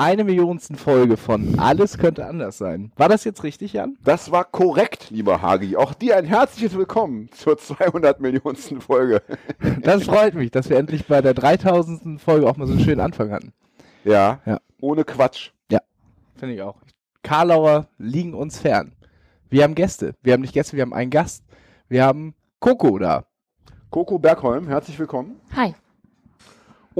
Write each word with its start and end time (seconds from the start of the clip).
eine 0.00 0.24
Millionsten 0.24 0.76
Folge 0.76 1.18
von 1.18 1.58
Alles 1.58 1.98
könnte 1.98 2.24
anders 2.26 2.56
sein. 2.56 2.90
War 2.96 3.10
das 3.10 3.24
jetzt 3.24 3.42
richtig, 3.44 3.74
Jan? 3.74 3.98
Das 4.02 4.30
war 4.30 4.44
korrekt, 4.44 5.10
lieber 5.10 5.42
Hagi. 5.42 5.76
Auch 5.76 5.92
dir 5.92 6.16
ein 6.16 6.24
herzliches 6.24 6.74
Willkommen 6.74 7.28
zur 7.32 7.58
200 7.58 8.18
Millionsten 8.18 8.80
Folge. 8.80 9.22
Das 9.82 10.04
freut 10.04 10.34
mich, 10.34 10.50
dass 10.50 10.70
wir 10.70 10.78
endlich 10.78 11.06
bei 11.06 11.20
der 11.20 11.34
3000. 11.34 12.18
Folge 12.18 12.48
auch 12.48 12.56
mal 12.56 12.66
so 12.66 12.72
einen 12.72 12.82
schönen 12.82 13.00
Anfang 13.02 13.30
hatten. 13.30 13.52
Ja, 14.04 14.40
Ja. 14.46 14.60
ohne 14.80 15.04
Quatsch. 15.04 15.50
Finde 16.36 16.54
ich 16.54 16.62
auch. 16.62 16.76
Karlauer 17.22 17.88
liegen 17.98 18.32
uns 18.32 18.58
fern. 18.58 18.92
Wir 19.50 19.64
haben 19.64 19.74
Gäste. 19.74 20.14
Wir 20.22 20.32
haben 20.32 20.40
nicht 20.40 20.54
Gäste, 20.54 20.74
wir 20.74 20.80
haben 20.82 20.94
einen 20.94 21.10
Gast. 21.10 21.44
Wir 21.90 22.06
haben 22.06 22.34
Coco 22.60 22.98
da. 22.98 23.26
Coco 23.90 24.18
Bergholm, 24.18 24.66
herzlich 24.66 24.98
willkommen. 24.98 25.38
Hi. 25.54 25.74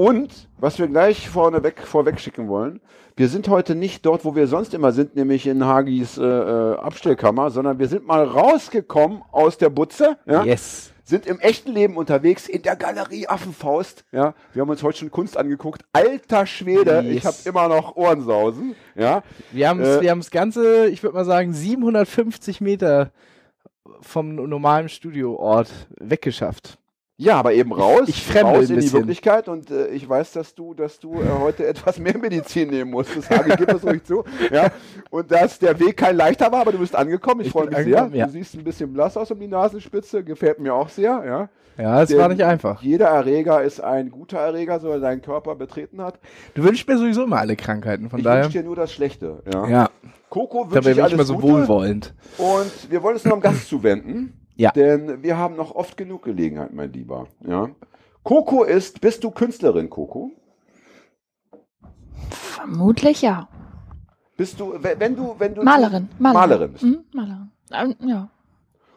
Und 0.01 0.47
was 0.57 0.79
wir 0.79 0.87
gleich 0.87 1.29
vorneweg, 1.29 1.83
vorweg 1.85 2.19
schicken 2.19 2.47
wollen, 2.47 2.81
wir 3.15 3.27
sind 3.27 3.47
heute 3.49 3.75
nicht 3.75 4.03
dort, 4.03 4.25
wo 4.25 4.33
wir 4.33 4.47
sonst 4.47 4.73
immer 4.73 4.91
sind, 4.93 5.15
nämlich 5.15 5.45
in 5.45 5.63
Hagis 5.63 6.17
äh, 6.17 6.23
äh, 6.23 6.75
Abstellkammer, 6.77 7.51
sondern 7.51 7.77
wir 7.77 7.87
sind 7.87 8.07
mal 8.07 8.23
rausgekommen 8.23 9.21
aus 9.31 9.59
der 9.59 9.69
Butze. 9.69 10.17
Ja? 10.25 10.43
Yes. 10.43 10.91
sind 11.03 11.27
im 11.27 11.39
echten 11.39 11.71
Leben 11.71 11.97
unterwegs 11.97 12.47
in 12.47 12.63
der 12.63 12.77
Galerie 12.77 13.27
Affenfaust. 13.27 14.03
Ja, 14.11 14.33
wir 14.53 14.61
haben 14.63 14.71
uns 14.71 14.81
heute 14.81 14.97
schon 14.97 15.11
Kunst 15.11 15.37
angeguckt. 15.37 15.83
Alter 15.93 16.47
Schwede, 16.47 17.01
Yes. 17.01 17.17
ich 17.17 17.25
habe 17.25 17.35
immer 17.45 17.67
noch 17.67 17.95
Ohrensausen. 17.95 18.73
Ja, 18.95 19.21
Wir 19.51 19.69
haben 19.69 19.81
Äh, 19.81 20.01
wir 20.01 20.09
haben 20.09 20.21
das 20.21 20.31
ganze, 20.31 20.87
ich 20.87 21.03
würde 21.03 21.13
mal 21.15 21.25
sagen, 21.25 21.53
750 21.53 22.59
Meter 22.59 23.11
vom 24.01 24.33
normalen 24.33 24.89
Studioort 24.89 25.69
weggeschafft. 25.99 26.79
Ja, 27.21 27.35
aber 27.37 27.53
eben 27.53 27.71
raus, 27.71 28.07
Ich 28.07 28.23
fremde 28.25 28.53
raus 28.53 28.61
in 28.61 28.67
die 28.69 28.75
bisschen. 28.75 28.99
Wirklichkeit. 28.99 29.47
Und 29.47 29.69
äh, 29.69 29.87
ich 29.89 30.07
weiß, 30.07 30.31
dass 30.33 30.55
du, 30.55 30.73
dass 30.73 30.99
du 30.99 31.13
äh, 31.21 31.25
heute 31.39 31.65
etwas 31.67 31.99
mehr 31.99 32.17
Medizin 32.17 32.69
nehmen 32.69 32.91
musst. 32.91 33.15
Das 33.15 33.27
sage 33.27 33.51
ich, 33.51 33.57
gib 33.57 33.71
es 33.71 33.83
ruhig 33.83 34.03
zu. 34.03 34.23
Ja, 34.51 34.69
und 35.09 35.31
dass 35.31 35.59
der 35.59 35.79
Weg 35.79 35.97
kein 35.97 36.15
leichter 36.17 36.51
war, 36.51 36.61
aber 36.61 36.71
du 36.71 36.79
bist 36.79 36.95
angekommen. 36.95 37.41
Ich, 37.41 37.47
Ich 37.47 37.53
freue 37.53 37.67
mich 37.67 37.77
sehr. 37.77 38.09
ja. 38.11 38.25
Du 38.25 38.31
siehst 38.31 38.55
ein 38.55 38.63
bisschen 38.63 38.91
blass 38.91 39.15
aus 39.17 39.29
um 39.31 39.39
die 39.39 39.47
Nasenspitze, 39.47 40.23
gefällt 40.23 40.59
mir 40.59 40.73
auch 40.73 40.89
sehr. 40.89 41.23
Ja. 41.25 41.49
Ja, 41.77 42.01
es 42.03 42.09
Denn 42.09 42.17
war 42.19 42.27
nicht 42.27 42.43
einfach. 42.43 42.81
Jeder 42.81 43.07
Erreger 43.07 43.63
ist 43.63 43.79
ein 43.81 44.11
guter 44.11 44.37
Erreger, 44.39 44.79
so 44.79 44.89
er 44.89 44.99
deinen 44.99 45.21
Körper 45.21 45.55
betreten 45.55 46.01
hat. 46.01 46.19
Du 46.53 46.63
wünschst 46.63 46.85
mir 46.87 46.97
sowieso 46.97 47.23
immer 47.23 47.37
alle 47.39 47.55
Krankheiten, 47.55 48.09
von 48.09 48.19
ich 48.19 48.25
daher. 48.25 48.43
wünsche 48.43 48.57
dir 48.59 48.65
nur 48.65 48.75
das 48.75 48.91
Schlechte. 48.91 49.41
Ja. 49.51 49.67
Ja, 49.67 49.89
Coco 50.29 50.65
wünsche 50.65 50.79
ich 50.79 50.83
bin 50.85 50.93
ich 50.93 51.01
alles 51.01 51.13
immer 51.13 51.23
so 51.23 51.35
Gute. 51.35 51.47
wohlwollend. 51.47 52.13
Und 52.37 52.91
wir 52.91 53.01
wollen 53.01 53.15
uns 53.15 53.23
noch 53.25 53.33
am 53.33 53.39
Gast 53.41 53.67
zuwenden. 53.69 54.33
Ja. 54.55 54.71
Denn 54.71 55.23
wir 55.23 55.37
haben 55.37 55.55
noch 55.55 55.75
oft 55.75 55.97
genug 55.97 56.23
Gelegenheit, 56.23 56.73
mein 56.73 56.91
Lieber. 56.91 57.27
Ja. 57.45 57.69
Coco 58.23 58.63
ist, 58.63 59.01
bist 59.01 59.23
du 59.23 59.31
Künstlerin, 59.31 59.89
Coco? 59.89 60.31
Vermutlich 62.29 63.21
ja. 63.21 63.47
Bist 64.37 64.59
du, 64.59 64.73
wenn 64.81 65.15
du, 65.15 65.35
wenn 65.37 65.55
du. 65.55 65.63
Malerin. 65.63 66.09
Malerin. 66.19 66.71
bist 66.71 66.83
du. 66.83 66.87
Mhm, 66.87 67.03
Malerin. 67.13 67.51
Ähm, 67.71 67.95
ja. 68.07 68.29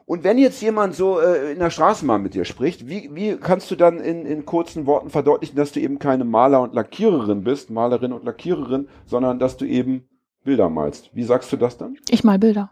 Und 0.07 0.23
wenn 0.23 0.37
jetzt 0.37 0.61
jemand 0.61 0.95
so 0.95 1.19
äh, 1.19 1.53
in 1.53 1.59
der 1.59 1.71
Straße 1.71 2.05
mal 2.05 2.19
mit 2.19 2.35
dir 2.35 2.45
spricht, 2.45 2.89
wie, 2.89 3.11
wie 3.15 3.37
kannst 3.37 3.71
du 3.71 3.77
dann 3.77 4.01
in, 4.01 4.27
in 4.27 4.45
kurzen 4.45 4.87
Worten 4.87 5.09
verdeutlichen, 5.09 5.57
dass 5.57 5.73
du 5.73 5.81
eben 5.81 5.99
keine 5.99 6.25
Maler 6.25 6.61
und 6.61 6.75
Lackiererin 6.75 7.43
bist, 7.43 7.71
Malerin 7.71 8.13
und 8.13 8.25
Lackiererin, 8.25 8.89
sondern 9.07 9.39
dass 9.39 9.57
du 9.57 9.65
eben 9.65 10.07
Bilder 10.45 10.69
malst? 10.69 11.11
Wie 11.15 11.23
sagst 11.23 11.51
du 11.53 11.57
das 11.57 11.79
dann? 11.79 11.97
Ich 12.11 12.23
mal 12.23 12.39
Bilder. 12.39 12.71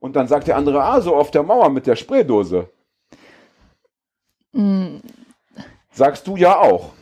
Und 0.00 0.14
dann 0.16 0.28
sagt 0.28 0.46
der 0.46 0.56
andere, 0.56 0.82
ah, 0.82 1.00
so 1.00 1.14
auf 1.16 1.30
der 1.30 1.42
Mauer 1.42 1.70
mit 1.70 1.86
der 1.86 1.96
Spraydose. 1.96 2.70
Mm, 4.52 4.98
Sagst 5.98 6.28
du 6.28 6.36
ja 6.36 6.56
auch. 6.60 6.92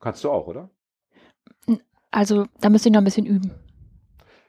Kannst 0.00 0.24
du 0.24 0.30
auch, 0.30 0.48
oder? 0.48 0.68
Also, 2.10 2.46
da 2.60 2.68
müsste 2.68 2.88
ich 2.88 2.92
noch 2.92 3.00
ein 3.00 3.04
bisschen 3.04 3.26
üben. 3.26 3.52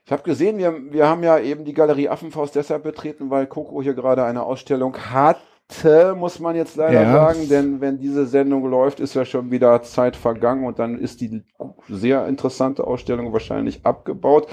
Ich 0.04 0.10
habe 0.10 0.22
gesehen, 0.22 0.58
wir, 0.58 0.92
wir 0.92 1.06
haben 1.06 1.22
ja 1.22 1.38
eben 1.38 1.64
die 1.64 1.74
Galerie 1.74 2.08
Affenfaust 2.08 2.56
deshalb 2.56 2.82
betreten, 2.82 3.30
weil 3.30 3.46
Coco 3.46 3.82
hier 3.82 3.94
gerade 3.94 4.24
eine 4.24 4.42
Ausstellung 4.42 4.96
hatte, 4.96 5.40
muss 6.16 6.40
man 6.40 6.56
jetzt 6.56 6.76
leider 6.76 7.02
Ja. 7.02 7.12
sagen, 7.12 7.48
denn 7.48 7.80
wenn 7.80 7.98
diese 7.98 8.26
Sendung 8.26 8.68
läuft, 8.70 9.00
ist 9.00 9.14
ja 9.14 9.24
schon 9.24 9.50
wieder 9.50 9.82
Zeit 9.82 10.16
vergangen 10.16 10.64
und 10.64 10.78
dann 10.78 10.98
ist 10.98 11.20
die 11.20 11.42
sehr 11.88 12.26
interessante 12.26 12.84
Ausstellung 12.86 13.32
wahrscheinlich 13.32 13.84
abgebaut, 13.84 14.48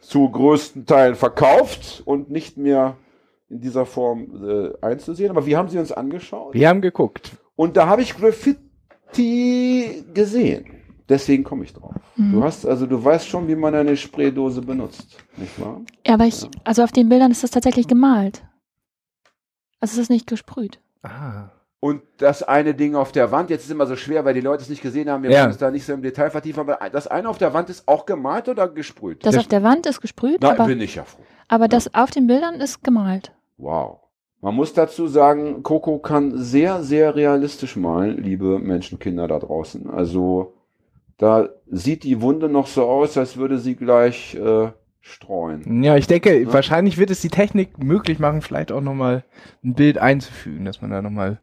zu 0.00 0.28
größten 0.30 0.86
Teilen 0.86 1.16
verkauft 1.16 2.02
und 2.04 2.30
nicht 2.30 2.56
mehr 2.56 2.96
in 3.48 3.60
dieser 3.60 3.84
Form 3.84 4.28
äh, 4.48 4.70
einzusehen. 4.86 5.30
Aber 5.30 5.44
wir 5.44 5.58
haben 5.58 5.68
sie 5.68 5.78
uns 5.78 5.90
angeschaut 5.92 6.54
Wir 6.54 6.68
haben 6.68 6.80
geguckt. 6.80 7.32
und 7.56 7.76
da 7.76 7.86
habe 7.88 8.02
ich 8.02 8.16
Graffiti 8.16 10.04
gesehen. 10.14 10.66
Deswegen 11.08 11.42
komme 11.42 11.64
ich 11.64 11.72
drauf. 11.74 11.94
Mhm. 12.16 12.32
Du 12.32 12.44
hast, 12.44 12.64
also 12.64 12.86
du 12.86 13.02
weißt 13.04 13.26
schon, 13.26 13.48
wie 13.48 13.56
man 13.56 13.74
eine 13.74 13.96
Spraydose 13.96 14.62
benutzt, 14.62 15.16
nicht 15.36 15.60
wahr? 15.60 15.80
Ja, 16.06 16.14
aber 16.14 16.26
ich, 16.26 16.46
also 16.62 16.84
auf 16.84 16.92
den 16.92 17.08
Bildern 17.08 17.32
ist 17.32 17.42
das 17.42 17.50
tatsächlich 17.50 17.88
gemalt. 17.88 18.42
Also 19.80 19.94
es 19.94 19.98
ist 19.98 20.10
nicht 20.10 20.26
gesprüht. 20.26 20.80
Ah. 21.02 21.48
Und 21.82 22.02
das 22.18 22.42
eine 22.42 22.74
Ding 22.74 22.94
auf 22.94 23.10
der 23.10 23.32
Wand, 23.32 23.48
jetzt 23.48 23.64
ist 23.64 23.70
immer 23.70 23.86
so 23.86 23.96
schwer, 23.96 24.26
weil 24.26 24.34
die 24.34 24.42
Leute 24.42 24.62
es 24.62 24.68
nicht 24.68 24.82
gesehen 24.82 25.08
haben, 25.08 25.22
wir 25.22 25.30
Ja. 25.30 25.38
wollen 25.40 25.48
uns 25.52 25.56
da 25.58 25.70
nicht 25.70 25.86
so 25.86 25.94
im 25.94 26.02
Detail 26.02 26.28
vertiefen, 26.30 26.60
aber 26.60 26.78
das 26.90 27.06
eine 27.06 27.26
auf 27.28 27.38
der 27.38 27.54
Wand 27.54 27.70
ist 27.70 27.88
auch 27.88 28.04
gemalt 28.04 28.50
oder 28.50 28.68
gesprüht? 28.68 29.24
Das 29.24 29.34
Das- 29.34 29.44
auf 29.44 29.48
der 29.48 29.62
Wand 29.62 29.86
ist 29.86 30.02
gesprüht, 30.02 30.42
Da 30.44 30.50
aber, 30.50 30.66
bin 30.66 30.80
ich 30.82 30.96
ja 30.96 31.04
froh. 31.04 31.22
aber 31.48 31.68
das 31.68 31.94
auf 31.94 32.10
den 32.10 32.26
Bildern 32.26 32.56
ist 32.56 32.84
gemalt. 32.84 33.32
Wow. 33.56 34.00
Man 34.42 34.54
muss 34.54 34.74
dazu 34.74 35.06
sagen, 35.06 35.62
Coco 35.62 35.98
kann 35.98 36.36
sehr, 36.36 36.82
sehr 36.82 37.14
realistisch 37.14 37.76
malen, 37.76 38.22
liebe 38.22 38.58
Menschenkinder 38.58 39.26
da 39.28 39.38
draußen. 39.38 39.88
Also 39.88 40.54
da 41.16 41.48
sieht 41.66 42.04
die 42.04 42.20
Wunde 42.20 42.48
noch 42.50 42.66
so 42.66 42.84
aus, 42.86 43.16
als 43.16 43.36
würde 43.38 43.58
sie 43.58 43.76
gleich 43.76 44.34
äh, 44.34 44.70
streuen. 45.00 45.82
Ja, 45.82 45.96
ich 45.96 46.06
denke, 46.06 46.42
Ja. 46.42 46.52
wahrscheinlich 46.52 46.98
wird 46.98 47.10
es 47.10 47.20
die 47.20 47.28
Technik 47.28 47.82
möglich 47.82 48.18
machen, 48.18 48.42
vielleicht 48.42 48.70
auch 48.72 48.80
nochmal 48.80 49.24
ein 49.64 49.74
Bild 49.74 49.98
einzufügen, 49.98 50.64
dass 50.64 50.80
man 50.82 50.90
da 50.90 51.00
nochmal, 51.02 51.40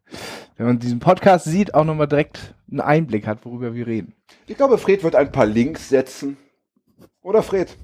wenn 0.58 0.68
man 0.68 0.80
diesen 0.80 1.00
Podcast 1.00 1.46
sieht, 1.46 1.74
auch 1.74 1.84
nochmal 1.86 2.08
direkt 2.08 2.54
einen 2.70 2.82
Einblick 2.82 3.26
hat, 3.28 3.46
worüber 3.46 3.74
wir 3.74 3.88
reden. 3.88 4.14
Ich 4.46 4.58
glaube, 4.58 4.78
Fred 4.78 5.04
wird 5.04 5.16
ein 5.16 5.32
paar 5.32 5.46
Links 5.46 5.90
setzen. 5.90 6.38
Oder 7.22 7.42
Fred? 7.44 7.76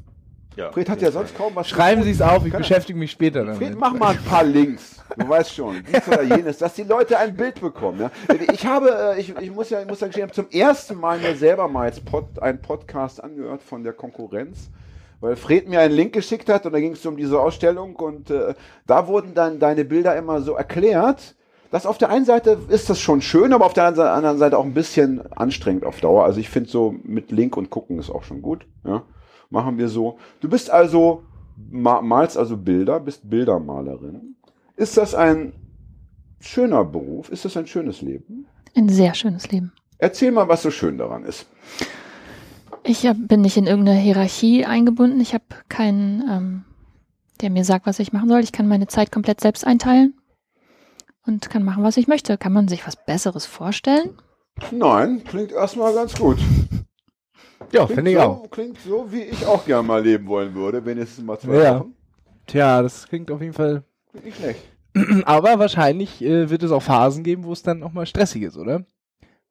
Ja. 0.55 0.71
Fred 0.71 0.87
hat 0.87 1.01
ja 1.01 1.09
sonst 1.11 1.35
kaum 1.35 1.55
was 1.55 1.67
Schreiben. 1.67 2.03
Sie 2.03 2.11
es 2.11 2.21
auf, 2.21 2.45
ich 2.45 2.51
Kann 2.51 2.59
er. 2.61 2.67
beschäftige 2.67 2.97
mich 2.99 3.09
später 3.11 3.43
Fred, 3.55 3.69
damit. 3.69 3.79
mach 3.79 3.93
mal 3.93 4.11
ein 4.11 4.23
paar 4.23 4.43
Links. 4.43 5.01
Du 5.17 5.27
weißt 5.27 5.53
schon, 5.53 5.83
dies 5.91 6.07
oder 6.07 6.21
jenes, 6.23 6.59
dass 6.59 6.75
die 6.75 6.83
Leute 6.83 7.17
ein 7.17 7.35
Bild 7.35 7.59
bekommen. 7.59 7.99
Ja? 8.01 8.11
Ich 8.53 8.65
habe, 8.65 9.15
äh, 9.15 9.19
ich, 9.19 9.35
ich 9.37 9.51
muss 9.51 9.71
ja, 9.71 9.81
ich 9.81 9.87
muss 9.87 9.99
ja 9.99 10.07
gestehen, 10.07 10.29
ich 10.31 10.37
habe 10.37 10.49
zum 10.49 10.59
ersten 10.59 10.95
Mal 10.99 11.17
mir 11.19 11.35
selber 11.35 11.67
mal 11.67 11.87
jetzt 11.87 12.05
Pod, 12.05 12.39
einen 12.39 12.61
Podcast 12.61 13.23
angehört 13.23 13.63
von 13.63 13.83
der 13.83 13.93
Konkurrenz, 13.93 14.69
weil 15.23 15.37
Fred 15.37 15.69
mir 15.69 15.79
einen 15.79 15.93
Link 15.95 16.11
geschickt 16.11 16.49
hat 16.49 16.65
und 16.65 16.73
da 16.73 16.81
ging 16.81 16.91
es 16.91 17.05
um 17.05 17.15
diese 17.15 17.39
Ausstellung 17.39 17.95
und 17.95 18.29
äh, 18.29 18.55
da 18.85 19.07
wurden 19.07 19.33
dann 19.33 19.57
deine 19.57 19.85
Bilder 19.85 20.17
immer 20.17 20.41
so 20.41 20.55
erklärt. 20.55 21.35
Das 21.71 21.85
auf 21.85 21.97
der 21.97 22.09
einen 22.09 22.25
Seite 22.25 22.59
ist 22.67 22.89
das 22.89 22.99
schon 22.99 23.21
schön, 23.21 23.53
aber 23.53 23.65
auf 23.65 23.73
der 23.73 23.85
anderen 23.85 24.37
Seite 24.37 24.57
auch 24.57 24.65
ein 24.65 24.73
bisschen 24.73 25.21
anstrengend 25.31 25.85
auf 25.85 26.01
Dauer. 26.01 26.25
Also 26.25 26.41
ich 26.41 26.49
finde 26.49 26.69
so 26.69 26.93
mit 27.03 27.31
Link 27.31 27.55
und 27.55 27.69
gucken 27.69 27.99
ist 27.99 28.09
auch 28.09 28.23
schon 28.23 28.41
gut. 28.41 28.67
Ja? 28.83 29.03
Machen 29.49 29.77
wir 29.77 29.87
so. 29.87 30.17
Du 30.41 30.49
bist 30.49 30.69
also, 30.69 31.23
ma 31.71 32.01
malst 32.01 32.37
also 32.37 32.57
Bilder, 32.57 32.99
bist 32.99 33.29
Bildermalerin. 33.29 34.35
Ist 34.75 34.97
das 34.97 35.15
ein 35.15 35.53
schöner 36.41 36.83
Beruf? 36.83 37.29
Ist 37.29 37.45
das 37.45 37.55
ein 37.55 37.65
schönes 37.65 38.01
Leben? 38.01 38.45
Ein 38.75 38.89
sehr 38.89 39.13
schönes 39.13 39.49
Leben. 39.49 39.71
Erzähl 39.99 40.33
mal, 40.33 40.49
was 40.49 40.63
so 40.63 40.69
schön 40.69 40.97
daran 40.97 41.23
ist. 41.23 41.47
Ich 42.83 43.05
hab, 43.05 43.15
bin 43.17 43.41
nicht 43.41 43.57
in 43.57 43.67
irgendeine 43.67 43.99
Hierarchie 43.99 44.65
eingebunden. 44.65 45.21
Ich 45.21 45.33
habe 45.33 45.45
keinen, 45.69 46.21
ähm, 46.29 46.63
der 47.41 47.49
mir 47.49 47.63
sagt, 47.63 47.85
was 47.85 47.99
ich 47.99 48.11
machen 48.13 48.29
soll. 48.29 48.41
Ich 48.41 48.51
kann 48.51 48.67
meine 48.67 48.87
Zeit 48.87 49.11
komplett 49.11 49.39
selbst 49.41 49.65
einteilen 49.65 50.13
und 51.25 51.49
kann 51.49 51.63
machen, 51.63 51.83
was 51.83 51.97
ich 51.97 52.07
möchte. 52.07 52.37
Kann 52.37 52.53
man 52.53 52.67
sich 52.67 52.85
was 52.85 52.97
Besseres 53.05 53.45
vorstellen? 53.45 54.17
Nein, 54.71 55.23
klingt 55.23 55.51
erstmal 55.51 55.93
ganz 55.93 56.13
gut. 56.15 56.37
Ja, 57.71 57.87
finde 57.87 58.11
ich 58.11 58.17
so, 58.17 58.23
auch. 58.23 58.49
Klingt 58.51 58.77
so, 58.79 59.11
wie 59.11 59.21
ich 59.21 59.45
auch 59.45 59.65
gerne 59.65 59.87
mal 59.87 60.03
leben 60.03 60.27
wollen 60.27 60.53
würde, 60.53 60.85
wenigstens 60.85 61.23
mal 61.23 61.39
zwei 61.39 61.63
Ja. 61.63 61.79
Wochen. 61.79 61.95
Tja, 62.45 62.81
das 62.81 63.07
klingt 63.07 63.31
auf 63.31 63.41
jeden 63.41 63.53
Fall. 63.53 63.83
Klingt 64.11 64.25
nicht 64.25 64.37
schlecht. 64.37 64.61
Aber 65.25 65.57
wahrscheinlich 65.57 66.21
äh, 66.21 66.49
wird 66.49 66.61
es 66.61 66.71
auch 66.71 66.83
Phasen 66.83 67.23
geben, 67.23 67.45
wo 67.45 67.53
es 67.53 67.63
dann 67.63 67.81
auch 67.81 67.93
mal 67.93 68.05
stressig 68.05 68.43
ist, 68.43 68.57
oder? 68.57 68.85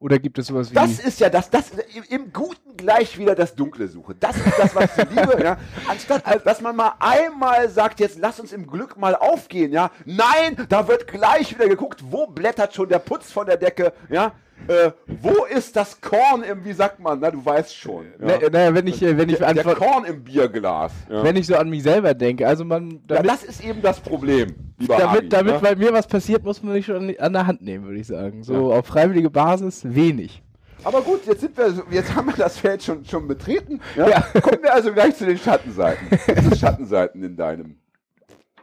Oder 0.03 0.19
gibt 0.19 0.37
es 0.39 0.49
sowas 0.49 0.69
wie. 0.71 0.75
Das 0.75 0.99
ist 0.99 1.21
ja 1.21 1.31
das, 1.31 1.49
das 1.49 1.71
im, 2.09 2.33
Guten 2.33 2.77
gleich 2.77 3.17
wieder 3.19 3.37
das 3.37 3.55
Dunkle 3.55 3.87
suche. 3.87 4.17
Das 4.19 4.37
ist 4.37 4.59
das, 4.59 4.75
was 4.75 4.99
ich 4.99 5.11
liebe, 5.11 5.41
ja. 5.43 5.57
Anstatt, 5.89 6.25
dass 6.45 6.61
man 6.61 6.75
mal 6.75 6.95
einmal 6.99 7.69
sagt, 7.69 8.01
jetzt 8.01 8.19
lass 8.19 8.41
uns 8.41 8.53
im 8.53 8.67
Glück 8.67 8.97
mal 8.97 9.15
aufgehen, 9.15 9.71
ja. 9.71 9.93
Nein, 10.05 10.67
da 10.69 10.89
wird 10.89 11.07
gleich 11.07 11.55
wieder 11.55 11.69
geguckt, 11.69 12.03
wo 12.11 12.27
blättert 12.27 12.75
schon 12.75 12.89
der 12.89 12.99
Putz 12.99 13.31
von 13.31 13.47
der 13.47 13.57
Decke, 13.57 13.93
ja. 14.11 14.33
Äh, 14.69 14.93
wo 15.07 15.45
ist 15.45 15.75
das 15.77 16.01
Korn 16.01 16.43
im, 16.43 16.65
wie 16.65 16.73
sagt 16.73 17.01
man, 17.01 17.19
na, 17.21 17.31
du 17.31 17.45
weißt 17.45 17.75
schon. 17.77 18.07
Ja. 18.21 18.39
Na- 18.41 18.49
naja, 18.51 18.75
wenn 18.75 18.87
ich, 18.87 19.03
äh, 19.03 19.17
wenn 19.17 19.29
ich 19.29 19.39
der, 19.39 19.55
der 19.55 19.75
Korn 19.75 20.05
im 20.05 20.23
Bierglas. 20.23 20.93
Ja. 21.11 21.23
wenn 21.25 21.37
ich 21.37 21.47
so 21.47 21.57
an 21.57 21.69
mich 21.69 21.83
selber 21.83 22.15
denke, 22.15 22.47
also 22.47 22.65
man, 22.65 22.91
ja, 22.91 22.99
damit, 23.09 23.31
das 23.31 23.45
ist 23.45 23.65
eben 23.65 23.83
das 23.83 24.01
Problem, 24.01 24.55
lieber 24.79 24.97
damit, 24.97 25.33
damit 25.33 25.55
ja. 25.55 25.59
bei 25.59 25.75
mir 25.75 25.93
was 25.93 26.07
passiert, 26.07 26.45
muss 26.45 26.63
man 26.63 26.75
mich 26.75 26.87
schon 26.87 27.15
an- 27.19 27.33
der 27.33 27.47
Hand 27.47 27.63
nehmen, 27.63 27.85
würde 27.87 27.99
ich 27.99 28.07
sagen. 28.07 28.43
So 28.45 28.73
auf 28.73 28.87
freiwillige 28.87 29.31
Basis 29.31 29.83
wenig. 29.85 30.43
Aber 30.85 31.01
gut, 31.03 31.27
jetzt 31.27 31.41
sind 31.41 31.57
wir, 31.57 31.71
so- 31.71 31.83
jetzt 31.91 32.15
haben 32.15 32.27
wir 32.27 32.35
das 32.37 32.59
Feld 32.59 32.83
schon, 32.83 33.05
schon 33.05 33.27
betreten. 33.29 33.81
Ja? 33.97 34.09
Ja. 34.09 34.21
Kommen 34.41 34.63
wir 34.63 34.73
also 34.75 34.93
gleich 34.93 35.17
zu 35.17 35.27
den 35.27 35.39
Schattenseiten. 35.39 36.09
Gibt 36.09 36.53
es 36.53 36.59
Schattenseiten 36.61 37.23
in 37.23 37.37
deinem 37.37 37.77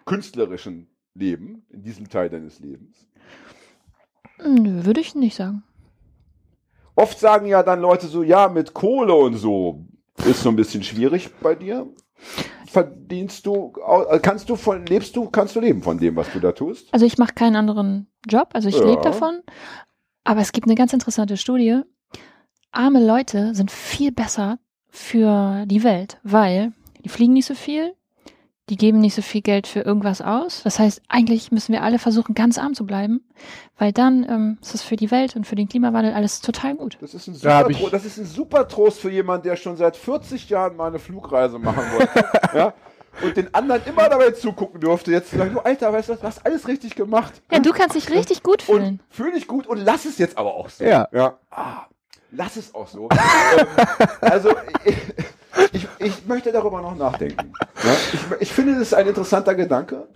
künstlerischen 0.05 0.87
Leben, 1.13 1.63
in 1.69 1.81
diesem 1.83 2.07
Teil 2.09 2.29
deines 2.29 2.59
Lebens? 2.59 3.05
Nö, 4.43 4.85
würde 4.85 5.01
ich 5.01 5.15
nicht 5.15 5.35
sagen. 5.35 5.63
Oft 6.99 7.17
sagen 7.19 7.45
ja 7.45 7.63
dann 7.63 7.79
Leute 7.79 8.07
so, 8.07 8.23
ja, 8.23 8.49
mit 8.49 8.73
Kohle 8.73 9.13
und 9.15 9.35
so 9.35 9.85
ist 10.25 10.43
so 10.43 10.49
ein 10.49 10.55
bisschen 10.57 10.83
schwierig 10.83 11.29
bei 11.41 11.55
dir. 11.55 11.87
Verdienst 12.67 13.45
du, 13.45 13.73
äh, 14.11 14.19
kannst 14.19 14.49
du 14.49 14.57
von, 14.57 14.85
lebst 14.85 15.15
du, 15.15 15.29
kannst 15.29 15.55
du 15.55 15.61
leben 15.61 15.81
von 15.81 15.97
dem, 15.97 16.15
was 16.17 16.29
du 16.33 16.39
da 16.41 16.51
tust? 16.51 16.93
Also 16.93 17.05
ich 17.05 17.17
mache 17.17 17.33
keinen 17.33 17.55
anderen 17.55 18.07
Job, 18.27 18.49
also 18.53 18.67
ich 18.67 18.77
Ja. 18.77 18.85
lebe 18.85 19.01
davon. 19.01 19.39
Aber 20.25 20.41
es 20.41 20.51
gibt 20.51 20.67
eine 20.67 20.75
ganz 20.75 20.91
interessante 20.91 21.37
Studie. 21.37 21.81
Arme 22.71 23.03
Leute 23.03 23.55
sind 23.55 23.71
viel 23.71 24.11
besser 24.11 24.59
für 24.89 25.65
die 25.67 25.83
Welt, 25.83 26.19
weil 26.23 26.73
die 27.03 27.09
fliegen 27.09 27.33
nicht 27.33 27.45
so 27.45 27.55
viel, 27.55 27.95
die 28.69 28.77
geben 28.77 28.99
nicht 29.01 29.15
so 29.15 29.21
viel 29.21 29.41
Geld 29.41 29.67
für 29.67 29.81
irgendwas 29.81 30.21
aus. 30.21 30.61
Das 30.63 30.79
heißt, 30.79 31.01
eigentlich 31.07 31.51
müssen 31.51 31.73
wir 31.73 31.81
alle 31.83 31.99
versuchen, 31.99 32.35
ganz 32.35 32.57
arm 32.57 32.73
zu 32.75 32.85
bleiben, 32.85 33.21
weil 33.77 33.91
dann 33.91 34.23
ähm, 34.29 34.57
ist 34.61 34.75
es 34.75 34.81
für 34.83 34.95
die 34.95 35.09
Welt 35.11 35.35
und 35.35 35.47
für 35.47 35.55
den 35.55 35.67
Klimawandel 35.67 36.13
alles 36.13 36.41
total 36.41 36.75
gut. 36.75 36.97
Das 37.01 37.13
ist, 37.13 37.27
ein 37.27 37.39
Da 37.41 37.59
super 37.61 37.73
Tro- 37.73 37.89
das 37.89 38.05
ist 38.05 38.17
ein 38.17 38.25
super 38.25 38.67
Trost 38.67 38.99
für 38.99 39.09
jemanden, 39.09 39.47
der 39.47 39.55
schon 39.55 39.75
seit 39.75 39.97
40 39.97 40.49
Jahren 40.49 40.75
mal 40.75 40.87
eine 40.87 40.99
Flugreise 40.99 41.57
machen 41.59 41.83
wollte. 41.93 42.25
ja? 42.57 42.73
Und 43.21 43.35
den 43.35 43.53
anderen 43.53 43.81
immer 43.85 44.07
dabei 44.07 44.31
zugucken 44.31 44.79
durfte. 44.79 45.11
Jetzt 45.11 45.31
sagen, 45.31 45.53
du 45.53 45.59
Alter, 45.59 45.91
weißt 45.91 46.09
du 46.09 46.13
was, 46.13 46.19
du 46.21 46.27
hast 46.27 46.45
alles 46.45 46.67
richtig 46.67 46.95
gemacht. 46.95 47.41
Ja, 47.51 47.59
du 47.59 47.71
kannst 47.71 47.95
dich 47.95 48.09
richtig 48.11 48.43
gut 48.43 48.61
fühlen. 48.61 48.83
Und 48.83 48.99
fühl 49.09 49.31
dich 49.31 49.47
gut 49.47 49.67
und 49.67 49.77
lass 49.79 50.05
es 50.05 50.17
jetzt 50.19 50.37
aber 50.37 50.53
auch 50.53 50.69
so. 50.69 50.83
Ja. 50.85 51.07
ja. 51.11 51.37
Ah, 51.49 51.87
lass 52.31 52.55
es 52.55 52.73
auch 52.73 52.87
so. 52.87 53.09
ähm, 53.57 53.67
also, 54.21 54.51
ich, 54.85 54.95
ich, 55.73 55.87
ich 55.99 56.25
möchte 56.27 56.51
darüber 56.51 56.81
noch 56.81 56.95
nachdenken. 56.95 57.53
Ja? 57.83 57.93
Ich, 58.13 58.41
ich 58.41 58.51
finde, 58.53 58.73
das 58.73 58.81
ist 58.83 58.93
ein 58.93 59.07
interessanter 59.07 59.55
Gedanke. 59.55 60.07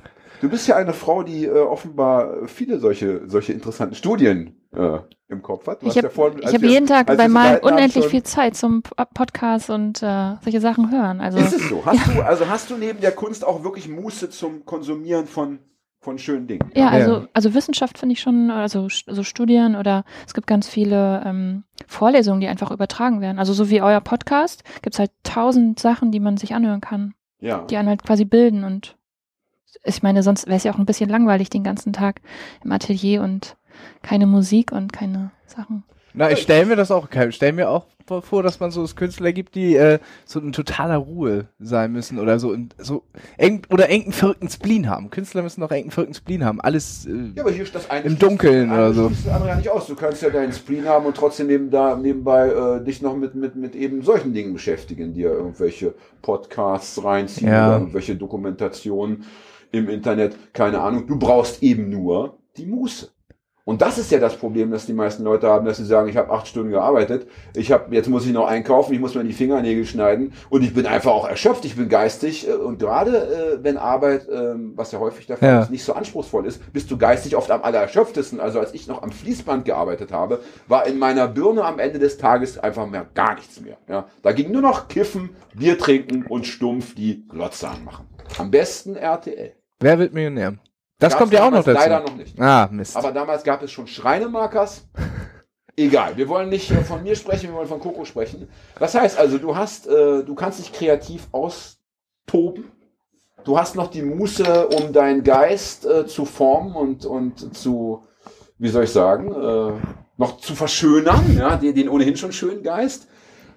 Du 0.41 0.49
bist 0.49 0.67
ja 0.67 0.75
eine 0.75 0.93
Frau, 0.93 1.23
die 1.23 1.45
äh, 1.45 1.51
offenbar 1.57 2.47
viele 2.47 2.79
solche, 2.79 3.21
solche 3.29 3.53
interessanten 3.53 3.95
Studien 3.95 4.57
äh, 4.75 4.97
im 5.29 5.41
Kopf 5.41 5.67
hat. 5.67 5.81
Du 5.81 5.87
Ich 5.87 5.95
habe 5.95 6.07
ja 6.07 6.13
vorhin, 6.13 6.41
hab 6.45 6.61
wir- 6.61 6.69
jeden 6.69 6.85
Tag 6.85 7.07
bei 7.07 7.17
haben, 7.17 7.59
unendlich 7.61 8.07
viel 8.07 8.23
Zeit 8.23 8.55
zum 8.57 8.83
Podcast 9.13 9.69
und 9.69 10.03
äh, 10.03 10.35
solche 10.43 10.59
Sachen 10.59 10.91
hören. 10.91 11.21
Also 11.21 11.37
Ist 11.37 11.53
es 11.53 11.69
so? 11.69 11.85
Hast 11.85 12.07
du, 12.13 12.21
also 12.21 12.49
hast 12.49 12.69
du 12.69 12.77
neben 12.77 12.99
der 12.99 13.13
Kunst 13.13 13.45
auch 13.45 13.63
wirklich 13.63 13.87
Muße 13.87 14.29
zum 14.29 14.65
Konsumieren 14.65 15.27
von, 15.27 15.59
von 16.03 16.17
schönen 16.19 16.47
Dingen? 16.47 16.69
Ja, 16.75 16.89
also, 16.89 17.11
Ja. 17.21 17.27
also 17.33 17.53
Wissenschaft 17.53 17.97
finde 17.97 18.13
ich 18.13 18.19
schon, 18.21 18.51
also 18.51 18.87
so 18.89 19.23
Studien 19.23 19.75
oder 19.75 20.03
es 20.27 20.33
gibt 20.33 20.47
ganz 20.47 20.67
viele 20.67 21.23
ähm, 21.25 21.63
Vorlesungen, 21.87 22.41
die 22.41 22.47
einfach 22.47 22.71
übertragen 22.71 23.21
werden. 23.21 23.39
Also 23.39 23.53
so 23.53 23.69
wie 23.69 23.81
euer 23.81 24.01
Podcast 24.01 24.63
gibt 24.81 24.95
es 24.95 24.99
halt 24.99 25.11
tausend 25.23 25.79
Sachen, 25.79 26.11
die 26.11 26.19
man 26.19 26.37
sich 26.37 26.53
anhören 26.53 26.81
kann, 26.81 27.13
Ja. 27.39 27.65
die 27.65 27.77
einen 27.77 27.89
halt 27.89 28.03
quasi 28.03 28.25
bilden 28.25 28.63
und 28.63 28.97
ich 29.85 30.03
meine, 30.03 30.21
sonst 30.23 30.45
wäre 30.45 30.57
es 30.57 30.63
ja 30.63 30.71
auch 30.73 30.77
ein 30.77 30.85
bisschen 30.85 31.09
langweilig 31.09 31.49
den 31.49 31.63
ganzen 31.63 31.93
Tag 31.93 32.21
im 32.63 32.71
Atelier 32.71 33.23
und 33.23 33.57
keine 34.03 34.27
Musik 34.27 34.71
und 34.71 34.93
keine 34.93 35.31
Sachen. 35.47 35.83
Na, 36.13 36.31
ich 36.31 36.39
stelle 36.39 36.65
mir 36.65 36.75
das 36.75 36.91
auch, 36.91 37.07
ich 37.11 37.35
stelle 37.35 37.53
mir 37.53 37.69
auch 37.69 37.85
vor, 38.21 38.43
dass 38.43 38.59
man 38.59 38.69
so 38.69 38.83
es 38.83 38.95
Künstler 38.95 39.31
gibt, 39.31 39.55
die 39.55 39.75
äh, 39.75 39.97
so 40.25 40.39
in 40.39 40.51
totaler 40.51 40.97
Ruhe 40.97 41.45
sein 41.59 41.91
müssen 41.93 42.19
oder 42.19 42.37
so, 42.37 42.51
in, 42.51 42.69
so 42.77 43.03
eng, 43.37 43.61
oder 43.69 43.89
engen 43.89 44.11
verrückten 44.11 44.49
Spleen 44.49 44.89
haben. 44.89 45.09
Künstler 45.09 45.41
müssen 45.41 45.61
doch 45.61 45.71
engen 45.71 45.89
verrückten 45.89 46.13
Spleen 46.13 46.43
haben. 46.43 46.59
Alles. 46.61 47.05
Äh, 47.05 47.31
Ja, 47.35 47.43
aber 47.43 47.51
hier 47.51 47.63
ist 47.63 47.73
das 47.73 47.89
eine 47.89 48.05
Im 48.05 48.19
Dunkeln 48.19 48.69
eine 48.69 48.73
oder 48.73 48.93
so. 48.93 49.09
das 49.09 49.27
andere 49.33 49.49
ja 49.49 49.55
nicht 49.55 49.69
aus. 49.69 49.87
Du 49.87 49.95
kannst 49.95 50.21
ja 50.21 50.29
deinen 50.29 50.51
Spleen 50.53 50.85
haben 50.85 51.05
und 51.05 51.15
trotzdem 51.15 51.47
neben 51.47 51.71
da, 51.71 51.95
nebenbei 51.95 52.49
äh, 52.49 52.83
dich 52.83 53.01
noch 53.01 53.15
mit, 53.15 53.35
mit, 53.35 53.55
mit 53.55 53.73
eben 53.75 54.01
solchen 54.03 54.33
Dingen 54.33 54.53
beschäftigen, 54.53 55.13
dir 55.13 55.31
irgendwelche 55.31 55.95
Podcasts 56.21 57.03
reinziehen 57.03 57.49
Ja. 57.51 57.69
oder 57.69 57.79
irgendwelche 57.79 58.15
Dokumentationen 58.17 59.23
im 59.71 59.89
Internet. 59.89 60.35
Keine 60.53 60.81
Ahnung. 60.81 61.07
Du 61.07 61.17
brauchst 61.17 61.63
eben 61.63 61.89
nur 61.89 62.37
die 62.57 62.65
Muße. 62.65 63.09
Und 63.65 63.81
das 63.81 63.97
ist 63.97 64.11
ja 64.11 64.19
das 64.19 64.35
Problem, 64.35 64.71
das 64.71 64.85
die 64.85 64.93
meisten 64.93 65.23
Leute 65.23 65.47
haben, 65.47 65.65
dass 65.65 65.77
sie 65.77 65.85
sagen, 65.85 66.09
ich 66.09 66.17
habe 66.17 66.29
acht 66.31 66.47
Stunden 66.47 66.71
gearbeitet, 66.71 67.27
ich 67.55 67.71
habe 67.71 67.95
jetzt 67.95 68.09
muss 68.09 68.25
ich 68.25 68.33
noch 68.33 68.45
einkaufen, 68.45 68.93
ich 68.93 68.99
muss 68.99 69.15
mir 69.15 69.23
die 69.23 69.31
Fingernägel 69.31 69.85
schneiden 69.85 70.33
und 70.49 70.63
ich 70.63 70.73
bin 70.73 70.85
einfach 70.85 71.11
auch 71.11 71.25
erschöpft, 71.27 71.63
ich 71.63 71.77
bin 71.77 71.87
geistig 71.87 72.45
äh, 72.47 72.51
und 72.51 72.77
gerade 72.77 73.15
äh, 73.15 73.63
wenn 73.63 73.77
Arbeit, 73.77 74.27
ähm, 74.29 74.73
was 74.75 74.91
ja 74.91 74.99
häufig 74.99 75.27
der 75.27 75.37
Fall 75.37 75.49
Ja. 75.49 75.61
ist, 75.61 75.71
nicht 75.71 75.85
so 75.85 75.93
anspruchsvoll 75.93 76.45
ist, 76.45 76.73
bist 76.73 76.91
du 76.91 76.97
geistig 76.97 77.37
oft 77.37 77.49
am 77.51 77.63
allererschöpftesten. 77.63 78.41
Also 78.41 78.59
als 78.59 78.73
ich 78.73 78.87
noch 78.87 79.01
am 79.01 79.11
Fließband 79.13 79.63
gearbeitet 79.63 80.11
habe, 80.11 80.41
war 80.67 80.85
in 80.85 80.99
meiner 80.99 81.29
Birne 81.29 81.63
am 81.63 81.79
Ende 81.79 81.99
des 81.99 82.17
Tages 82.17 82.57
einfach 82.57 82.85
mehr 82.85 83.07
gar 83.13 83.35
nichts 83.35 83.61
mehr. 83.61 83.77
Ja, 83.87 84.07
da 84.23 84.33
ging 84.33 84.51
nur 84.51 84.61
noch 84.61 84.89
Kiffen, 84.89 85.29
Bier 85.55 85.77
trinken 85.77 86.25
und 86.27 86.45
stumpf 86.47 86.95
die 86.95 87.25
Glotze 87.29 87.69
anmachen. 87.69 88.07
Am 88.37 88.51
besten 88.51 88.97
RTL. 88.97 89.53
wer 89.79 89.99
wird 89.99 90.13
Millionär? 90.13 90.55
Das 91.03 91.11
Gab's 91.11 91.19
kommt 91.19 91.33
ja 91.33 91.45
auch 91.45 91.51
noch 91.51 91.65
dazu. 91.65 91.71
Leider 91.71 91.99
noch 91.99 92.15
nicht. 92.15 92.39
Ah, 92.39 92.69
Mist. 92.71 92.95
Aber 92.95 93.11
damals 93.11 93.43
gab 93.43 93.61
es 93.61 93.71
schon 93.73 93.87
Schreinemarkers. 93.87 94.87
Egal, 95.75 96.15
wir 96.15 96.29
wollen 96.29 96.47
nicht 96.47 96.71
äh, 96.71 96.81
von 96.81 97.03
mir 97.03 97.17
sprechen, 97.17 97.49
wir 97.49 97.55
wollen 97.55 97.67
von 97.67 97.81
Coco 97.81 98.05
sprechen. 98.05 98.47
Das 98.79 98.95
heißt 98.95 99.19
also, 99.19 99.37
du 99.37 99.57
hast, 99.57 99.85
äh, 99.87 100.23
du 100.23 100.33
kannst 100.33 100.59
dich 100.59 100.71
kreativ 100.71 101.27
austoben. 101.33 102.71
Du 103.43 103.59
hast 103.59 103.75
noch 103.75 103.87
die 103.87 104.01
Muße, 104.01 104.67
um 104.69 104.93
deinen 104.93 105.25
Geist 105.25 105.85
äh, 105.85 106.07
zu 106.07 106.23
formen 106.23 106.73
und, 106.73 107.05
und 107.05 107.53
zu, 107.53 108.03
wie 108.57 108.69
soll 108.69 108.85
ich 108.85 108.91
sagen, 108.91 109.27
äh, 109.33 109.73
noch 110.15 110.37
zu 110.37 110.55
verschönern, 110.55 111.35
ja, 111.37 111.57
den, 111.57 111.75
den 111.75 111.89
ohnehin 111.89 112.15
schon 112.15 112.31
schönen 112.31 112.63
Geist. 112.63 113.09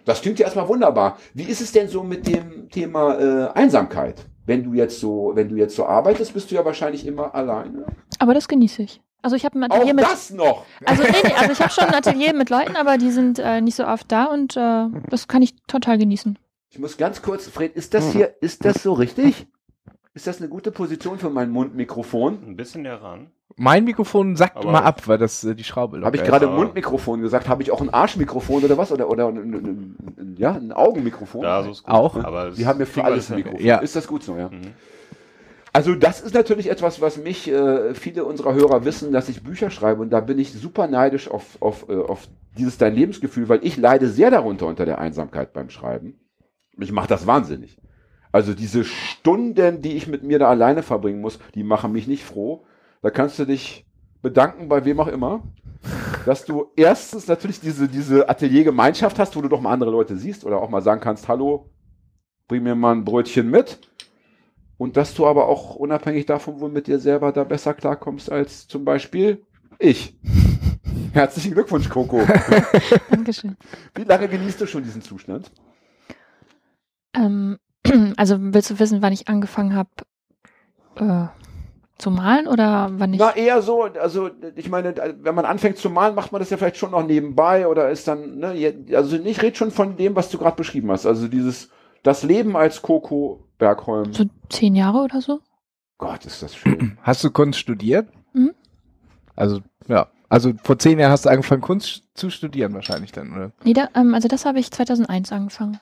Das 0.04 0.20
klingt 0.20 0.40
ja 0.40 0.46
erstmal 0.46 0.66
wunderbar. 0.66 1.18
Wie 1.32 1.44
ist 1.44 1.60
es 1.60 1.70
denn 1.70 1.88
so 1.88 2.02
mit 2.02 2.26
dem 2.26 2.70
Thema 2.70 3.20
äh, 3.20 3.52
Einsamkeit? 3.52 4.26
Wenn 4.46 4.64
du 4.64 4.74
jetzt 4.74 5.00
so, 5.00 5.32
wenn 5.34 5.48
du 5.48 5.56
jetzt 5.56 5.74
so 5.76 5.84
arbeitest, 5.86 6.32
bist 6.32 6.50
du 6.50 6.54
ja 6.54 6.64
wahrscheinlich 6.64 7.06
immer 7.06 7.34
alleine. 7.34 7.84
Aber 8.18 8.32
das 8.32 8.48
genieße 8.48 8.82
ich. 8.82 9.00
Also 9.22 9.34
ich 9.34 9.44
habe 9.44 9.58
ein 9.58 9.70
Auch 9.70 9.76
Atelier 9.76 9.94
mit 9.94 10.04
das 10.04 10.30
noch. 10.30 10.64
Also 10.84 11.02
nee, 11.02 11.08
nee, 11.24 11.32
also 11.32 11.50
ich 11.52 11.60
habe 11.60 11.72
schon 11.72 11.84
ein 11.84 11.94
Atelier 11.96 12.32
mit 12.32 12.48
Leuten, 12.48 12.76
aber 12.76 12.96
die 12.96 13.10
sind 13.10 13.40
äh, 13.40 13.60
nicht 13.60 13.74
so 13.74 13.84
oft 13.84 14.10
da 14.12 14.26
und 14.26 14.56
äh, 14.56 14.86
das 15.10 15.26
kann 15.26 15.42
ich 15.42 15.56
total 15.66 15.98
genießen. 15.98 16.38
Ich 16.70 16.78
muss 16.78 16.96
ganz 16.96 17.22
kurz, 17.22 17.48
Fred, 17.48 17.74
ist 17.74 17.94
das 17.94 18.12
hier, 18.12 18.34
ist 18.40 18.64
das 18.64 18.82
so 18.82 18.92
richtig? 18.92 19.46
Ist 20.14 20.26
das 20.26 20.38
eine 20.38 20.48
gute 20.48 20.70
Position 20.70 21.18
für 21.18 21.30
mein 21.30 21.50
Mundmikrofon? 21.50 22.38
Ein 22.46 22.56
bisschen 22.56 22.82
näher 22.82 23.02
ran. 23.02 23.30
Mein 23.56 23.84
Mikrofon 23.84 24.36
sackt 24.36 24.56
Aber- 24.58 24.68
immer 24.68 24.84
ab, 24.84 25.06
weil 25.08 25.18
das 25.18 25.42
äh, 25.44 25.54
die 25.54 25.64
Schraube 25.64 26.00
Habe 26.02 26.16
ich 26.16 26.22
locker 26.22 26.30
gerade 26.38 26.46
Ja. 26.46 26.52
Mundmikrofon 26.52 27.20
gesagt? 27.22 27.48
Habe 27.48 27.62
ich 27.62 27.70
auch 27.70 27.80
ein 27.80 27.90
Arschmikrofon 27.90 28.62
oder 28.64 28.76
was? 28.76 28.92
Oder, 28.92 29.08
oder 29.08 29.28
ein, 29.28 29.36
ein, 29.38 29.54
ein, 29.54 29.96
ein, 30.18 30.34
ja, 30.38 30.52
ein 30.52 30.72
Augenmikrofon? 30.72 31.42
Da 31.42 31.62
so 31.62 31.70
ist 31.70 31.82
gut. 31.84 31.92
Auch? 31.94 32.16
Aber 32.22 32.50
Die 32.50 32.66
haben 32.66 32.78
mir 32.78 32.86
für 32.86 33.04
alles 33.04 33.30
ein. 33.30 33.36
Mikrofon. 33.36 33.64
Ja. 33.64 33.78
Ist 33.78 33.96
das 33.96 34.06
gut 34.06 34.22
so, 34.22 34.36
ja? 34.36 34.48
Mhm. 34.48 34.72
Also 35.72 35.94
das 35.94 36.22
ist 36.22 36.34
natürlich 36.34 36.70
etwas, 36.70 37.02
was 37.02 37.18
mich, 37.18 37.48
äh, 37.50 37.92
viele 37.94 38.24
unserer 38.24 38.54
Hörer 38.54 38.84
wissen, 38.86 39.12
dass 39.12 39.28
ich 39.28 39.42
Bücher 39.42 39.70
schreibe 39.70 40.00
und 40.00 40.08
da 40.10 40.20
bin 40.20 40.38
ich 40.38 40.52
super 40.54 40.86
neidisch 40.86 41.30
auf, 41.30 41.58
auf, 41.60 41.88
äh, 41.90 41.96
auf 41.96 42.28
dieses 42.56 42.78
dein 42.78 42.94
Lebensgefühl, 42.94 43.50
weil 43.50 43.60
ich 43.62 43.76
leide 43.76 44.08
sehr 44.08 44.30
darunter 44.30 44.66
unter 44.66 44.86
der 44.86 44.98
Einsamkeit 44.98 45.52
beim 45.52 45.68
Schreiben. 45.68 46.18
Mich 46.76 46.92
macht 46.92 47.10
das 47.10 47.26
wahnsinnig. 47.26 47.78
Also 48.32 48.54
diese 48.54 48.84
Stunden, 48.84 49.82
die 49.82 49.92
ich 49.96 50.06
mit 50.06 50.22
mir 50.22 50.38
da 50.38 50.48
alleine 50.48 50.82
verbringen 50.82 51.20
muss, 51.20 51.38
die 51.54 51.62
machen 51.62 51.92
mich 51.92 52.06
nicht 52.06 52.24
froh. 52.24 52.64
Da 53.02 53.10
kannst 53.10 53.38
du 53.38 53.44
dich 53.44 53.86
bedanken 54.22 54.68
bei 54.68 54.84
wem 54.84 55.00
auch 55.00 55.08
immer, 55.08 55.42
dass 56.24 56.44
du 56.44 56.72
erstens 56.76 57.28
natürlich 57.28 57.60
diese, 57.60 57.88
diese 57.88 58.28
Ateliergemeinschaft 58.28 59.18
hast, 59.18 59.36
wo 59.36 59.40
du 59.40 59.48
doch 59.48 59.60
mal 59.60 59.72
andere 59.72 59.90
Leute 59.90 60.16
siehst 60.16 60.44
oder 60.44 60.60
auch 60.60 60.70
mal 60.70 60.82
sagen 60.82 61.00
kannst, 61.00 61.28
hallo, 61.28 61.70
bring 62.48 62.62
mir 62.62 62.74
mal 62.74 62.92
ein 62.92 63.04
Brötchen 63.04 63.50
mit. 63.50 63.78
Und 64.78 64.96
dass 64.96 65.14
du 65.14 65.26
aber 65.26 65.48
auch 65.48 65.76
unabhängig 65.76 66.26
davon 66.26 66.60
wohl 66.60 66.70
mit 66.70 66.86
dir 66.86 66.98
selber 66.98 67.32
da 67.32 67.44
besser 67.44 67.72
klarkommst 67.72 68.30
als 68.30 68.66
zum 68.66 68.84
Beispiel 68.84 69.42
ich. 69.78 70.18
Herzlichen 71.12 71.54
Glückwunsch, 71.54 71.88
Coco. 71.88 72.20
Dankeschön. 73.10 73.56
Wie 73.94 74.04
lange 74.04 74.28
genießt 74.28 74.60
du 74.60 74.66
schon 74.66 74.82
diesen 74.82 75.00
Zustand? 75.00 75.50
Ähm, 77.14 77.58
also 78.16 78.36
willst 78.38 78.70
du 78.70 78.78
wissen, 78.78 79.00
wann 79.00 79.12
ich 79.12 79.28
angefangen 79.28 79.74
habe, 79.74 79.90
äh, 80.96 81.28
zu 81.98 82.10
malen 82.10 82.46
oder 82.46 82.90
wann 82.92 83.10
nicht? 83.10 83.20
Na, 83.20 83.34
eher 83.34 83.62
so, 83.62 83.84
also 83.84 84.30
ich 84.54 84.68
meine, 84.68 84.94
wenn 85.20 85.34
man 85.34 85.44
anfängt 85.44 85.78
zu 85.78 85.88
malen, 85.88 86.14
macht 86.14 86.32
man 86.32 86.40
das 86.40 86.50
ja 86.50 86.56
vielleicht 86.56 86.76
schon 86.76 86.90
noch 86.90 87.06
nebenbei 87.06 87.66
oder 87.66 87.90
ist 87.90 88.06
dann, 88.06 88.38
ne, 88.38 88.74
also 88.92 89.16
ich 89.16 89.42
rede 89.42 89.56
schon 89.56 89.70
von 89.70 89.96
dem, 89.96 90.14
was 90.14 90.28
du 90.28 90.38
gerade 90.38 90.56
beschrieben 90.56 90.90
hast. 90.90 91.06
Also 91.06 91.28
dieses, 91.28 91.70
das 92.02 92.22
Leben 92.22 92.56
als 92.56 92.82
Coco 92.82 93.48
Bergholm. 93.58 94.12
so 94.12 94.24
zehn 94.50 94.74
Jahre 94.74 94.98
oder 94.98 95.20
so? 95.20 95.40
Gott, 95.98 96.26
ist 96.26 96.42
das 96.42 96.54
schön. 96.54 96.98
Hast 97.02 97.24
du 97.24 97.30
Kunst 97.30 97.58
studiert? 97.58 98.08
Mhm. 98.34 98.52
Also, 99.34 99.60
ja. 99.88 100.08
Also 100.28 100.52
vor 100.62 100.78
zehn 100.78 100.98
Jahren 100.98 101.12
hast 101.12 101.24
du 101.24 101.28
angefangen, 101.28 101.60
Kunst 101.60 102.02
zu 102.14 102.30
studieren 102.30 102.74
wahrscheinlich 102.74 103.12
dann, 103.12 103.32
oder? 103.32 103.52
Nee, 103.62 103.74
da, 103.74 103.88
ähm, 103.94 104.12
also 104.12 104.26
das 104.26 104.44
habe 104.44 104.58
ich 104.58 104.72
2001 104.72 105.30
angefangen. 105.30 105.78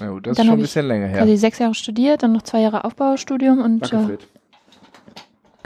Na 0.00 0.10
gut, 0.10 0.26
das 0.26 0.36
ist 0.36 0.44
schon 0.44 0.54
ein 0.54 0.60
bisschen 0.60 0.86
länger 0.86 1.06
her. 1.06 1.18
Quasi 1.18 1.36
sechs 1.36 1.60
Jahre 1.60 1.74
studiert, 1.74 2.24
dann 2.24 2.32
noch 2.32 2.42
zwei 2.42 2.60
Jahre 2.60 2.84
Aufbaustudium 2.84 3.60
und 3.60 3.80
Danke, 3.80 3.96
äh, 3.96 4.04
Fred. 4.06 4.28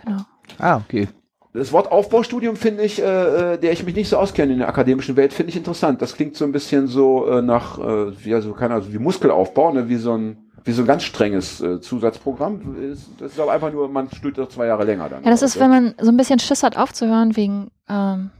Genau. 0.04 0.22
Ah, 0.58 0.76
okay. 0.76 1.08
Das 1.52 1.72
Wort 1.72 1.90
Aufbaustudium 1.90 2.54
finde 2.54 2.84
ich, 2.84 3.02
äh, 3.02 3.54
äh, 3.54 3.58
der 3.58 3.72
ich 3.72 3.84
mich 3.84 3.96
nicht 3.96 4.08
so 4.08 4.16
auskenne 4.18 4.52
in 4.52 4.60
der 4.60 4.68
akademischen 4.68 5.16
Welt, 5.16 5.32
finde 5.32 5.50
ich 5.50 5.56
interessant. 5.56 6.00
Das 6.00 6.14
klingt 6.14 6.36
so 6.36 6.44
ein 6.44 6.52
bisschen 6.52 6.86
so 6.86 7.26
äh, 7.26 7.42
nach, 7.42 7.78
äh, 7.78 8.24
wie, 8.24 8.34
also, 8.34 8.52
keine 8.52 8.74
Ahnung, 8.74 8.92
wie 8.92 8.98
Muskelaufbau, 8.98 9.72
ne? 9.72 9.88
wie 9.88 9.96
so 9.96 10.16
ein, 10.16 10.38
wie 10.64 10.70
so 10.70 10.82
ein 10.82 10.86
ganz 10.86 11.02
strenges 11.02 11.60
äh, 11.60 11.80
Zusatzprogramm. 11.80 12.76
Das 13.18 13.32
ist 13.32 13.40
aber 13.40 13.50
einfach 13.50 13.72
nur, 13.72 13.88
man 13.88 14.08
studiert 14.12 14.38
doch 14.38 14.48
zwei 14.48 14.66
Jahre 14.66 14.84
länger 14.84 15.08
dann. 15.08 15.24
Ja, 15.24 15.30
das 15.30 15.42
ist, 15.42 15.56
Also, 15.56 15.60
wenn 15.60 15.70
man 15.70 15.94
so 16.00 16.12
ein 16.12 16.16
bisschen 16.16 16.38
Schiss 16.38 16.62
hat 16.62 16.76
aufzuhören, 16.76 17.36
wegen 17.36 17.72
ähm, 17.88 18.30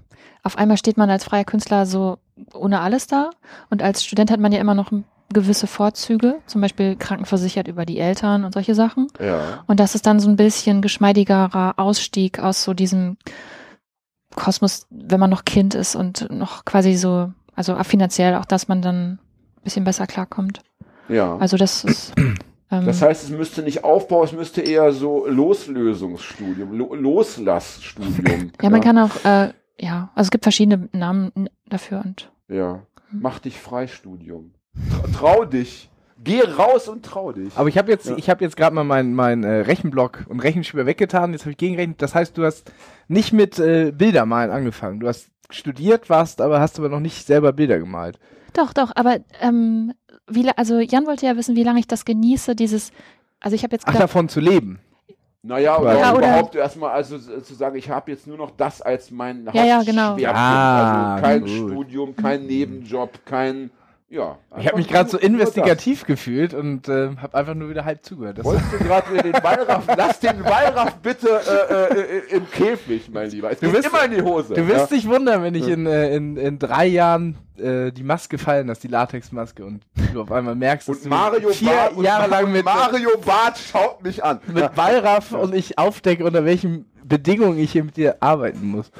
auf 0.44 0.56
einmal 0.56 0.76
steht 0.76 0.96
man 0.96 1.10
als 1.10 1.24
freier 1.24 1.44
Künstler 1.44 1.86
so 1.86 2.18
ohne 2.54 2.80
alles 2.80 3.08
da 3.08 3.30
und 3.70 3.82
als 3.82 4.04
Student 4.04 4.30
hat 4.30 4.40
man 4.40 4.52
ja 4.52 4.60
immer 4.60 4.74
noch 4.74 4.92
gewisse 5.32 5.66
Vorzüge, 5.66 6.36
zum 6.46 6.60
Beispiel 6.60 6.96
krankenversichert 6.96 7.68
über 7.68 7.86
die 7.86 7.98
Eltern 7.98 8.44
und 8.44 8.52
solche 8.54 8.74
Sachen. 8.74 9.08
Ja. 9.20 9.64
Und 9.66 9.80
das 9.80 9.94
ist 9.94 10.06
dann 10.06 10.20
so 10.20 10.28
ein 10.28 10.36
bisschen 10.36 10.82
geschmeidigerer 10.82 11.74
Ausstieg 11.76 12.38
aus 12.40 12.64
so 12.64 12.74
diesem 12.74 13.16
Kosmos, 14.34 14.86
wenn 14.90 15.20
man 15.20 15.30
noch 15.30 15.44
Kind 15.44 15.74
ist 15.74 15.96
und 15.96 16.28
noch 16.30 16.64
quasi 16.64 16.94
so, 16.94 17.32
also 17.54 17.76
finanziell 17.82 18.34
auch, 18.36 18.44
dass 18.44 18.68
man 18.68 18.82
dann 18.82 19.12
ein 19.12 19.18
bisschen 19.64 19.84
besser 19.84 20.06
klarkommt. 20.06 20.60
Ja. 21.08 21.36
Also 21.38 21.56
das 21.56 21.84
ist 21.84 22.12
ähm, 22.70 22.86
Das 22.86 23.02
heißt, 23.02 23.24
es 23.24 23.30
müsste 23.30 23.62
nicht 23.62 23.82
Aufbau, 23.84 24.22
es 24.24 24.32
müsste 24.32 24.60
eher 24.60 24.92
so 24.92 25.26
Loslösungsstudium, 25.26 26.72
Lo 26.76 26.94
Loslassstudium. 26.94 28.52
ja, 28.62 28.70
man 28.70 28.80
kann 28.80 28.98
auch, 28.98 29.24
äh, 29.24 29.52
ja, 29.78 30.10
also 30.14 30.28
es 30.28 30.30
gibt 30.30 30.44
verschiedene 30.44 30.88
Namen 30.92 31.48
dafür 31.68 32.02
und 32.04 32.30
Ja. 32.48 32.82
Mach 33.12 33.40
dich 33.40 33.58
frei, 33.58 33.88
Studium. 33.88 34.52
Trau, 35.14 35.44
dich. 35.44 35.88
Geh 36.22 36.42
raus 36.42 36.88
und 36.88 37.04
trau 37.04 37.32
dich. 37.32 37.56
Aber 37.56 37.68
ich 37.68 37.78
habe 37.78 37.90
jetzt, 37.90 38.06
Ja. 38.08 38.16
ich 38.16 38.28
habe 38.28 38.44
jetzt 38.44 38.56
gerade 38.56 38.74
mal 38.74 38.84
meinen 38.84 39.14
mein, 39.14 39.42
äh, 39.42 39.60
Rechenblock 39.60 40.26
und 40.28 40.40
Rechenschieber 40.40 40.84
weggetan. 40.84 41.32
Jetzt 41.32 41.42
habe 41.42 41.52
ich 41.52 41.56
gegengerechnet. 41.56 42.02
Das 42.02 42.14
heißt, 42.14 42.36
du 42.36 42.44
hast 42.44 42.70
nicht 43.08 43.32
mit 43.32 43.58
äh, 43.58 43.90
Bildermalen 43.92 44.50
angefangen. 44.50 45.00
Du 45.00 45.08
hast 45.08 45.28
studiert, 45.48 46.10
warst, 46.10 46.40
aber 46.42 46.60
hast 46.60 46.78
aber 46.78 46.88
noch 46.90 47.00
nicht 47.00 47.26
selber 47.26 47.52
Bilder 47.52 47.78
gemalt. 47.78 48.18
Doch, 48.52 48.72
doch, 48.72 48.92
aber 48.94 49.18
ähm, 49.40 49.92
wie, 50.28 50.48
also 50.56 50.78
Jan 50.78 51.06
wollte 51.06 51.26
ja 51.26 51.36
wissen, 51.36 51.56
wie 51.56 51.62
lange 51.64 51.80
ich 51.80 51.86
das 51.86 52.04
genieße, 52.04 52.54
dieses, 52.54 52.92
also 53.40 53.54
ich 53.54 53.62
habe 53.64 53.74
jetzt 53.74 53.86
Ach, 53.88 53.94
davon 53.96 54.28
zu 54.28 54.40
leben. 54.40 54.80
Naja, 55.42 55.78
oder, 55.78 55.98
Ja, 55.98 56.12
oder- 56.14 56.18
überhaupt 56.28 56.54
erstmal 56.54 56.90
also 56.90 57.16
äh, 57.16 57.42
zu 57.42 57.54
sagen, 57.54 57.76
ich 57.76 57.88
habe 57.88 58.10
jetzt 58.10 58.26
nur 58.26 58.36
noch 58.36 58.50
das 58.50 58.82
als 58.82 59.10
mein 59.10 59.48
Ja, 59.54 59.64
ja, 59.64 59.82
genau. 59.82 60.10
Hauptschwerpunkt. 60.10 60.38
Ah, 60.38 61.14
also 61.14 61.22
kein 61.24 61.40
gut. 61.40 61.70
Studium, 61.70 62.16
kein 62.16 62.46
Nebenjob, 62.46 63.24
kein 63.24 63.70
ja. 64.10 64.36
Ich 64.58 64.66
habe 64.66 64.76
mich 64.76 64.88
gerade 64.88 65.08
so 65.08 65.16
investigativ 65.18 66.04
gefühlt 66.04 66.52
und 66.52 66.88
äh, 66.88 67.10
habe 67.16 67.34
einfach 67.38 67.54
nur 67.54 67.70
wieder 67.70 67.84
halb 67.84 68.04
zugehört. 68.04 68.38
das. 68.38 68.44
Wolltest 68.44 68.72
du 68.72 68.78
gerade 68.78 69.12
wieder 69.12 69.22
den 69.22 69.32
Wallraff, 69.42 69.84
lass 69.96 70.20
den 70.20 70.44
Wallraff 70.44 70.96
bitte 70.96 71.28
äh, 71.28 72.00
äh, 72.00 72.36
im 72.36 72.50
Käfig, 72.50 73.08
mein 73.12 73.30
Lieber. 73.30 73.50
Es 73.50 73.60
Du 73.60 73.72
wirst- 73.72 73.88
immer 73.88 74.04
in 74.04 74.10
die 74.10 74.22
Hose. 74.22 74.54
du 74.54 74.66
wirst 74.66 74.90
ja? 74.90 74.96
dich 74.96 75.08
wundern, 75.08 75.42
wenn 75.42 75.54
ich 75.54 75.68
in, 75.68 75.86
äh, 75.86 76.14
in, 76.14 76.36
in 76.36 76.58
drei 76.58 76.86
Jahren 76.86 77.38
äh, 77.56 77.92
die 77.92 78.02
Maske 78.02 78.36
fallen 78.38 78.66
lasse, 78.66 78.82
die 78.82 78.88
Latexmaske, 78.88 79.64
und 79.64 79.82
du 80.12 80.22
auf 80.22 80.32
einmal 80.32 80.56
merkst, 80.56 80.88
dass 80.88 80.96
und 80.98 81.04
du 81.04 81.08
Mario 81.08 81.48
vier 81.50 81.92
und 81.94 82.04
Jahre 82.04 82.28
lang 82.28 82.50
mit, 82.50 82.64
Mario 82.64 83.10
Barth 83.24 83.58
schaut 83.58 84.02
mich 84.02 84.22
an. 84.24 84.40
mit 84.48 84.76
Wallraff 84.76 85.32
und 85.32 85.54
ich 85.54 85.78
aufdecke, 85.78 86.24
unter 86.24 86.44
welchen 86.44 86.86
Bedingungen 87.04 87.58
ich 87.58 87.72
hier 87.72 87.84
mit 87.84 87.96
dir 87.96 88.16
arbeiten 88.20 88.66
muss. 88.66 88.90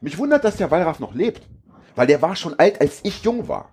Mich 0.00 0.16
wundert, 0.18 0.42
dass 0.44 0.56
der 0.56 0.70
Wallraff 0.70 1.00
noch 1.00 1.14
lebt. 1.14 1.42
Weil 1.94 2.06
der 2.06 2.22
war 2.22 2.34
schon 2.36 2.58
alt, 2.58 2.80
als 2.80 3.00
ich 3.02 3.22
jung 3.22 3.48
war. 3.48 3.68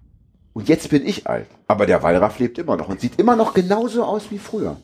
Und 0.59 0.67
jetzt 0.67 0.89
bin 0.89 1.07
ich 1.07 1.25
alt. 1.25 1.47
Aber 1.67 1.85
der 1.85 2.03
Wallraff 2.03 2.37
lebt 2.37 2.57
immer 2.57 2.75
noch 2.75 2.89
und 2.89 2.99
sieht 2.99 3.17
immer 3.17 3.37
noch 3.37 3.53
genauso 3.53 4.03
aus 4.03 4.29
wie 4.29 4.37
früher. 4.37 4.75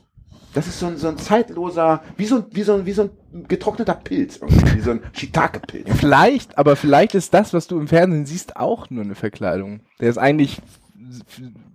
Das 0.53 0.67
ist 0.67 0.79
so 0.79 0.85
ein, 0.85 0.95
so 0.95 1.09
ein 1.09 1.17
zeitloser, 1.17 2.01
wie 2.15 2.25
so 2.25 2.37
ein, 2.37 2.45
wie, 2.51 2.63
so 2.63 2.75
ein, 2.75 2.85
wie 2.85 2.93
so 2.93 3.09
ein 3.33 3.45
getrockneter 3.45 3.95
Pilz, 3.95 4.39
wie 4.41 4.79
so 4.79 4.91
ein 4.91 5.01
Shiitake-Pilz. 5.11 5.89
Vielleicht, 5.97 6.57
aber 6.57 6.77
vielleicht 6.77 7.13
ist 7.13 7.33
das, 7.33 7.53
was 7.53 7.67
du 7.67 7.77
im 7.77 7.89
Fernsehen 7.89 8.25
siehst, 8.25 8.55
auch 8.55 8.89
nur 8.89 9.03
eine 9.03 9.15
Verkleidung. 9.15 9.81
Der 9.99 10.09
ist 10.09 10.17
eigentlich 10.17 10.61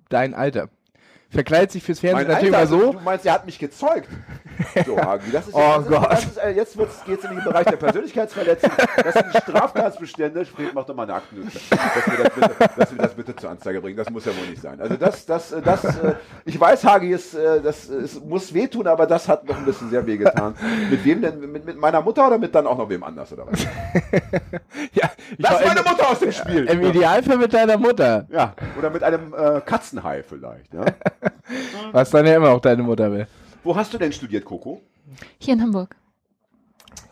dein 0.08 0.32
Alter. 0.32 0.70
Verkleidet 1.30 1.70
sich 1.70 1.82
fürs 1.84 2.00
Fernsehen 2.00 2.26
Mein 2.26 2.34
natürlich 2.34 2.56
Alter, 2.56 2.76
mal 2.76 2.82
so. 2.84 2.92
Du 2.92 3.00
meinst, 3.00 3.24
er 3.24 3.34
hat 3.34 3.46
mich 3.46 3.56
gezeugt. 3.58 4.08
So, 4.84 4.96
Hagi, 5.00 5.30
das 5.30 5.46
ist 5.46 5.54
Oh 5.54 5.80
ist, 5.80 5.88
Gott. 5.88 6.10
Das 6.10 6.24
ist, 6.24 6.40
jetzt 6.56 7.06
geht 7.06 7.18
es 7.20 7.24
in 7.24 7.36
den 7.36 7.44
Bereich 7.44 7.66
der 7.66 7.76
Persönlichkeitsverletzung. 7.76 8.70
Das 8.96 9.14
sind 9.14 9.36
Straftatsbestände. 9.36 10.44
Fred, 10.44 10.74
mach 10.74 10.84
doch 10.86 10.94
mal 10.94 11.04
eine 11.04 11.14
Aktennotiz, 11.14 11.68
dass 11.70 12.06
wir 12.10 12.24
das 12.24 12.34
bitte, 12.34 12.70
dass 12.76 12.90
wir 12.90 12.98
das 12.98 13.14
bitte 13.14 13.36
zur 13.36 13.50
Anzeige 13.50 13.80
bringen. 13.80 13.96
Das 13.96 14.10
muss 14.10 14.24
ja 14.24 14.32
wohl 14.36 14.46
nicht 14.48 14.60
sein. 14.60 14.80
Also 14.80 14.96
das, 14.96 15.24
das, 15.24 15.54
das, 15.64 15.84
äh, 15.84 16.14
ich 16.44 16.58
weiß, 16.58 16.84
Hagi, 16.84 17.10
ist, 17.12 17.34
äh, 17.34 17.60
das 17.62 17.88
es 17.88 18.20
muss 18.20 18.52
wehtun, 18.52 18.88
aber 18.88 19.06
das 19.06 19.28
hat 19.28 19.46
noch 19.46 19.56
ein 19.56 19.64
bisschen 19.64 19.88
sehr 19.88 20.04
wehgetan. 20.06 20.54
Mit 20.90 21.04
wem 21.04 21.22
denn? 21.22 21.52
Mit, 21.52 21.64
mit 21.64 21.78
meiner 21.78 22.00
Mutter 22.02 22.26
oder 22.26 22.38
mit 22.38 22.52
dann 22.54 22.66
auch 22.66 22.76
noch 22.76 22.88
wem 22.88 23.04
anders 23.04 23.32
oder 23.32 23.46
was? 23.46 23.60
Ja, 24.92 25.10
Lass 25.38 25.64
meine 25.64 25.80
im, 25.80 25.86
Mutter 25.86 26.08
aus 26.08 26.18
dem 26.18 26.32
Spiel. 26.32 26.64
Im 26.66 26.82
Idealfall 26.82 27.36
mit 27.36 27.52
deiner 27.52 27.76
Mutter. 27.76 28.26
Ja, 28.30 28.54
oder 28.78 28.90
mit 28.90 29.02
einem 29.02 29.34
äh, 29.34 29.60
Katzenhai 29.60 30.22
vielleicht. 30.22 30.72
Ja? 30.72 30.84
Was 31.92 32.10
dann 32.10 32.26
ja 32.26 32.36
immer 32.36 32.50
auch 32.50 32.60
deine 32.60 32.82
Mutter 32.82 33.10
will. 33.12 33.26
Wo 33.62 33.74
hast 33.74 33.92
du 33.92 33.98
denn 33.98 34.12
studiert, 34.12 34.44
Coco? 34.44 34.80
hier 35.38 35.54
in 35.54 35.62
Hamburg. 35.62 35.96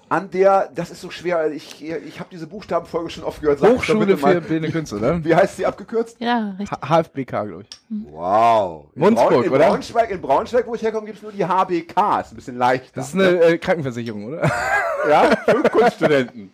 An 0.08 0.30
der, 0.30 0.70
das 0.74 0.90
ist 0.90 1.00
so 1.00 1.10
schwer, 1.10 1.50
ich, 1.52 1.84
ich 1.84 2.18
habe 2.18 2.30
diese 2.30 2.46
Buchstabenfolge 2.46 3.10
schon 3.10 3.24
oft 3.24 3.40
gehört. 3.40 3.60
Hochschule 3.60 4.16
für 4.16 4.40
Bildende 4.40 4.70
Künste, 4.70 4.96
oder? 4.96 5.22
Wie 5.22 5.34
heißt 5.34 5.56
sie 5.56 5.66
abgekürzt? 5.66 6.16
Ja, 6.18 6.54
richtig. 6.58 6.78
H 6.80 7.02
HFBK, 7.02 7.30
glaube 7.30 7.64
ich. 7.68 7.68
Wow. 8.10 8.86
In 8.94 9.02
Munzburg, 9.02 9.30
Braun, 9.30 9.44
in 9.44 9.50
oder? 9.50 9.68
Braunschweig, 9.68 10.10
in 10.10 10.20
Braunschweig, 10.20 10.66
wo 10.66 10.74
ich 10.74 10.82
herkomme, 10.82 11.06
gibt 11.06 11.18
es 11.18 11.22
nur 11.22 11.32
die 11.32 11.44
HBK. 11.44 12.20
Ist 12.20 12.32
ein 12.32 12.36
bisschen 12.36 12.56
leichter. 12.56 12.90
Das 12.94 13.08
ist 13.08 13.14
eine 13.14 13.40
äh, 13.40 13.58
Krankenversicherung, 13.58 14.24
oder? 14.24 14.50
ja, 15.08 15.36
für 15.44 15.62
Kunststudenten. 15.62 16.50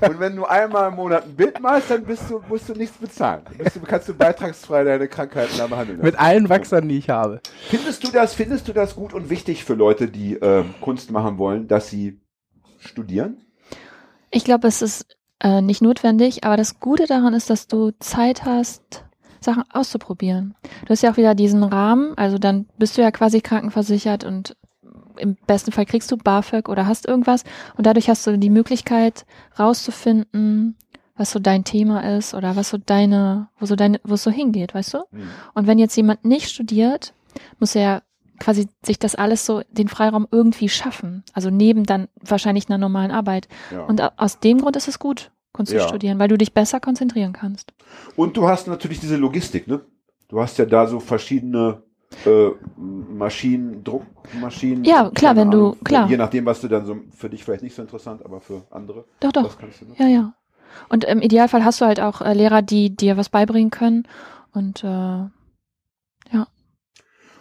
Und 0.00 0.20
wenn 0.20 0.36
du 0.36 0.44
einmal 0.44 0.90
im 0.90 0.96
Monat 0.96 1.24
ein 1.24 1.34
Bild 1.34 1.60
malst, 1.60 1.90
dann 1.90 2.04
bist 2.04 2.30
du, 2.30 2.40
musst 2.48 2.68
du 2.68 2.74
nichts 2.74 2.96
bezahlen. 2.96 3.42
Du, 3.58 3.80
kannst 3.86 4.08
du 4.08 4.14
beitragsfrei 4.14 4.84
deine 4.84 5.08
Krankheiten 5.08 5.58
da 5.58 5.66
behandeln. 5.66 5.98
lassen. 5.98 6.06
Mit 6.06 6.20
allen 6.20 6.48
Wachsern, 6.48 6.88
die 6.88 6.98
ich 6.98 7.10
habe. 7.10 7.40
Findest 7.68 8.04
du 8.04 8.12
das, 8.12 8.34
findest 8.34 8.68
du 8.68 8.72
das 8.72 8.94
gut 8.94 9.12
und 9.12 9.28
wichtig 9.28 9.64
für 9.64 9.74
Leute, 9.74 10.08
die 10.08 10.34
ähm, 10.34 10.74
Kunst 10.80 11.10
machen 11.10 11.38
wollen, 11.38 11.68
dass 11.68 11.88
sie 11.90 12.20
studieren? 12.80 13.38
Ich 14.30 14.44
glaube, 14.44 14.68
es 14.68 14.82
ist 14.82 15.06
äh, 15.40 15.60
nicht 15.60 15.82
notwendig, 15.82 16.44
aber 16.44 16.56
das 16.56 16.80
Gute 16.80 17.06
daran 17.06 17.34
ist, 17.34 17.50
dass 17.50 17.66
du 17.66 17.92
Zeit 17.98 18.44
hast, 18.44 19.04
Sachen 19.40 19.64
auszuprobieren. 19.72 20.54
Du 20.84 20.90
hast 20.90 21.02
ja 21.02 21.12
auch 21.12 21.16
wieder 21.16 21.34
diesen 21.34 21.62
Rahmen, 21.62 22.16
also 22.16 22.38
dann 22.38 22.66
bist 22.78 22.98
du 22.98 23.02
ja 23.02 23.10
quasi 23.10 23.40
krankenversichert 23.40 24.24
und 24.24 24.56
im 25.16 25.36
besten 25.46 25.72
Fall 25.72 25.86
kriegst 25.86 26.10
du 26.10 26.16
BAföG 26.16 26.68
oder 26.68 26.86
hast 26.86 27.06
irgendwas 27.06 27.44
und 27.76 27.86
dadurch 27.86 28.08
hast 28.08 28.26
du 28.26 28.38
die 28.38 28.50
Möglichkeit 28.50 29.26
rauszufinden, 29.58 30.76
was 31.16 31.30
so 31.32 31.38
dein 31.38 31.64
Thema 31.64 32.16
ist 32.16 32.34
oder 32.34 32.56
was 32.56 32.70
so 32.70 32.78
deine, 32.78 33.48
wo 33.58 33.66
so 33.66 33.76
deine, 33.76 34.00
wo 34.04 34.14
es 34.14 34.22
so 34.22 34.30
hingeht, 34.30 34.74
weißt 34.74 34.94
du? 34.94 34.98
Hm. 35.10 35.28
Und 35.54 35.66
wenn 35.66 35.78
jetzt 35.78 35.96
jemand 35.96 36.24
nicht 36.24 36.50
studiert, 36.50 37.12
muss 37.58 37.74
er 37.74 38.02
quasi 38.40 38.68
sich 38.84 38.98
das 38.98 39.14
alles 39.14 39.46
so, 39.46 39.62
den 39.70 39.86
Freiraum 39.88 40.26
irgendwie 40.30 40.68
schaffen. 40.68 41.22
Also 41.34 41.50
neben 41.50 41.84
dann 41.84 42.08
wahrscheinlich 42.20 42.68
einer 42.68 42.78
normalen 42.78 43.10
Arbeit. 43.12 43.46
Ja. 43.70 43.82
Und 43.84 44.02
aus 44.18 44.40
dem 44.40 44.60
Grund 44.60 44.74
ist 44.76 44.88
es 44.88 44.98
gut, 44.98 45.30
Kunst 45.52 45.72
Ja. 45.72 45.82
zu 45.82 45.88
studieren, 45.88 46.18
weil 46.18 46.28
du 46.28 46.36
dich 46.38 46.52
besser 46.54 46.80
konzentrieren 46.80 47.32
kannst. 47.32 47.72
Und 48.16 48.36
du 48.36 48.48
hast 48.48 48.66
natürlich 48.66 48.98
diese 48.98 49.16
Logistik, 49.16 49.68
ne? 49.68 49.80
Du 50.28 50.40
hast 50.40 50.58
ja 50.58 50.64
da 50.64 50.86
so 50.86 50.98
verschiedene 51.00 51.82
äh, 52.26 52.50
Maschinen, 52.76 53.84
Druckmaschinen. 53.84 54.84
Ja, 54.84 55.10
klar, 55.10 55.36
wenn 55.36 55.50
du- 55.50 55.58
Ahnung, 55.58 55.84
klar. 55.84 56.08
Je 56.08 56.16
nachdem, 56.16 56.44
was 56.46 56.60
du 56.60 56.68
dann 56.68 56.84
so, 56.86 56.96
für 57.16 57.28
dich 57.30 57.44
vielleicht 57.44 57.62
nicht 57.62 57.74
so 57.74 57.82
interessant, 57.82 58.24
aber 58.24 58.40
für 58.40 58.62
andere. 58.70 59.04
Doch, 59.20 59.32
doch. 59.32 59.54
Du 59.56 59.66
ne? 59.66 59.94
Ja, 59.96 60.06
ja. 60.06 60.32
Und 60.88 61.04
im 61.04 61.20
Idealfall 61.20 61.64
hast 61.64 61.80
du 61.80 61.84
halt 61.84 62.00
auch 62.00 62.20
äh, 62.20 62.32
Lehrer, 62.32 62.62
die 62.62 62.94
dir 62.96 63.16
was 63.16 63.28
beibringen 63.28 63.70
können. 63.70 64.06
Und 64.52 64.82
äh, 64.84 65.24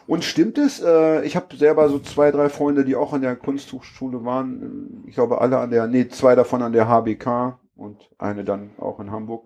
Und 0.09 0.23
stimmt 0.23 0.57
es? 0.57 0.81
Äh, 0.81 1.23
ich 1.23 1.35
habe 1.35 1.55
selber 1.55 1.87
so 1.87 1.99
zwei, 1.99 2.31
drei 2.31 2.49
Freunde, 2.49 2.83
die 2.83 2.95
auch 2.95 3.13
an 3.13 3.21
der 3.21 3.35
Kunsthochschule 3.35 4.25
waren. 4.25 5.03
Ich 5.05 5.13
glaube 5.13 5.39
alle 5.39 5.59
an 5.59 5.69
der, 5.69 5.85
nee, 5.85 6.07
zwei 6.07 6.33
davon 6.33 6.63
an 6.63 6.73
der 6.73 6.87
HBK 6.87 7.59
und 7.75 8.09
eine 8.17 8.43
dann 8.43 8.71
auch 8.79 8.99
in 8.99 9.11
Hamburg. 9.11 9.45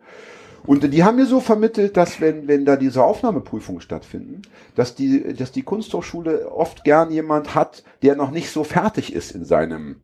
Und 0.65 0.93
die 0.93 1.03
haben 1.03 1.17
mir 1.17 1.25
so 1.25 1.41
vermittelt, 1.41 1.97
dass 1.97 2.21
wenn, 2.21 2.47
wenn 2.47 2.63
da 2.63 2.77
diese 2.77 3.03
Aufnahmeprüfungen 3.03 3.81
stattfinden, 3.81 4.43
dass 4.73 4.95
die, 4.95 5.33
dass 5.33 5.51
die 5.51 5.63
Kunsthochschule 5.63 6.49
oft 6.49 6.85
gern 6.85 7.11
jemand 7.11 7.55
hat, 7.55 7.83
der 8.01 8.15
noch 8.15 8.31
nicht 8.31 8.49
so 8.49 8.63
fertig 8.63 9.11
ist 9.11 9.31
in 9.31 9.43
seinem, 9.43 9.97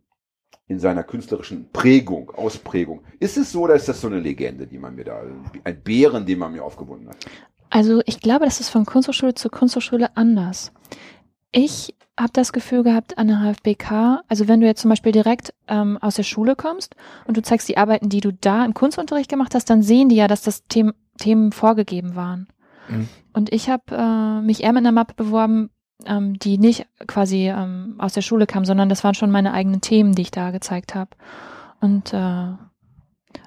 in 0.68 0.80
seiner 0.82 1.04
künstlerischen 1.04 1.70
Prägung, 1.72 2.32
Ausprägung. 2.32 3.06
Ist 3.22 3.38
es 3.38 3.54
so 3.54 3.62
oder 3.62 3.76
ist 3.76 3.88
das 3.88 4.02
so 4.02 4.08
eine 4.08 4.20
Legende, 4.20 4.68
die 4.68 4.78
man 4.78 4.96
mir 4.96 5.06
da, 5.06 5.22
ein 5.64 5.82
Bären, 5.82 6.26
den 6.26 6.40
man 6.40 6.52
mir 6.52 6.66
aufgebunden 6.66 7.08
hat? 7.08 7.26
Also 7.70 8.02
ich 8.06 8.20
glaube, 8.20 8.46
das 8.46 8.60
ist 8.60 8.70
von 8.70 8.86
Kunsthochschule 8.86 9.36
zu 9.36 9.50
Kunsthochschule 9.50 10.16
anders. 10.16 10.72
Ich 11.52 11.96
habe 12.20 12.34
das 12.34 12.52
Gefühl 12.52 12.84
gehabt 12.84 13.18
an 13.18 13.28
der 13.28 13.40
HFBK, 13.40 14.22
also 14.28 14.48
wenn 14.48 14.60
du 14.60 14.68
jetzt 14.68 14.82
zum 14.82 14.90
Beispiel 14.90 15.12
direkt 15.14 15.54
ähm, 15.68 15.98
aus 16.02 16.16
der 16.16 16.24
Schule 16.24 16.56
kommst 16.56 16.96
und 17.26 17.38
du 17.38 17.42
zeigst 17.42 17.70
die 17.70 17.78
Arbeiten, 17.78 18.10
die 18.10 18.20
du 18.20 18.34
da 18.34 18.66
im 18.66 18.74
Kunstunterricht 18.74 19.30
gemacht 19.30 19.56
hast, 19.56 19.70
dann 19.70 19.82
sehen 19.82 20.10
die 20.10 20.18
ja, 20.18 20.28
dass 20.28 20.42
das 20.42 20.68
Them 20.68 20.94
Themen 21.18 21.52
vorgegeben 21.52 22.16
waren. 22.16 22.48
Mhm. 22.88 23.10
Und 23.34 23.52
ich 23.54 23.70
habe 23.70 23.84
äh, 23.92 24.42
mich 24.42 24.64
eher 24.64 24.72
mit 24.74 24.80
einer 24.80 24.94
Mappe 24.94 25.14
beworben, 25.16 25.70
ähm, 26.06 26.40
die 26.40 26.58
nicht 26.58 26.88
quasi 27.08 27.50
ähm, 27.50 27.96
aus 27.98 28.14
der 28.14 28.22
Schule 28.22 28.48
kam, 28.48 28.66
sondern 28.66 28.90
das 28.90 29.04
waren 29.04 29.16
schon 29.16 29.32
meine 29.32 29.54
eigenen 29.54 29.82
Themen, 29.82 30.14
die 30.14 30.22
ich 30.24 30.32
da 30.32 30.52
gezeigt 30.52 30.96
habe. 30.96 31.12
Und 31.82 32.14
äh, 32.14 32.54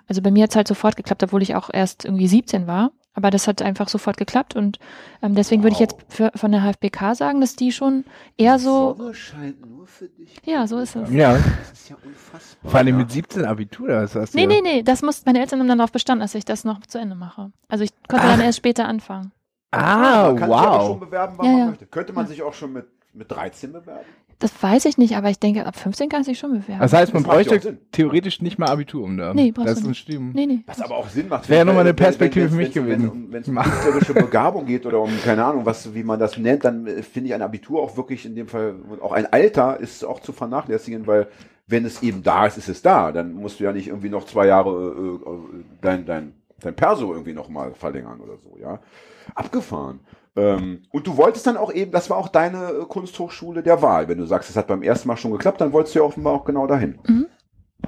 also 0.07 0.23
bei 0.23 0.31
mir 0.31 0.45
hat's 0.45 0.57
halt 0.57 0.69
sofort 0.69 0.97
geklappt, 0.97 1.23
obwohl 1.23 1.43
ich 1.43 1.55
auch 1.55 1.71
erst 1.73 2.05
irgendwie 2.05 2.29
17 2.29 2.67
war. 2.67 2.93
Aber 3.15 3.31
das 3.31 3.47
hat 3.47 3.61
einfach 3.61 3.89
sofort 3.89 4.17
geklappt 4.17 4.57
und 4.57 4.79
ähm, 5.23 5.35
deswegen 5.35 5.63
würde 5.63 5.75
ich 5.75 5.81
jetzt 5.81 5.97
für, 6.09 6.33
von 6.35 6.51
der 6.51 6.63
HFBK 6.63 7.15
sagen, 7.15 7.43
dass 7.43 7.57
die 7.57 7.71
schon 7.71 8.05
eher 8.39 8.59
so. 8.59 8.95
Sonne 8.97 9.15
scheint 9.15 9.67
nur 9.71 9.87
für 9.87 10.09
dich. 10.09 10.35
Ja, 10.47 10.67
so 10.67 10.79
ist 10.79 10.97
es. 10.97 11.11
Ja, 11.11 11.35
Das 11.35 11.73
ist 11.73 11.91
ja 11.91 11.97
unfassbar. 12.03 12.71
vor 12.71 12.79
allem 12.81 12.89
ja. 12.89 12.97
mit 13.03 13.11
17 13.13 13.45
Abitur. 13.45 13.89
Das 13.89 14.15
hast 14.15 14.33
du 14.33 14.39
Nee, 14.39 14.45
ja. 14.45 14.49
nee, 14.49 14.61
nee, 14.63 14.83
das 14.83 15.03
muss, 15.03 15.27
meine 15.27 15.41
Eltern 15.41 15.61
haben 15.61 15.69
dann 15.69 15.79
darauf 15.79 15.93
bestanden, 15.93 16.23
dass 16.23 16.35
ich 16.35 16.47
das 16.47 16.65
noch 16.65 16.81
zu 16.87 16.99
Ende 16.99 17.15
mache. 17.15 17.53
Also 17.69 17.85
ich 17.85 17.91
konnte 18.09 18.27
dann 18.27 18.41
erst 18.41 18.57
später 18.59 18.89
anfangen. 18.89 19.31
Ah, 19.73 20.33
man 20.33 20.37
kann 20.37 20.49
sich 20.51 20.59
aber 20.59 20.81
schon 20.83 20.91
wow. 20.93 21.01
bewerben, 21.01 21.35
wann 21.37 21.47
Ja, 21.47 21.53
man 21.53 21.61
ja. 21.61 21.67
möchte. 21.67 21.87
Könnte 21.87 22.13
man 22.15 22.27
sich 22.27 22.43
auch 22.43 22.55
schon 22.55 22.73
mit, 22.73 22.87
mit 23.13 23.31
13 23.31 23.73
bewerben? 23.73 24.07
Das 24.43 24.53
weiß 24.63 24.85
ich 24.87 24.99
nicht, 24.99 25.17
aber 25.17 25.31
ich 25.31 25.39
denke, 25.39 25.65
ab 25.65 25.77
15 25.77 26.09
kann 26.09 26.25
sich 26.25 26.39
schon 26.39 26.51
bewerben. 26.53 26.81
Das 26.81 26.93
heißt, 26.93 27.15
man 27.15 27.23
Das 27.23 27.33
ja 27.33 27.37
bräuchte 27.53 27.79
theoretisch 27.93 28.43
nicht 28.43 28.59
mal 28.59 28.69
Abitur, 28.69 29.05
um 29.05 29.17
da. 29.17 29.33
Nee, 29.33 29.53
brauchst 29.53 29.69
das 29.69 29.75
du 29.77 29.81
ist 29.81 29.87
ein 29.87 29.89
nicht. 29.91 29.99
Studium. 30.01 30.31
nee, 30.35 30.47
nee. 30.47 30.61
Was 30.67 30.81
aber 30.81 30.97
auch 30.97 31.09
Sinn 31.09 31.29
macht. 31.29 31.49
Wäre 31.49 31.61
wenn- 31.61 31.67
nochmal 31.69 31.83
eine 31.83 31.91
wenn- 31.91 31.97
Perspektive 31.97 32.45
wenn- 32.47 32.51
für 32.51 32.57
mich 32.57 32.73
gewesen. 32.73 33.29
Wenn 33.31 33.43
es 33.43 33.49
um 33.49 33.55
künstlerische 33.57 34.15
Begabung 34.15 34.67
geht 34.67 34.85
oder 34.85 35.01
um, 35.01 35.11
keine 35.25 35.45
Ahnung, 35.45 35.65
was, 35.65 35.95
wie 35.95 36.03
man 36.03 36.19
das 36.19 36.37
nennt, 36.39 36.65
dann 36.65 36.87
äh, 36.87 37.03
finde 37.03 37.29
ich 37.29 37.35
ein 37.35 37.43
Abitur 37.43 37.81
auch 37.81 37.97
wirklich 37.97 38.27
in 38.27 38.35
dem 38.35 38.49
Fall, 38.49 38.75
und 38.91 39.01
auch 39.01 39.13
ein 39.13 39.33
Alter 39.33 39.79
ist 39.81 40.05
auch 40.05 40.19
zu 40.21 40.33
vernachlässigen, 40.33 41.07
weil 41.07 41.29
wenn 41.69 41.85
es 41.85 42.03
eben 42.03 42.23
da 42.25 42.47
ist, 42.47 42.59
ist 42.59 42.69
es 42.69 42.83
da. 42.83 43.13
Dann 43.13 43.33
musst 43.35 43.61
du 43.61 43.65
ja 43.65 43.73
nicht 43.73 43.87
irgendwie 43.89 44.11
noch 44.11 44.27
zwei 44.27 44.49
Jahre 44.49 44.71
äh, 45.25 45.31
äh, 45.31 45.65
dein, 45.81 46.05
dein, 46.05 46.33
dein 46.61 46.75
Perso 46.75 47.13
irgendwie 47.13 47.33
nochmal 47.33 47.73
verlängern 47.75 48.21
oder 48.21 48.35
so, 48.43 48.59
ja. 48.61 48.81
Abgefahren. 49.37 50.01
Ähm, 50.35 50.83
und 50.91 51.07
du 51.07 51.17
wolltest 51.17 51.47
dann 51.47 51.57
auch 51.57 51.73
eben, 51.73 51.93
das 51.93 52.09
war 52.09 52.17
auch 52.17 52.29
deine 52.29 52.71
äh, 52.71 52.85
Kunsthochschule 52.87 53.63
der 53.63 53.83
Wahl. 53.83 54.09
Wenn 54.09 54.19
du 54.19 54.27
sagst, 54.27 54.49
es 54.49 54.57
hat 54.57 54.67
beim 54.67 54.83
ersten 54.83 55.09
Mal 55.09 55.17
schon 55.17 55.33
geklappt, 55.33 55.61
dann 55.61 55.73
wolltest 55.73 55.95
du 55.95 56.01
ja 56.01 56.05
offenbar 56.05 56.33
auch 56.33 56.45
genau 56.45 56.67
dahin. 56.67 56.99
Mhm. 57.07 57.27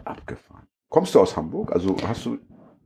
Abgefahren. 0.04 0.66
Kommst 0.88 1.14
du 1.14 1.20
aus 1.20 1.36
Hamburg? 1.36 1.72
Also 1.72 1.96
hast 2.06 2.26
du 2.26 2.38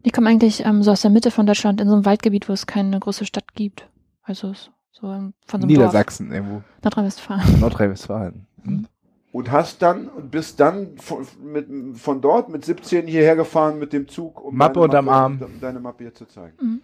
Ich 0.02 0.12
komme 0.12 0.28
eigentlich 0.28 0.64
ähm, 0.64 0.82
so 0.82 0.92
aus 0.92 1.02
der 1.02 1.10
Mitte 1.10 1.30
von 1.30 1.46
Deutschland 1.46 1.80
in 1.80 1.88
so 1.88 1.94
einem 1.94 2.04
Waldgebiet, 2.04 2.48
wo 2.48 2.52
es 2.52 2.66
keine 2.66 3.00
große 3.00 3.24
Stadt 3.24 3.54
gibt. 3.54 3.88
Also 4.22 4.52
so 4.52 5.06
von 5.06 5.32
so 5.46 5.56
einem 5.56 5.66
Niedersachsen, 5.66 6.30
irgendwo. 6.30 6.54
Dorf. 6.54 6.64
Nordrhein-Westfalen. 6.82 7.60
Nordrhein-Westfalen. 7.60 8.46
Hm? 8.62 8.86
und 9.32 9.50
hast 9.50 9.82
dann 9.82 10.08
und 10.08 10.30
bist 10.30 10.58
dann 10.58 10.96
von, 10.96 11.26
mit, 11.42 11.68
von 11.98 12.20
dort 12.20 12.48
mit 12.48 12.64
17 12.64 13.06
hierher 13.06 13.36
gefahren 13.36 13.78
mit 13.78 13.92
dem 13.92 14.08
Zug, 14.08 14.42
um 14.42 14.56
Mappe 14.56 14.74
deine 14.74 14.84
unterm 14.84 15.08
Arm. 15.08 15.40
um 15.42 15.60
deine 15.60 15.80
Mappe 15.80 16.04
hier 16.04 16.14
zu 16.14 16.26
zeigen. 16.26 16.56
Mhm. 16.60 16.80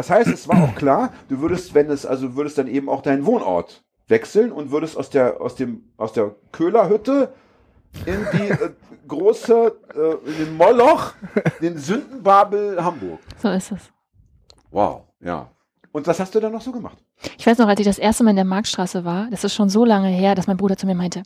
Das 0.00 0.08
heißt, 0.08 0.30
es 0.30 0.48
war 0.48 0.64
auch 0.64 0.74
klar, 0.76 1.12
du 1.28 1.42
würdest, 1.42 1.74
wenn 1.74 1.90
es, 1.90 2.06
also 2.06 2.34
würdest 2.34 2.56
dann 2.56 2.68
eben 2.68 2.88
auch 2.88 3.02
deinen 3.02 3.26
Wohnort 3.26 3.84
wechseln 4.08 4.50
und 4.50 4.70
würdest 4.70 4.96
aus 4.96 5.10
der, 5.10 5.42
aus 5.42 5.56
dem, 5.56 5.92
aus 5.98 6.14
der 6.14 6.34
Köhlerhütte 6.52 7.34
in 8.06 8.26
die 8.32 8.48
äh, 8.48 8.70
große, 9.06 9.78
äh, 9.94 10.30
in 10.30 10.46
den 10.46 10.56
Moloch, 10.56 11.12
den 11.60 11.76
Sündenbabel 11.76 12.82
Hamburg. 12.82 13.20
So 13.42 13.50
ist 13.50 13.72
es. 13.72 13.92
Wow, 14.70 15.02
ja. 15.20 15.50
Und 15.92 16.06
was 16.06 16.18
hast 16.18 16.34
du 16.34 16.40
dann 16.40 16.52
noch 16.52 16.62
so 16.62 16.72
gemacht? 16.72 16.96
Ich 17.36 17.46
weiß 17.46 17.58
noch, 17.58 17.68
als 17.68 17.80
ich 17.80 17.86
das 17.86 17.98
erste 17.98 18.24
Mal 18.24 18.30
in 18.30 18.36
der 18.36 18.46
Marktstraße 18.46 19.04
war, 19.04 19.28
das 19.30 19.44
ist 19.44 19.52
schon 19.52 19.68
so 19.68 19.84
lange 19.84 20.08
her, 20.08 20.34
dass 20.34 20.46
mein 20.46 20.56
Bruder 20.56 20.78
zu 20.78 20.86
mir 20.86 20.94
meinte, 20.94 21.24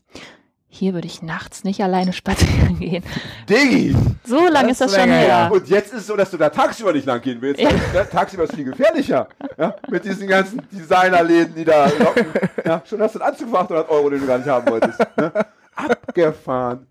hier 0.74 0.94
würde 0.94 1.06
ich 1.06 1.22
nachts 1.22 1.64
nicht 1.64 1.82
alleine 1.82 2.12
spazieren 2.12 2.78
gehen. 2.80 3.02
Diggi! 3.48 3.94
So 4.24 4.48
lange 4.48 4.72
ist 4.72 4.80
Das 4.80 4.94
schon 4.94 5.08
her. 5.08 5.50
Und 5.52 5.68
jetzt 5.68 5.92
ist 5.92 6.00
es 6.00 6.06
so, 6.06 6.16
dass 6.16 6.30
du 6.30 6.36
da 6.36 6.48
tagsüber 6.50 6.92
nicht 6.92 7.06
lang 7.06 7.20
gehen 7.20 7.40
willst. 7.40 7.60
Ja. 7.60 7.70
Ne? 7.70 8.08
Tagsüber 8.10 8.44
ist 8.44 8.54
viel 8.54 8.64
gefährlicher. 8.64 9.28
Ja? 9.56 9.76
Mit 9.88 10.04
diesen 10.04 10.26
ganzen 10.26 10.62
Designerläden, 10.70 11.54
die 11.54 11.64
da 11.64 11.86
locken. 11.86 12.26
Ja? 12.64 12.82
Schon 12.88 13.00
hast 13.02 13.14
du 13.14 13.20
einen 13.20 13.28
Anzug 13.30 13.50
für 13.50 13.58
800 13.58 13.88
Euro, 13.90 14.10
den 14.10 14.20
du 14.20 14.26
gar 14.26 14.38
nicht 14.38 14.48
haben 14.48 14.66
wolltest. 14.70 14.98
Ne? 15.16 15.32
Abgefahren. 15.74 16.86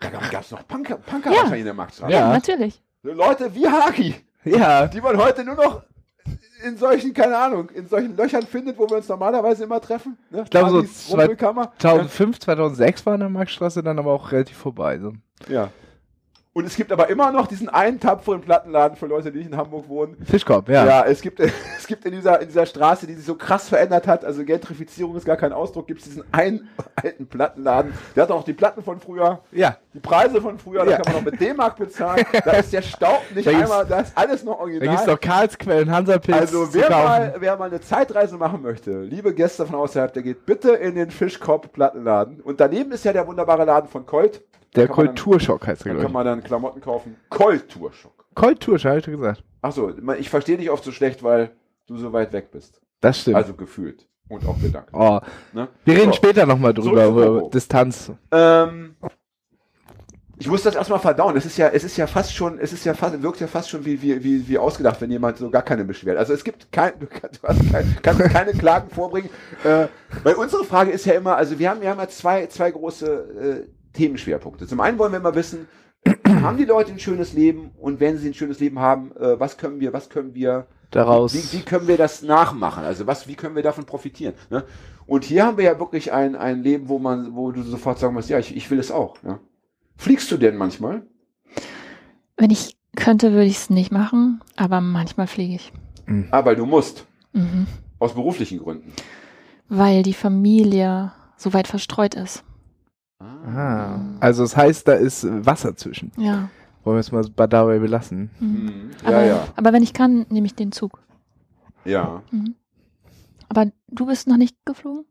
Da 0.00 0.08
gab 0.10 0.42
es 0.42 0.50
noch 0.50 0.66
Punker, 0.66 0.96
Punker 0.96 1.30
Ja. 1.30 1.36
wahrscheinlich 1.36 1.60
in 1.60 1.66
der 1.66 1.74
Marktstraße. 1.74 2.12
Ja, 2.12 2.18
Ja. 2.20 2.32
natürlich. 2.32 2.82
So 3.02 3.12
Leute 3.12 3.54
wie 3.54 3.66
Haki, 3.68 4.14
Ja, 4.44 4.86
die 4.86 5.00
man 5.00 5.16
heute 5.16 5.44
nur 5.44 5.54
noch 5.54 5.82
in 6.64 6.76
solchen, 6.76 7.12
keine 7.14 7.36
Ahnung, 7.36 7.70
in 7.70 7.86
solchen 7.86 8.16
Löchern 8.16 8.42
findet, 8.42 8.78
wo 8.78 8.88
wir 8.88 8.96
uns 8.96 9.08
normalerweise 9.08 9.64
immer 9.64 9.80
treffen. 9.80 10.16
Ne? 10.30 10.42
Ich 10.44 10.50
glaube, 10.50 10.70
so 10.70 10.76
Partys, 10.78 11.10
Rumpelkammer. 11.10 11.72
2005, 11.78 12.40
2006 12.40 13.06
war 13.06 13.14
in 13.14 13.20
der 13.20 13.28
Marktstraße 13.28 13.82
dann 13.82 13.98
aber 13.98 14.12
auch 14.12 14.32
relativ 14.32 14.56
vorbei. 14.56 14.98
So. 14.98 15.12
Ja. 15.48 15.70
Und 16.56 16.66
es 16.66 16.76
gibt 16.76 16.92
aber 16.92 17.08
immer 17.10 17.32
noch 17.32 17.48
diesen 17.48 17.68
einen 17.68 17.98
tapferen 17.98 18.40
Plattenladen 18.40 18.96
für 18.96 19.06
Leute, 19.06 19.32
die 19.32 19.38
nicht 19.38 19.50
in 19.50 19.56
Hamburg 19.56 19.88
wohnen. 19.88 20.16
Fischkorb, 20.24 20.68
Ja, 20.68 20.86
ja. 20.86 21.04
es 21.04 21.20
gibt, 21.20 21.40
es 21.78 21.86
gibt 21.88 22.04
in 22.04 22.12
dieser, 22.12 22.40
in 22.40 22.46
dieser 22.46 22.64
Straße, 22.64 23.08
die 23.08 23.14
sich 23.14 23.24
so 23.26 23.34
krass 23.34 23.68
verändert 23.68 24.06
hat, 24.06 24.24
also 24.24 24.44
Gentrifizierung 24.44 25.16
ist 25.16 25.26
gar 25.26 25.36
kein 25.36 25.52
Ausdruck, 25.52 25.88
gibt 25.88 25.98
es 26.02 26.06
diesen 26.06 26.22
einen 26.32 26.68
alten 26.94 27.26
Plattenladen. 27.26 27.92
Der 28.14 28.22
hat 28.22 28.30
auch 28.30 28.44
die 28.44 28.52
Platten 28.52 28.84
von 28.84 29.00
früher, 29.00 29.40
Ja. 29.50 29.78
die 29.94 29.98
Preise 29.98 30.40
von 30.40 30.56
früher, 30.60 30.84
da 30.84 30.92
Ja. 30.92 30.96
kann 30.98 31.12
man 31.12 31.24
noch 31.24 31.32
mit 31.32 31.40
D-Mark 31.40 31.74
bezahlen. 31.76 32.24
Da 32.44 32.52
ist 32.52 32.72
der 32.72 32.82
Staub 32.82 33.22
nicht 33.34 33.46
Da 33.48 33.50
gibt's- 33.50 33.70
einmal, 33.72 33.86
da 33.86 33.98
ist 33.98 34.12
alles 34.16 34.44
noch 34.44 34.60
Da 34.60 34.64
gibt 34.68 34.82
es 34.84 34.88
original. 34.90 35.06
noch 35.14 35.20
Karlsquellen, 35.20 35.90
Hansapilz 35.90 36.38
Also 36.38 36.72
wer 36.72 36.88
mal, 36.88 37.34
wer 37.40 37.56
mal 37.56 37.68
eine 37.68 37.80
Zeitreise 37.80 38.36
machen 38.36 38.62
möchte, 38.62 39.02
liebe 39.02 39.34
Gäste 39.34 39.66
von 39.66 39.74
außerhalb, 39.74 40.12
der 40.14 40.22
geht 40.22 40.46
bitte 40.46 40.70
in 40.70 40.94
den 40.94 41.10
Fischkorb 41.10 41.72
Plattenladen. 41.72 42.40
Und 42.42 42.60
daneben 42.60 42.92
ist 42.92 43.04
ja 43.04 43.12
der 43.12 43.26
wunderbare 43.26 43.64
Laden 43.64 43.88
von 43.90 44.06
Colt. 44.06 44.40
Der 44.76 44.86
kann 44.86 44.96
Kulturschock 45.06 45.66
heißt 45.66 45.82
Da 45.82 45.84
der, 45.84 45.92
kann 45.94 46.00
glaube 46.00 46.12
man 46.12 46.26
dann 46.26 46.42
Klamotten 46.44 46.80
kaufen. 46.80 47.16
Kulturschock. 47.30 48.26
ich. 48.30 48.34
Kulturschock, 48.34 48.88
habe 48.90 48.98
ich 48.98 49.04
schon 49.04 49.16
gesagt. 49.16 49.44
Achso, 49.62 49.92
ich 50.18 50.28
verstehe 50.30 50.56
dich 50.56 50.70
oft 50.70 50.84
so 50.84 50.92
schlecht, 50.92 51.22
weil 51.22 51.50
du 51.86 51.96
so 51.96 52.12
weit 52.12 52.32
weg 52.32 52.50
bist. 52.50 52.80
Das 53.00 53.20
stimmt. 53.20 53.36
Also 53.36 53.54
gefühlt. 53.54 54.06
Und 54.28 54.46
auch 54.46 54.58
gedanklich. 54.60 54.94
oh. 54.94 55.20
Ne? 55.52 55.68
Wir 55.84 55.94
reden 55.96 56.12
So. 56.12 56.16
später 56.16 56.46
nochmal 56.46 56.72
drüber, 56.72 57.04
zu 57.04 57.10
über. 57.10 57.50
Distanz. 57.50 58.10
Ähm, 58.30 58.96
ich 60.38 60.48
muss 60.48 60.62
das 60.62 60.74
erstmal 60.74 60.98
verdauen. 60.98 61.36
Es 61.36 61.46
ist 61.46 61.56
ja, 61.58 61.68
es 61.68 61.84
ist 61.84 61.96
ja 61.96 62.06
fast 62.06 62.34
schon, 62.34 62.58
es 62.58 62.72
ist 62.72 62.84
ja 62.84 62.94
fast, 62.94 63.22
wirkt 63.22 63.40
ja 63.40 63.46
fast 63.46 63.68
schon 63.70 63.84
wie, 63.84 64.00
wie, 64.02 64.24
wie, 64.24 64.48
wie 64.48 64.58
ausgedacht, 64.58 65.00
wenn 65.00 65.10
jemand 65.10 65.38
so 65.38 65.50
gar 65.50 65.62
keine 65.62 65.84
Beschwerde. 65.84 66.18
Also 66.18 66.32
es 66.32 66.42
gibt 66.42 66.72
kein, 66.72 66.98
du 66.98 67.06
kannst, 67.06 67.42
kein, 67.70 67.96
kannst 68.02 68.22
keine 68.32 68.52
Klagen 68.52 68.90
vorbringen. 68.90 69.30
Äh, 69.62 69.86
weil 70.22 70.34
unsere 70.34 70.64
Frage 70.64 70.90
ist 70.90 71.04
ja 71.06 71.14
immer, 71.14 71.36
also 71.36 71.58
wir 71.58 71.70
haben, 71.70 71.80
wir 71.80 71.90
haben 71.90 72.00
ja 72.00 72.08
zwei, 72.08 72.46
zwei 72.46 72.70
große 72.70 73.66
äh, 73.68 73.83
Themenschwerpunkte. 73.94 74.66
Zum 74.66 74.80
einen 74.80 74.98
wollen 74.98 75.12
wir 75.12 75.18
immer 75.18 75.34
wissen, 75.34 75.66
haben 76.26 76.58
die 76.58 76.64
Leute 76.64 76.92
ein 76.92 76.98
schönes 76.98 77.32
Leben 77.32 77.70
und 77.78 78.00
wenn 78.00 78.18
sie 78.18 78.28
ein 78.28 78.34
schönes 78.34 78.60
Leben 78.60 78.78
haben, 78.78 79.16
äh, 79.16 79.40
was 79.40 79.56
können 79.56 79.80
wir, 79.80 79.92
was 79.92 80.10
können 80.10 80.34
wir 80.34 80.66
Daraus. 80.90 81.34
wie, 81.34 81.58
wie 81.58 81.62
können 81.62 81.88
wir 81.88 81.96
das 81.96 82.22
nachmachen? 82.22 82.84
Also 82.84 83.06
was, 83.06 83.26
wie 83.26 83.34
können 83.34 83.56
wir 83.56 83.62
davon 83.62 83.84
profitieren? 83.84 84.34
Ne? 84.50 84.64
Und 85.06 85.24
hier 85.24 85.46
haben 85.46 85.56
wir 85.56 85.64
ja 85.64 85.78
wirklich 85.78 86.12
ein, 86.12 86.36
ein 86.36 86.62
Leben, 86.62 86.88
wo 86.88 86.98
man, 86.98 87.34
wo 87.34 87.50
du 87.50 87.62
sofort 87.62 87.98
sagen 87.98 88.14
musst, 88.14 88.30
ja, 88.30 88.38
ich, 88.38 88.54
ich 88.54 88.70
will 88.70 88.78
es 88.78 88.90
auch. 88.90 89.16
Ja? 89.22 89.40
Fliegst 89.96 90.30
du 90.30 90.36
denn 90.36 90.56
manchmal? 90.56 91.02
Wenn 92.36 92.50
ich 92.50 92.76
könnte, 92.96 93.32
würde 93.32 93.46
ich 93.46 93.56
es 93.56 93.70
nicht 93.70 93.92
machen, 93.92 94.40
aber 94.56 94.80
manchmal 94.80 95.26
fliege 95.26 95.54
ich. 95.54 95.72
Ah, 96.30 96.44
weil 96.44 96.56
du 96.56 96.66
musst. 96.66 97.06
Mhm. 97.32 97.66
Aus 97.98 98.14
beruflichen 98.14 98.58
Gründen. 98.58 98.92
Weil 99.68 100.02
die 100.02 100.14
Familie 100.14 101.12
so 101.36 101.52
weit 101.54 101.68
verstreut 101.68 102.14
ist. 102.14 102.44
Ah. 103.20 104.00
Also 104.20 104.42
das 104.42 104.56
heißt, 104.56 104.86
da 104.88 104.94
ist 104.94 105.24
Wasser 105.46 105.76
zwischen. 105.76 106.12
Ja. 106.16 106.48
Wollen 106.82 106.96
wir 106.96 107.00
es 107.00 107.12
mal 107.12 107.24
bei- 107.34 107.46
dabei 107.46 107.78
belassen. 107.78 108.30
Mhm. 108.40 108.48
Mhm. 108.64 108.90
Ja, 109.02 109.08
Aber, 109.08 109.24
ja. 109.24 109.48
aber 109.56 109.72
wenn 109.72 109.82
ich 109.82 109.92
kann, 109.94 110.26
nehme 110.28 110.46
ich 110.46 110.54
den 110.54 110.72
Zug. 110.72 111.00
Ja. 111.84 112.22
Mhm. 112.30 112.54
Aber 113.48 113.66
du 113.88 114.06
bist 114.06 114.26
noch 114.26 114.36
nicht 114.36 114.56
geflogen? 114.64 115.04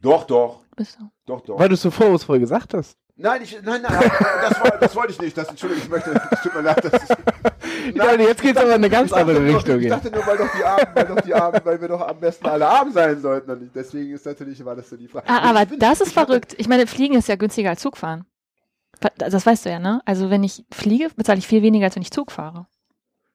Doch, 0.00 0.24
doch. 0.24 0.60
Bist 0.76 0.98
du? 1.00 1.08
Doch, 1.26 1.40
doch. 1.42 1.58
Weil 1.58 1.68
du 1.68 1.74
es 1.74 1.82
so 1.82 1.90
vorwurfsvoll 1.90 2.38
gesagt 2.38 2.74
hast. 2.74 2.96
Nein, 3.18 3.40
ich, 3.42 3.56
nein, 3.62 3.80
nein, 3.80 4.10
das, 4.42 4.60
war, 4.60 4.70
das 4.78 4.94
wollte 4.94 5.12
ich 5.12 5.20
nicht. 5.20 5.36
Das, 5.38 5.48
Entschuldigung, 5.48 5.84
ich 5.84 5.88
möchte, 5.90 6.10
es 6.30 6.42
tut 6.42 6.54
mir 6.54 6.60
leid. 6.60 6.84
Das 6.84 7.02
ist, 7.02 7.16
Ich 7.88 7.94
dachte, 7.94 8.22
jetzt 8.22 8.42
geht's 8.42 8.58
aber 8.58 8.68
in 8.68 8.74
eine 8.74 8.90
ganz 8.90 9.10
andere 9.12 9.40
nur, 9.40 9.56
Richtung. 9.56 9.80
Ich 9.80 9.88
dachte 9.88 10.10
nur, 10.10 10.26
weil 10.26 10.36
doch 10.36 10.48
die 10.54 10.62
Armen, 10.64 10.86
weil 10.94 11.04
doch 11.06 11.20
die 11.22 11.34
Armen, 11.34 11.60
weil 11.64 11.80
wir 11.80 11.88
doch 11.88 12.00
am 12.06 12.20
besten 12.20 12.46
alle 12.46 12.68
arm 12.68 12.92
sein 12.92 13.18
sollten. 13.20 13.50
Und 13.50 13.70
deswegen 13.74 14.12
ist 14.12 14.26
natürlich, 14.26 14.62
war 14.64 14.76
das 14.76 14.90
so 14.90 14.96
die 14.98 15.08
Frage. 15.08 15.26
Ah, 15.30 15.48
aber 15.50 15.62
Ich 15.62 15.78
das 15.78 16.02
ist 16.02 16.08
ich 16.10 16.16
hatte- 16.16 16.26
verrückt. 16.26 16.54
Ich 16.58 16.68
meine, 16.68 16.86
Fliegen 16.86 17.14
ist 17.14 17.26
ja 17.28 17.36
günstiger 17.36 17.70
als 17.70 17.80
Zugfahren. 17.80 18.26
Das 19.16 19.46
weißt 19.46 19.64
du 19.64 19.70
ja, 19.70 19.78
ne? 19.78 20.00
Also 20.04 20.28
wenn 20.30 20.44
ich 20.44 20.64
fliege, 20.70 21.08
bezahle 21.16 21.38
ich 21.38 21.46
viel 21.46 21.62
weniger, 21.62 21.86
als 21.86 21.96
wenn 21.96 22.02
ich 22.02 22.10
Zug 22.12 22.32
fahre. 22.32 22.66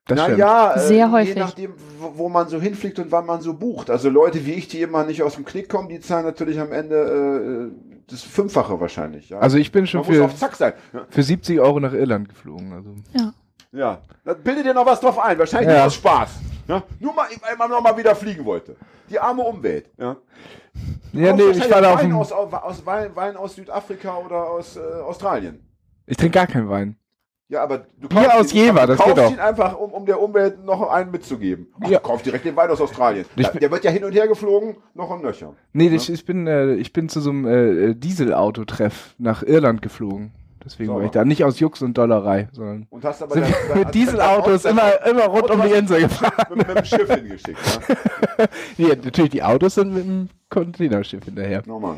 Das 0.08 0.20
stimmt. 0.20 0.40
naja, 0.40 0.78
Sehr 0.78 1.06
je 1.08 1.12
häufig. 1.12 1.36
nachdem, 1.38 1.74
wo, 2.00 2.14
wo 2.18 2.30
man 2.30 2.48
so 2.50 2.60
hinfliegt 2.60 2.98
und 3.00 3.12
wann 3.12 3.26
man 3.28 3.42
so 3.42 3.54
bucht. 3.54 3.90
Also 3.92 4.10
Leute 4.10 4.46
wie 4.46 4.54
ich, 4.54 4.68
die 4.68 4.82
immer 4.82 5.04
nicht 5.06 5.22
aus 5.24 5.36
dem 5.36 5.46
Knick 5.46 5.70
kommen, 5.70 5.90
die 5.90 6.00
zahlen 6.00 6.26
natürlich 6.26 6.60
am 6.60 6.72
Ende 6.72 7.72
äh, 7.72 7.91
das 8.08 8.22
Fünffache 8.24 8.80
wahrscheinlich. 8.80 9.30
Ja? 9.30 9.40
Also 9.40 9.58
ich 9.58 9.72
bin 9.72 9.88
schon 9.88 10.04
für, 10.04 10.26
auf 10.26 10.36
Zack 10.36 10.56
sein. 10.56 10.74
Ja. 10.94 11.06
für 11.10 11.24
70 11.24 11.60
Euro 11.60 11.80
nach 11.80 11.94
Irland 11.94 12.30
geflogen. 12.30 12.74
Also. 12.74 12.96
Ja. 13.14 13.34
Ja, 13.74 14.02
da 14.26 14.34
bildet 14.34 14.66
dir 14.66 14.74
noch 14.74 14.86
was 14.86 15.00
drauf 15.00 15.18
ein. 15.20 15.40
Wahrscheinlich 15.40 15.74
Ja. 15.74 15.86
aus 15.86 15.96
Spaß. 15.96 16.30
Ja? 16.68 16.84
Nur 17.00 17.14
mal, 17.14 17.28
weil 17.42 17.56
man 17.58 17.70
noch 17.70 17.82
mal 17.82 17.96
wieder 17.98 18.16
fliegen 18.16 18.44
wollte. 18.44 18.76
Die 19.10 19.18
arme 19.20 19.44
Umwelt. 19.44 19.90
Ja, 19.98 20.18
Ja, 21.14 21.34
nee, 21.34 21.44
ich 21.52 21.70
war 21.72 21.82
da 21.82 21.96
Wein 21.96 22.12
aus, 22.14 22.32
aus, 22.32 22.86
Wein, 22.86 23.16
Wein 23.16 23.36
aus 23.38 23.56
Südafrika 23.56 24.18
oder 24.18 24.50
aus 24.50 24.76
äh, 24.78 24.80
Australien. 24.80 25.66
Ich 26.06 26.18
trinke 26.18 26.34
gar 26.36 26.48
keinen 26.48 26.70
Wein. 26.70 26.98
Ja, 27.52 27.64
aber 27.64 27.86
du 28.00 28.08
Bier 28.08 28.34
aus 28.40 28.54
ihn, 28.54 28.64
Jever, 28.64 28.82
du 28.82 28.88
das 28.88 28.98
geht 28.98 29.06
kaufst 29.08 29.18
doch. 29.26 29.32
ihn 29.34 29.40
einfach, 29.40 29.78
um, 29.78 29.92
um 29.92 30.06
der 30.06 30.22
Umwelt 30.22 30.64
noch 30.64 30.90
einen 30.90 31.12
mitzugeben. 31.12 31.68
Ach, 31.84 31.90
Ja. 31.90 32.00
du 32.00 32.04
kaufst 32.08 32.26
direkt 32.26 32.46
den 32.46 32.56
Wein 32.56 32.70
aus 32.70 32.80
Australien. 32.80 33.26
Ich 33.36 33.46
Der, 33.50 33.70
wird 33.70 33.84
ja 33.84 33.92
hin 33.92 34.06
und 34.06 34.14
her 34.14 34.28
geflogen, 34.28 34.78
noch 34.94 35.10
und 35.10 35.22
nöcher. 35.22 35.54
Nee, 35.74 35.90
ich, 35.90 36.10
ich 36.10 36.26
bin 36.26 36.48
äh, 36.48 36.76
ich 36.76 36.94
bin 36.94 37.10
zu 37.10 37.20
so 37.20 37.30
einem 37.30 37.46
äh, 37.92 37.94
Dieselautotreff 37.94 39.16
nach 39.18 39.44
Irland 39.44 39.82
geflogen. 39.82 40.32
Deswegen 40.64 40.94
war 40.94 41.02
ich 41.04 41.10
da 41.12 41.26
nicht 41.26 41.44
aus 41.44 41.60
Jux 41.60 41.82
und 41.82 41.98
Dollerei, 41.98 42.48
sondern 42.54 42.86
Und 42.92 43.04
hast 43.04 43.22
aber 43.24 43.34
sind 43.34 43.48
wir 43.48 43.56
dein- 43.68 43.80
mit 43.84 43.96
Dieselautos 43.96 44.64
immer, 44.66 45.06
immer 45.10 45.26
rund 45.26 45.50
um 45.50 45.60
die 45.64 45.72
Insel 45.74 46.02
gefahren. 46.02 46.46
mit, 46.56 46.68
mit 46.68 46.78
dem 46.78 46.86
Schiff 46.86 47.14
hingeschickt. 47.14 47.58
Ja? 48.78 48.88
Ja, 48.90 48.96
natürlich, 49.04 49.32
die 49.32 49.44
Autos 49.44 49.76
sind 49.76 49.94
mit 49.94 50.06
dem 50.06 50.30
Containerschiff 50.50 51.26
hinterher. 51.26 51.62
Normal. 51.66 51.98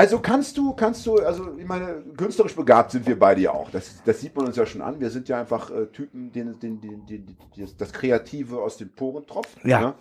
Also 0.00 0.18
kannst 0.18 0.56
du, 0.56 0.72
kannst 0.72 1.04
du, 1.04 1.16
also 1.16 1.58
ich 1.58 1.66
meine, 1.66 2.02
künstlerisch 2.16 2.56
begabt 2.56 2.90
sind 2.90 3.06
wir 3.06 3.18
beide 3.18 3.42
ja 3.42 3.52
auch. 3.52 3.68
Das, 3.70 4.02
das 4.02 4.18
sieht 4.18 4.34
man 4.34 4.46
uns 4.46 4.56
ja 4.56 4.64
schon 4.64 4.80
an. 4.80 4.98
Wir 4.98 5.10
sind 5.10 5.28
ja 5.28 5.38
einfach 5.38 5.70
äh, 5.70 5.88
Typen, 5.88 6.32
denen, 6.32 6.58
denen, 6.58 6.80
denen, 6.80 7.04
denen, 7.04 7.36
das 7.76 7.92
Kreative 7.92 8.62
aus 8.62 8.78
den 8.78 8.90
Poren 8.90 9.26
tropft. 9.26 9.62
Ja. 9.62 9.94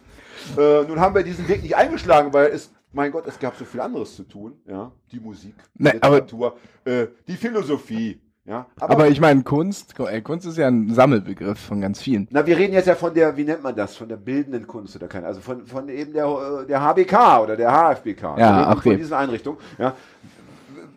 Äh, 0.57 0.83
nun 0.83 1.01
haben 1.01 1.13
wir 1.15 1.23
diesen 1.23 1.45
Weg 1.49 1.63
nicht 1.63 1.75
eingeschlagen, 1.75 2.31
weil 2.31 2.47
es, 2.47 2.71
mein 2.93 3.11
Gott, 3.11 3.27
es 3.27 3.37
gab 3.39 3.57
so 3.57 3.65
viel 3.65 3.81
anderes 3.81 4.15
zu 4.15 4.23
tun. 4.23 4.53
Ja, 4.65 4.89
die 5.11 5.19
Musik, 5.19 5.55
die 5.73 5.83
Nee, 5.83 5.89
aber- 5.99 6.21
Literatur, 6.21 6.55
äh, 6.85 7.07
die 7.27 7.35
Philosophie. 7.35 8.21
Ja, 8.49 8.65
Aber 8.79 9.07
ich 9.09 9.21
meine, 9.21 9.43
Kunst, 9.43 9.99
äh, 9.99 10.21
Kunst 10.21 10.47
ist 10.47 10.57
ja 10.57 10.67
ein 10.67 10.91
Sammelbegriff 10.91 11.59
von 11.59 11.81
ganz 11.81 12.01
vielen. 12.01 12.27
Na, 12.31 12.47
wir 12.47 12.57
reden 12.57 12.73
jetzt 12.73 12.87
ja 12.87 12.95
von 12.95 13.13
der, 13.13 13.37
wie 13.37 13.43
nennt 13.43 13.61
man 13.61 13.75
das, 13.75 13.95
von 13.95 14.09
der 14.09 14.17
bildenden 14.17 14.65
Kunst 14.65 14.95
oder 14.95 15.07
keine, 15.07 15.27
also 15.27 15.39
von, 15.39 15.67
von 15.67 15.87
eben 15.87 16.13
der, 16.13 16.25
äh, 16.25 16.65
der 16.65 16.81
HBK 16.81 17.43
oder 17.43 17.55
der 17.55 17.71
HFBK. 17.71 18.39
Ja, 18.39 18.61
reden 18.61 18.71
okay. 18.71 18.89
Von 18.89 18.97
diesen 18.97 19.13
Einrichtungen. 19.13 19.59
Ja. 19.77 19.95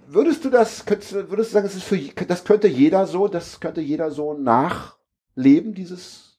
Würdest 0.08 0.46
du 0.46 0.48
das, 0.48 0.86
könntest, 0.86 1.12
würdest 1.12 1.50
du 1.50 1.54
sagen, 1.54 1.66
es 1.66 1.74
ist 1.74 1.84
für, 1.84 1.98
das 2.24 2.42
könnte 2.44 2.68
jeder 2.68 3.06
so, 3.06 3.28
das 3.28 3.60
könnte 3.60 3.82
jeder 3.82 4.10
so 4.10 4.32
nachleben, 4.32 5.74
dieses 5.74 6.38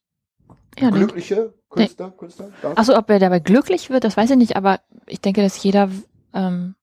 Ja, 0.79 0.89
glückliche 0.89 1.53
Künstler, 1.69 2.09
Künstler? 2.17 2.49
Darf? 2.63 2.75
Achso, 2.75 2.97
ob 2.97 3.07
er 3.11 3.19
dabei 3.19 3.37
glücklich 3.37 3.91
wird, 3.91 4.03
das 4.03 4.17
weiß 4.17 4.31
ich 4.31 4.37
nicht, 4.37 4.55
aber 4.55 4.79
ich 5.05 5.21
denke, 5.21 5.43
dass 5.43 5.61
jeder, 5.61 5.89
ähm, 6.33 6.73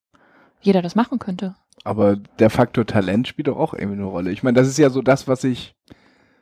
jeder 0.61 0.83
das 0.83 0.95
machen 0.95 1.19
könnte. 1.19 1.57
Aber 1.85 2.17
der 2.39 2.51
Faktor 2.51 2.87
Talent 2.87 3.27
spielt 3.29 3.49
doch 3.49 3.57
auch 3.57 3.73
irgendwie 3.75 3.99
eine 3.99 4.05
Rolle. 4.07 4.31
Ich 4.31 4.43
meine, 4.43 4.59
das 4.59 4.69
ist 4.69 4.79
ja 4.79 4.91
so 4.91 5.01
das, 5.03 5.27
was 5.29 5.41
sich 5.43 5.75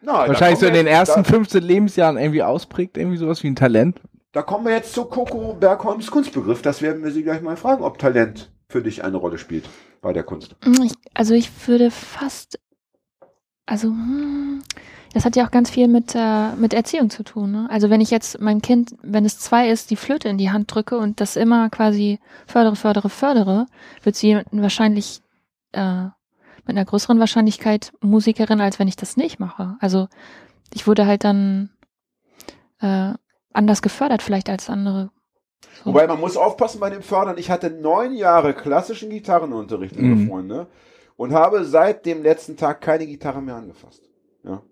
Na, 0.02 0.26
wahrscheinlich 0.26 0.58
so 0.58 0.66
in 0.66 0.74
den 0.74 0.86
ersten 0.88 1.22
da, 1.22 1.30
15 1.30 1.62
Lebensjahren 1.62 2.16
irgendwie 2.18 2.42
ausprägt, 2.42 2.96
irgendwie 2.96 3.18
sowas 3.18 3.42
wie 3.42 3.48
ein 3.48 3.56
Talent. 3.56 4.00
da 4.32 4.42
kommen 4.42 4.66
wir 4.66 4.72
jetzt 4.72 4.92
zu 4.92 5.04
Coco 5.04 5.54
Bergholms 5.54 6.10
Kunstbegriff. 6.10 6.62
Das 6.62 6.82
werden 6.82 7.02
wir 7.04 7.10
sie 7.12 7.22
gleich 7.22 7.40
mal 7.40 7.56
fragen, 7.56 7.82
ob 7.84 7.98
Talent 7.98 8.50
für 8.68 8.82
dich 8.82 9.04
eine 9.04 9.16
Rolle 9.16 9.38
spielt 9.38 9.68
bei 10.02 10.12
der 10.12 10.22
Kunst. 10.24 10.56
Mm, 10.64 10.82
Ich, 10.82 10.92
also 11.14 11.34
ich 11.34 11.50
würde 11.66 11.90
fast, 11.90 12.58
also 13.66 13.88
hm, 13.88 14.62
das 15.14 15.24
hat 15.24 15.36
ja 15.36 15.46
auch 15.46 15.50
ganz 15.50 15.70
viel 15.70 15.88
mit, 15.88 16.14
äh, 16.14 16.52
mit 16.56 16.74
Erziehung 16.74 17.08
zu 17.10 17.22
tun. 17.22 17.50
Ne? 17.50 17.66
Also 17.70 17.88
wenn 17.90 18.00
ich 18.00 18.10
jetzt 18.10 18.40
mein 18.40 18.60
Kind, 18.60 18.94
wenn 19.02 19.24
es 19.24 19.38
zwei 19.38 19.70
ist, 19.70 19.90
die 19.90 19.96
Flöte 19.96 20.28
in 20.28 20.36
die 20.38 20.50
Hand 20.50 20.72
drücke 20.72 20.98
und 20.98 21.20
das 21.20 21.36
immer 21.36 21.70
quasi 21.70 22.18
fördere, 22.46 22.76
fördere, 22.76 23.08
fördere, 23.08 23.66
wird 24.02 24.16
sie 24.16 24.38
wahrscheinlich 24.52 25.22
äh, 25.72 26.04
mit 26.66 26.76
einer 26.76 26.84
größeren 26.84 27.18
Wahrscheinlichkeit 27.18 27.92
Musikerin, 28.00 28.60
als 28.60 28.78
wenn 28.78 28.88
ich 28.88 28.96
das 28.96 29.16
nicht 29.16 29.38
mache. 29.38 29.76
Also 29.80 30.08
ich 30.74 30.86
wurde 30.86 31.06
halt 31.06 31.24
dann 31.24 31.70
äh, 32.80 33.14
anders 33.52 33.82
gefördert 33.82 34.22
vielleicht 34.22 34.50
als 34.50 34.68
andere. 34.68 35.10
So. 35.82 35.86
Wobei 35.86 36.06
man 36.06 36.20
muss 36.20 36.36
aufpassen 36.36 36.80
bei 36.80 36.90
dem 36.90 37.02
Fördern. 37.02 37.38
Ich 37.38 37.50
hatte 37.50 37.70
neun 37.70 38.14
Jahre 38.14 38.54
klassischen 38.54 39.10
Gitarrenunterricht, 39.10 39.96
liebe 39.96 40.14
Mhm. 40.14 40.28
Freunde, 40.28 40.66
und 41.16 41.32
habe 41.32 41.64
seit 41.64 42.06
dem 42.06 42.22
letzten 42.22 42.56
Tag 42.56 42.80
keine 42.80 43.06
Gitarre 43.06 43.42
mehr 43.42 43.56
angefasst. 43.56 44.02
Ja. 44.44 44.62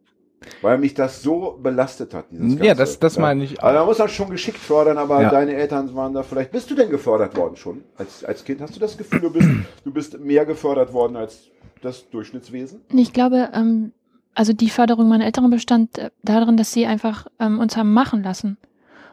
Weil 0.62 0.78
mich 0.78 0.94
das 0.94 1.22
so 1.22 1.58
belastet 1.62 2.14
hat. 2.14 2.26
Dieses 2.30 2.54
Ja, 2.58 2.66
Ganze. 2.66 2.74
das- 2.82 2.98
das 2.98 3.18
meine 3.18 3.44
ich 3.44 3.62
Also 3.62 3.78
da 3.78 3.84
muss 3.84 3.98
man 3.98 4.08
schon 4.08 4.30
geschickt 4.30 4.58
fördern, 4.58 4.98
aber 4.98 5.22
Ja. 5.22 5.30
deine 5.30 5.54
Eltern 5.54 5.94
waren 5.94 6.12
da 6.14 6.22
vielleicht. 6.22 6.52
Bist 6.52 6.70
du 6.70 6.74
denn 6.74 6.90
gefördert 6.90 7.36
worden 7.36 7.56
schon 7.56 7.82
als, 7.96 8.24
als 8.24 8.44
Kind? 8.44 8.60
Hast 8.60 8.76
du 8.76 8.80
das 8.80 8.96
Gefühl, 8.96 9.20
du 9.20 9.30
bist, 9.32 9.48
du 9.84 9.92
bist 9.92 10.18
mehr 10.20 10.44
gefördert 10.46 10.92
worden 10.92 11.16
als 11.16 11.48
das 11.82 12.08
Durchschnittswesen? 12.10 12.80
Ich 12.92 13.12
glaube, 13.12 13.48
ähm, 13.54 13.92
also 14.34 14.52
die 14.52 14.68
Förderung 14.70 15.08
meiner 15.08 15.24
Eltern 15.24 15.48
bestand 15.50 15.98
äh, 15.98 16.10
darin, 16.22 16.56
dass 16.56 16.72
sie 16.72 16.86
einfach 16.86 17.26
ähm, 17.40 17.58
uns 17.58 17.76
haben 17.76 17.92
machen 17.92 18.22
lassen 18.22 18.58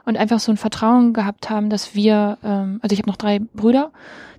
und 0.06 0.18
einfach 0.18 0.40
so 0.40 0.52
ein 0.52 0.58
Vertrauen 0.58 1.14
gehabt 1.14 1.50
haben, 1.50 1.70
dass 1.70 1.96
wir, 1.96 2.38
ähm, 2.44 2.80
also 2.82 2.94
ich 2.94 3.00
habe 3.00 3.10
noch 3.10 3.18
drei 3.18 3.40
Brüder, 3.40 3.92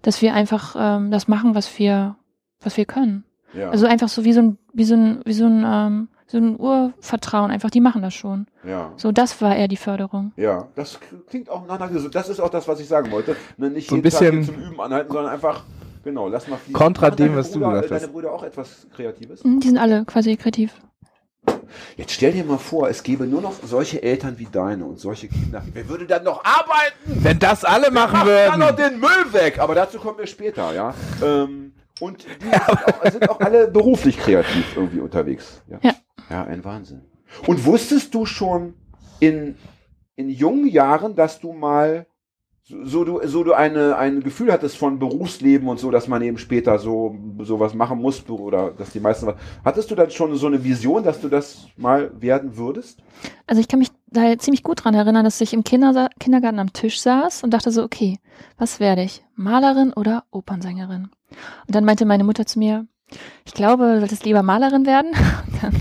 dass 0.03 0.21
wir 0.23 0.35
einfach 0.35 0.77
ähm, 0.79 1.11
das 1.11 1.27
machen, 1.29 1.55
was 1.55 1.79
wir, 1.79 2.17
was 2.61 2.77
wir 2.77 2.85
können. 2.85 3.25
Ja. 3.55 3.71
Also 3.71 3.87
einfach 3.87 4.09
so 4.09 4.25
wie 4.25 4.33
so 4.35 4.41
ein, 4.43 4.59
wie 4.75 4.85
so 4.85 4.95
ein, 4.95 5.21
wie 5.25 5.33
so 5.33 5.47
ein, 5.47 5.65
ähm, 5.67 6.09
so 6.27 6.39
ein 6.39 6.59
Urvertrauen. 6.59 7.51
Einfach, 7.51 7.71
die 7.71 7.81
machen 7.81 8.03
das 8.03 8.15
schon. 8.15 8.47
ja. 8.67 8.93
So, 8.97 9.13
das 9.13 9.41
war 9.43 9.55
eher 9.57 9.69
die 9.69 9.77
Förderung. 9.77 10.33
Ja, 10.37 10.69
das 10.75 10.99
klingt 11.29 11.51
auch 11.51 11.67
nach 11.67 11.79
Das 12.11 12.29
ist 12.29 12.41
auch 12.41 12.51
das, 12.51 12.67
was 12.69 12.81
ich 12.81 12.89
sagen 12.89 13.11
wollte. 13.11 13.37
Ne, 13.57 13.71
Nicht 13.71 13.89
So 13.89 13.97
ein 13.97 13.99
jeden 14.03 14.11
Tag 14.11 14.21
hier 14.21 14.31
bisschen- 14.33 14.55
zum 14.57 14.63
Üben 14.65 14.81
anhalten, 14.81 15.13
sondern 15.13 15.33
einfach, 15.33 15.65
genau, 16.03 16.29
lass 16.29 16.49
mal 16.49 16.57
fließen. 16.57 16.73
Kontra 16.75 17.07
Machen 17.09 17.17
dem, 17.17 17.37
was 17.37 17.51
du 17.51 17.59
Brüder, 17.61 17.71
gesagt 17.73 17.91
hast. 17.93 18.03
Deine 18.03 18.13
Brüder 18.13 18.33
auch 18.33 18.43
etwas 18.43 18.87
Kreatives? 18.95 19.45
Mhm, 19.45 19.61
Die 19.61 19.69
sind 19.69 19.79
alle 19.79 20.05
quasi 20.05 20.37
kreativ. 20.37 20.73
Jetzt 21.97 22.13
stell 22.13 22.33
dir 22.33 22.45
mal 22.45 22.59
vor, 22.59 22.89
es 22.89 23.03
gäbe 23.03 23.27
nur 23.27 23.43
noch 23.43 23.53
solche 23.63 24.03
Eltern 24.03 24.39
wie 24.39 24.47
deine 24.51 24.85
und 24.85 24.99
solche 24.99 25.29
Kinder. 25.29 25.63
Wer 25.73 25.89
würde 25.89 26.07
dann 26.07 26.25
noch 26.25 26.43
arbeiten? 26.45 27.23
Wenn 27.23 27.39
das 27.39 27.65
alle 27.65 27.91
machen 27.91 28.19
Macht 28.19 28.29
dann 28.29 28.61
noch 28.61 28.79
würden. 28.79 28.93
den 28.93 29.01
Müll 29.01 29.33
weg. 29.33 29.59
Aber 29.59 29.75
dazu 29.75 29.99
kommen 29.99 30.19
wir 30.19 30.27
später, 30.27 30.73
ja. 30.75 30.95
Ähm, 31.23 31.75
und 32.01 32.25
die 32.25 32.45
sind 32.51 32.69
auch, 32.69 33.11
sind 33.11 33.31
auch 33.31 33.41
alle 33.41 33.69
beruflich 33.69 34.17
kreativ 34.19 34.77
irgendwie 34.77 35.01
unterwegs. 35.01 35.63
Ja. 35.69 35.79
Ja. 35.83 35.93
Ja, 36.31 36.45
ein 36.45 36.65
Wahnsinn. 36.65 37.03
Und 37.47 37.65
wusstest 37.65 38.15
du 38.15 38.27
schon 38.27 38.75
in, 39.21 39.57
in 40.17 40.29
jungen 40.29 40.67
Jahren, 40.67 41.15
dass 41.15 41.41
du 41.41 41.53
mal 41.53 42.07
so, 42.67 42.85
so 42.85 43.05
du, 43.05 43.21
so 43.27 43.45
du 43.45 43.53
eine, 43.53 43.97
ein 43.97 44.23
Gefühl 44.23 44.51
hattest 44.51 44.79
von 44.79 44.99
Berufsleben 44.99 45.69
und 45.69 45.79
so, 45.79 45.91
dass 45.91 46.09
man 46.09 46.23
eben 46.23 46.39
später 46.39 46.79
so 46.79 47.15
sowas 47.41 47.75
machen 47.75 48.01
muss 48.01 48.27
oder 48.29 48.71
dass 48.71 48.91
die 48.91 49.01
meisten 49.01 49.27
was. 49.27 49.37
Hattest 49.65 49.91
du 49.91 49.95
dann 49.95 50.11
schon 50.11 50.35
so 50.37 50.47
eine 50.47 50.65
Vision, 50.65 51.03
dass 51.03 51.21
du 51.21 51.29
das 51.29 51.67
mal 51.77 52.11
werden 52.21 52.57
würdest? 52.57 53.03
Also 53.47 53.61
ich 53.61 53.69
kann 53.69 53.81
mich 53.81 53.91
da 54.07 54.39
ziemlich 54.39 54.63
gut 54.63 54.83
dran 54.83 54.95
erinnern, 54.95 55.25
dass 55.25 55.41
ich 55.43 55.53
im 55.53 55.63
Kindersa 55.65 56.09
Kindergarten 56.19 56.59
am 56.59 56.73
Tisch 56.73 57.01
saß 57.01 57.45
und 57.45 57.51
dachte 57.53 57.71
so, 57.71 57.83
okay, 57.83 58.19
was 58.57 58.81
werde 58.81 59.03
ich? 59.03 59.23
Malerin 59.35 59.93
oder 59.93 60.25
Opernsängerin? 60.31 61.11
Und 61.67 61.75
dann 61.75 61.85
meinte 61.85 62.07
meine 62.07 62.25
Mutter 62.25 62.47
zu 62.47 62.59
mir, 62.59 62.87
ich 63.45 63.55
glaube, 63.55 63.85
du 63.95 63.99
solltest 64.01 64.25
lieber 64.25 64.43
Malerin 64.43 64.87
werden. 64.87 65.13
Dann 65.63 65.75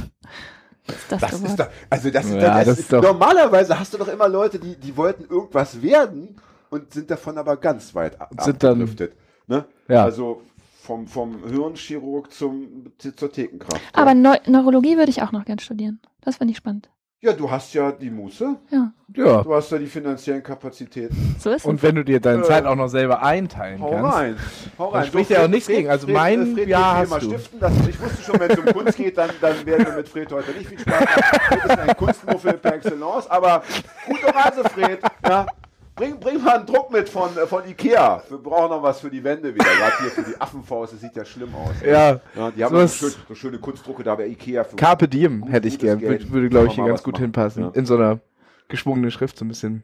ist 0.87 1.05
das, 1.09 1.21
Das 1.21 1.33
ist 1.41 1.59
doch, 1.59 1.67
also 1.89 2.09
das, 2.09 2.25
ist, 2.25 2.33
Ja, 2.33 2.57
das, 2.57 2.65
das 2.65 2.79
ist 2.79 2.93
doch- 2.93 3.01
normalerweise 3.01 3.79
hast 3.79 3.93
du 3.93 3.97
doch 3.97 4.07
immer 4.07 4.27
Leute, 4.27 4.59
die, 4.59 4.75
die 4.75 4.95
wollten 4.97 5.23
irgendwas 5.25 5.81
werden 5.81 6.35
und 6.69 6.93
sind 6.93 7.09
davon 7.09 7.37
aber 7.37 7.57
ganz 7.57 7.93
weit 7.95 8.19
ab, 8.19 8.31
Sind 8.41 8.61
dann- 8.63 8.73
abgedriftet. 8.81 9.13
Ne? 9.47 9.65
Ja. 9.87 10.03
Also 10.03 10.41
vom, 10.81 11.07
vom 11.07 11.47
Hirnchirurg 11.47 12.31
zum, 12.31 12.91
zur 12.97 13.31
Thekenkraft. 13.31 13.81
Aber 13.93 14.11
ja. 14.11 14.15
Neu 14.15 14.37
Neurologie 14.47 14.97
würde 14.97 15.09
ich 15.11 15.21
auch 15.21 15.31
noch 15.31 15.45
gern 15.45 15.59
studieren. 15.59 16.01
Das 16.21 16.37
finde 16.37 16.51
ich 16.51 16.57
spannend. 16.57 16.89
Ja, 17.23 17.31
du 17.33 17.49
hast 17.49 17.73
ja 17.73 17.91
die 17.91 18.09
Muße, 18.09 18.55
Ja, 18.69 18.91
Ja. 19.15 19.41
du 19.43 19.55
hast 19.55 19.71
ja 19.71 19.77
die 19.77 19.85
finanziellen 19.87 20.43
Kapazitäten. 20.43 21.35
so 21.39 21.51
ist 21.51 21.65
Und 21.65 21.75
es. 21.75 21.83
wenn 21.83 21.95
du 21.95 22.03
dir 22.03 22.19
deine 22.19 22.41
Äh, 22.41 22.45
Zeit 22.45 22.65
auch 22.65 22.75
noch 22.75 22.89
selber 22.89 23.23
einteilen 23.23 23.81
Hau 23.81 23.91
kannst. 23.91 24.13
rein, 24.17 24.35
hau 24.77 24.89
rein. 24.89 25.05
spricht 25.07 25.29
ja 25.29 25.43
auch 25.43 25.47
nichts 25.47 25.67
gegen. 25.67 25.89
Also 25.89 26.07
mein 26.07 26.53
Fred 26.53 26.67
Jahr 26.67 26.99
wird 26.99 27.09
wie 27.09 27.13
hast 27.15 27.23
du. 27.23 27.29
Stiften. 27.29 27.59
Das, 27.61 27.73
ich 27.87 28.01
wusste 28.01 28.23
schon, 28.23 28.39
wenn 28.39 28.51
es 28.51 28.59
um 28.59 28.65
Kunst 28.65 28.97
geht, 28.97 29.17
dann, 29.17 29.29
dann 29.39 29.65
werden 29.65 29.85
wir 29.85 29.93
mit 29.93 30.09
Fred 30.09 30.31
heute 30.33 30.51
nicht 30.51 30.67
viel 30.67 30.79
Spaß 30.79 30.99
haben. 30.99 31.39
Fred 31.47 31.65
ist 31.65 31.79
ein 31.79 31.95
Kunstmuffel 31.97 32.53
per 32.53 32.73
excellence, 32.75 33.27
aber 33.29 33.63
gute 34.05 34.25
Reise, 34.35 34.63
Fred. 34.69 34.99
Ja. 35.27 35.45
Bring, 35.95 36.19
bring 36.19 36.43
mal 36.43 36.57
einen 36.57 36.65
Druck 36.65 36.91
mit 36.91 37.07
von, 37.07 37.37
äh, 37.37 37.45
von 37.45 37.67
Ikea. 37.67 38.23
Wir 38.27 38.37
brauchen 38.39 38.69
noch 38.71 38.81
was 38.81 38.99
für 38.99 39.11
die 39.11 39.23
Wände 39.23 39.53
wieder. 39.53 39.65
Gerade 39.65 39.93
hier 40.01 40.09
für 40.09 40.23
die 40.23 40.41
Affenfaust, 40.41 40.93
das 40.93 41.01
sieht 41.01 41.15
ja 41.15 41.23
schlimm 41.23 41.53
aus. 41.53 41.75
Ja. 41.85 42.19
ja 42.35 42.51
die 42.51 42.63
haben 42.63 42.75
so, 42.87 42.87
schön, 42.87 43.13
so 43.27 43.35
schöne 43.35 43.59
Kunstdrucke 43.59 44.03
da 44.03 44.15
bei 44.15 44.25
Ikea. 44.27 44.63
Für 44.63 44.75
Carpe 44.75 45.07
Diem 45.07 45.43
hätte 45.47 45.67
ich 45.67 45.77
gern. 45.77 45.99
Geld. 45.99 46.31
Würde, 46.31 46.49
glaube 46.49 46.67
ich, 46.67 46.73
hier 46.73 46.85
ganz 46.85 47.03
gut 47.03 47.13
machen. 47.13 47.25
hinpassen. 47.25 47.63
Ja. 47.63 47.71
In 47.75 47.85
so 47.85 47.95
einer 47.95 48.19
geschwungenen 48.69 49.11
Schrift 49.11 49.37
so 49.37 49.45
ein 49.45 49.49
bisschen. 49.49 49.83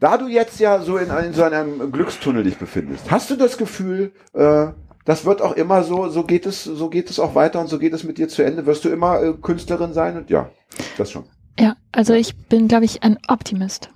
Da 0.00 0.18
du 0.18 0.26
jetzt 0.26 0.58
ja 0.58 0.80
so 0.80 0.96
in, 0.96 1.08
in 1.10 1.32
so 1.32 1.44
einem 1.44 1.92
Glückstunnel 1.92 2.42
dich 2.42 2.58
befindest, 2.58 3.08
hast 3.08 3.30
du 3.30 3.36
das 3.36 3.56
Gefühl, 3.56 4.12
äh, 4.32 4.68
das 5.04 5.24
wird 5.24 5.40
auch 5.40 5.52
immer 5.52 5.84
so, 5.84 6.08
so 6.08 6.24
geht 6.24 6.46
es, 6.46 6.64
so 6.64 6.88
geht 6.88 7.08
es 7.10 7.20
auch 7.20 7.36
weiter 7.36 7.60
und 7.60 7.68
so 7.68 7.78
geht 7.78 7.92
es 7.92 8.02
mit 8.02 8.18
dir 8.18 8.28
zu 8.28 8.42
Ende. 8.42 8.66
Wirst 8.66 8.84
du 8.84 8.88
immer 8.88 9.22
äh, 9.22 9.34
Künstlerin 9.34 9.92
sein? 9.92 10.16
Und 10.16 10.30
ja, 10.30 10.50
das 10.98 11.12
schon. 11.12 11.26
Ja, 11.60 11.76
also 11.92 12.14
ich 12.14 12.36
bin, 12.48 12.66
glaube 12.66 12.86
ich, 12.86 13.04
ein 13.04 13.18
Optimist. 13.28 13.90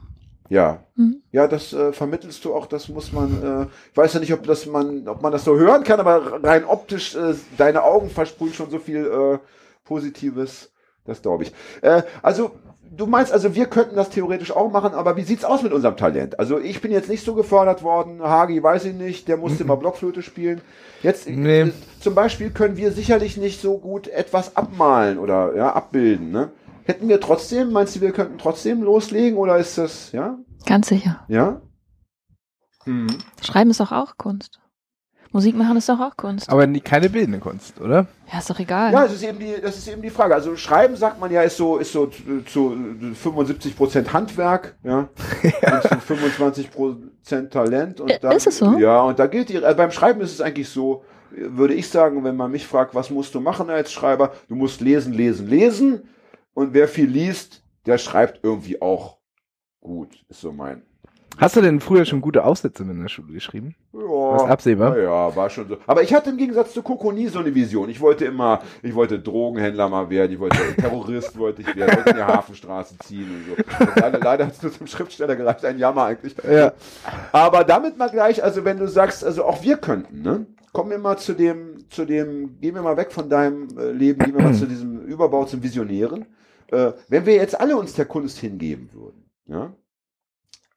Ja. 0.48 0.78
Mhm. 0.94 1.22
Ja, 1.32 1.46
das 1.48 1.72
äh, 1.72 1.92
vermittelst 1.92 2.44
du 2.44 2.54
auch, 2.54 2.66
das 2.66 2.88
muss 2.88 3.12
man, 3.12 3.42
äh, 3.42 3.66
ich 3.90 3.96
weiß 3.96 4.14
ja 4.14 4.20
nicht, 4.20 4.32
ob 4.32 4.44
das 4.44 4.66
man, 4.66 5.06
ob 5.09 5.22
man 5.22 5.32
das 5.32 5.44
so 5.44 5.56
hören 5.56 5.85
kann, 5.85 6.00
aber 6.00 6.42
rein 6.42 6.64
optisch, 6.64 7.14
äh, 7.14 7.35
deine 7.59 7.82
Augen 7.82 8.09
versprühen 8.11 8.54
schon 8.54 8.70
so 8.70 8.78
viel 8.78 9.06
äh, 9.06 9.38
Positives, 9.85 10.70
das 11.04 11.22
glaube 11.22 11.44
ich. 11.44 11.52
Äh, 11.82 12.02
also, 12.22 12.52
du 12.96 13.06
meinst 13.06 13.32
also, 13.32 13.54
wir 13.54 13.66
könnten 13.66 13.96
das 13.96 14.11
theoretisch 14.11 14.50
auch 14.52 14.70
machen, 14.70 14.94
aber 14.94 15.16
wie 15.16 15.22
sieht's 15.22 15.44
aus 15.44 15.62
mit 15.62 15.72
unserem 15.72 15.96
Talent? 15.96 16.38
Also, 16.38 16.59
ich 16.59 16.80
bin 16.80 16.92
jetzt 16.92 17.09
nicht 17.09 17.24
so 17.24 17.35
gefördert 17.35 17.82
worden, 17.82 18.22
Hagi 18.22 18.62
weiß 18.62 18.85
ich 18.87 18.94
nicht, 18.94 19.28
der 19.28 19.37
musste 19.37 19.64
immer 19.64 19.76
Blockflöte 19.76 20.22
spielen. 20.22 20.61
Jetzt, 21.02 21.28
Nee. 21.28 21.61
äh, 21.62 21.72
zum 22.00 22.14
Beispiel 22.14 22.50
können 22.50 22.76
wir 22.76 22.92
sicherlich 22.92 23.37
nicht 23.37 23.61
so 23.61 23.78
gut 23.78 24.09
etwas 24.09 24.56
abmalen 24.56 25.18
oder, 25.18 25.54
ja, 25.54 25.72
abbilden, 25.72 26.30
ne? 26.30 26.50
Hätten 26.87 27.09
wir 27.09 27.20
trotzdem, 27.20 27.72
meinst 27.72 27.96
du, 27.96 28.01
wir 28.01 28.12
könnten 28.12 28.38
trotzdem 28.38 28.83
loslegen 28.83 29.37
oder 29.38 29.59
ist 29.59 29.77
das, 29.77 30.12
ja? 30.12 30.38
Ganz 30.64 30.88
sicher. 30.88 31.20
Ja? 31.29 31.61
Hm. 32.85 33.09
Schreiben 33.42 33.70
ist 33.70 33.81
doch 33.81 33.90
auch 33.92 34.16
Kunst. 34.16 34.61
Musik 35.33 35.57
machen 35.57 35.77
ist 35.77 35.88
doch 35.88 35.99
auch 36.01 36.16
Kunst. 36.16 36.49
Aber 36.49 36.66
nie, 36.66 36.81
keine 36.81 37.11
bildende 37.11 37.40
Kunst, 37.40 37.81
oder? 37.81 38.07
Ja, 38.33 38.38
ist 38.38 38.49
doch 38.49 38.59
egal. 38.61 38.92
Ja, 38.92 39.03
das 39.03 39.14
ist 39.14 39.25
eben 39.25 39.38
die, 39.38 39.55
das 39.61 39.77
ist 39.77 39.88
eben 39.88 40.01
die 40.01 40.09
Frage. 40.11 40.35
Also 40.35 40.57
Schreiben 40.57 40.96
sagt 40.96 41.20
man 41.20 41.31
ja 41.33 41.42
ist 41.42 41.57
so 41.57 41.77
ist 41.79 41.92
so 41.92 42.07
zu- 42.07 42.42
zu 42.46 42.77
75 43.14 43.77
Prozent 43.77 44.12
Handwerk, 44.12 44.77
ja, 44.85 45.09
und 45.42 45.83
zu 45.83 46.01
25 46.01 46.70
Prozent 46.70 47.53
Talent 47.53 48.01
und 48.01 48.16
dann, 48.22 48.33
ist 48.37 48.46
es 48.46 48.59
so? 48.59 48.79
Ja, 48.79 49.01
und 49.03 49.18
da 49.18 49.27
gilt 49.27 49.49
die. 49.49 49.62
Also 49.62 49.77
beim 49.77 49.90
Schreiben 49.90 50.20
ist 50.20 50.33
es 50.33 50.40
eigentlich 50.40 50.68
so, 50.68 51.03
würde 51.33 51.75
ich 51.75 51.90
sagen, 51.90 52.22
wenn 52.25 52.37
man 52.37 52.51
mich 52.53 52.66
fragt, 52.66 52.94
was 52.94 53.11
musst 53.11 53.35
du 53.35 53.40
machen 53.40 53.68
als 53.68 53.92
Schreiber, 53.92 54.33
du 54.49 54.55
musst 54.55 54.81
lesen, 54.81 55.12
lesen, 55.12 55.49
lesen 55.49 56.09
und 56.56 56.72
wer 56.72 56.88
viel 56.88 57.06
liest, 57.06 57.62
der 57.84 57.98
schreibt 57.98 58.40
irgendwie 58.42 58.80
auch 58.80 59.18
gut, 59.80 60.24
ist 60.28 60.40
so 60.40 60.52
mein. 60.52 60.82
Hast 61.36 61.54
du 61.54 61.60
denn 61.60 61.80
früher 61.80 62.06
schon 62.06 62.22
gute 62.22 62.44
Aufsätze 62.44 62.82
in 62.82 62.98
der 63.02 63.10
Schule 63.10 63.34
geschrieben? 63.34 63.74
Ja, 63.92 64.00
Was 64.00 64.44
absehbar? 64.44 64.98
Ja, 64.98 65.36
war 65.36 65.50
schon 65.50 65.68
so. 65.68 65.76
Aber 65.86 66.02
ich 66.02 66.14
hatte 66.14 66.30
im 66.30 66.38
Gegensatz 66.38 66.72
zu 66.72 66.80
Coco 66.80 67.12
nie 67.12 67.26
so 67.26 67.40
eine 67.40 67.54
Vision. 67.54 67.90
Ich 67.90 68.00
wollte 68.00 68.24
immer, 68.24 68.62
ich 68.82 68.94
wollte 68.94 69.18
Drogenhändler 69.18 69.86
mal 69.90 70.08
werden, 70.08 70.32
ich 70.32 70.40
wollte 70.40 70.56
Terrorist 70.78 71.38
wollte 71.38 71.60
ich 71.60 71.76
werden, 71.76 71.94
wollte 71.94 72.10
in 72.10 72.16
die 72.16 72.22
Hafenstraße 72.22 72.96
ziehen 73.00 73.28
und 73.30 73.44
so. 73.54 73.84
Und 73.84 73.96
leider 74.00 74.18
leider 74.18 74.46
hat 74.46 74.54
es 74.54 74.62
nur 74.62 74.72
zum 74.72 74.86
Schriftsteller 74.86 75.36
gereicht, 75.36 75.62
ein 75.66 75.78
Jammer 75.78 76.04
eigentlich. 76.04 76.34
Ja. 76.42 76.72
Aber 77.32 77.64
damit 77.64 77.98
mal 77.98 78.08
gleich, 78.08 78.42
also 78.42 78.64
wenn 78.64 78.78
du 78.78 78.88
sagst, 78.88 79.22
also 79.22 79.44
auch 79.44 79.62
wir 79.62 79.76
könnten, 79.76 80.22
ne? 80.22 80.46
Kommen 80.72 80.90
wir 80.90 80.98
mal 80.98 81.18
zu 81.18 81.34
dem, 81.34 81.84
zu 81.90 82.06
dem, 82.06 82.58
gehen 82.62 82.74
wir 82.74 82.82
mal 82.82 82.96
weg 82.96 83.12
von 83.12 83.28
deinem 83.28 83.68
äh, 83.78 83.90
Leben, 83.92 84.24
gehen 84.24 84.34
wir 84.34 84.42
mal 84.42 84.54
zu 84.54 84.66
diesem 84.66 85.02
Überbau 85.02 85.44
zum 85.44 85.62
Visionären. 85.62 86.24
Äh, 86.70 86.92
wenn 87.09 87.26
wir 87.26 87.35
jetzt 87.35 87.59
alle 87.59 87.76
uns 87.76 87.94
der 87.94 88.07
Kunst 88.07 88.38
hingeben 88.38 88.90
würden, 88.92 89.31
ja, 89.46 89.74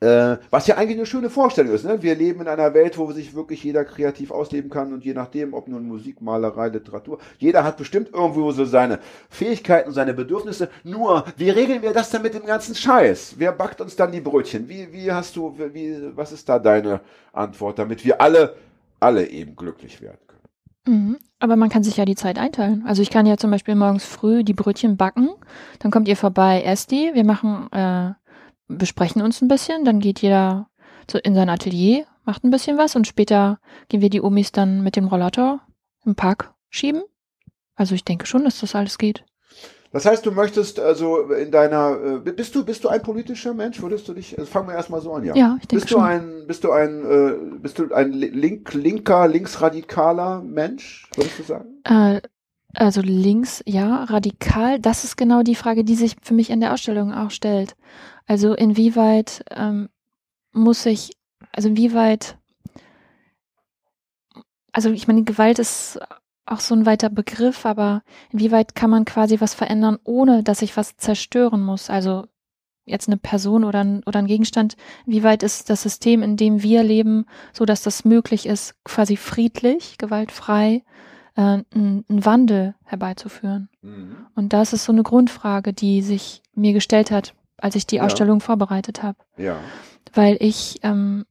äh, 0.01 0.37
was 0.49 0.67
ja 0.67 0.77
eigentlich 0.77 0.97
eine 0.97 1.05
schöne 1.05 1.29
Vorstellung 1.29 1.73
ist. 1.73 1.83
Ne? 1.83 2.01
Wir 2.01 2.15
leben 2.15 2.39
in 2.41 2.47
einer 2.47 2.73
Welt, 2.73 2.97
wo 2.97 3.11
sich 3.11 3.35
wirklich 3.35 3.63
jeder 3.63 3.83
kreativ 3.83 4.31
ausleben 4.31 4.69
kann 4.69 4.93
und 4.93 5.03
je 5.03 5.13
nachdem, 5.13 5.53
ob 5.53 5.67
nun 5.67 5.87
Musik, 5.87 6.21
Malerei, 6.21 6.69
Literatur, 6.69 7.19
jeder 7.37 7.65
hat 7.65 7.75
bestimmt 7.75 8.13
irgendwo 8.13 8.51
so 8.51 8.63
seine 8.63 8.99
Fähigkeiten, 9.29 9.91
seine 9.91 10.13
Bedürfnisse. 10.13 10.69
Nur, 10.85 11.25
wie 11.35 11.49
regeln 11.49 11.81
wir 11.81 11.91
das 11.91 12.09
dann 12.11 12.21
mit 12.21 12.33
dem 12.33 12.45
ganzen 12.45 12.75
Scheiß? 12.75 13.35
Wer 13.37 13.51
backt 13.51 13.81
uns 13.81 13.95
dann 13.97 14.13
die 14.13 14.21
Brötchen? 14.21 14.69
Wie, 14.69 14.91
wie 14.93 15.11
hast 15.11 15.35
du, 15.35 15.53
wie, 15.73 16.15
was 16.15 16.31
ist 16.31 16.47
da 16.47 16.59
deine 16.59 17.01
Antwort, 17.33 17.77
damit 17.77 18.05
wir 18.05 18.21
alle, 18.21 18.55
alle 19.01 19.27
eben 19.27 19.55
glücklich 19.57 20.01
werden? 20.01 20.28
Mhm. 20.89 21.17
Aber 21.37 21.55
man 21.55 21.69
kann 21.69 21.83
sich 21.83 21.97
ja 21.97 22.05
die 22.05 22.15
Zeit 22.15 22.39
einteilen. 22.39 22.83
Also 22.85 23.01
ich 23.01 23.11
kann 23.11 23.25
ja 23.25 23.37
zum 23.37 23.51
Beispiel 23.51 23.75
morgens 23.75 24.03
früh 24.05 24.43
die 24.43 24.53
Brötchen 24.53 24.97
backen, 24.97 25.29
dann 25.79 25.91
kommt 25.91 26.07
ihr 26.07 26.17
vorbei, 26.17 26.63
esst 26.63 26.91
die, 26.91 27.11
wir 27.13 27.23
machen, 27.23 27.71
äh, 27.71 28.13
besprechen 28.67 29.21
uns 29.21 29.41
ein 29.41 29.47
bisschen, 29.47 29.85
dann 29.85 29.99
geht 29.99 30.19
jeder 30.19 30.67
zu, 31.07 31.19
in 31.19 31.35
sein 31.35 31.49
Atelier, 31.49 32.05
macht 32.25 32.43
ein 32.43 32.49
bisschen 32.49 32.77
was 32.77 32.95
und 32.95 33.07
später 33.07 33.59
gehen 33.87 34.01
wir 34.01 34.09
die 34.09 34.21
Omis 34.21 34.51
dann 34.51 34.81
mit 34.81 34.95
dem 34.95 35.07
Rollator 35.07 35.61
im 36.05 36.15
Park 36.15 36.53
schieben. 36.69 37.03
Also 37.75 37.95
ich 37.95 38.03
denke 38.03 38.25
schon, 38.25 38.43
dass 38.43 38.59
das 38.59 38.75
alles 38.75 38.97
geht. 38.97 39.23
Das 39.91 40.05
heißt, 40.05 40.23
du 40.25 40.31
möchtest 40.31 40.79
also 40.79 41.31
in 41.31 41.51
deiner, 41.51 42.21
äh, 42.25 42.31
bist 42.31 42.53
du, 42.53 42.63
bist 42.63 42.83
du 42.83 42.89
ein 42.89 43.01
politischer 43.01 43.55
Mensch? 43.55 43.81
Würdest 43.81 44.07
du 44.07 44.13
dich, 44.13 44.37
also 44.37 44.49
fangen 44.49 44.67
wir 44.67 44.75
erstmal 44.75 45.01
so 45.01 45.13
an, 45.13 45.23
ja. 45.23 45.35
Ja, 45.35 45.57
ich 45.59 45.67
denke 45.67 45.83
Bist 45.83 45.91
du 45.91 45.95
schon. 45.95 46.03
ein, 46.03 46.43
bist 46.47 46.63
du 46.63 46.71
ein, 46.71 47.05
äh, 47.05 47.57
bist 47.59 47.79
du 47.79 47.91
ein 47.93 48.11
link, 48.11 48.73
linker, 48.73 49.27
linksradikaler 49.27 50.41
Mensch, 50.41 51.09
würdest 51.15 51.39
du 51.39 51.43
sagen? 51.43 51.81
Äh, 51.85 52.21
also 52.75 53.01
links, 53.01 53.63
ja, 53.65 54.03
radikal. 54.03 54.79
Das 54.79 55.03
ist 55.03 55.17
genau 55.17 55.41
die 55.41 55.55
Frage, 55.55 55.83
die 55.83 55.95
sich 55.95 56.15
für 56.21 56.35
mich 56.35 56.51
in 56.51 56.59
der 56.59 56.71
Ausstellung 56.73 57.11
auch 57.11 57.31
stellt. 57.31 57.75
Also 58.27 58.53
inwieweit 58.53 59.43
ähm, 59.49 59.89
muss 60.51 60.85
ich, 60.85 61.17
also 61.51 61.67
inwieweit, 61.69 62.37
also 64.71 64.91
ich 64.91 65.07
meine, 65.07 65.23
Gewalt 65.23 65.57
ist 65.57 65.99
auch 66.49 66.59
so 66.59 66.75
ein 66.75 66.85
weiter 66.85 67.09
Begriff, 67.09 67.65
aber 67.65 68.01
inwieweit 68.31 68.75
kann 68.75 68.89
man 68.89 69.05
quasi 69.05 69.39
was 69.39 69.53
verändern, 69.53 69.97
ohne 70.03 70.43
dass 70.43 70.61
ich 70.61 70.75
was 70.77 70.97
zerstören 70.97 71.61
muss? 71.61 71.89
Also 71.89 72.25
jetzt 72.85 73.07
eine 73.07 73.17
Person 73.17 73.63
oder 73.63 73.81
ein, 73.83 74.03
oder 74.05 74.19
ein 74.19 74.25
Gegenstand, 74.25 74.75
inwieweit 75.05 75.43
ist 75.43 75.69
das 75.69 75.83
System, 75.83 76.23
in 76.23 76.37
dem 76.37 76.63
wir 76.63 76.83
leben, 76.83 77.25
so 77.53 77.65
dass 77.65 77.83
das 77.83 78.03
möglich 78.03 78.45
ist, 78.47 78.75
quasi 78.83 79.15
friedlich, 79.15 79.97
gewaltfrei, 79.99 80.83
äh, 81.35 81.41
einen 81.41 81.65
einen 82.09 82.25
Wandel 82.25 82.73
herbeizuführen. 82.83 83.69
Und 84.35 84.53
das 84.53 84.73
ist 84.73 84.85
so 84.85 84.91
eine 84.91 85.03
Grundfrage, 85.03 85.71
die 85.73 86.01
sich 86.01 86.41
mir 86.55 86.73
gestellt 86.73 87.11
hat, 87.11 87.35
als 87.57 87.75
ich 87.75 87.85
die 87.85 87.97
Ja. 87.97 88.03
Ausstellung 88.03 88.39
vorbereitet 88.41 89.03
habe. 89.03 89.17
Ja. 89.37 89.57
Weil 90.13 90.37
ich, 90.39 90.79
ähm, 90.81 91.25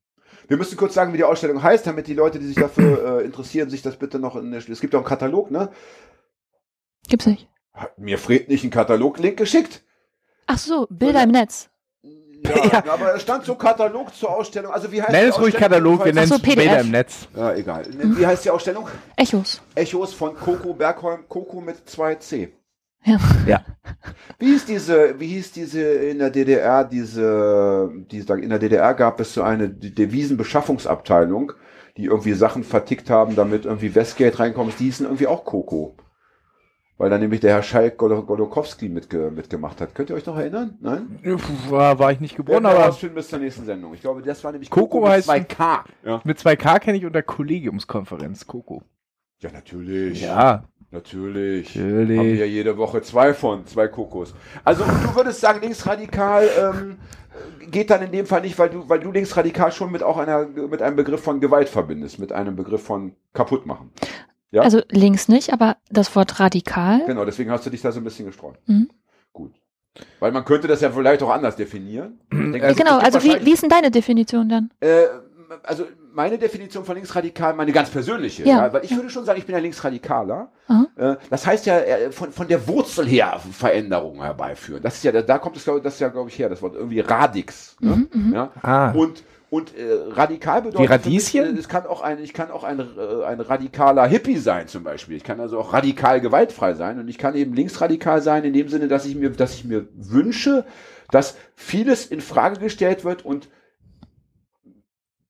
Wir 0.49 0.57
müssen 0.57 0.77
kurz 0.77 0.95
sagen, 0.95 1.13
wie 1.13 1.19
die 1.19 1.25
Ausstellung 1.25 1.63
heißt, 1.63 1.87
damit 1.87 2.07
die 2.07 2.15
Leute, 2.15 2.39
die 2.39 2.47
sich 2.47 2.57
dafür 2.57 3.21
äh, 3.21 3.25
interessieren, 3.25 3.71
sich 3.71 3.83
das 3.83 3.97
bitte 3.97 4.19
noch 4.19 4.35
in 4.35 4.51
der, 4.51 4.67
es 4.67 4.81
gibt 4.81 4.95
auch 4.95 5.01
einen 5.01 5.07
Katalog, 5.07 5.51
ne? 5.51 5.71
gibt's 7.09 7.27
nicht. 7.27 7.49
Hat 7.73 7.99
mir 7.99 8.19
Fred 8.19 8.49
nicht 8.49 8.65
einen 8.65 8.71
Katalog-Link 8.71 9.37
geschickt? 9.37 9.83
Ach 10.47 10.59
so, 10.59 10.87
Bilder 10.91 11.23
im 11.23 11.31
Netz. 11.31 11.69
Ja, 12.03 12.85
aber 12.89 13.15
es 13.15 13.23
stand 13.23 13.45
so 13.45 13.55
Katalog 13.55 14.15
zur 14.15 14.31
Ausstellung. 14.31 14.73
Also 14.73 14.91
wie 14.93 15.03
heißt 15.03 15.13
Nenn 15.13 15.29
es 15.29 15.39
ruhig? 15.39 15.55
Katalog, 15.55 16.05
wir 16.05 16.13
nennen 16.13 16.29
so, 16.29 16.37
es 16.37 16.43
PDF. 16.43 16.57
Bilder 16.57 16.81
im 16.81 16.91
Netz. 16.91 17.29
Ja, 17.37 17.55
egal. 17.55 17.87
Wie 17.91 18.27
heißt 18.27 18.45
die 18.45 18.51
Ausstellung? 18.51 18.89
Echos. 19.17 19.61
Echos 19.75 20.15
von 20.15 20.35
Coco 20.37 20.73
Bergholm, 20.75 21.29
Coco 21.29 21.61
mit 21.61 21.89
2C. 21.89 22.51
Ja. 23.05 23.19
Ja. 23.47 23.65
Wie 24.39 24.47
hieß 24.47 24.67
diese, 24.67 25.19
wie 25.19 25.27
hieß 25.27 25.51
diese 25.53 25.81
in 25.83 26.19
der 26.21 26.31
DDR, 26.31 26.85
diese, 26.85 27.91
diese, 28.11 28.35
in 28.41 28.51
der 28.51 28.59
DDR 28.61 28.95
gab 28.95 29.19
es 29.19 29.35
so 29.35 29.43
eine 29.43 29.69
Devisenbeschaffungsabteilung, 29.69 31.53
die 31.97 32.05
irgendwie 32.05 32.33
Sachen 32.35 32.63
vertickt 32.65 33.11
haben, 33.11 33.35
damit 33.35 33.65
irgendwie 33.65 33.95
Westgeld 33.95 34.39
reinkommt. 34.39 34.79
Die 34.79 34.85
hießen 34.85 35.07
irgendwie 35.07 35.27
auch 35.27 35.45
Coco. 35.45 35.97
Weil 36.99 37.11
da 37.11 37.19
nämlich 37.19 37.41
der 37.41 37.53
Herr 37.55 37.63
Schalk 37.63 37.97
Golo- 37.99 38.23
Golokowski 38.25 38.89
mitge 38.89 39.31
mitgemacht 39.31 39.81
hat. 39.81 39.95
Könnt 39.95 40.11
ihr 40.11 40.17
euch 40.17 40.27
noch 40.27 40.37
erinnern? 40.37 40.77
Nein? 40.81 41.19
War, 41.69 41.99
war 41.99 42.11
ich 42.13 42.19
nicht 42.21 42.37
geboren, 42.37 42.65
wir 42.65 42.71
aber 42.71 42.87
rausfinden 42.87 43.15
bis 43.17 43.29
zur 43.29 43.39
nächsten 43.39 43.65
Sendung. 43.65 43.95
Ich 43.95 44.01
glaube, 44.01 44.21
das 44.23 44.43
war 44.43 44.51
nämlich 44.53 44.71
Coco 44.71 45.01
mit 45.01 45.09
heißt- 45.11 45.29
2K. 45.29 45.81
Ja. 46.05 46.21
mit 46.25 46.39
2K 46.39 46.81
kenne 46.81 46.99
ich 46.99 47.07
unter 47.07 47.23
Kollegiumskonferenz, 47.23 48.47
Coco. 48.49 48.83
ja, 49.41 49.51
natürlich. 49.53 50.23
Ja, 50.23 50.65
Natürlich. 50.91 51.77
Natürlich. 51.77 52.19
Haben 52.19 52.27
wir 52.29 52.37
ja 52.37 52.45
jede 52.47 52.77
Woche 52.79 53.03
zwei 53.03 53.35
von, 53.35 53.67
zwei 53.67 53.89
Kokos. 53.89 54.35
Also 54.65 54.85
du 54.85 55.15
würdest 55.15 55.41
sagen, 55.41 55.61
linksradikal 55.61 56.49
ähm, 56.59 56.97
geht 57.71 57.91
dann 57.91 58.03
in 58.03 58.13
dem 58.13 58.27
Fall 58.27 58.41
nicht, 58.41 58.59
weil 58.59 58.71
du, 58.71 58.89
weil 58.89 59.01
du 59.01 59.13
linksradikal 59.13 59.71
schon 59.73 59.93
mit 59.93 60.03
auch 60.03 60.17
einer, 60.17 60.47
mit 60.47 60.81
einem 60.81 60.97
Begriff 60.97 61.23
von 61.23 61.41
Gewalt 61.41 61.69
verbindest, 61.69 62.19
mit 62.19 62.33
einem 62.33 62.57
Begriff 62.57 62.83
von 62.83 63.15
kaputt 63.35 63.67
machen. 63.67 63.91
Ja? 64.51 64.63
Also 64.63 64.81
links 64.91 65.29
nicht, 65.29 65.53
aber 65.53 65.77
das 65.91 66.15
Wort 66.17 66.41
radikal. 66.41 67.05
Genau, 67.07 67.25
deswegen 67.25 67.51
hast 67.51 67.67
du 67.67 67.71
dich 67.71 67.83
da 67.83 67.93
so 67.93 68.01
ein 68.01 68.05
bisschen 68.05 68.27
gestreut. 68.27 68.57
Mhm. 68.67 68.89
Gut. 69.33 69.53
Weil 70.21 70.33
man 70.33 70.45
könnte 70.45 70.69
das 70.69 70.81
ja 70.81 70.91
vielleicht 70.91 71.23
auch 71.23 71.31
anders 71.31 71.57
definieren. 71.57 72.21
Denke, 72.33 72.63
es 72.63 72.77
genau, 72.77 72.99
also 72.99 73.23
wie, 73.23 73.45
wie 73.45 73.53
ist 73.53 73.63
denn 73.63 73.71
deine 73.71 73.91
Definition 73.91 74.49
dann? 74.49 74.71
Äh, 74.81 75.05
also 75.63 75.85
meine 76.13 76.39
Definition 76.39 76.85
von 76.85 76.95
linksradikal, 76.97 77.55
meine 77.55 77.73
ganz 77.73 77.91
persönliche, 77.91 78.43
ja, 78.45 78.67
Ja, 78.67 78.73
weil 78.73 78.85
ich 78.85 78.95
würde 78.95 79.11
schon 79.11 79.25
sagen, 79.25 79.39
ich 79.39 79.47
bin 79.47 79.55
ja 79.55 79.61
linksradikaler. 79.61 80.51
Aha. 80.67 80.87
Äh, 80.97 81.17
das 81.31 81.47
heißt 81.47 81.67
ja 81.67 81.79
äh, 81.79 82.13
von, 82.13 82.33
von 82.33 82.49
der 82.49 82.67
Wurzel 82.67 83.07
her 83.07 83.41
Veränderungen 83.53 84.23
herbeiführen. 84.23 84.83
Das 84.83 84.97
ist 84.97 85.05
ja, 85.05 85.13
da- 85.13 85.23
da 85.23 85.39
kommt 85.39 85.57
es, 85.57 85.65
glaube 85.65 85.81
das 85.81 85.95
ist 85.95 86.01
ja, 86.01 86.09
glaube 86.09 86.29
ich, 86.31 86.39
her, 86.39 86.49
das 86.49 86.61
Wort 86.63 86.75
irgendwie 86.75 87.01
Radix. 87.01 87.77
Ne? 87.81 88.07
Mhm, 88.13 88.27
mhm. 88.29 88.35
Ja? 88.35 88.51
Ah. 88.63 88.91
Und 88.93 89.23
und 89.51 89.75
äh, 89.79 89.95
radikal 90.11 90.61
bedeutet 90.61 90.81
Wie 90.91 90.93
Radieschen? 90.93 91.41
mich, 91.47 91.57
äh, 91.57 91.59
es 91.61 91.69
kann 91.71 91.87
auch 91.87 92.03
ein 92.03 92.19
ich 92.23 92.35
kann 92.35 92.51
auch 92.51 92.65
ein, 92.65 92.81
äh, 92.81 93.25
ein 93.25 93.41
radikaler 93.41 94.07
Hippie 94.07 94.37
sein 94.37 94.69
zum 94.69 94.85
Beispiel 94.85 95.17
ich 95.17 95.25
kann 95.25 95.41
also 95.41 95.59
auch 95.59 95.73
radikal 95.73 96.21
gewaltfrei 96.21 96.75
sein 96.75 96.99
und 96.99 97.09
ich 97.09 97.17
kann 97.17 97.35
eben 97.35 97.55
linksradikal 97.55 98.21
sein 98.21 98.45
in 98.45 98.53
dem 98.53 98.69
Sinne 98.69 98.89
dass 98.89 99.07
ich 99.07 99.15
mir 99.15 99.31
dass 99.31 99.55
ich 99.55 99.65
mir 99.65 99.89
wünsche 99.95 100.67
dass 101.11 101.35
vieles 101.57 102.05
in 102.05 102.21
Frage 102.21 102.59
gestellt 102.61 103.07
wird 103.07 103.25
und 103.25 103.49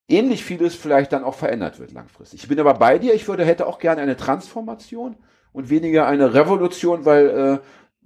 ähnlich 0.09 0.43
vieles 0.43 0.75
vielleicht 0.75 1.13
dann 1.13 1.23
auch 1.23 1.35
verändert 1.35 1.79
wird 1.79 1.93
langfristig. 1.93 2.43
Ich 2.43 2.49
bin 2.49 2.59
aber 2.59 2.75
bei 2.75 2.99
dir, 2.99 3.15
ich 3.15 3.29
würde, 3.29 3.45
hätte 3.45 3.67
auch 3.67 3.79
gerne 3.79 4.01
eine 4.01 4.17
Transformation 4.17 5.17
und 5.53 5.71
weniger 5.71 6.07
eine 6.07 6.35
Revolution, 6.35 7.05
weil 7.05 7.29
äh, 7.29 7.59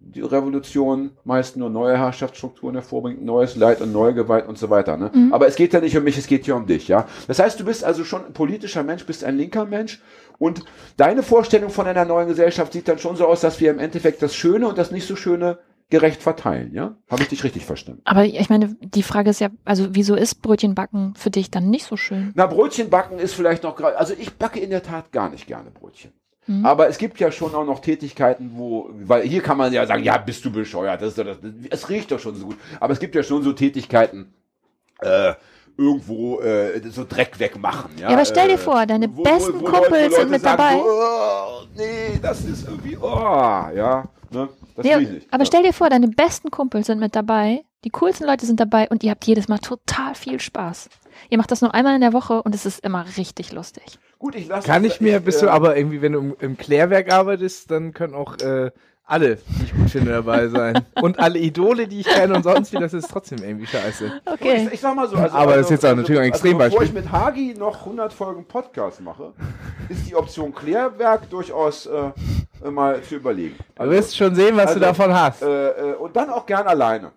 die 0.04 0.20
Revolution 0.20 1.12
meist 1.24 1.56
nur 1.56 1.70
neue 1.70 1.96
Herrschaftsstrukturen 1.96 2.74
hervorbringt, 2.74 3.24
neues 3.24 3.54
Leid 3.54 3.80
und 3.80 3.92
neue 3.92 4.14
Gewalt 4.14 4.48
und 4.48 4.58
so 4.58 4.68
weiter. 4.68 4.96
Ne? 4.96 5.10
Mhm. 5.14 5.32
Aber 5.32 5.46
es 5.46 5.54
geht 5.54 5.72
ja 5.72 5.80
nicht 5.80 5.96
um 5.96 6.02
mich, 6.02 6.18
es 6.18 6.26
geht 6.26 6.46
ja 6.46 6.54
um 6.54 6.66
dich. 6.66 6.88
Ja, 6.88 7.06
Das 7.28 7.38
heißt, 7.38 7.60
du 7.60 7.64
bist 7.64 7.84
also 7.84 8.04
schon 8.04 8.26
ein 8.26 8.32
politischer 8.32 8.82
Mensch, 8.82 9.06
bist 9.06 9.22
ein 9.22 9.36
linker 9.36 9.64
Mensch 9.64 10.02
und 10.38 10.64
deine 10.96 11.22
Vorstellung 11.22 11.70
von 11.70 11.86
einer 11.86 12.04
neuen 12.04 12.28
Gesellschaft 12.28 12.72
sieht 12.72 12.88
dann 12.88 12.98
schon 12.98 13.16
so 13.16 13.26
aus, 13.26 13.42
dass 13.42 13.60
wir 13.60 13.70
im 13.70 13.78
Endeffekt 13.78 14.22
das 14.22 14.34
Schöne 14.34 14.66
und 14.66 14.76
das 14.76 14.90
nicht 14.90 15.06
so 15.06 15.14
Schöne 15.14 15.58
gerecht 15.92 16.22
verteilen. 16.22 16.72
Ja, 16.72 16.96
Habe 17.10 17.22
ich 17.22 17.28
dich 17.28 17.44
richtig 17.44 17.66
verstanden? 17.66 18.00
Aber 18.04 18.24
ich 18.24 18.48
meine, 18.48 18.74
die 18.80 19.02
Frage 19.02 19.28
ist 19.28 19.40
ja, 19.40 19.50
also 19.66 19.88
wieso 19.90 20.14
ist 20.14 20.36
Brötchenbacken 20.36 21.14
für 21.16 21.30
dich 21.30 21.50
dann 21.50 21.68
nicht 21.68 21.84
so 21.84 21.98
schön? 21.98 22.32
Na, 22.34 22.46
Brötchen 22.46 22.88
backen 22.88 23.18
ist 23.18 23.34
vielleicht 23.34 23.62
noch 23.62 23.76
gerade, 23.76 23.98
also 23.98 24.14
ich 24.18 24.32
backe 24.32 24.58
in 24.58 24.70
der 24.70 24.82
Tat 24.82 25.12
gar 25.12 25.28
nicht 25.28 25.46
gerne 25.46 25.70
Brötchen. 25.70 26.12
Mhm. 26.46 26.64
Aber 26.64 26.88
es 26.88 26.96
gibt 26.96 27.20
ja 27.20 27.30
schon 27.30 27.54
auch 27.54 27.66
noch 27.66 27.80
Tätigkeiten, 27.80 28.52
wo, 28.54 28.88
weil 28.90 29.22
hier 29.28 29.42
kann 29.42 29.58
man 29.58 29.70
ja 29.70 29.86
sagen, 29.86 30.02
ja, 30.02 30.16
bist 30.16 30.42
du 30.46 30.50
bescheuert, 30.50 31.02
das 31.02 31.14
doch 31.14 31.24
das, 31.24 31.36
es 31.68 31.88
riecht 31.90 32.10
doch 32.10 32.18
schon 32.18 32.36
so 32.36 32.46
gut. 32.46 32.56
Aber 32.80 32.94
es 32.94 32.98
gibt 32.98 33.14
ja 33.14 33.22
schon 33.22 33.42
so 33.42 33.52
Tätigkeiten, 33.52 34.32
äh, 35.00 35.34
irgendwo 35.76 36.40
äh, 36.40 36.80
so 36.88 37.04
Dreck 37.06 37.38
wegmachen. 37.38 37.90
Ja, 37.98 38.08
Ja, 38.08 38.16
aber 38.16 38.24
stell 38.24 38.48
dir 38.48 38.54
äh, 38.54 38.58
vor, 38.58 38.86
deine 38.86 39.08
besten 39.08 39.62
Kumpels 39.62 40.16
sind 40.16 40.30
mit 40.30 40.40
sagen 40.40 40.56
dabei. 40.56 40.74
So, 40.78 40.84
oh, 40.86 41.66
nee, 41.76 42.18
das 42.20 42.44
ist 42.46 42.66
irgendwie, 42.66 42.96
oh, 42.96 43.66
ja, 43.74 44.08
ne, 44.32 44.48
das 44.76 44.86
Ja, 44.86 44.96
will 44.96 45.02
ich 45.04 45.10
nicht. 45.10 45.32
aber 45.32 45.42
ja. 45.42 45.46
stell 45.46 45.62
dir 45.62 45.72
vor, 45.72 45.90
deine 45.90 46.08
besten 46.08 46.50
Kumpels 46.50 46.86
sind 46.86 47.00
mit 47.00 47.14
dabei, 47.14 47.62
die 47.84 47.90
coolsten 47.90 48.26
Leute 48.26 48.46
sind 48.46 48.60
dabei 48.60 48.88
und 48.88 49.02
ihr 49.04 49.10
habt 49.10 49.24
jedes 49.24 49.48
Mal 49.48 49.58
total 49.58 50.14
viel 50.14 50.40
Spaß. 50.40 50.88
Ihr 51.30 51.38
macht 51.38 51.50
das 51.50 51.60
nur 51.60 51.74
einmal 51.74 51.94
in 51.94 52.00
der 52.00 52.12
Woche 52.12 52.42
und 52.42 52.54
es 52.54 52.64
ist 52.66 52.84
immer 52.84 53.04
richtig 53.16 53.52
lustig. 53.52 53.98
Gut, 54.18 54.34
ich 54.36 54.46
lasse 54.48 54.66
Kann 54.66 54.84
ich 54.84 55.00
mir, 55.00 55.20
bist 55.20 55.42
äh, 55.42 55.46
du 55.46 55.52
aber 55.52 55.76
irgendwie, 55.76 56.00
wenn 56.00 56.12
du 56.12 56.18
im, 56.20 56.36
im 56.38 56.56
Klärwerk 56.56 57.12
arbeitest, 57.12 57.70
dann 57.70 57.92
können 57.92 58.14
auch 58.14 58.38
äh, 58.38 58.70
alle, 59.04 59.36
die 59.36 59.64
ich 59.64 59.74
gut 59.74 59.90
finde, 59.90 60.12
dabei 60.12 60.48
sein. 60.48 60.84
Und 61.00 61.18
alle 61.18 61.38
Idole, 61.38 61.86
die 61.86 62.00
ich 62.00 62.06
kenne 62.06 62.34
und 62.34 62.42
sonst 62.44 62.72
wie, 62.72 62.78
das 62.78 62.94
ist 62.94 63.10
trotzdem 63.10 63.38
irgendwie 63.42 63.66
scheiße. 63.66 64.12
Okay. 64.24 64.66
Ich, 64.66 64.74
ich 64.74 64.80
sag 64.80 64.94
mal 64.94 65.08
so, 65.08 65.16
also, 65.16 65.34
Aber 65.36 65.46
das 65.46 65.56
also, 65.56 65.74
ist 65.74 65.82
jetzt 65.82 65.86
auch 65.86 65.96
natürlich 65.96 66.20
ein 66.20 66.32
also, 66.32 66.42
Bevor 66.42 66.64
Extrembeispiel. 66.64 66.86
ich 66.86 66.92
mit 66.92 67.12
Hagi 67.12 67.54
noch 67.58 67.80
100 67.80 68.12
Folgen 68.12 68.44
Podcast 68.46 69.00
mache, 69.00 69.32
ist 69.88 70.08
die 70.08 70.14
Option 70.14 70.54
Klärwerk 70.54 71.28
durchaus 71.30 71.86
äh, 71.86 72.70
mal 72.70 73.02
zu 73.02 73.16
überlegen. 73.16 73.56
Du 73.76 73.90
wirst 73.90 74.16
schon 74.16 74.34
sehen, 74.34 74.56
was 74.56 74.68
Also, 74.68 74.78
du 74.78 74.86
davon 74.86 75.12
hast. 75.14 75.42
Äh, 75.42 75.68
äh, 75.68 75.94
und 75.94 76.14
dann 76.16 76.30
auch 76.30 76.46
gern 76.46 76.66
alleine. 76.66 77.12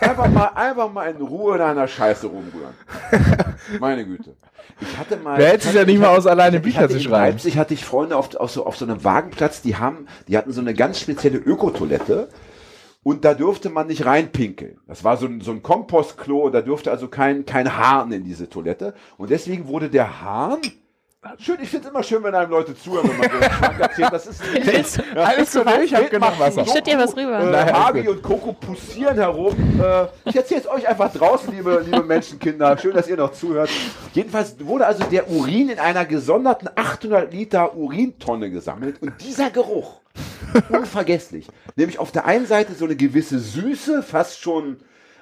Einfach 0.00 0.28
mal, 0.30 0.46
einfach 0.54 0.92
mal 0.92 1.10
in 1.10 1.20
Ruhe 1.20 1.56
in 1.56 1.62
einer 1.62 1.88
Scheiße 1.88 2.26
rumrühren. 2.26 2.74
Meine 3.80 4.04
Güte. 4.04 4.36
Ich 4.80 4.96
hatte 4.96 5.16
mal. 5.16 5.38
Du 5.38 5.46
hältst 5.46 5.68
es 5.68 5.74
ja 5.74 5.84
nicht 5.84 6.00
mal 6.00 6.16
aus, 6.16 6.26
alleine 6.26 6.60
Bücher 6.60 6.88
zu 6.88 6.96
in 6.96 7.02
schreiben. 7.02 7.32
Leipzig 7.32 7.58
hatte 7.58 7.74
ich 7.74 7.84
Freunde 7.84 8.16
auf, 8.16 8.34
auf, 8.36 8.50
so, 8.50 8.66
auf 8.66 8.76
so 8.76 8.84
einem 8.84 9.02
Wagenplatz, 9.04 9.62
die 9.62 9.76
haben, 9.76 10.06
die 10.28 10.36
hatten 10.36 10.52
so 10.52 10.60
eine 10.60 10.74
ganz 10.74 11.00
spezielle 11.00 11.38
Ökotoilette. 11.38 12.28
Und 13.02 13.24
da 13.24 13.34
durfte 13.34 13.70
man 13.70 13.86
nicht 13.86 14.04
reinpinkeln. 14.04 14.80
Das 14.86 15.04
war 15.04 15.16
so 15.16 15.26
ein, 15.26 15.40
so 15.40 15.50
ein 15.52 15.62
Kompostklo, 15.62 16.50
da 16.50 16.60
durfte 16.60 16.90
also 16.90 17.08
kein, 17.08 17.46
kein 17.46 17.76
Hahn 17.76 18.12
in 18.12 18.24
diese 18.24 18.48
Toilette. 18.48 18.94
Und 19.16 19.30
deswegen 19.30 19.66
wurde 19.68 19.88
der 19.88 20.20
Hahn. 20.20 20.58
Schön, 21.40 21.56
ich 21.60 21.68
finde 21.68 21.86
es 21.88 21.90
immer 21.90 22.02
schön, 22.04 22.22
wenn 22.22 22.32
einem 22.32 22.52
Leute 22.52 22.76
zuhören, 22.76 23.10
wenn 23.10 23.18
man 23.18 23.28
so 23.28 23.36
einen 23.44 23.52
Schwank 23.52 23.80
erzählt. 23.80 24.12
Das 24.12 24.26
ist 24.28 24.40
Willst- 24.66 25.02
ja, 25.16 25.22
Alles 25.24 25.52
gut, 25.52 25.66
ich 25.84 25.92
hab 25.94 26.08
genug 26.10 26.38
Wasser. 26.38 26.62
Ich 26.62 26.70
schütt 26.70 26.86
dir 26.86 26.96
was 26.96 27.16
rüber. 27.16 27.40
Äh, 27.40 27.50
Nein, 27.50 27.72
Hagi 27.72 28.08
und 28.08 28.22
Coco 28.22 28.52
pussieren 28.52 29.16
herum. 29.16 29.52
Äh, 29.82 30.06
ich 30.26 30.36
erzähle 30.36 30.60
es 30.60 30.68
euch 30.68 30.86
einfach 30.88 31.12
draußen, 31.12 31.52
liebe, 31.52 31.82
liebe 31.84 32.04
Menschenkinder. 32.04 32.78
Schön, 32.78 32.94
dass 32.94 33.08
ihr 33.08 33.16
noch 33.16 33.32
zuhört. 33.32 33.68
Jedenfalls 34.12 34.54
wurde 34.64 34.86
also 34.86 35.02
der 35.10 35.28
Urin 35.28 35.70
in 35.70 35.80
einer 35.80 36.04
gesonderten 36.04 36.68
800 36.76 37.32
Liter 37.32 37.74
Urintonne 37.74 38.48
gesammelt. 38.50 39.02
Und 39.02 39.14
dieser 39.20 39.50
Geruch, 39.50 40.00
unvergesslich. 40.68 41.48
Nämlich 41.74 41.98
auf 41.98 42.12
der 42.12 42.26
einen 42.26 42.46
Seite 42.46 42.74
so 42.74 42.84
eine 42.84 42.94
gewisse 42.94 43.40
Süße, 43.40 44.04
fast 44.04 44.38
schon 44.40 44.76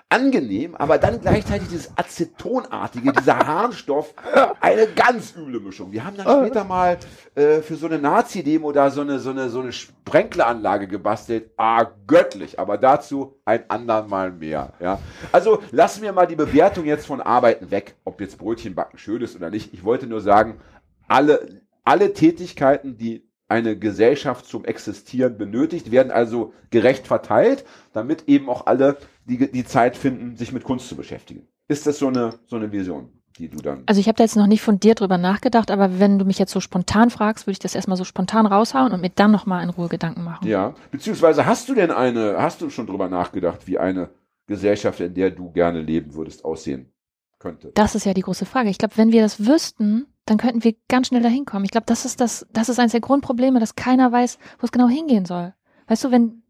angenehm, 0.09 0.77
aber 0.77 0.99
dann 0.99 1.21
gleichzeitig 1.21 1.69
dieses 1.69 1.90
Acetonartige, 1.97 3.12
dieser 3.12 3.38
Harnstoff, 3.38 4.14
eine 4.61 4.87
ganz 4.87 5.35
üble 5.37 5.59
Mischung. 5.59 5.90
Wir 5.90 6.05
haben 6.05 6.16
dann 6.16 6.45
später 6.45 6.64
mal 6.64 6.97
äh, 7.35 7.61
für 7.61 7.75
so 7.75 7.87
eine 7.87 7.99
Nazi-Demo 7.99 8.71
da 8.71 8.90
so 8.90 9.01
eine, 9.01 9.19
so 9.19 9.31
eine, 9.31 9.49
so 9.49 9.61
eine 9.61 9.73
Sprenkleranlage 9.73 10.87
gebastelt. 10.87 11.51
Ah, 11.57 11.87
göttlich, 12.07 12.61
aber 12.61 12.79
dazu 12.79 13.40
ein 13.45 13.69
andern 13.69 14.09
Mal 14.09 14.31
mehr. 14.31 14.75
Ja? 14.79 15.01
Also 15.33 15.61
lassen 15.73 16.03
wir 16.03 16.12
mal 16.12 16.27
die 16.27 16.37
Bewertung 16.37 16.85
jetzt 16.85 17.07
von 17.07 17.21
Arbeiten 17.21 17.71
weg, 17.73 17.97
ob 18.05 18.21
jetzt 18.21 18.38
Brötchenbacken 18.38 18.99
schön 18.99 19.23
ist 19.23 19.35
oder 19.35 19.51
nicht. 19.51 19.75
Ich 19.75 19.85
wollte 19.85 20.07
nur 20.07 20.21
sagen, 20.21 20.61
alle, 21.09 21.62
alle 21.83 22.12
Tätigkeiten, 22.12 22.97
die 22.97 23.29
eine 23.49 23.79
Gesellschaft 23.79 24.47
zum 24.47 24.65
Existieren 24.65 25.39
benötigt, 25.39 25.91
werden 25.91 26.11
also 26.11 26.53
gerecht 26.71 27.07
verteilt, 27.07 27.65
damit 27.93 28.29
eben 28.29 28.49
auch 28.49 28.67
alle 28.67 28.99
die, 29.25 29.51
die 29.51 29.65
Zeit 29.65 29.97
finden, 29.97 30.37
sich 30.37 30.53
mit 30.53 30.65
Kunst 30.65 30.89
zu 30.89 30.97
beschäftigen. 30.97 31.47
Ist 31.69 31.87
das 31.87 31.99
so 31.99 32.09
eine, 32.09 32.35
so 32.47 32.57
eine 32.57 32.73
Vision, 32.73 33.11
die 33.39 33.49
du 33.49 33.59
dann. 33.59 33.85
Also 33.87 34.01
ich 34.01 34.09
habe 34.09 34.17
da 34.17 34.25
jetzt 34.25 34.37
noch 34.37 34.47
nicht 34.47 34.63
von 34.63 34.81
dir 34.81 34.95
drüber 34.95 35.19
nachgedacht, 35.19 35.71
aber 35.71 36.01
wenn 36.01 36.19
du 36.19 36.25
mich 36.25 36.39
jetzt 36.39 36.53
so 36.53 36.61
spontan 36.61 37.11
fragst, 37.11 37.47
würde 37.47 37.53
ich 37.53 37.59
das 37.59 37.75
erstmal 37.75 37.97
so 37.97 38.05
spontan 38.05 38.47
raushauen 38.47 38.93
und 38.93 39.01
mir 39.01 39.11
dann 39.11 39.31
nochmal 39.31 39.63
in 39.63 39.71
Ruhe 39.71 39.89
Gedanken 39.89 40.25
machen. 40.25 40.47
Ja. 40.47 40.75
Beziehungsweise 40.91 41.47
hast 41.47 41.69
du 41.69 41.75
denn 41.75 41.91
eine, 41.91 42.37
hast 42.39 42.61
du 42.61 42.71
schon 42.71 42.87
drüber 42.87 43.09
nachgedacht, 43.09 43.67
wie 43.67 43.79
eine 43.79 44.11
Gesellschaft, 44.47 45.01
in 45.01 45.15
der 45.15 45.31
du 45.31 45.51
gerne 45.51 45.83
leben 45.83 46.15
würdest, 46.15 46.45
aussehen 46.45 46.93
könnte? 47.39 47.71
Das 47.75 47.95
ist 47.95 48.07
ja 48.07 48.15
die 48.15 48.23
große 48.23 48.47
Frage. 48.47 48.71
Ich 48.71 48.79
glaube, 48.79 48.97
wenn 48.97 49.13
wir 49.13 49.23
das 49.23 49.45
wüssten, 49.45 50.07
dann 50.27 50.39
könnten 50.39 50.65
wir 50.65 50.75
ganz 50.89 51.09
schnell 51.09 51.23
dahin 51.23 51.45
kommen. 51.45 51.65
Ich 51.65 51.71
glaube, 51.71 51.87
das 51.87 52.05
ist 52.05 52.21
das, 52.21 52.47
das 52.53 52.69
ist 52.69 52.79
eines 52.79 52.93
der 52.93 53.01
Grundprobleme, 53.01 53.61
dass 53.61 53.77
keiner 53.77 54.11
weiß, 54.11 54.39
wo 54.59 54.65
es 54.65 54.73
genau 54.73 54.89
hingehen 54.89 55.25
soll. 55.25 55.55
Weißt 55.87 56.05
du, 56.05 56.11
wenn, 56.11 56.43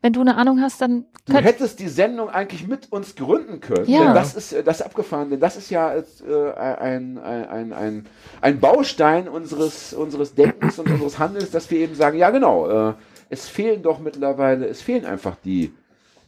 wenn 0.00 0.12
du 0.12 0.20
eine 0.20 0.36
Ahnung 0.36 0.60
hast, 0.60 0.80
dann 0.80 1.04
Du 1.26 1.34
hättest 1.34 1.78
die 1.80 1.88
Sendung 1.88 2.30
eigentlich 2.30 2.66
mit 2.66 2.90
uns 2.90 3.14
gründen 3.14 3.60
können. 3.60 3.90
Ja. 3.90 4.04
Denn 4.04 4.14
das 4.14 4.34
ist 4.34 4.52
äh, 4.52 4.62
das 4.62 4.80
ist 4.80 4.86
abgefahren, 4.86 5.28
denn 5.30 5.40
das 5.40 5.56
ist 5.56 5.68
ja 5.68 5.94
äh, 5.94 6.02
ein, 6.56 7.18
ein, 7.18 7.48
ein, 7.48 7.72
ein, 7.72 8.06
ein 8.40 8.60
Baustein 8.60 9.28
unseres, 9.28 9.92
unseres 9.92 10.34
Denkens 10.34 10.78
und 10.78 10.90
unseres 10.90 11.18
Handels, 11.18 11.50
dass 11.50 11.70
wir 11.70 11.80
eben 11.80 11.94
sagen, 11.94 12.16
ja 12.16 12.30
genau, 12.30 12.90
äh, 12.90 12.94
es 13.28 13.48
fehlen 13.48 13.82
doch 13.82 13.98
mittlerweile, 13.98 14.66
es 14.66 14.80
fehlen 14.80 15.04
einfach 15.04 15.36
die 15.44 15.74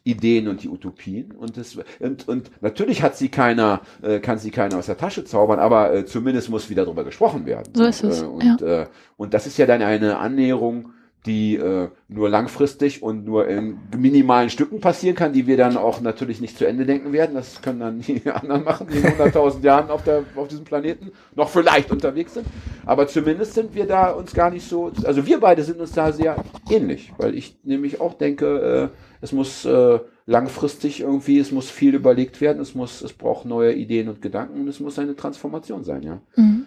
Ideen 0.04 0.48
und 0.48 0.62
die 0.62 0.68
Utopien 0.68 1.32
und, 1.32 1.56
das, 1.56 1.78
und, 1.98 2.26
und 2.28 2.50
natürlich 2.62 3.02
hat 3.02 3.16
sie 3.16 3.28
keiner, 3.28 3.82
äh, 4.02 4.18
kann 4.20 4.38
sie 4.38 4.50
keiner 4.50 4.78
aus 4.78 4.86
der 4.86 4.96
Tasche 4.96 5.24
zaubern, 5.24 5.58
aber 5.58 5.92
äh, 5.92 6.06
zumindest 6.06 6.48
muss 6.48 6.70
wieder 6.70 6.84
darüber 6.84 7.04
gesprochen 7.04 7.44
werden. 7.46 7.72
So 7.74 7.84
ist 7.84 8.02
es, 8.02 8.22
Äh, 8.22 8.24
und, 8.24 8.62
äh, 8.62 8.86
und 9.16 9.34
das 9.34 9.46
ist 9.46 9.58
ja 9.58 9.66
dann 9.66 9.82
eine 9.82 10.18
Annäherung, 10.18 10.92
die 11.26 11.56
äh, 11.56 11.88
nur 12.08 12.30
langfristig 12.30 13.02
und 13.02 13.26
nur 13.26 13.46
in 13.46 13.78
minimalen 13.96 14.48
Stücken 14.48 14.80
passieren 14.80 15.16
kann, 15.16 15.34
die 15.34 15.46
wir 15.46 15.58
dann 15.58 15.76
auch 15.76 16.00
natürlich 16.00 16.40
nicht 16.40 16.56
zu 16.56 16.66
Ende 16.66 16.86
denken 16.86 17.12
werden. 17.12 17.34
Das 17.34 17.60
können 17.60 17.80
dann 17.80 18.00
die 18.00 18.22
anderen 18.30 18.64
machen, 18.64 18.86
die 18.90 18.98
in 18.98 19.04
100.000 19.04 19.62
Jahren 19.62 19.90
auf, 19.90 20.02
der, 20.02 20.24
auf 20.34 20.48
diesem 20.48 20.64
Planeten 20.64 21.12
noch 21.34 21.50
vielleicht 21.50 21.90
unterwegs 21.90 22.34
sind. 22.34 22.46
Aber 22.86 23.06
zumindest 23.06 23.52
sind 23.54 23.74
wir 23.74 23.86
da 23.86 24.10
uns 24.12 24.32
gar 24.32 24.50
nicht 24.50 24.66
so, 24.66 24.92
also 25.04 25.26
wir 25.26 25.40
beide 25.40 25.62
sind 25.62 25.80
uns 25.80 25.92
da 25.92 26.10
sehr 26.12 26.42
ähnlich, 26.70 27.12
weil 27.18 27.34
ich 27.34 27.58
nämlich 27.64 28.00
auch 28.00 28.14
denke, 28.14 28.90
äh, 28.92 28.96
es 29.20 29.32
muss 29.32 29.66
äh, 29.66 29.98
langfristig 30.24 31.00
irgendwie, 31.00 31.38
es 31.38 31.52
muss 31.52 31.68
viel 31.70 31.94
überlegt 31.94 32.40
werden, 32.40 32.62
es 32.62 32.74
muss, 32.74 33.02
es 33.02 33.12
braucht 33.12 33.44
neue 33.44 33.74
Ideen 33.74 34.08
und 34.08 34.22
Gedanken 34.22 34.62
und 34.62 34.68
es 34.68 34.80
muss 34.80 34.98
eine 34.98 35.16
Transformation 35.16 35.84
sein, 35.84 36.02
ja. 36.02 36.22
Mhm. 36.36 36.66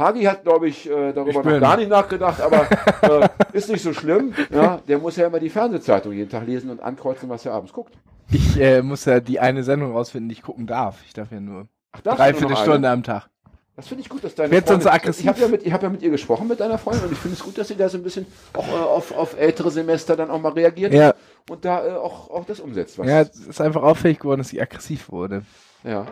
Hagi 0.00 0.22
hat, 0.24 0.42
glaube 0.42 0.68
ich, 0.68 0.88
äh, 0.90 1.12
darüber 1.12 1.28
Ich 1.30 1.36
noch 1.36 1.60
gar 1.60 1.76
nicht 1.76 1.88
nachgedacht, 1.90 2.40
aber 2.40 2.66
äh, 3.02 3.28
ist 3.52 3.68
nicht 3.70 3.82
so 3.82 3.92
schlimm. 3.92 4.34
Ja, 4.50 4.80
der 4.88 4.98
muss 4.98 5.16
ja 5.16 5.26
immer 5.28 5.38
die 5.38 5.50
Fernsehzeitung 5.50 6.12
jeden 6.12 6.30
Tag 6.30 6.46
lesen 6.46 6.70
und 6.70 6.80
ankreuzen, 6.82 7.28
was 7.28 7.46
er 7.46 7.52
abends 7.52 7.72
guckt. 7.72 7.94
Ich 8.32 8.58
äh, 8.60 8.82
muss 8.82 9.04
ja 9.04 9.20
die 9.20 9.38
eine 9.40 9.62
Sendung 9.62 9.92
rausfinden, 9.92 10.28
die 10.28 10.34
ich 10.34 10.42
gucken 10.42 10.66
darf. 10.66 10.98
Ich 11.06 11.12
darf 11.12 11.30
ja 11.30 11.40
nur 11.40 11.68
Ach, 11.92 12.00
dreiviertel 12.00 12.56
Stunde 12.56 12.88
eine? 12.88 12.90
am 12.90 13.02
Tag. 13.02 13.28
Das 13.76 13.88
finde 13.88 14.02
ich 14.02 14.08
gut, 14.10 14.22
dass 14.22 14.34
deine 14.34 14.50
Wird 14.50 14.66
Freundin- 14.68 14.88
aggressiv. 14.88 15.22
Ich 15.24 15.28
habe 15.28 15.40
ja, 15.40 15.48
mit- 15.48 15.62
ich 15.66 15.72
hab 15.72 15.82
ja 15.82 15.88
mit 15.88 16.02
ihr 16.02 16.10
gesprochen, 16.10 16.46
mit 16.48 16.60
deiner 16.60 16.76
Freundin, 16.76 17.04
und 17.06 17.12
ich 17.12 17.18
finde 17.18 17.36
es 17.36 17.42
gut, 17.42 17.56
dass 17.56 17.68
sie 17.68 17.76
da 17.76 17.88
so 17.88 17.96
ein 17.96 18.02
bisschen 18.02 18.26
auch 18.52 18.68
äh, 18.68 18.72
auf, 18.72 19.10
auf 19.16 19.38
ältere 19.40 19.70
Semester 19.70 20.16
dann 20.16 20.30
auch 20.30 20.40
mal 20.40 20.52
reagiert 20.52 20.92
Ja, 20.92 21.14
und 21.48 21.64
da 21.64 21.86
äh, 21.86 21.90
auch, 21.92 22.28
auch 22.30 22.44
das 22.44 22.60
umsetzt. 22.60 22.98
Was, 22.98 23.06
ja, 23.08 23.22
es 23.22 23.46
ist 23.46 23.60
einfach 23.60 23.82
auffällig 23.82 24.18
geworden, 24.18 24.38
dass 24.40 24.48
sie 24.48 24.60
aggressiv 24.60 25.10
wurde. 25.10 25.42
ja. 25.84 26.06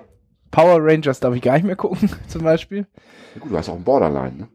Power 0.51 0.79
Rangers 0.81 1.21
darf 1.21 1.35
ich 1.35 1.43
gar 1.43 1.55
nicht 1.55 1.65
mehr 1.65 1.77
gucken, 1.77 2.11
zum 2.29 2.43
Beispiel. 2.43 2.87
Ja, 3.35 3.41
gut, 3.41 3.53
du 3.53 3.59
hast 3.59 3.69
auch 3.69 3.77
ein 3.77 3.85
Borderline, 3.85 4.37
ne? 4.37 4.49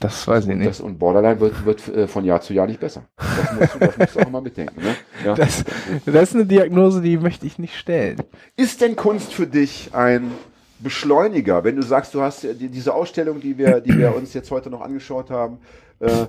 Das 0.00 0.26
weiß 0.26 0.48
ich 0.48 0.56
nicht. 0.56 0.68
das, 0.68 0.80
und 0.80 0.98
Borderline 0.98 1.38
wird, 1.38 1.64
wird 1.64 1.88
äh, 1.88 2.08
von 2.08 2.24
Jahr 2.24 2.40
zu 2.40 2.52
Jahr 2.52 2.66
nicht 2.66 2.80
besser. 2.80 3.04
Das 3.16 3.52
musst 3.52 3.74
du, 3.74 3.78
das 3.78 3.96
musst 3.96 4.16
du 4.16 4.20
auch 4.20 4.30
mal 4.30 4.40
mitdenken. 4.40 4.80
Ne? 4.82 4.96
Ja. 5.24 5.34
Das, 5.36 5.64
das 6.04 6.30
ist 6.30 6.34
eine 6.34 6.46
Diagnose, 6.46 7.00
die 7.00 7.16
möchte 7.16 7.46
ich 7.46 7.58
nicht 7.58 7.76
stellen. 7.76 8.20
Ist 8.56 8.80
denn 8.80 8.96
Kunst 8.96 9.32
für 9.32 9.46
dich 9.46 9.90
ein 9.94 10.32
Beschleuniger, 10.80 11.62
wenn 11.62 11.76
du 11.76 11.82
sagst, 11.82 12.12
du 12.14 12.22
hast 12.22 12.44
äh, 12.44 12.54
die, 12.54 12.68
diese 12.68 12.92
Ausstellung, 12.92 13.40
die 13.40 13.56
wir, 13.56 13.80
die 13.80 13.96
wir 13.96 14.16
uns 14.16 14.34
jetzt 14.34 14.50
heute 14.50 14.68
noch 14.68 14.80
angeschaut 14.80 15.30
haben, 15.30 15.58
äh, 16.00 16.26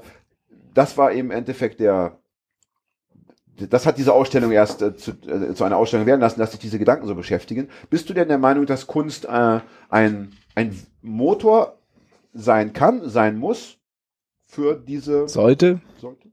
das 0.75 0.97
war 0.97 1.11
eben 1.11 1.31
im 1.31 1.37
Endeffekt 1.37 1.79
der, 1.79 2.19
das 3.57 3.85
hat 3.85 3.97
diese 3.97 4.13
Ausstellung 4.13 4.51
erst 4.51 4.81
äh, 4.81 4.95
zu, 4.95 5.11
äh, 5.11 5.53
zu 5.53 5.63
einer 5.63 5.77
Ausstellung 5.77 6.05
werden 6.05 6.21
lassen, 6.21 6.39
dass 6.39 6.51
sich 6.51 6.59
diese 6.59 6.79
Gedanken 6.79 7.07
so 7.07 7.15
beschäftigen. 7.15 7.69
Bist 7.89 8.09
du 8.09 8.13
denn 8.13 8.27
der 8.27 8.37
Meinung, 8.37 8.65
dass 8.65 8.87
Kunst 8.87 9.25
äh, 9.25 9.59
ein, 9.89 10.31
ein 10.55 10.77
Motor 11.01 11.77
sein 12.33 12.73
kann, 12.73 13.09
sein 13.09 13.37
muss 13.37 13.77
für 14.45 14.75
diese 14.75 15.27
Sollte. 15.27 15.79
sollte? 15.99 16.29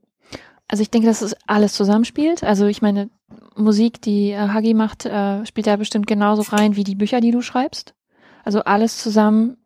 Also 0.67 0.81
ich 0.81 0.89
denke, 0.89 1.07
dass 1.07 1.21
es 1.21 1.35
alles 1.47 1.73
zusammenspielt. 1.73 2.43
Also 2.43 2.65
ich 2.65 2.81
meine, 2.81 3.09
Musik, 3.55 4.01
die 4.01 4.31
äh, 4.31 4.49
Hagi 4.49 4.73
macht, 4.73 5.05
äh, 5.05 5.45
spielt 5.45 5.67
da 5.67 5.75
bestimmt 5.75 6.07
genauso 6.07 6.41
rein 6.41 6.75
wie 6.75 6.83
die 6.83 6.95
Bücher, 6.95 7.21
die 7.21 7.31
du 7.31 7.41
schreibst. 7.41 7.93
Also 8.43 8.61
alles 8.63 8.97
zusammen, 8.97 9.57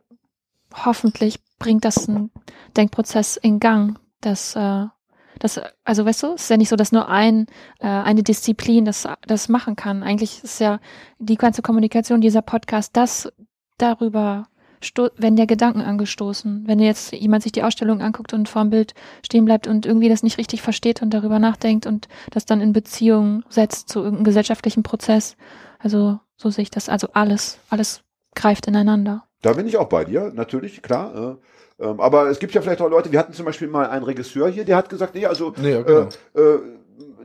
hoffentlich 0.74 1.40
bringt 1.60 1.86
das 1.86 2.08
einen 2.08 2.32
Denkprozess 2.76 3.38
in 3.38 3.60
Gang, 3.60 4.00
dass 4.22 4.56
äh, 4.56 4.86
das, 5.40 5.60
also 5.84 6.06
weißt 6.06 6.24
du, 6.24 6.34
es 6.34 6.44
ist 6.44 6.50
ja 6.50 6.58
nicht 6.58 6.70
so, 6.70 6.76
dass 6.76 6.92
nur 6.92 7.10
ein, 7.10 7.48
äh, 7.80 7.88
eine 7.88 8.24
Disziplin 8.24 8.86
das, 8.86 9.08
das 9.26 9.50
machen 9.50 9.76
kann. 9.76 10.04
Eigentlich 10.04 10.44
ist 10.44 10.60
ja 10.60 10.80
die 11.20 11.36
ganze 11.36 11.62
Kommunikation, 11.62 12.22
dieser 12.22 12.42
Podcast, 12.42 12.96
das 12.96 13.32
darüber 13.78 14.48
wenn 15.18 15.36
der 15.36 15.48
Gedanken 15.48 15.82
angestoßen. 15.82 16.68
Wenn 16.68 16.80
jetzt 16.80 17.12
jemand 17.12 17.44
sich 17.44 17.52
die 17.52 17.64
Ausstellung 17.64 18.02
anguckt 18.02 18.34
und 18.34 18.48
vor 18.48 18.62
dem 18.62 18.70
Bild 18.70 18.94
stehen 19.26 19.46
bleibt 19.46 19.68
und 19.68 19.86
irgendwie 19.86 20.10
das 20.10 20.24
nicht 20.24 20.38
richtig 20.38 20.62
versteht 20.62 21.02
und 21.02 21.14
darüber 21.14 21.40
nachdenkt 21.40 21.88
und 21.88 22.08
das 22.30 22.46
dann 22.46 22.62
in 22.62 22.74
Beziehung 22.74 23.44
setzt 23.50 23.90
zu 23.90 24.00
irgendeinem 24.00 24.26
gesellschaftlichen 24.26 24.84
Prozess. 24.84 25.36
Also 25.80 26.20
so 26.36 26.50
sehe 26.50 26.62
ich 26.64 26.70
das. 26.70 26.90
Also 26.90 27.08
alles, 27.14 27.60
alles 27.70 28.04
greift 28.36 28.68
ineinander. 28.68 29.27
Da 29.42 29.54
bin 29.54 29.68
ich 29.68 29.78
auch 29.78 29.90
bei 29.90 30.06
dir, 30.06 30.32
natürlich, 30.34 30.82
klar. 30.82 31.40
Äh, 31.80 31.86
ähm, 31.86 32.00
aber 32.00 32.30
es 32.30 32.40
gibt 32.40 32.54
ja 32.54 32.62
vielleicht 32.62 32.82
auch 32.82 32.90
Leute, 32.90 33.12
wir 33.12 33.20
hatten 33.20 33.34
zum 33.34 33.46
Beispiel 33.46 33.68
mal 33.68 33.88
einen 33.90 34.04
Regisseur 34.04 34.50
hier, 34.50 34.66
der 34.66 34.78
hat 34.78 34.90
gesagt, 34.90 35.16
nee, 35.16 35.26
also 35.26 35.54
Nee, 35.58 35.74
ja, 35.74 35.82
genau. 35.84 36.10
äh, 36.36 36.42
äh, 36.42 36.60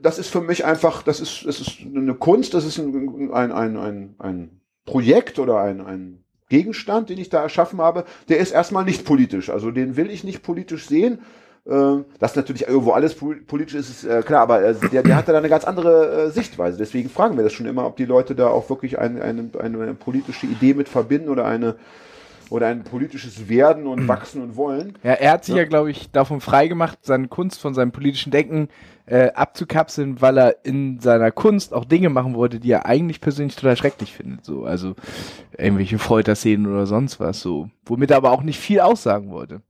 das 0.02 0.18
ist 0.18 0.28
für 0.28 0.40
mich 0.40 0.64
einfach, 0.64 1.02
das 1.02 1.20
ist, 1.20 1.46
das 1.46 1.60
ist 1.60 1.78
eine 1.80 2.14
Kunst, 2.14 2.54
das 2.54 2.64
ist 2.64 2.78
ein, 2.78 3.30
ein, 3.32 3.52
ein, 3.52 3.76
ein, 3.76 4.14
ein 4.18 4.60
Projekt 4.84 5.38
oder 5.38 5.60
ein, 5.60 5.80
ein 5.80 6.24
Gegenstand, 6.48 7.08
den 7.08 7.18
ich 7.18 7.30
da 7.30 7.40
erschaffen 7.40 7.80
habe, 7.80 8.04
der 8.28 8.38
ist 8.38 8.52
erstmal 8.52 8.84
nicht 8.84 9.06
politisch. 9.06 9.48
Also 9.48 9.70
den 9.70 9.96
will 9.96 10.10
ich 10.10 10.22
nicht 10.22 10.42
politisch 10.42 10.86
sehen. 10.86 11.20
Äh, 11.64 12.02
Dass 12.18 12.34
natürlich 12.34 12.66
irgendwo 12.66 12.90
alles 12.90 13.14
pol- 13.14 13.40
politisch 13.46 13.74
ist, 13.76 13.90
ist 13.90 14.04
äh, 14.04 14.22
klar, 14.22 14.42
aber 14.42 14.62
äh, 14.64 14.74
der, 14.92 15.02
der 15.04 15.16
hatte 15.16 15.30
da 15.32 15.38
eine 15.38 15.48
ganz 15.48 15.64
andere 15.64 16.24
äh, 16.26 16.30
Sichtweise. 16.30 16.76
Deswegen 16.76 17.08
fragen 17.08 17.36
wir 17.36 17.44
das 17.44 17.52
schon 17.52 17.66
immer, 17.66 17.86
ob 17.86 17.96
die 17.96 18.04
Leute 18.04 18.34
da 18.34 18.48
auch 18.48 18.68
wirklich 18.68 18.98
ein, 18.98 19.22
eine, 19.22 19.48
eine 19.60 19.94
politische 19.94 20.46
Idee 20.46 20.74
mit 20.74 20.88
verbinden 20.88 21.28
oder 21.28 21.44
eine 21.44 21.76
oder 22.50 22.66
ein 22.66 22.82
politisches 22.84 23.48
Werden 23.48 23.86
und 23.86 24.08
Wachsen 24.08 24.42
und 24.42 24.56
Wollen. 24.56 24.98
Ja, 25.02 25.12
er 25.12 25.32
hat 25.32 25.44
sich 25.46 25.54
Ja. 25.54 25.62
ja, 25.62 25.68
glaube 25.68 25.90
ich, 25.90 26.10
davon 26.10 26.42
freigemacht, 26.42 26.98
seine 27.00 27.28
Kunst 27.28 27.58
von 27.60 27.72
seinem 27.72 27.92
politischen 27.92 28.30
Denken 28.30 28.68
äh, 29.06 29.30
abzukapseln, 29.32 30.20
weil 30.20 30.36
er 30.38 30.56
in 30.64 31.00
seiner 31.00 31.30
Kunst 31.30 31.72
auch 31.72 31.86
Dinge 31.86 32.10
machen 32.10 32.34
wollte, 32.34 32.60
die 32.60 32.70
er 32.70 32.84
eigentlich 32.84 33.22
persönlich 33.22 33.56
total 33.56 33.76
schrecklich 33.78 34.12
findet. 34.12 34.44
So, 34.44 34.64
also 34.64 34.96
irgendwelche 35.56 35.98
Folterszenen 35.98 36.66
oder 36.70 36.84
sonst 36.84 37.20
was, 37.20 37.40
so, 37.40 37.70
womit 37.86 38.10
er 38.10 38.18
aber 38.18 38.32
auch 38.32 38.42
nicht 38.42 38.60
viel 38.60 38.80
aussagen 38.80 39.30
wollte. 39.30 39.62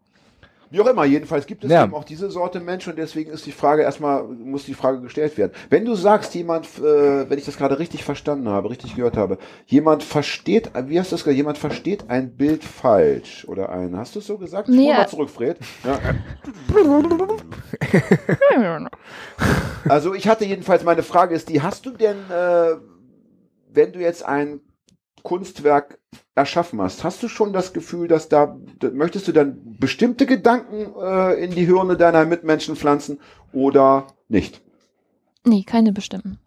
Wie 0.72 0.80
auch 0.80 0.86
immer, 0.86 1.04
jedenfalls 1.04 1.46
gibt 1.46 1.64
es 1.64 1.70
Ja. 1.70 1.84
eben 1.84 1.94
auch 1.94 2.04
diese 2.04 2.30
Sorte 2.30 2.58
Mensch 2.58 2.88
und 2.88 2.96
deswegen 2.96 3.30
ist 3.30 3.44
die 3.44 3.52
Frage 3.52 3.82
erstmal, 3.82 4.24
muss 4.24 4.64
die 4.64 4.72
Frage 4.72 5.02
gestellt 5.02 5.36
werden. 5.36 5.52
Wenn 5.68 5.84
du 5.84 5.94
sagst, 5.94 6.34
jemand, 6.34 6.66
äh, 6.78 7.28
wenn 7.28 7.38
ich 7.38 7.44
das 7.44 7.58
gerade 7.58 7.78
richtig 7.78 8.04
verstanden 8.04 8.48
habe, 8.48 8.70
richtig 8.70 8.96
gehört 8.96 9.18
habe, 9.18 9.36
jemand 9.66 10.02
versteht, 10.02 10.70
wie 10.86 10.98
hast 10.98 11.12
du 11.12 11.16
das 11.16 11.24
gesagt, 11.24 11.36
jemand 11.36 11.58
versteht 11.58 12.08
ein 12.08 12.34
Bild 12.38 12.64
falsch 12.64 13.44
oder 13.46 13.68
ein, 13.68 13.94
hast 13.98 14.14
du 14.14 14.20
es 14.20 14.26
so 14.26 14.38
gesagt? 14.38 14.70
Nee, 14.70 14.86
Spur 14.86 14.94
mal 14.94 15.08
zurück, 15.08 15.28
Fred. 15.30 15.58
Ja. 15.84 15.98
Also 19.88 20.14
ich 20.14 20.28
hatte 20.28 20.44
jedenfalls, 20.44 20.84
meine 20.84 21.02
Frage 21.02 21.34
ist 21.34 21.48
die, 21.48 21.60
hast 21.60 21.84
du 21.86 21.90
denn, 21.90 22.16
äh, 22.30 22.76
wenn 23.72 23.92
du 23.92 24.00
jetzt 24.00 24.24
ein 24.24 24.60
Kunstwerk 25.22 25.98
erschaffen 26.34 26.80
hast, 26.80 27.04
hast 27.04 27.22
du 27.22 27.28
schon 27.28 27.52
das 27.52 27.72
Gefühl, 27.72 28.08
dass 28.08 28.28
da, 28.28 28.56
da 28.78 28.90
möchtest 28.90 29.28
du 29.28 29.32
dann 29.32 29.76
bestimmte 29.78 30.26
Gedanken 30.26 30.94
äh, 31.00 31.44
in 31.44 31.50
die 31.50 31.66
Hirne 31.66 31.96
deiner 31.96 32.24
Mitmenschen 32.24 32.76
pflanzen 32.76 33.20
oder 33.52 34.06
nicht? 34.28 34.62
Nee, 35.44 35.64
keine 35.64 35.92
bestimmten. 35.92 36.38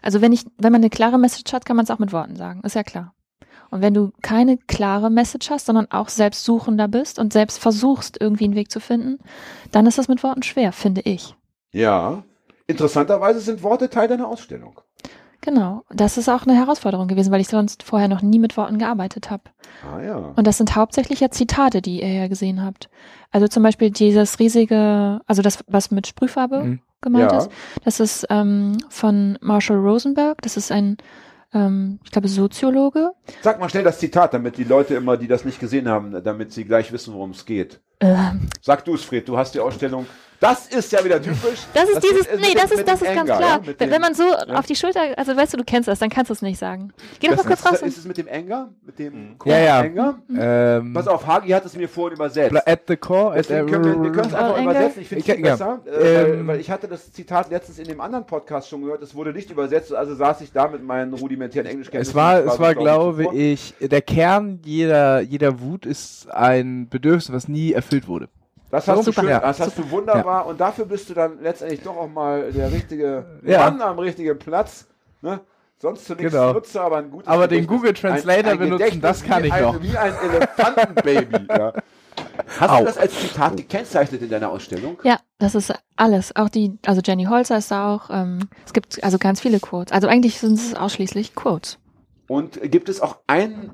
Also 0.00 0.20
wenn 0.20 0.32
ich, 0.32 0.46
wenn 0.56 0.72
man 0.72 0.80
eine 0.80 0.90
klare 0.90 1.18
Message 1.18 1.52
hat, 1.52 1.66
kann 1.66 1.76
man 1.76 1.84
es 1.84 1.90
auch 1.90 1.98
mit 1.98 2.12
Worten 2.12 2.36
sagen, 2.36 2.62
ist 2.62 2.76
ja 2.76 2.82
klar. 2.82 3.14
Und 3.70 3.82
wenn 3.82 3.94
du 3.94 4.12
keine 4.22 4.56
klare 4.56 5.10
Message 5.10 5.50
hast, 5.50 5.66
sondern 5.66 5.90
auch 5.90 6.08
selbst 6.08 6.44
Suchender 6.44 6.88
bist 6.88 7.18
und 7.18 7.32
selbst 7.32 7.58
versuchst, 7.58 8.20
irgendwie 8.20 8.44
einen 8.44 8.54
Weg 8.54 8.70
zu 8.70 8.80
finden, 8.80 9.18
dann 9.72 9.86
ist 9.86 9.98
das 9.98 10.08
mit 10.08 10.22
Worten 10.22 10.42
schwer, 10.42 10.72
finde 10.72 11.00
ich. 11.02 11.34
Ja. 11.72 12.22
Interessanterweise 12.66 13.40
sind 13.40 13.62
Worte 13.62 13.90
Teil 13.90 14.08
deiner 14.08 14.28
Ausstellung. 14.28 14.80
Genau. 15.44 15.82
Das 15.90 16.16
ist 16.16 16.30
auch 16.30 16.46
eine 16.46 16.54
Herausforderung 16.56 17.06
gewesen, 17.06 17.30
weil 17.30 17.42
ich 17.42 17.48
sonst 17.48 17.82
vorher 17.82 18.08
noch 18.08 18.22
nie 18.22 18.38
mit 18.38 18.56
Worten 18.56 18.78
gearbeitet 18.78 19.30
habe. 19.30 19.42
Ah 19.86 20.00
ja. 20.02 20.16
Und 20.34 20.46
das 20.46 20.56
sind 20.56 20.74
hauptsächlich 20.74 21.20
ja 21.20 21.30
Zitate, 21.30 21.82
die 21.82 22.00
ihr 22.00 22.12
ja 22.12 22.28
gesehen 22.28 22.64
habt. 22.64 22.88
Also 23.30 23.46
zum 23.46 23.62
Beispiel 23.62 23.90
dieses 23.90 24.38
riesige, 24.38 25.20
also 25.26 25.42
das, 25.42 25.58
was 25.66 25.90
mit 25.90 26.06
Sprühfarbe 26.06 26.60
Mhm. 26.64 26.80
gemeint 27.02 27.30
Ja. 27.32 27.38
ist, 27.38 27.50
das 27.84 28.00
ist 28.00 28.26
ähm, 28.30 28.78
von 28.88 29.36
Marshall 29.42 29.76
Rosenberg. 29.76 30.40
Das 30.40 30.56
ist 30.56 30.72
ein, 30.72 30.96
ähm, 31.52 32.00
ich 32.04 32.10
glaube, 32.10 32.28
Soziologe. 32.28 33.10
Sag 33.42 33.60
mal 33.60 33.68
schnell 33.68 33.84
das 33.84 33.98
Zitat, 33.98 34.32
damit 34.32 34.56
die 34.56 34.64
Leute 34.64 34.94
immer, 34.94 35.18
die 35.18 35.28
das 35.28 35.44
nicht 35.44 35.60
gesehen 35.60 35.90
haben, 35.90 36.22
damit 36.24 36.52
sie 36.52 36.64
gleich 36.64 36.90
wissen, 36.90 37.12
worum 37.12 37.32
es 37.32 37.44
geht. 37.44 37.80
Ähm, 38.00 38.48
Sag 38.62 38.86
du 38.86 38.94
es, 38.94 39.04
Fred, 39.04 39.28
du 39.28 39.36
hast 39.36 39.54
die 39.54 39.60
Ausstellung. 39.60 40.06
Das 40.44 40.66
ist 40.68 40.92
ja 40.92 41.04
wieder 41.04 41.20
typisch. 41.22 41.60
das 41.72 41.88
ist 41.88 42.02
dieses, 42.02 42.30
mit- 42.30 42.40
nee, 42.40 42.54
das 42.54 42.70
ist, 42.70 42.86
das 42.86 43.00
ist 43.02 43.14
ganz 43.14 43.30
Anger, 43.30 43.36
klar. 43.38 43.60
ja? 43.64 43.74
Wenn, 43.78 43.90
wenn 43.90 44.00
man 44.00 44.14
so 44.14 44.24
auf 44.32 44.66
die 44.66 44.76
Schulter, 44.76 45.00
also 45.16 45.36
weißt 45.36 45.54
du, 45.54 45.56
du 45.58 45.64
kennst 45.64 45.88
das, 45.88 45.98
dann 45.98 46.10
kannst 46.10 46.28
du 46.30 46.34
es 46.34 46.42
nicht 46.42 46.58
sagen. 46.58 46.92
Geh 47.20 47.28
doch 47.28 47.36
mal 47.36 47.42
Das 47.42 47.46
kurz 47.46 47.60
ist, 47.60 47.82
raus. 47.82 47.88
ist 47.88 47.98
es 47.98 48.04
mit 48.04 48.16
dem 48.18 48.28
Anger? 48.30 48.68
Mit 48.84 48.98
dem 48.98 49.36
Ja, 49.44 49.58
ja. 49.58 49.80
Anger? 49.80 50.18
Ähm, 50.38 50.92
Pass 50.92 51.08
auf, 51.08 51.26
Hagi 51.26 51.48
hat 51.50 51.64
es 51.64 51.76
mir 51.76 51.88
vorhin 51.88 52.16
übersetzt. 52.16 52.54
at 52.68 52.80
the 52.88 52.96
core, 52.96 53.36
at 53.38 53.48
wir, 53.48 53.64
können 53.64 54.18
es 54.20 54.34
einfach 54.34 54.56
Anger? 54.56 54.62
übersetzen. 54.70 55.02
Ich 55.02 55.08
finde 55.08 55.22
es 55.24 55.28
ja. 55.28 55.34
besser, 55.56 55.80
äh, 55.86 55.90
weil, 56.24 56.34
Ähm, 56.34 56.46
weil 56.46 56.60
ich 56.60 56.70
hatte 56.70 56.88
das 56.88 57.12
Zitat 57.12 57.50
letztens 57.50 57.78
in 57.78 57.86
dem 57.88 58.00
anderen 58.00 58.26
Podcast 58.26 58.68
schon 58.68 58.82
gehört. 58.82 59.02
Es 59.02 59.14
wurde 59.14 59.32
nicht 59.32 59.50
übersetzt, 59.50 59.94
also 59.94 60.14
saß 60.14 60.40
ich 60.42 60.52
da 60.52 60.68
mit 60.68 60.82
meinen 60.82 61.14
rudimentären 61.14 61.66
Englischkenntnissen. 61.66 62.10
Es 62.10 62.14
war, 62.14 62.44
es 62.44 62.58
war, 62.58 62.74
glaube 62.74 63.34
ich, 63.34 63.74
der 63.80 64.02
Kern 64.02 64.60
jeder, 64.64 65.20
jeder 65.20 65.60
Wut 65.60 65.86
ist 65.86 66.30
ein 66.30 66.88
Bedürfnis, 66.88 67.32
was 67.32 67.48
nie 67.48 67.72
erfüllt 67.72 68.08
wurde. 68.08 68.28
Das 68.74 68.88
hast, 68.88 68.98
du, 68.98 69.02
Super. 69.04 69.20
schön, 69.20 69.30
Ja. 69.30 69.38
das 69.38 69.60
hast 69.60 69.78
du 69.78 69.88
wunderbar 69.88 70.46
und 70.46 70.60
dafür 70.60 70.84
bist 70.84 71.08
du 71.08 71.14
dann 71.14 71.40
letztendlich 71.40 71.80
doch 71.82 71.96
auch 71.96 72.08
mal 72.08 72.50
der 72.50 72.72
richtige 72.72 73.24
Ja. 73.44 73.70
Mann 73.70 73.80
am 73.80 74.00
richtigen 74.00 74.36
Platz. 74.36 74.88
Ne? 75.22 75.38
Sonst 75.78 76.06
zu 76.06 76.14
nichts 76.16 76.32
Genau. 76.32 76.52
nutze, 76.54 76.80
aber 76.80 76.96
ein 76.96 77.08
gutes 77.08 77.28
Aber 77.28 77.46
den 77.46 77.60
Gedächtnis. 77.68 77.78
Google 77.78 77.94
Translator 77.94 78.56
benutzen, 78.56 78.78
Gedächtnis 78.78 79.02
das 79.02 79.22
kann 79.22 79.42
wie 79.44 79.46
ich 79.46 79.52
ein, 79.52 79.62
noch. 79.62 79.80
Wie 79.80 79.96
ein 79.96 80.12
Elefantenbaby. 80.28 81.46
ja. 81.50 81.72
Hast 82.58 82.70
Au. 82.70 82.78
du 82.80 82.84
das 82.86 82.98
als 82.98 83.20
Zitat 83.20 83.56
gekennzeichnet 83.56 84.22
in 84.22 84.28
deiner 84.30 84.48
Ausstellung? 84.50 84.98
Ja, 85.04 85.18
das 85.38 85.54
ist 85.54 85.72
alles. 85.94 86.34
Auch 86.34 86.48
die, 86.48 86.76
also 86.84 87.00
Jenny 87.04 87.26
Holzer 87.26 87.58
ist 87.58 87.70
da 87.70 87.94
auch. 87.94 88.10
Ähm, 88.10 88.48
es 88.66 88.72
gibt 88.72 89.04
also 89.04 89.18
ganz 89.18 89.40
viele 89.40 89.60
Quotes. 89.60 89.92
Also 89.92 90.08
eigentlich 90.08 90.40
sind 90.40 90.54
es 90.58 90.74
ausschließlich 90.74 91.36
Quotes. 91.36 91.78
Und 92.26 92.60
gibt 92.72 92.88
es 92.88 93.00
auch 93.00 93.18
ein 93.28 93.70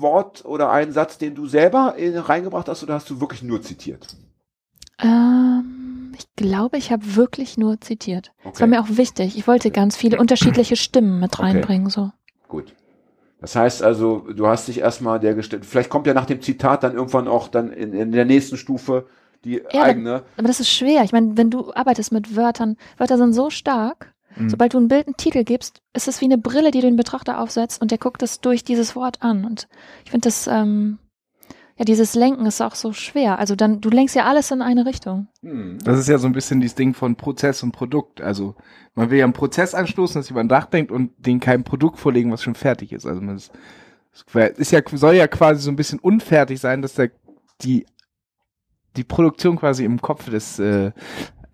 Wort 0.00 0.44
oder 0.44 0.70
einen 0.70 0.92
Satz, 0.92 1.18
den 1.18 1.34
du 1.34 1.46
selber 1.46 1.94
in, 1.96 2.16
reingebracht 2.16 2.68
hast 2.68 2.82
oder 2.82 2.94
hast 2.94 3.08
du 3.10 3.20
wirklich 3.20 3.42
nur 3.42 3.62
zitiert? 3.62 4.08
Ähm, 5.00 6.12
ich 6.16 6.26
glaube, 6.36 6.76
ich 6.78 6.92
habe 6.92 7.16
wirklich 7.16 7.56
nur 7.58 7.80
zitiert. 7.80 8.32
Das 8.42 8.52
Okay. 8.52 8.60
war 8.62 8.68
mir 8.68 8.80
auch 8.80 8.88
wichtig. 8.96 9.36
Ich 9.36 9.46
wollte 9.46 9.70
ganz 9.70 9.96
viele 9.96 10.18
unterschiedliche 10.18 10.76
Stimmen 10.76 11.20
mit 11.20 11.38
Okay. 11.38 11.44
reinbringen. 11.44 11.90
So. 11.90 12.10
Gut. 12.48 12.74
Das 13.40 13.56
heißt 13.56 13.82
also, 13.82 14.20
du 14.32 14.46
hast 14.46 14.68
dich 14.68 14.78
erstmal 14.78 15.20
der 15.20 15.34
gestellt. 15.34 15.66
Vielleicht 15.66 15.90
kommt 15.90 16.06
ja 16.06 16.14
nach 16.14 16.26
dem 16.26 16.40
Zitat 16.40 16.82
dann 16.82 16.94
irgendwann 16.94 17.28
auch 17.28 17.48
dann 17.48 17.72
in, 17.72 17.92
in 17.92 18.12
der 18.12 18.24
nächsten 18.24 18.56
Stufe 18.56 19.06
die 19.44 19.62
Ja, 19.72 19.82
eigene. 19.82 20.22
Aber 20.38 20.48
das 20.48 20.60
ist 20.60 20.70
schwer. 20.70 21.04
Ich 21.04 21.12
meine, 21.12 21.36
wenn 21.36 21.50
du 21.50 21.74
arbeitest 21.74 22.12
mit 22.12 22.36
Wörtern, 22.36 22.76
Wörter 22.96 23.18
sind 23.18 23.34
so 23.34 23.50
stark. 23.50 24.13
Mhm. 24.36 24.50
Sobald 24.50 24.74
du 24.74 24.78
ein 24.78 24.88
Bild 24.88 25.06
einen 25.06 25.16
Titel 25.16 25.44
gibst, 25.44 25.82
ist 25.92 26.08
es 26.08 26.20
wie 26.20 26.26
eine 26.26 26.38
Brille, 26.38 26.70
die 26.70 26.80
du 26.80 26.86
den 26.86 26.96
Betrachter 26.96 27.40
aufsetzt 27.40 27.80
und 27.80 27.90
der 27.90 27.98
guckt 27.98 28.22
es 28.22 28.40
durch 28.40 28.64
dieses 28.64 28.96
Wort 28.96 29.22
an. 29.22 29.44
Und 29.44 29.68
ich 30.04 30.10
finde 30.10 30.28
das, 30.28 30.46
ähm, 30.46 30.98
ja, 31.76 31.84
dieses 31.84 32.14
Lenken 32.14 32.46
ist 32.46 32.60
auch 32.60 32.76
so 32.76 32.92
schwer. 32.92 33.38
Also 33.38 33.56
dann, 33.56 33.80
du 33.80 33.90
lenkst 33.90 34.14
ja 34.14 34.24
alles 34.24 34.50
in 34.50 34.62
eine 34.62 34.86
Richtung. 34.86 35.28
Hm. 35.42 35.78
Das 35.82 35.98
ist 35.98 36.08
ja 36.08 36.18
so 36.18 36.26
ein 36.26 36.32
bisschen 36.32 36.60
dieses 36.60 36.76
Ding 36.76 36.94
von 36.94 37.16
Prozess 37.16 37.62
und 37.62 37.72
Produkt. 37.72 38.20
Also 38.20 38.54
man 38.94 39.10
will 39.10 39.18
ja 39.18 39.24
einen 39.24 39.32
Prozess 39.32 39.74
anstoßen, 39.74 40.20
dass 40.20 40.28
jemand 40.28 40.50
nachdenkt 40.50 40.92
und 40.92 41.12
den 41.18 41.40
kein 41.40 41.64
Produkt 41.64 41.98
vorlegen, 41.98 42.30
was 42.30 42.42
schon 42.42 42.54
fertig 42.54 42.92
ist. 42.92 43.06
Also 43.06 43.20
man 43.20 43.36
ist, 43.36 43.52
es 44.12 44.58
ist 44.58 44.70
ja, 44.70 44.80
soll 44.92 45.14
ja 45.14 45.26
quasi 45.26 45.62
so 45.62 45.70
ein 45.70 45.76
bisschen 45.76 45.98
unfertig 45.98 46.60
sein, 46.60 46.80
dass 46.80 46.94
der, 46.94 47.10
die, 47.62 47.86
die 48.96 49.04
Produktion 49.04 49.56
quasi 49.56 49.84
im 49.84 50.00
Kopf 50.00 50.30
des 50.30 50.60
äh, 50.60 50.92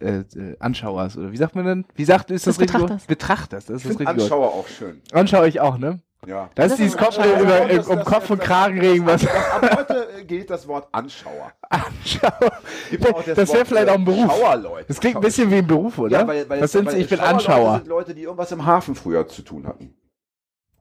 äh, 0.01 0.19
äh, 0.21 0.57
Anschauers 0.59 1.17
oder 1.17 1.31
wie 1.33 1.37
sagt 1.37 1.55
man 1.55 1.65
denn? 1.65 1.85
Wie 1.95 2.05
sagt 2.05 2.31
ist 2.31 2.47
das 2.47 2.57
Des 2.57 2.63
richtig? 2.63 2.81
Betrachters. 2.81 3.07
Betrachters, 3.07 3.67
das 3.67 3.85
ist 3.85 3.91
Ich 3.93 3.97
das. 3.99 4.07
Anschauer 4.07 4.49
auch 4.55 4.67
schön. 4.69 5.01
Anschauer 5.13 5.47
ich 5.47 5.61
auch, 5.61 5.79
ne? 5.79 6.01
Ja. 6.27 6.51
Das, 6.55 6.65
Das 6.65 6.73
ist 6.73 6.79
dieses 6.81 6.97
Kopf 6.99 7.17
über, 7.17 7.67
Das- 7.67 7.87
um 7.89 7.97
das- 7.97 8.05
Kopf 8.05 8.29
und 8.31 8.41
das- 8.41 8.47
Kragen 8.47 8.79
regen, 8.79 9.07
was 9.07 9.23
Das, 9.23 9.31
ab 9.35 9.77
heute 9.79 10.09
äh, 10.19 10.25
gilt 10.25 10.51
das 10.51 10.69
Wort 10.69 10.89
Anschauer. 10.93 11.53
Anschauer. 11.71 12.33
Auch 13.15 13.23
Das 13.25 13.53
wäre 13.55 13.65
vielleicht 13.65 13.89
äh, 13.89 13.91
auch 13.91 13.95
ein 13.95 14.05
Beruf. 14.05 14.27
Schauerleute. 14.31 14.85
Das 14.89 15.01
klingt 15.01 15.17
ein 15.17 15.23
bisschen 15.23 15.51
wie 15.51 15.57
ein 15.57 15.67
Beruf, 15.67 15.99
oder? 15.99 16.21
Ja, 16.21 16.27
weil, 16.29 16.47
weil 16.49 16.61
was 16.61 16.73
sind 16.73 16.87
weil? 16.87 16.99
Ich 17.01 17.09
bin 17.09 17.21
Anschauer. 17.21 17.77
sind 17.79 17.89
Leute, 17.89 18.15
die 18.15 18.23
irgendwas 18.25 18.53
im 18.53 18.67
Hafen 18.67 18.95
früher 18.95 19.27
zu 19.29 19.41
tun 19.43 19.67
hatten. 19.67 19.95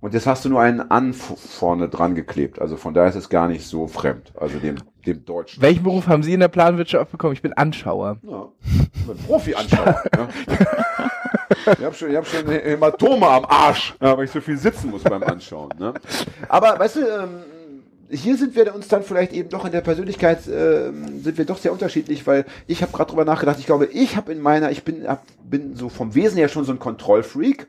Und 0.01 0.13
jetzt 0.13 0.27
hast 0.27 0.45
du 0.45 0.49
nur 0.49 0.61
einen 0.61 0.79
An 0.91 1.13
vorne 1.13 1.89
dran 1.89 2.15
geklebt. 2.15 2.61
Also 2.61 2.77
von 2.77 2.93
daher 2.93 3.09
ist 3.09 3.15
es 3.15 3.29
gar 3.29 3.47
nicht 3.49 3.67
so 3.67 3.87
fremd. 3.87 4.31
Also 4.39 4.57
dem, 4.59 4.77
dem 5.05 5.25
Deutschen. 5.25 5.61
Welchen 5.61 5.83
Beruf 5.83 6.07
haben 6.07 6.23
Sie 6.23 6.33
in 6.33 6.39
der 6.39 6.47
Planwirtschaft 6.47 7.11
bekommen? 7.11 7.33
Ich 7.33 7.41
bin 7.41 7.51
Anschauer. 7.53 8.17
Ja, 8.23 8.47
ich 8.93 9.05
bin 9.05 9.17
Profi 9.17 9.55
anschauen. 9.55 9.95
ja. 10.15 10.29
Ich 11.65 11.83
habe 11.83 11.95
schon, 11.95 12.11
ich 12.11 12.15
hab 12.15 12.25
schon 12.25 12.47
Hämatome 12.47 13.27
am 13.27 13.45
Arsch, 13.45 13.95
ja, 14.01 14.17
weil 14.17 14.25
ich 14.25 14.31
so 14.31 14.39
viel 14.39 14.57
sitzen 14.57 14.89
muss 14.89 15.03
beim 15.03 15.23
Anschauen. 15.23 15.73
Ne? 15.77 15.93
Aber 16.47 16.79
weißt 16.79 16.97
du, 16.97 17.01
ähm, 17.01 17.29
hier 18.09 18.37
sind 18.37 18.55
wir 18.55 18.73
uns 18.73 18.87
dann 18.87 19.03
vielleicht 19.03 19.33
eben 19.33 19.49
doch 19.49 19.65
in 19.65 19.71
der 19.71 19.81
Persönlichkeit 19.81 20.47
ähm, 20.47 21.21
sind 21.21 21.37
wir 21.37 21.45
doch 21.45 21.57
sehr 21.57 21.71
unterschiedlich, 21.71 22.25
weil 22.25 22.45
ich 22.67 22.81
habe 22.81 22.91
gerade 22.91 23.09
drüber 23.09 23.25
nachgedacht. 23.25 23.59
Ich 23.59 23.65
glaube, 23.65 23.85
ich 23.87 24.15
habe 24.15 24.31
in 24.31 24.39
meiner, 24.39 24.71
ich 24.71 24.83
bin, 24.83 25.07
hab, 25.07 25.23
bin 25.43 25.75
so 25.75 25.89
vom 25.89 26.15
Wesen 26.15 26.37
her 26.37 26.47
schon 26.47 26.63
so 26.63 26.71
ein 26.71 26.79
Kontrollfreak. 26.79 27.67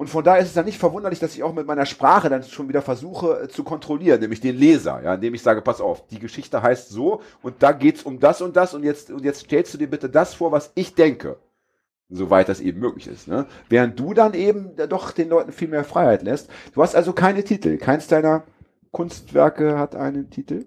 Und 0.00 0.08
von 0.08 0.24
daher 0.24 0.40
ist 0.40 0.48
es 0.48 0.54
dann 0.54 0.64
nicht 0.64 0.78
verwunderlich, 0.78 1.18
dass 1.18 1.34
ich 1.34 1.42
auch 1.42 1.52
mit 1.52 1.66
meiner 1.66 1.84
Sprache 1.84 2.30
dann 2.30 2.42
schon 2.42 2.70
wieder 2.70 2.80
versuche 2.80 3.42
äh, 3.42 3.48
zu 3.48 3.64
kontrollieren, 3.64 4.18
nämlich 4.18 4.40
den 4.40 4.56
Leser, 4.56 5.02
ja, 5.04 5.12
indem 5.12 5.34
ich 5.34 5.42
sage, 5.42 5.60
pass 5.60 5.82
auf, 5.82 6.06
die 6.06 6.18
Geschichte 6.18 6.62
heißt 6.62 6.88
so 6.88 7.20
und 7.42 7.62
da 7.62 7.72
geht's 7.72 8.04
um 8.04 8.18
das 8.18 8.40
und 8.40 8.56
das 8.56 8.72
und 8.72 8.82
jetzt, 8.82 9.10
und 9.10 9.22
jetzt 9.26 9.40
stellst 9.40 9.74
du 9.74 9.76
dir 9.78 9.90
bitte 9.90 10.08
das 10.08 10.32
vor, 10.32 10.52
was 10.52 10.72
ich 10.74 10.94
denke. 10.94 11.36
Soweit 12.08 12.48
das 12.48 12.60
eben 12.62 12.80
möglich 12.80 13.08
ist. 13.08 13.28
Ne? 13.28 13.44
Während 13.68 14.00
du 14.00 14.14
dann 14.14 14.32
eben 14.32 14.70
äh, 14.78 14.88
doch 14.88 15.10
den 15.10 15.28
Leuten 15.28 15.52
viel 15.52 15.68
mehr 15.68 15.84
Freiheit 15.84 16.22
lässt. 16.22 16.48
Du 16.72 16.82
hast 16.82 16.96
also 16.96 17.12
keine 17.12 17.44
Titel. 17.44 17.76
Keins 17.76 18.06
deiner 18.06 18.44
Kunstwerke 18.92 19.78
hat 19.78 19.94
einen 19.94 20.30
Titel. 20.30 20.64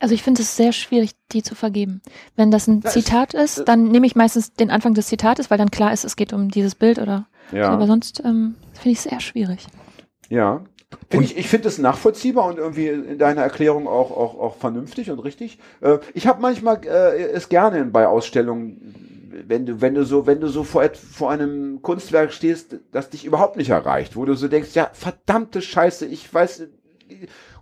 Also 0.00 0.14
ich 0.14 0.22
finde 0.22 0.42
es 0.42 0.56
sehr 0.56 0.70
schwierig, 0.72 1.10
die 1.32 1.42
zu 1.42 1.56
vergeben. 1.56 2.00
Wenn 2.36 2.52
das 2.52 2.68
ein 2.68 2.80
Das 2.80 2.92
Zitat 2.92 3.34
ist- 3.34 3.58
ist, 3.58 3.68
dann 3.68 3.88
nehme 3.88 4.06
ich 4.06 4.14
meistens 4.14 4.52
den 4.52 4.70
Anfang 4.70 4.94
des 4.94 5.08
Zitates, 5.08 5.50
weil 5.50 5.58
dann 5.58 5.72
klar 5.72 5.92
ist, 5.92 6.04
es 6.04 6.14
geht 6.14 6.32
um 6.32 6.48
dieses 6.48 6.76
Bild 6.76 7.00
oder 7.00 7.26
so. 7.52 7.58
Aber 7.58 7.86
sonst 7.86 8.20
ähm, 8.24 8.54
finde 8.72 8.90
ich 8.90 8.98
es 8.98 9.04
sehr 9.04 9.20
schwierig. 9.20 9.66
Ja. 10.28 10.64
Find 11.10 11.24
ich 11.24 11.36
ich 11.36 11.48
finde 11.48 11.68
es 11.68 11.78
nachvollziehbar 11.78 12.46
und 12.46 12.58
irgendwie 12.58 12.88
in 12.88 13.18
deiner 13.18 13.42
Erklärung 13.42 13.86
auch, 13.86 14.10
auch, 14.10 14.38
auch 14.38 14.56
vernünftig 14.56 15.10
und 15.10 15.18
richtig. 15.20 15.58
Äh, 15.80 15.98
ich 16.14 16.26
habe 16.26 16.40
manchmal 16.40 16.80
äh, 16.84 17.30
es 17.32 17.48
gerne 17.48 17.84
bei 17.86 18.06
Ausstellungen, 18.06 19.12
wenn 19.46 19.66
du, 19.66 19.80
wenn 19.80 19.94
du 19.94 20.04
so, 20.04 20.26
wenn 20.26 20.40
du 20.40 20.48
so 20.48 20.64
vor, 20.64 20.88
vor 20.94 21.30
einem 21.30 21.80
Kunstwerk 21.82 22.32
stehst, 22.32 22.76
das 22.92 23.10
dich 23.10 23.24
überhaupt 23.24 23.56
nicht 23.56 23.70
erreicht, 23.70 24.16
wo 24.16 24.24
du 24.24 24.34
so 24.34 24.48
denkst, 24.48 24.70
ja, 24.74 24.90
verdammte 24.92 25.62
Scheiße, 25.62 26.06
ich 26.06 26.32
weiß. 26.32 26.68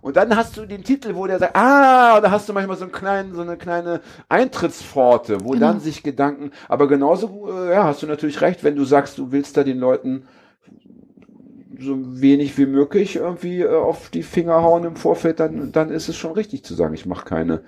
Und 0.01 0.15
dann 0.17 0.35
hast 0.35 0.57
du 0.57 0.65
den 0.65 0.83
Titel, 0.83 1.15
wo 1.15 1.27
der 1.27 1.37
sagt, 1.39 1.55
ah, 1.55 2.19
da 2.21 2.31
hast 2.31 2.49
du 2.49 2.53
manchmal 2.53 2.77
so 2.77 2.85
einen 2.85 2.91
kleinen, 2.91 3.33
so 3.35 3.41
eine 3.41 3.55
kleine 3.57 4.01
Eintrittspforte, 4.29 5.43
wo 5.43 5.51
Genau. 5.51 5.67
dann 5.67 5.79
sich 5.79 6.01
Gedanken, 6.03 6.51
aber 6.67 6.87
genauso, 6.87 7.49
äh, 7.51 7.71
ja, 7.73 7.83
hast 7.83 8.01
du 8.01 8.07
natürlich 8.07 8.41
recht, 8.41 8.63
wenn 8.63 8.75
du 8.75 8.83
sagst, 8.83 9.17
du 9.17 9.31
willst 9.31 9.57
da 9.57 9.63
den 9.63 9.77
Leuten 9.79 10.23
so 11.79 11.97
wenig 12.21 12.57
wie 12.57 12.65
möglich 12.65 13.15
irgendwie 13.15 13.61
äh, 13.61 13.69
auf 13.75 14.09
die 14.09 14.23
Finger 14.23 14.61
hauen 14.61 14.83
im 14.83 14.95
Vorfeld, 14.95 15.39
dann, 15.39 15.71
dann 15.71 15.89
ist 15.89 16.09
es 16.09 16.15
schon 16.15 16.33
richtig 16.33 16.63
zu 16.63 16.73
sagen, 16.75 16.93
ich 16.93 17.05
mache 17.05 17.25
keine. 17.25 17.61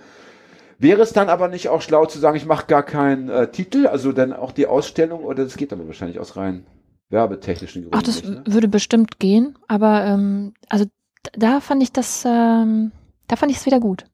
Wäre 0.79 1.01
es 1.01 1.13
dann 1.13 1.29
aber 1.29 1.47
nicht 1.47 1.69
auch 1.69 1.81
schlau 1.81 2.05
zu 2.05 2.19
sagen, 2.19 2.35
ich 2.35 2.45
mache 2.45 2.67
gar 2.67 2.83
keinen 2.83 3.29
äh, 3.29 3.49
Titel, 3.51 3.87
also 3.87 4.11
dann 4.11 4.33
auch 4.33 4.51
die 4.51 4.67
Ausstellung, 4.67 5.23
oder 5.23 5.43
das 5.43 5.55
geht 5.57 5.71
aber 5.71 5.87
wahrscheinlich 5.87 6.19
aus 6.19 6.35
rein 6.35 6.65
werbetechnischen 7.09 7.83
Gründen 7.83 7.97
Ach, 7.97 8.03
das 8.03 8.23
nicht, 8.23 8.47
ne? 8.47 8.53
würde 8.53 8.67
bestimmt 8.67 9.19
gehen, 9.19 9.57
aber 9.67 10.03
ähm, 10.05 10.53
also 10.69 10.85
da 11.33 11.59
fand 11.61 11.81
ich 11.83 11.91
das, 11.91 12.23
ähm, 12.25 12.91
da 13.27 13.35
fand 13.35 13.51
ich 13.51 13.57
es 13.59 13.65
wieder 13.65 13.79
gut. 13.79 14.05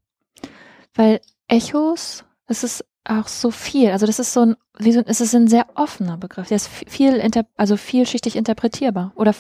Weil 0.96 1.22
Echos, 1.48 2.24
es 2.48 2.64
ist 2.64 2.86
auch 3.06 3.28
so 3.28 3.50
viel, 3.52 3.90
also 3.92 4.06
das 4.06 4.20
ist 4.20 4.34
so 4.34 4.42
ein, 4.42 4.56
wie 4.78 4.92
so, 4.92 5.02
es 5.06 5.22
ist 5.22 5.34
ein 5.34 5.48
sehr 5.48 5.66
offener 5.76 6.18
Begriff, 6.18 6.48
der 6.50 6.58
ist 6.58 6.68
viel, 6.68 7.16
inter, 7.16 7.46
also 7.58 7.76
vielschichtig 7.78 8.36
interpretierbar. 8.36 9.14
Oder 9.16 9.34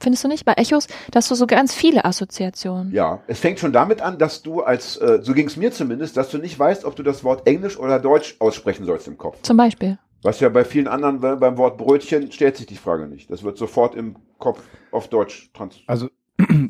findest 0.00 0.24
du 0.24 0.28
nicht? 0.28 0.44
Bei 0.44 0.54
Echos, 0.54 0.86
da 1.10 1.16
hast 1.18 1.30
du 1.30 1.34
so 1.34 1.46
ganz 1.46 1.74
viele 1.74 2.04
Assoziationen. 2.04 2.92
Ja, 2.92 3.22
es 3.26 3.38
fängt 3.40 3.58
schon 3.60 3.72
damit 3.72 4.00
an, 4.02 4.18
dass 4.18 4.42
du 4.42 4.60
als, 4.62 4.96
äh, 4.98 5.20
so 5.22 5.32
ging 5.32 5.46
es 5.46 5.56
mir 5.56 5.72
zumindest, 5.72 6.16
dass 6.16 6.30
du 6.30 6.38
nicht 6.38 6.58
weißt, 6.58 6.84
ob 6.84 6.96
du 6.96 7.02
das 7.02 7.24
Wort 7.24 7.46
Englisch 7.46 7.78
oder 7.78 7.98
Deutsch 7.98 8.36
aussprechen 8.40 8.84
sollst 8.84 9.08
im 9.08 9.16
Kopf. 9.16 9.40
Zum 9.42 9.56
Beispiel. 9.56 9.98
Was 10.22 10.40
ja 10.40 10.48
bei 10.48 10.64
vielen 10.64 10.88
anderen, 10.88 11.20
be- 11.20 11.36
beim 11.36 11.56
Wort 11.58 11.78
Brötchen 11.78 12.30
stellt 12.32 12.56
sich 12.56 12.66
die 12.66 12.76
Frage 12.76 13.06
nicht. 13.06 13.30
Das 13.30 13.44
wird 13.44 13.56
sofort 13.56 13.94
im 13.94 14.16
Kopf 14.38 14.60
auf 14.90 15.08
Deutsch 15.08 15.50
trans. 15.54 15.76
Also, 15.86 16.08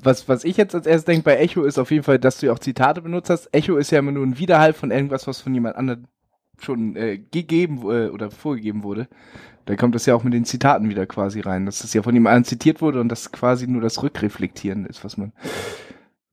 was, 0.02 0.28
was 0.28 0.44
ich 0.44 0.56
jetzt 0.56 0.74
als 0.74 0.86
erstes 0.86 1.04
denke 1.04 1.24
bei 1.24 1.36
Echo 1.36 1.64
ist 1.64 1.78
auf 1.78 1.90
jeden 1.90 2.04
Fall, 2.04 2.18
dass 2.18 2.38
du 2.38 2.46
ja 2.46 2.52
auch 2.52 2.58
Zitate 2.58 3.02
benutzt 3.02 3.30
hast. 3.30 3.48
Echo 3.52 3.76
ist 3.76 3.90
ja 3.90 3.98
immer 3.98 4.12
nur 4.12 4.26
ein 4.26 4.38
Widerhall 4.38 4.72
von 4.72 4.90
irgendwas, 4.90 5.26
was 5.26 5.40
von 5.40 5.54
jemand 5.54 5.76
anderem 5.76 6.04
schon 6.60 6.96
äh, 6.96 7.18
gegeben 7.18 7.82
äh, 7.82 8.08
oder 8.08 8.30
vorgegeben 8.30 8.82
wurde. 8.82 9.08
Da 9.66 9.76
kommt 9.76 9.94
das 9.94 10.06
ja 10.06 10.14
auch 10.14 10.24
mit 10.24 10.32
den 10.32 10.44
Zitaten 10.44 10.88
wieder 10.88 11.06
quasi 11.06 11.40
rein, 11.40 11.66
dass 11.66 11.80
das 11.80 11.92
ja 11.92 12.02
von 12.02 12.14
jemand 12.14 12.34
anderem 12.34 12.48
zitiert 12.48 12.80
wurde 12.80 13.00
und 13.00 13.08
das 13.08 13.32
quasi 13.32 13.66
nur 13.66 13.82
das 13.82 14.02
Rückreflektieren 14.02 14.86
ist, 14.86 15.04
was 15.04 15.16
man. 15.16 15.32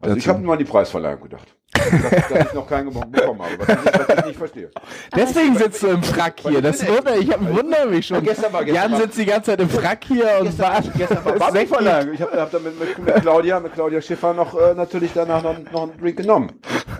Also 0.06 0.18
ich 0.18 0.28
habe 0.28 0.40
nur 0.42 0.54
an 0.54 0.60
die 0.60 0.66
Preisverleihung 0.66 1.22
gedacht. 1.22 1.48
dass, 1.74 2.28
dass 2.30 2.48
ich 2.48 2.54
noch 2.54 2.68
keinen 2.68 2.86
bekommen 2.94 3.42
habe, 3.42 3.58
was 3.60 3.68
ich, 3.70 4.08
was 4.08 4.18
ich 4.20 4.26
nicht 4.26 4.38
verstehe. 4.38 4.72
Deswegen 5.16 5.58
sitzt 5.58 5.84
du 5.84 5.88
im 5.88 6.04
Frack 6.04 6.40
hier. 6.40 6.62
Das 6.62 6.82
ich 6.82 6.88
wundert, 6.90 7.18
ich 7.18 7.30
wundere 7.30 7.86
mich 7.88 8.08
schon. 8.08 8.24
Gestern 8.24 8.54
war- 8.54 8.64
gestern 8.64 8.84
Jan 8.84 8.92
war- 8.94 9.00
sitzt 9.02 9.18
die 9.18 9.26
ganze 9.26 9.52
Zeit 9.52 9.62
im 9.62 9.70
Frack 9.70 10.06
hier 10.06 10.38
und 10.40 10.46
Gestern, 10.46 10.66
wartet. 10.74 10.94
gestern 10.96 11.26
war. 11.26 11.36
Ich 12.14 12.22
habe 12.22 12.40
hab 12.42 12.52
da 12.52 12.60
mit, 12.60 12.80
mit, 12.80 12.98
mit 13.00 13.16
Claudia, 13.16 13.60
mit 13.60 13.74
Claudia 13.74 14.02
Schiffer 14.02 14.34
noch 14.34 14.56
äh, 14.60 14.74
natürlich 14.74 15.12
danach 15.14 15.44
noch, 15.44 15.58
noch 15.72 15.84
einen 15.84 16.00
Drink 16.00 16.18
genommen. 16.18 16.54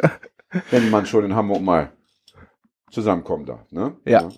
Wenn 0.72 0.90
man 0.90 1.06
schon 1.06 1.26
in 1.26 1.36
Hamburg 1.36 1.62
mal 1.62 1.90
zusammenkommen 2.92 3.46
darf. 3.46 3.60
Ne? 3.72 3.96
Ja. 4.06 4.30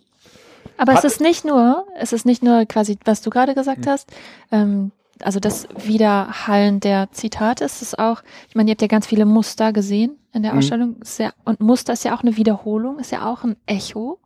Aber 0.78 0.94
Hat- 0.94 1.04
es 1.04 1.14
ist 1.14 1.22
nicht 1.22 1.46
nur, 1.46 1.86
es 2.00 2.14
ist 2.14 2.26
nicht 2.26 2.44
nur 2.44 2.66
quasi, 2.66 2.98
was 3.06 3.22
du 3.22 3.30
gerade 3.30 3.56
gesagt 3.56 3.88
hast, 3.88 4.12
ähm, 4.52 4.92
also 5.22 5.40
das 5.40 5.68
Wiederhallen 5.78 6.80
der 6.80 7.12
Zitate 7.12 7.64
ist 7.66 7.82
es 7.82 7.98
auch, 7.98 8.22
ich 8.50 8.56
meine, 8.56 8.70
ihr 8.70 8.74
habt 8.74 8.82
ja 8.82 8.88
ganz 8.88 9.08
viele 9.08 9.26
Muster 9.26 9.74
gesehen 9.74 10.18
in 10.34 10.44
der 10.44 10.54
Mhm. 10.54 10.60
Ausstellung. 10.60 10.96
Ist 11.02 11.20
ja, 11.20 11.32
und 11.46 11.60
Muster 11.60 11.94
ist 11.94 12.04
ja 12.04 12.16
auch 12.16 12.22
eine 12.22 12.38
Wiederholung, 12.38 13.00
ist 13.00 13.12
ja 13.12 13.26
auch 13.32 13.44
ein 13.44 13.56
Echo. 13.66 14.20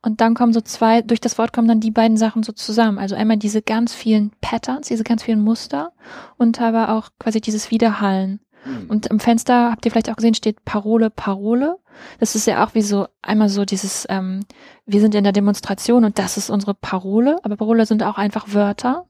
Und 0.00 0.20
dann 0.20 0.34
kommen 0.34 0.52
so 0.52 0.60
zwei, 0.60 1.02
durch 1.02 1.20
das 1.20 1.36
Wort 1.36 1.52
kommen 1.52 1.68
dann 1.68 1.80
die 1.80 1.90
beiden 1.90 2.16
Sachen 2.16 2.42
so 2.42 2.52
zusammen. 2.52 2.98
Also 2.98 3.14
einmal 3.14 3.36
diese 3.36 3.60
ganz 3.60 3.94
vielen 3.94 4.32
Patterns, 4.40 4.88
diese 4.88 5.04
ganz 5.04 5.22
vielen 5.22 5.42
Muster 5.42 5.92
und 6.38 6.60
aber 6.60 6.90
auch 6.90 7.10
quasi 7.18 7.40
dieses 7.40 7.70
Wiederhallen. 7.70 8.40
Hm. 8.62 8.88
Und 8.88 9.06
im 9.08 9.20
Fenster, 9.20 9.70
habt 9.70 9.84
ihr 9.84 9.90
vielleicht 9.90 10.10
auch 10.10 10.16
gesehen, 10.16 10.34
steht 10.34 10.64
Parole, 10.64 11.10
Parole. 11.10 11.76
Das 12.18 12.34
ist 12.34 12.46
ja 12.46 12.64
auch 12.64 12.74
wie 12.74 12.82
so, 12.82 13.08
einmal 13.22 13.48
so 13.48 13.64
dieses, 13.64 14.06
ähm, 14.08 14.40
wir 14.86 15.00
sind 15.00 15.14
in 15.14 15.24
der 15.24 15.32
Demonstration 15.32 16.04
und 16.04 16.18
das 16.18 16.36
ist 16.36 16.48
unsere 16.48 16.74
Parole, 16.74 17.36
aber 17.42 17.56
Parole 17.56 17.84
sind 17.86 18.02
auch 18.02 18.18
einfach 18.18 18.54
Wörter. 18.54 19.04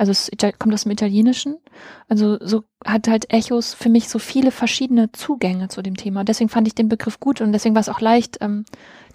Also 0.00 0.12
es 0.12 0.30
kommt 0.58 0.72
aus 0.72 0.84
dem 0.84 0.92
Italienischen. 0.92 1.58
Also 2.08 2.38
so 2.40 2.62
hat 2.86 3.06
halt 3.06 3.30
Echos 3.30 3.74
für 3.74 3.90
mich 3.90 4.08
so 4.08 4.18
viele 4.18 4.50
verschiedene 4.50 5.12
Zugänge 5.12 5.68
zu 5.68 5.82
dem 5.82 5.94
Thema. 5.94 6.20
Und 6.20 6.28
deswegen 6.30 6.48
fand 6.48 6.66
ich 6.66 6.74
den 6.74 6.88
Begriff 6.88 7.20
gut 7.20 7.42
und 7.42 7.52
deswegen 7.52 7.74
war 7.74 7.80
es 7.82 7.90
auch 7.90 8.00
leicht, 8.00 8.38
ähm, 8.40 8.64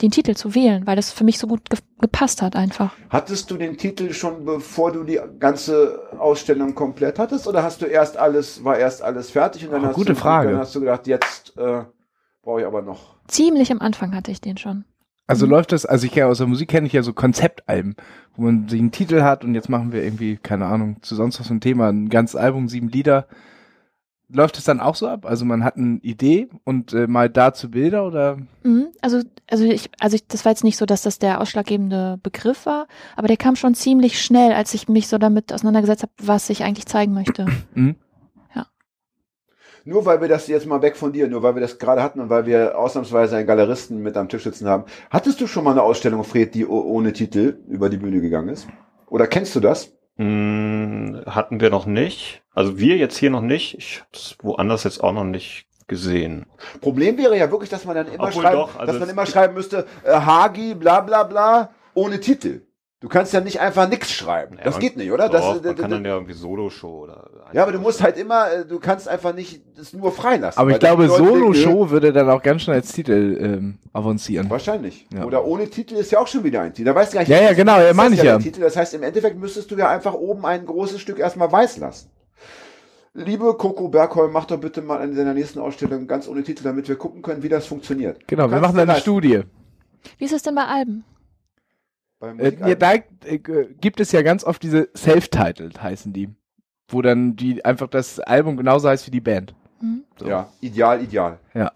den 0.03 0.11
Titel 0.11 0.35
zu 0.35 0.53
wählen, 0.53 0.85
weil 0.85 0.95
das 0.95 1.11
für 1.11 1.23
mich 1.23 1.39
so 1.39 1.47
gut 1.47 1.67
ge 1.71 1.79
gepasst 1.99 2.43
hat 2.43 2.55
einfach. 2.55 2.93
Hattest 3.09 3.49
du 3.49 3.57
den 3.57 3.77
Titel 3.77 4.13
schon 4.13 4.45
bevor 4.45 4.91
du 4.91 5.03
die 5.03 5.19
ganze 5.39 6.01
Ausstellung 6.19 6.75
komplett 6.75 7.17
hattest 7.17 7.47
oder 7.47 7.63
hast 7.63 7.81
du 7.81 7.87
erst 7.87 8.17
alles, 8.17 8.63
war 8.63 8.77
erst 8.77 9.01
alles 9.01 9.31
fertig 9.31 9.65
und 9.65 9.71
dann, 9.71 9.85
Oh, 9.85 9.87
hast, 9.87 9.95
gute 9.95 10.13
du, 10.13 10.19
Frage. 10.19 10.51
dann 10.51 10.59
hast 10.59 10.75
du 10.75 10.81
gedacht, 10.81 11.07
jetzt 11.07 11.57
äh, 11.57 11.83
brauche 12.43 12.59
ich 12.59 12.67
aber 12.67 12.83
noch. 12.83 13.15
Ziemlich 13.27 13.71
am 13.71 13.79
Anfang 13.79 14.13
hatte 14.15 14.29
ich 14.29 14.39
den 14.39 14.57
schon. 14.57 14.85
Also 15.27 15.45
Mhm. 15.45 15.51
läuft 15.53 15.71
das, 15.71 15.85
also 15.85 16.05
ich 16.05 16.11
kenne 16.11 16.27
aus 16.27 16.37
der 16.37 16.47
Musik 16.47 16.69
kenne 16.69 16.87
ich 16.87 16.93
ja 16.93 17.01
so 17.01 17.13
Konzeptalben, 17.13 17.95
wo 18.35 18.43
man 18.43 18.67
sich 18.69 18.79
einen 18.79 18.91
Titel 18.91 19.21
hat 19.21 19.43
und 19.43 19.55
jetzt 19.55 19.69
machen 19.69 19.91
wir 19.91 20.03
irgendwie, 20.03 20.37
keine 20.37 20.65
Ahnung, 20.65 20.97
zu 21.01 21.15
sonst 21.15 21.39
was 21.39 21.47
für 21.47 21.55
ein 21.55 21.61
Thema, 21.61 21.89
ein 21.89 22.09
ganzes 22.09 22.35
Album, 22.35 22.67
sieben 22.67 22.89
Lieder. 22.89 23.27
Läuft 24.27 24.57
es 24.57 24.63
dann 24.63 24.79
auch 24.79 24.95
so 24.95 25.07
ab? 25.07 25.25
Also 25.25 25.45
man 25.45 25.63
hat 25.63 25.77
eine 25.77 25.99
Idee 26.01 26.47
und 26.63 26.93
äh, 26.93 27.05
mal 27.05 27.29
dazu 27.29 27.69
Bilder 27.69 28.05
oder? 28.07 28.37
Mhm. 28.63 28.87
Also, 29.01 29.21
also 29.49 29.63
ich, 29.65 29.89
also 29.99 30.15
ich, 30.15 30.27
das 30.27 30.45
war 30.45 30.51
jetzt 30.51 30.63
nicht 30.63 30.77
so, 30.77 30.85
dass 30.87 31.03
das 31.03 31.19
der 31.19 31.41
ausschlaggebende 31.41 32.19
Begriff 32.23 32.65
war, 32.65 32.87
aber 33.15 33.27
der 33.27 33.37
kam 33.37 33.55
schon 33.55 33.75
ziemlich 33.75 34.19
schnell, 34.21 34.51
als 34.51 34.73
ich 34.73 34.89
mich 34.89 35.07
so 35.07 35.19
damit 35.19 35.53
auseinandergesetzt 35.53 36.01
habe, 36.03 36.13
was 36.21 36.49
ich 36.49 36.63
eigentlich 36.63 36.87
zeigen 36.87 37.13
möchte. 37.13 37.45
Hm? 37.75 37.95
Nur 39.87 40.03
weil 40.05 40.19
wir 40.19 40.27
das 40.27 40.47
jetzt 40.47 40.65
mal 40.65 40.81
weg 40.81 40.97
von 40.97 41.13
dir, 41.13 41.27
nur 41.27 41.43
weil 41.43 41.53
wir 41.53 41.61
das 41.61 41.77
gerade 41.77 42.01
hatten 42.01 42.19
und 42.19 42.31
weil 42.31 42.47
wir 42.47 42.75
ausnahmsweise 42.77 43.37
einen 43.37 43.45
Galeristen 43.45 44.01
mit 44.01 44.17
am 44.17 44.27
Tisch 44.27 44.43
sitzen 44.43 44.67
haben. 44.67 44.85
Hattest 45.11 45.39
du 45.39 45.45
schon 45.45 45.63
mal 45.63 45.71
eine 45.71 45.83
Ausstellung, 45.83 46.23
Fred, 46.23 46.55
die 46.55 46.65
ohne 46.65 47.13
Titel 47.13 47.59
über 47.67 47.89
die 47.89 47.97
Bühne 47.97 48.19
gegangen 48.19 48.49
ist? 48.49 48.67
Oder 49.07 49.27
kennst 49.27 49.55
du 49.55 49.59
das? 49.59 49.91
Hm, 50.17 51.21
hatten 51.27 51.59
wir 51.59 51.69
noch 51.69 51.85
nicht. 51.85 52.41
Also 52.51 52.79
wir 52.79 52.97
jetzt 52.97 53.17
hier 53.17 53.29
noch 53.29 53.41
nicht. 53.41 53.77
Ich 53.77 53.99
habe 53.99 54.09
es 54.13 54.37
woanders 54.41 54.85
jetzt 54.85 55.03
auch 55.03 55.13
noch 55.13 55.23
nicht 55.23 55.67
gesehen. 55.87 56.47
Problem 56.81 57.19
wäre 57.19 57.37
ja 57.37 57.51
wirklich, 57.51 57.69
dass 57.69 57.85
man 57.85 57.95
dann 57.95 58.07
immer, 58.07 58.23
Obwohl 58.23 58.41
schreiben, 58.41 58.57
doch, 58.57 58.79
also 58.79 58.91
dass 58.91 58.99
man 58.99 59.09
immer 59.09 59.25
schreiben 59.27 59.53
müsste, 59.53 59.85
äh, 60.03 60.13
Hagi, 60.13 60.73
bla 60.73 61.01
bla 61.01 61.23
bla, 61.23 61.69
ohne 61.93 62.19
Titel. 62.19 62.61
Du 63.05 63.09
kannst 63.09 63.33
ja 63.33 63.39
nicht 63.39 63.59
einfach 63.59 63.87
nichts 63.87 64.11
schreiben. 64.11 64.55
Ja, 64.57 64.63
das 64.63 64.73
man- 64.73 64.81
geht 64.81 64.97
nicht, 64.97 65.11
oder? 65.11 65.29
Doch, 65.29 65.53
das, 65.53 65.63
man 65.63 65.75
kann 65.75 65.91
dann 65.91 66.03
ja 66.05 66.15
irgendwie 66.15 66.33
Solo-Show 66.33 67.03
oder. 67.03 67.29
ja, 67.53 67.61
aber 67.61 67.71
du 67.71 67.77
musst 67.77 68.01
halt 68.01 68.17
immer, 68.17 68.51
äh, 68.51 68.65
du 68.65 68.79
kannst 68.79 69.07
einfach 69.07 69.31
nicht 69.35 69.61
das 69.77 69.93
nur 69.93 70.11
freilassen. 70.11 70.59
Aber 70.59 70.71
ich 70.71 70.79
glaube, 70.79 71.07
Solo-Show 71.07 71.91
würde 71.91 72.11
dann 72.11 72.27
auch 72.31 72.41
ganz 72.41 72.63
schnell 72.63 72.77
als 72.77 72.91
Titel 72.91 73.37
ähm, 73.39 73.77
avancieren. 73.93 74.49
Wahrscheinlich. 74.49 75.05
Ja. 75.13 75.23
Oder 75.23 75.45
ohne 75.45 75.69
Titel 75.69 75.93
ist 75.93 76.11
ja 76.11 76.17
auch 76.17 76.25
schon 76.25 76.43
wieder 76.43 76.61
ein 76.61 76.73
Titel. 76.73 76.87
Da 76.87 76.95
weißt 76.95 77.13
du 77.13 77.17
gar 77.17 77.21
nicht, 77.21 77.29
Ja, 77.29 77.41
ja, 77.43 77.53
genau, 77.53 77.79
ja, 77.79 77.93
meine 77.93 78.15
das 78.15 78.23
ich 78.23 78.25
ja. 78.27 78.39
Titel. 78.39 78.61
Das 78.61 78.75
heißt, 78.75 78.95
im 78.95 79.03
Endeffekt 79.03 79.37
müsstest 79.37 79.69
du 79.69 79.75
ja 79.75 79.87
einfach 79.87 80.15
oben 80.15 80.43
ein 80.43 80.65
großes 80.65 80.99
Stück 80.99 81.19
erstmal 81.19 81.51
weiß 81.51 81.77
lassen. 81.77 82.09
liebe 83.13 83.53
Coco 83.53 83.87
Bergholm, 83.87 84.31
mach 84.31 84.45
doch 84.45 84.57
bitte 84.59 84.81
mal 84.81 85.03
in 85.07 85.15
deiner 85.15 85.35
nächsten 85.35 85.59
Ausstellung 85.59 86.07
ganz 86.07 86.27
ohne 86.27 86.41
Titel, 86.41 86.63
damit 86.63 86.89
wir 86.89 86.95
gucken 86.95 87.21
können, 87.21 87.43
wie 87.43 87.49
das 87.49 87.67
funktioniert. 87.67 88.27
Genau, 88.27 88.49
wir 88.49 88.59
machen 88.59 88.79
eine 88.79 88.85
leisten. 88.87 89.01
Studie. 89.03 89.41
Wie 90.17 90.25
ist 90.25 90.33
es 90.33 90.41
denn 90.41 90.55
bei 90.55 90.65
Alben? 90.65 91.03
Beim 92.19 92.39
Äh, 92.39 92.75
da 92.75 92.93
äh, 92.93 93.39
gibt 93.79 93.99
es 93.99 94.11
ja 94.11 94.21
ganz 94.21 94.43
oft 94.43 94.63
diese 94.63 94.89
Self-Titled, 94.95 95.81
heißen 95.81 96.13
die. 96.13 96.29
Wo 96.87 97.01
dann 97.01 97.35
die 97.35 97.65
einfach 97.65 97.87
das 97.87 98.19
Album 98.19 98.57
genauso 98.57 98.87
heißt 98.87 99.07
wie 99.07 99.11
die 99.11 99.21
Band. 99.21 99.55
Hm? 99.79 100.03
So. 100.17 100.27
Ja, 100.27 100.49
ideal, 100.61 101.01
ideal. 101.01 101.39
Ja. 101.53 101.71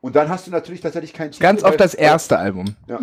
Und 0.00 0.16
dann 0.16 0.28
hast 0.28 0.46
du 0.46 0.50
natürlich 0.50 0.80
tatsächlich 0.80 1.12
kein 1.12 1.30
Titel. 1.30 1.42
Ganz 1.42 1.62
oft 1.62 1.78
das 1.78 1.94
erste 1.94 2.38
Album. 2.38 2.74
Ja. 2.88 2.98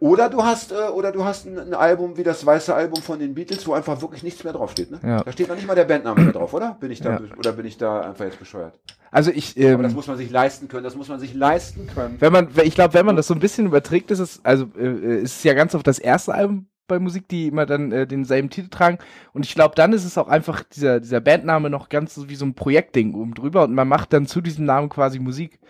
Oder 0.00 0.30
du 0.30 0.42
hast, 0.42 0.72
äh, 0.72 0.88
oder 0.94 1.12
du 1.12 1.24
hast 1.24 1.46
ein, 1.46 1.58
ein 1.58 1.74
Album 1.74 2.16
wie 2.16 2.22
das 2.22 2.44
weiße 2.44 2.74
Album 2.74 3.02
von 3.02 3.18
den 3.18 3.34
Beatles, 3.34 3.66
wo 3.66 3.74
einfach 3.74 4.00
wirklich 4.00 4.22
nichts 4.22 4.42
mehr 4.42 4.54
draufsteht. 4.54 4.90
Ne? 4.90 4.98
Ja. 5.04 5.22
Da 5.22 5.30
steht 5.30 5.48
noch 5.48 5.56
nicht 5.56 5.66
mal 5.66 5.74
der 5.74 5.84
Bandname 5.84 6.22
mehr 6.22 6.32
drauf, 6.32 6.54
oder? 6.54 6.76
Bin 6.80 6.90
ich 6.90 7.00
da, 7.02 7.10
Ja. 7.12 7.20
oder 7.38 7.52
bin 7.52 7.66
ich 7.66 7.76
da 7.76 8.00
einfach 8.00 8.24
jetzt 8.24 8.38
bescheuert? 8.38 8.78
Also 9.10 9.30
ich, 9.30 9.56
Aber 9.58 9.82
das 9.82 9.92
ähm, 9.92 9.96
muss 9.96 10.06
man 10.06 10.16
sich 10.16 10.30
leisten 10.30 10.68
können. 10.68 10.84
Das 10.84 10.96
muss 10.96 11.08
man 11.08 11.20
sich 11.20 11.34
leisten 11.34 11.86
können. 11.94 12.16
wenn 12.18 12.32
man, 12.32 12.48
ich 12.64 12.74
glaube, 12.74 12.94
wenn 12.94 13.04
man 13.04 13.16
das 13.16 13.26
so 13.26 13.34
ein 13.34 13.40
bisschen 13.40 13.66
überträgt, 13.66 14.10
ist 14.10 14.20
es, 14.20 14.40
also 14.42 14.66
äh, 14.78 15.20
ist 15.20 15.36
es 15.36 15.44
ja 15.44 15.52
ganz 15.52 15.74
oft 15.74 15.86
das 15.86 15.98
erste 15.98 16.32
Album 16.32 16.66
bei 16.88 16.98
Musik, 16.98 17.28
die 17.28 17.48
immer 17.48 17.66
dann 17.66 17.92
äh, 17.92 18.06
denselben 18.06 18.48
Titel 18.48 18.68
tragen. 18.70 18.98
Und 19.34 19.44
ich 19.44 19.54
glaube, 19.54 19.74
dann 19.74 19.92
ist 19.92 20.04
es 20.06 20.16
auch 20.16 20.28
einfach 20.28 20.62
dieser, 20.62 21.00
dieser 21.00 21.20
Bandname 21.20 21.68
noch 21.68 21.90
ganz 21.90 22.14
so 22.14 22.28
wie 22.30 22.36
so 22.36 22.46
ein 22.46 22.54
Projektding 22.54 23.14
oben 23.14 23.34
drüber 23.34 23.64
und 23.64 23.74
man 23.74 23.86
macht 23.86 24.12
dann 24.14 24.26
zu 24.26 24.40
diesem 24.40 24.64
Namen 24.64 24.88
quasi 24.88 25.18
Musik. 25.18 25.60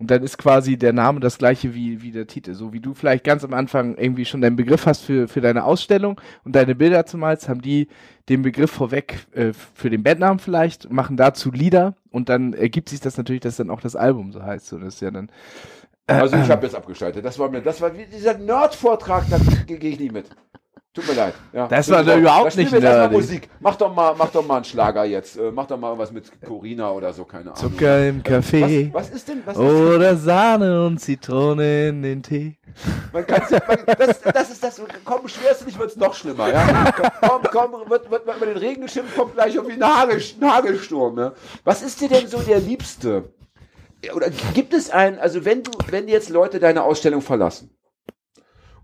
Und 0.00 0.10
dann 0.10 0.22
ist 0.22 0.38
quasi 0.38 0.78
der 0.78 0.94
Name 0.94 1.20
das 1.20 1.36
gleiche 1.36 1.74
wie, 1.74 2.00
wie 2.00 2.10
der 2.10 2.26
Titel. 2.26 2.54
So 2.54 2.72
wie 2.72 2.80
du 2.80 2.94
vielleicht 2.94 3.22
ganz 3.22 3.44
am 3.44 3.52
Anfang 3.52 3.98
irgendwie 3.98 4.24
schon 4.24 4.40
deinen 4.40 4.56
Begriff 4.56 4.86
hast 4.86 5.02
für, 5.02 5.28
für 5.28 5.42
deine 5.42 5.64
Ausstellung 5.64 6.18
und 6.42 6.56
deine 6.56 6.74
Bilder 6.74 7.04
zumalst, 7.04 7.50
haben 7.50 7.60
die 7.60 7.86
den 8.30 8.40
Begriff 8.40 8.70
vorweg 8.70 9.26
äh, 9.32 9.52
für 9.52 9.90
den 9.90 10.02
Bandnamen 10.02 10.38
vielleicht, 10.38 10.90
machen 10.90 11.18
dazu 11.18 11.50
Lieder 11.50 11.96
und 12.10 12.30
dann 12.30 12.54
ergibt 12.54 12.88
sich 12.88 13.00
das 13.00 13.18
natürlich, 13.18 13.42
dass 13.42 13.56
dann 13.56 13.68
auch 13.68 13.82
das 13.82 13.94
Album 13.94 14.32
so 14.32 14.42
heißt. 14.42 14.68
So, 14.68 14.78
das 14.78 14.94
ist 14.94 15.02
ja 15.02 15.10
dann. 15.10 15.30
Also 16.06 16.34
ich 16.34 16.42
habe 16.48 16.64
jetzt 16.64 16.74
abgeschaltet. 16.74 17.22
Das 17.22 17.38
war 17.38 17.50
mir, 17.50 17.60
das 17.60 17.82
war 17.82 17.94
wie 17.94 18.06
dieser 18.06 18.38
Nerd-Vortrag, 18.38 19.24
da 19.28 19.38
gehe 19.66 19.90
ich 19.90 20.00
nicht 20.00 20.12
mit. 20.12 20.30
Tut 20.92 21.06
mir 21.06 21.14
leid. 21.14 21.34
Ja. 21.52 21.68
Das 21.68 21.88
war 21.88 22.02
Da 22.02 22.16
überhaupt 22.16 22.56
nicht 22.56 22.72
nerdig. 22.72 23.12
Musik. 23.12 23.48
Mach 23.60 23.76
doch 23.76 23.94
mal, 23.94 24.12
mach 24.18 24.30
doch 24.30 24.44
mal 24.44 24.56
einen 24.56 24.64
Schlager 24.64 25.04
jetzt. 25.04 25.36
Äh, 25.36 25.52
Mach 25.52 25.66
doch 25.66 25.78
mal 25.78 25.96
was 25.96 26.10
mit 26.10 26.28
Corina 26.42 26.90
oder 26.90 27.12
so, 27.12 27.24
keine 27.24 27.52
Ahnung. 27.54 27.56
Zucker 27.56 28.08
im 28.08 28.24
Kaffee. 28.24 28.90
Was, 28.92 29.08
was 29.08 29.16
ist 29.16 29.28
denn? 29.28 29.42
Was 29.44 29.56
ist 29.56 29.62
denn? 29.62 29.94
Oder 29.94 30.16
Sahne 30.16 30.84
und 30.86 30.98
Zitrone 30.98 31.88
in 31.90 32.02
den 32.02 32.24
Tee. 32.24 32.58
Man 33.12 33.24
kann 33.24 33.40
man, 33.68 33.78
das, 33.98 34.20
das 34.20 34.50
ist 34.50 34.64
das. 34.64 34.82
Komm, 35.04 35.22
beschwerst 35.22 35.60
du 35.60 35.66
nicht, 35.66 35.78
wird's 35.78 35.94
noch 35.94 36.14
schlimmer. 36.14 36.48
Ja? 36.52 36.92
Komm, 37.20 37.42
komm, 37.52 37.88
wird, 37.88 38.10
wird 38.10 38.26
man 38.26 38.36
über 38.38 38.46
den 38.46 38.56
Regen 38.56 38.82
geschimpft, 38.82 39.16
kommt 39.16 39.34
gleich 39.34 39.54
irgendwie 39.54 39.80
ein, 39.80 39.84
Hagel, 39.84 40.20
Hagelsturm. 40.42 41.14
Ne? 41.14 41.32
Was 41.62 41.82
ist 41.82 42.00
dir 42.00 42.08
denn 42.08 42.26
so 42.26 42.40
der 42.40 42.58
Liebste? 42.58 43.32
Oder 44.12 44.30
gibt 44.54 44.74
es 44.74 44.90
einen, 44.90 45.20
also 45.20 45.44
wenn 45.44 45.62
du, 45.62 45.70
wenn 45.88 46.08
jetzt 46.08 46.30
Leute 46.30 46.58
deine 46.58 46.82
Ausstellung 46.82 47.20
verlassen 47.20 47.70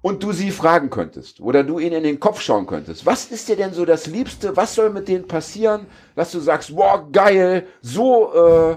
und 0.06 0.22
du 0.22 0.30
sie 0.30 0.52
fragen 0.52 0.88
könntest 0.88 1.40
oder 1.40 1.64
du 1.64 1.80
ihnen 1.80 1.96
in 1.96 2.02
den 2.04 2.20
Kopf 2.20 2.40
schauen 2.40 2.68
könntest, 2.68 3.04
was 3.04 3.24
ist 3.24 3.48
dir 3.48 3.56
denn 3.56 3.72
so 3.72 3.84
das 3.84 4.06
Liebste? 4.06 4.56
Was 4.56 4.76
soll 4.76 4.90
mit 4.90 5.08
denen 5.08 5.26
passieren, 5.26 5.86
dass 6.14 6.30
du 6.30 6.38
sagst, 6.38 6.76
wow, 6.76 7.00
geil, 7.10 7.66
so, 7.82 8.32
äh, 8.32 8.76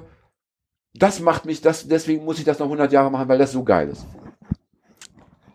das 0.95 1.19
macht 1.19 1.45
mich, 1.45 1.61
das, 1.61 1.87
deswegen 1.87 2.25
muss 2.25 2.39
ich 2.39 2.45
das 2.45 2.57
noch 2.57 2.65
100 2.65 2.91
Jahre 2.91 3.11
machen, 3.11 3.29
weil 3.29 3.37
das 3.37 3.51
so 3.51 3.63
geil 3.63 3.89
ist. 3.89 4.07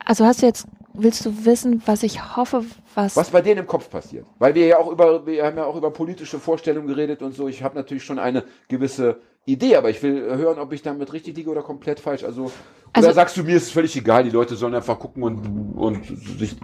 Also 0.05 0.25
hast 0.25 0.43
du 0.43 0.47
jetzt, 0.47 0.69
willst 0.93 1.27
du 1.27 1.45
wissen, 1.45 1.83
was 1.87 2.05
ich 2.05 2.37
hoffe, 2.37 2.65
was. 2.95 3.17
Was 3.17 3.31
bei 3.31 3.43
denen 3.43 3.63
im 3.63 3.67
Kopf 3.67 3.91
passiert. 3.91 4.27
Weil 4.39 4.55
wir 4.55 4.69
ja 4.69 4.79
auch 4.79 4.93
über, 4.93 5.27
wir 5.27 5.45
haben 5.45 5.57
ja 5.57 5.65
auch 5.65 5.75
über 5.75 5.91
politische 5.91 6.39
Vorstellungen 6.39 6.87
geredet 6.87 7.21
und 7.21 7.35
so. 7.35 7.49
Ich 7.49 7.65
habe 7.65 7.75
natürlich 7.75 8.05
schon 8.05 8.21
eine 8.21 8.45
gewisse 8.69 9.19
Idee, 9.47 9.77
aber 9.77 9.91
ich 9.91 10.03
will 10.03 10.23
hören, 10.37 10.59
ob 10.59 10.73
ich 10.73 10.83
damit 10.83 11.13
richtig 11.13 11.37
liege 11.37 11.51
oder 11.51 11.63
komplett 11.63 12.01
falsch. 12.01 12.25
Also, 12.25 12.51
Also- 12.93 13.09
oder 13.09 13.15
sagst 13.15 13.37
du, 13.37 13.45
mir 13.45 13.57
ist 13.57 13.65
es 13.65 13.71
völlig 13.71 13.95
egal, 13.97 14.25
die 14.25 14.31
Leute 14.31 14.57
sollen 14.57 14.75
einfach 14.75 14.99
gucken 14.99 15.23
und, 15.23 15.77
und 15.77 16.05
sich, 16.39 16.57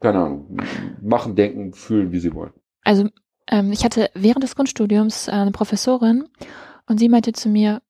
keine 0.00 0.18
Ahnung, 0.18 0.56
machen, 1.02 1.34
denken, 1.36 1.72
fühlen, 1.72 2.12
wie 2.12 2.18
sie 2.20 2.34
wollen. 2.34 2.52
Also 2.84 3.08
ähm, 3.48 3.72
ich 3.72 3.84
hatte 3.84 4.10
während 4.14 4.42
des 4.42 4.54
Grundstudiums 4.54 5.28
äh, 5.28 5.32
eine 5.32 5.52
Professorin 5.52 6.28
und 6.86 6.98
sie 6.98 7.08
meinte 7.08 7.32
zu 7.32 7.48
mir, 7.48 7.82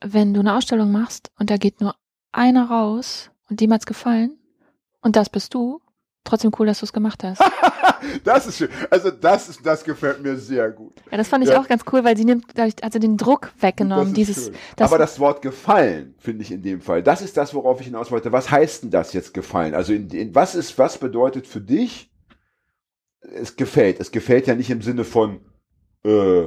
wenn 0.00 0.32
du 0.32 0.40
eine 0.40 0.54
Ausstellung 0.56 0.92
machst 0.92 1.30
und 1.38 1.50
da 1.50 1.56
geht 1.56 1.80
nur 1.80 1.94
einer 2.32 2.70
raus 2.70 3.30
und 3.50 3.60
dem 3.60 3.72
hat's 3.72 3.86
gefallen 3.86 4.38
und 5.00 5.16
das 5.16 5.28
bist 5.28 5.54
du, 5.54 5.80
trotzdem 6.28 6.52
cool, 6.58 6.66
dass 6.66 6.80
du 6.80 6.84
es 6.86 6.92
gemacht 6.92 7.22
hast. 7.24 7.40
Das 8.22 8.46
ist 8.46 8.58
schön. 8.58 8.68
Also 8.90 9.10
das 9.10 9.48
ist, 9.48 9.66
das 9.66 9.82
gefällt 9.82 10.22
mir 10.22 10.36
sehr 10.36 10.70
gut. 10.70 10.92
Ja, 11.10 11.16
das 11.16 11.26
fand 11.28 11.42
ich 11.44 11.50
Ja. 11.50 11.60
auch 11.60 11.66
ganz 11.66 11.82
cool, 11.92 12.04
weil 12.04 12.16
sie 12.16 12.24
nimmt, 12.24 12.44
dadurch 12.54 12.74
hat 12.82 12.92
sie 12.92 13.00
den 13.00 13.16
Druck 13.16 13.52
weggenommen. 13.60 14.14
Dieses, 14.14 14.52
das, 14.76 14.88
Aber 14.88 14.98
das 14.98 15.18
Wort 15.18 15.42
gefallen, 15.42 16.14
finde 16.18 16.42
ich 16.42 16.52
in 16.52 16.62
dem 16.62 16.80
Fall, 16.80 17.02
das 17.02 17.22
ist 17.22 17.36
das, 17.36 17.54
worauf 17.54 17.80
ich 17.80 17.86
hinaus 17.86 18.12
wollte. 18.12 18.30
Was 18.30 18.50
heißt 18.52 18.84
denn 18.84 18.90
das 18.90 19.12
jetzt 19.14 19.34
gefallen? 19.34 19.74
Also 19.74 19.92
in, 19.92 20.08
in, 20.10 20.32
was 20.34 20.54
ist, 20.54 20.78
was 20.78 20.98
bedeutet 20.98 21.48
für 21.48 21.60
dich, 21.60 22.10
es 23.20 23.56
gefällt? 23.56 23.98
Es 24.00 24.10
gefällt 24.12 24.46
ja 24.46 24.54
nicht 24.54 24.70
im 24.70 24.80
Sinne 24.82 25.04
von, 25.04 25.40
äh, 26.04 26.44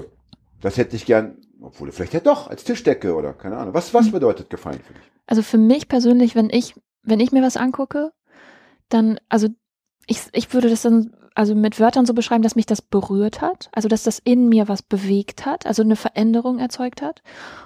das 0.62 0.78
hätte 0.78 0.96
ich 0.96 1.06
gern, 1.06 1.38
obwohl 1.62 1.92
vielleicht 1.92 2.14
ja 2.14 2.22
doch, 2.22 2.50
als 2.50 2.64
Tischdecke 2.64 3.14
oder 3.14 3.34
keine 3.34 3.58
Ahnung. 3.58 3.74
Was, 3.74 3.94
was 3.94 4.08
Mhm. 4.08 4.12
bedeutet 4.12 4.50
gefallen 4.50 4.80
für 4.86 4.94
dich? 4.94 5.04
also 5.28 5.42
für 5.44 5.58
mich 5.58 5.88
persönlich, 5.90 6.36
wenn 6.36 6.50
ich, 6.50 6.76
wenn 7.04 7.20
ich 7.20 7.32
mir 7.34 7.42
was 7.44 7.58
angucke, 7.58 8.12
dann, 8.90 9.20
also 9.30 9.48
ich, 10.08 10.22
ich 10.34 10.54
würde 10.54 10.70
das 10.70 10.82
dann 10.82 11.14
also 11.36 11.56
mit 11.56 11.80
Wörtern 11.80 12.06
so 12.06 12.14
beschreiben, 12.14 12.44
dass 12.44 12.56
mich 12.56 12.66
das 12.66 12.82
berührt 12.82 13.42
hat, 13.42 13.70
also 13.74 13.88
dass 13.88 14.04
das 14.04 14.20
in 14.20 14.50
mir 14.50 14.68
was 14.68 14.82
bewegt 14.82 15.46
hat, 15.46 15.66
also 15.66 15.82
eine 15.82 15.96
Veränderung 15.96 16.60
erzeugt 16.60 17.02
hat. 17.02 17.22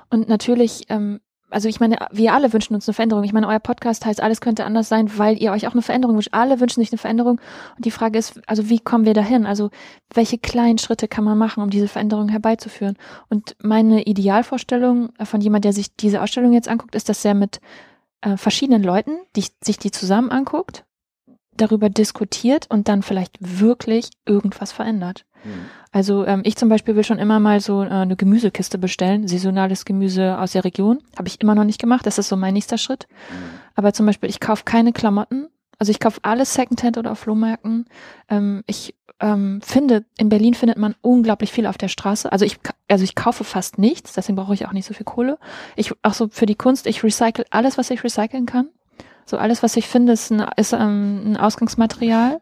Und 0.10 0.30
natürlich, 0.30 0.86
ähm, 0.90 1.20
also 1.50 1.70
ich 1.70 1.80
meine, 1.80 1.98
wir 2.12 2.34
alle 2.34 2.54
wünschen 2.54 2.76
uns 2.76 2.88
eine 2.88 2.94
Veränderung. 2.94 3.24
Ich 3.24 3.34
meine, 3.34 3.48
euer 3.48 3.60
Podcast 3.60 4.06
heißt, 4.06 4.22
alles 4.22 4.42
könnte 4.42 4.66
anders 4.66 4.90
sein, 4.90 5.18
weil 5.18 5.42
ihr 5.42 5.52
euch 5.52 5.68
auch 5.68 5.74
eine 5.74 5.82
Veränderung 5.82 6.16
wünscht. 6.16 6.30
Alle 6.32 6.60
wünschen 6.60 6.82
sich 6.82 6.92
eine 6.92 6.98
Veränderung. 6.98 7.40
Und 7.76 7.86
die 7.86 7.92
Frage 7.92 8.20
ist, 8.20 8.42
also 8.48 8.70
wie 8.70 8.80
kommen 8.80 9.06
wir 9.06 9.14
dahin? 9.14 9.46
Also 9.46 9.70
welche 10.14 10.38
kleinen 10.38 10.78
Schritte 10.78 11.08
kann 11.08 11.24
man 11.24 11.38
machen, 11.38 11.64
um 11.64 11.70
diese 11.70 11.88
Veränderung 11.88 12.30
herbeizuführen? 12.30 12.98
Und 13.30 13.56
meine 13.62 14.04
Idealvorstellung 14.04 15.10
von 15.24 15.42
jemand, 15.42 15.66
der 15.66 15.74
sich 15.74 15.96
diese 15.96 16.22
Ausstellung 16.22 16.52
jetzt 16.52 16.68
anguckt, 16.68 16.96
ist, 16.96 17.10
dass 17.10 17.24
er 17.24 17.36
mit 17.36 17.62
äh, 18.22 18.38
verschiedenen 18.38 18.84
Leuten, 18.84 19.18
die 19.36 19.46
sich 19.64 19.78
die 19.78 19.92
zusammen 19.92 20.32
anguckt, 20.32 20.86
darüber 21.58 21.90
diskutiert 21.90 22.68
und 22.70 22.88
dann 22.88 23.02
vielleicht 23.02 23.38
wirklich 23.40 24.10
irgendwas 24.26 24.72
verändert. 24.72 25.26
Also 25.92 26.26
ähm, 26.26 26.42
ich 26.44 26.56
zum 26.56 26.70
Beispiel 26.70 26.96
will 26.96 27.04
schon 27.04 27.20
immer 27.20 27.40
mal 27.40 27.60
so 27.60 27.84
äh, 27.84 27.88
eine 27.88 28.16
Gemüsekiste 28.16 28.78
bestellen, 28.78 29.28
saisonales 29.28 29.86
Gemüse 29.86 30.38
aus 30.38 30.52
der 30.54 30.64
Region. 30.64 31.00
Habe 31.18 31.28
ich 31.28 31.40
immer 31.42 31.56
noch 31.56 31.64
nicht 31.64 31.80
gemacht, 31.80 32.06
das 32.06 32.18
ist 32.18 32.30
so 32.30 32.36
mein 32.36 32.54
nächster 32.54 32.78
Schritt. 32.78 33.08
Aber 33.76 33.94
zum 33.94 34.06
Beispiel, 34.06 34.30
ich 34.30 34.40
kaufe 34.40 34.64
keine 34.66 34.92
Klamotten. 34.92 35.48
Also 35.78 35.92
ich 35.92 36.00
kaufe 36.00 36.20
alles 36.24 36.54
Secondhand 36.54 36.98
oder 36.98 37.12
auf 37.12 37.20
Flohmärkten. 37.20 37.86
Ähm, 38.30 38.64
ich 38.66 38.96
ähm, 39.20 39.62
finde, 39.62 40.06
in 40.18 40.30
Berlin 40.30 40.54
findet 40.54 40.78
man 40.78 40.96
unglaublich 41.02 41.52
viel 41.52 41.68
auf 41.68 41.78
der 41.78 41.88
Straße. 41.88 42.32
Also 42.32 42.46
ich, 42.46 42.58
also 42.88 43.04
ich 43.04 43.16
kaufe 43.16 43.44
fast 43.44 43.78
nichts, 43.78 44.14
deswegen 44.14 44.36
brauche 44.36 44.54
ich 44.54 44.68
auch 44.68 44.74
nicht 44.74 44.86
so 44.86 44.94
viel 44.94 45.06
Kohle. 45.06 45.38
Ich, 45.76 45.92
auch 46.04 46.14
so 46.14 46.28
für 46.30 46.46
die 46.46 46.56
Kunst, 46.56 46.88
ich 46.88 47.04
recycle 47.04 47.46
alles, 47.50 47.78
was 47.78 47.90
ich 47.90 48.04
recyceln 48.04 48.46
kann. 48.46 48.70
So 49.26 49.38
alles, 49.38 49.64
was 49.64 49.76
ich 49.76 49.88
finde, 49.88 50.14
ist 50.14 50.32
ein, 50.32 50.46
ist, 50.58 50.74
ähm, 50.74 51.24
ein 51.26 51.38
Ausgangsmaterial. 51.38 52.42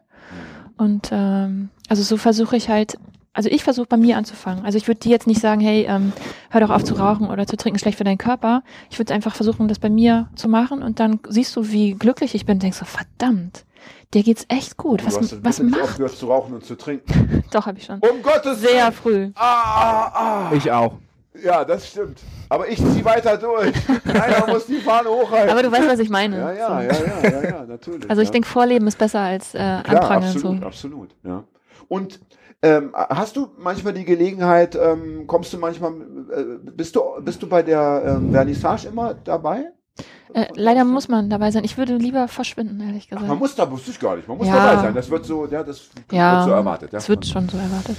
Und 0.76 1.10
ähm, 1.12 1.70
also 1.88 2.02
so 2.02 2.16
versuche 2.16 2.56
ich 2.56 2.68
halt, 2.68 2.98
also 3.32 3.48
ich 3.48 3.64
versuche 3.64 3.86
bei 3.86 3.96
mir 3.96 4.16
anzufangen. 4.16 4.64
Also 4.64 4.76
ich 4.78 4.86
würde 4.86 5.00
dir 5.00 5.10
jetzt 5.10 5.26
nicht 5.26 5.40
sagen, 5.40 5.60
hey, 5.60 5.86
ähm, 5.88 6.12
hör 6.50 6.60
doch 6.60 6.70
auf 6.70 6.84
zu 6.84 6.94
rauchen 6.94 7.28
oder 7.28 7.46
zu 7.46 7.56
trinken, 7.56 7.78
schlecht 7.78 7.98
für 7.98 8.04
deinen 8.04 8.18
Körper. 8.18 8.62
Ich 8.90 8.98
würde 8.98 9.14
einfach 9.14 9.34
versuchen, 9.34 9.68
das 9.68 9.78
bei 9.78 9.90
mir 9.90 10.28
zu 10.34 10.48
machen 10.48 10.82
und 10.82 11.00
dann 11.00 11.20
siehst 11.28 11.54
du, 11.56 11.70
wie 11.70 11.94
glücklich 11.94 12.34
ich 12.34 12.44
bin. 12.46 12.58
Denkst 12.58 12.78
du, 12.78 12.84
verdammt, 12.84 13.64
dir 14.12 14.22
geht's 14.22 14.44
echt 14.48 14.76
gut. 14.76 15.04
Was, 15.04 15.14
du 15.14 15.20
hast 15.20 15.44
was 15.44 15.60
macht? 15.60 15.82
aufgehört 15.82 16.16
zu 16.16 16.26
rauchen 16.26 16.54
und 16.54 16.64
zu 16.64 16.76
trinken. 16.76 17.44
Doch, 17.50 17.66
habe 17.66 17.78
ich 17.78 17.84
schon. 17.84 18.00
Um 18.00 18.22
Gottes 18.22 18.60
Sehr 18.60 18.70
Willen! 18.70 18.92
früh. 18.92 19.30
Ah, 19.34 20.48
ah. 20.48 20.52
Ich 20.54 20.70
auch. 20.70 20.98
Ja, 21.42 21.64
das 21.64 21.88
stimmt. 21.88 22.20
Aber 22.54 22.68
ich 22.68 22.78
ziehe 22.78 23.04
weiter 23.04 23.36
durch. 23.36 23.72
Einer 24.06 24.46
muss 24.52 24.66
die 24.66 24.76
Fahne 24.78 25.08
hochhalten. 25.08 25.50
Aber 25.50 25.62
du 25.62 25.72
weißt, 25.72 25.88
was 25.88 25.98
ich 25.98 26.08
meine. 26.08 26.38
ja, 26.38 26.52
ja, 26.52 26.68
so. 26.94 27.04
ja, 27.04 27.08
ja, 27.22 27.30
ja, 27.30 27.48
ja, 27.48 27.64
natürlich. 27.66 28.08
Also 28.08 28.22
ich 28.22 28.28
ja. 28.28 28.32
denke, 28.32 28.48
Vorleben 28.48 28.86
ist 28.86 28.96
besser 28.96 29.20
als 29.20 29.54
äh, 29.54 29.58
Anprangern. 29.58 30.24
absolut, 30.30 30.60
So. 30.60 30.66
absolut, 30.66 31.16
ja. 31.24 31.42
Und 31.88 32.20
ähm, 32.62 32.92
hast 32.94 33.36
du 33.36 33.48
manchmal 33.58 33.92
die 33.92 34.04
Gelegenheit, 34.04 34.76
ähm, 34.76 35.26
kommst 35.26 35.52
du 35.52 35.58
manchmal, 35.58 35.92
äh, 35.92 36.44
bist 36.62 36.94
du, 36.94 37.00
bist 37.20 37.42
du 37.42 37.48
bei 37.48 37.62
der 37.64 38.02
ähm, 38.18 38.30
Vernissage 38.32 38.86
immer 38.86 39.14
dabei? 39.14 39.72
Äh, 40.32 40.46
leider 40.54 40.84
muss 40.84 41.08
man 41.08 41.28
dabei 41.28 41.50
sein. 41.50 41.64
Ich 41.64 41.76
würde 41.76 41.96
lieber 41.96 42.28
verschwinden, 42.28 42.80
ehrlich 42.80 43.06
Ach, 43.06 43.16
gesagt. 43.16 43.28
man 43.28 43.38
muss 43.38 43.54
da, 43.56 43.68
wusste 43.70 43.90
ich 43.90 43.98
gar 43.98 44.14
nicht. 44.16 44.28
Man 44.28 44.38
muss 44.38 44.46
Ja. 44.46 44.54
dabei 44.56 44.82
sein. 44.82 44.94
Das 44.94 45.10
wird 45.10 45.26
so, 45.26 45.46
ja, 45.46 45.62
das 45.64 45.90
ja, 46.12 46.36
wird 46.36 46.44
so 46.44 46.50
erwartet. 46.52 46.92
Ja. 46.92 46.98
es 46.98 47.08
wird 47.08 47.26
schon 47.26 47.48
so 47.48 47.58
erwartet. 47.58 47.96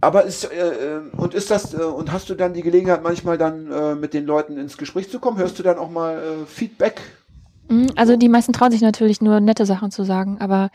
Aber 0.00 0.24
ist, 0.24 0.44
äh, 0.44 0.96
äh, 0.96 1.00
und 1.16 1.34
ist 1.34 1.50
das, 1.50 1.74
äh, 1.74 1.78
und 1.78 2.12
hast 2.12 2.30
du 2.30 2.34
dann 2.34 2.54
die 2.54 2.62
Gelegenheit, 2.62 3.02
manchmal 3.02 3.36
dann 3.36 3.70
äh, 3.70 3.94
mit 3.94 4.14
den 4.14 4.26
Leuten 4.26 4.56
ins 4.56 4.76
Gespräch 4.76 5.10
zu 5.10 5.18
kommen? 5.18 5.38
Hörst 5.38 5.58
du 5.58 5.62
dann 5.62 5.78
auch 5.78 5.90
mal 5.90 6.16
äh, 6.16 6.46
Feedback? 6.46 7.00
Mm, 7.68 7.86
Also 7.96 8.16
die 8.16 8.28
meisten 8.28 8.52
trauen 8.52 8.70
sich 8.70 8.80
natürlich 8.80 9.20
nur 9.20 9.40
nette 9.40 9.66
Sachen 9.66 9.90
zu 9.90 10.04
sagen, 10.04 10.38
aber 10.40 10.70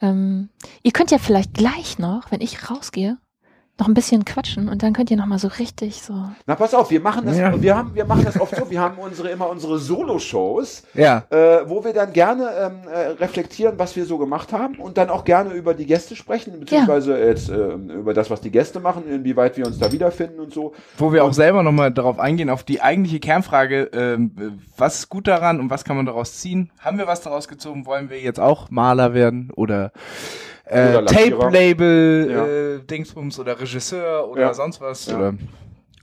ähm, 0.00 0.48
ihr 0.82 0.92
könnt 0.92 1.10
ja 1.10 1.18
vielleicht 1.18 1.54
gleich 1.54 1.98
noch, 1.98 2.30
wenn 2.30 2.40
ich 2.40 2.70
rausgehe, 2.70 3.18
noch 3.78 3.86
ein 3.88 3.94
bisschen 3.94 4.24
quatschen 4.24 4.68
und 4.68 4.82
dann 4.82 4.92
könnt 4.92 5.10
ihr 5.10 5.16
noch 5.16 5.26
mal 5.26 5.38
so 5.38 5.48
richtig 5.48 6.02
so. 6.02 6.12
Na, 6.46 6.54
pass 6.56 6.74
auf, 6.74 6.90
wir 6.90 7.00
machen 7.00 7.26
das, 7.26 7.38
Ja. 7.38 7.60
wir 7.60 7.76
haben, 7.76 7.94
wir 7.94 8.04
machen 8.04 8.24
das 8.24 8.40
oft 8.40 8.54
so, 8.56 8.68
wir 8.70 8.80
haben 8.80 8.98
unsere, 8.98 9.28
immer 9.30 9.48
unsere 9.48 9.78
Solo-Shows, 9.78 10.82
Ja. 10.94 11.24
äh, 11.30 11.60
wo 11.68 11.84
wir 11.84 11.92
dann 11.92 12.12
gerne 12.12 12.50
ähm, 12.60 12.88
äh, 12.92 12.98
reflektieren, 13.22 13.78
was 13.78 13.94
wir 13.96 14.04
so 14.04 14.18
gemacht 14.18 14.52
haben 14.52 14.76
und 14.78 14.98
dann 14.98 15.10
auch 15.10 15.24
gerne 15.24 15.54
über 15.54 15.74
die 15.74 15.86
Gäste 15.86 16.16
sprechen, 16.16 16.58
beziehungsweise 16.58 17.18
jetzt 17.18 17.48
ähm, 17.50 17.90
über 17.90 18.14
das, 18.14 18.30
was 18.30 18.40
die 18.40 18.50
Gäste 18.50 18.80
machen, 18.80 19.04
inwieweit 19.08 19.56
wir 19.56 19.66
uns 19.66 19.78
da 19.78 19.92
wiederfinden 19.92 20.40
und 20.40 20.52
so. 20.52 20.74
Wo 20.96 21.12
wir 21.12 21.24
auch 21.24 21.32
selber 21.32 21.62
nochmal 21.62 21.92
darauf 21.92 22.18
eingehen, 22.18 22.50
auf 22.50 22.64
die 22.64 22.80
eigentliche 22.82 23.20
Kernfrage, 23.20 23.90
ähm, 23.92 24.58
was 24.76 24.98
ist 25.00 25.08
gut 25.08 25.26
daran 25.28 25.60
und 25.60 25.70
was 25.70 25.84
kann 25.84 25.96
man 25.96 26.06
daraus 26.06 26.38
ziehen? 26.38 26.70
Haben 26.80 26.98
wir 26.98 27.06
was 27.06 27.20
daraus 27.20 27.46
gezogen? 27.48 27.86
Wollen 27.86 28.10
wir 28.10 28.20
jetzt 28.20 28.40
auch 28.40 28.70
Maler 28.70 29.14
werden 29.14 29.50
oder, 29.54 29.92
äh. 30.68 31.04
Tape-Label, 31.04 32.28
Ja. 32.30 32.46
äh, 32.46 32.78
Dingsbums 32.84 33.38
oder 33.38 33.58
Regisseur 33.60 34.28
oder 34.28 34.40
Ja. 34.42 34.54
sonst 34.54 34.80
was? 34.80 35.06
Ja. 35.06 35.16
Oder? 35.16 35.34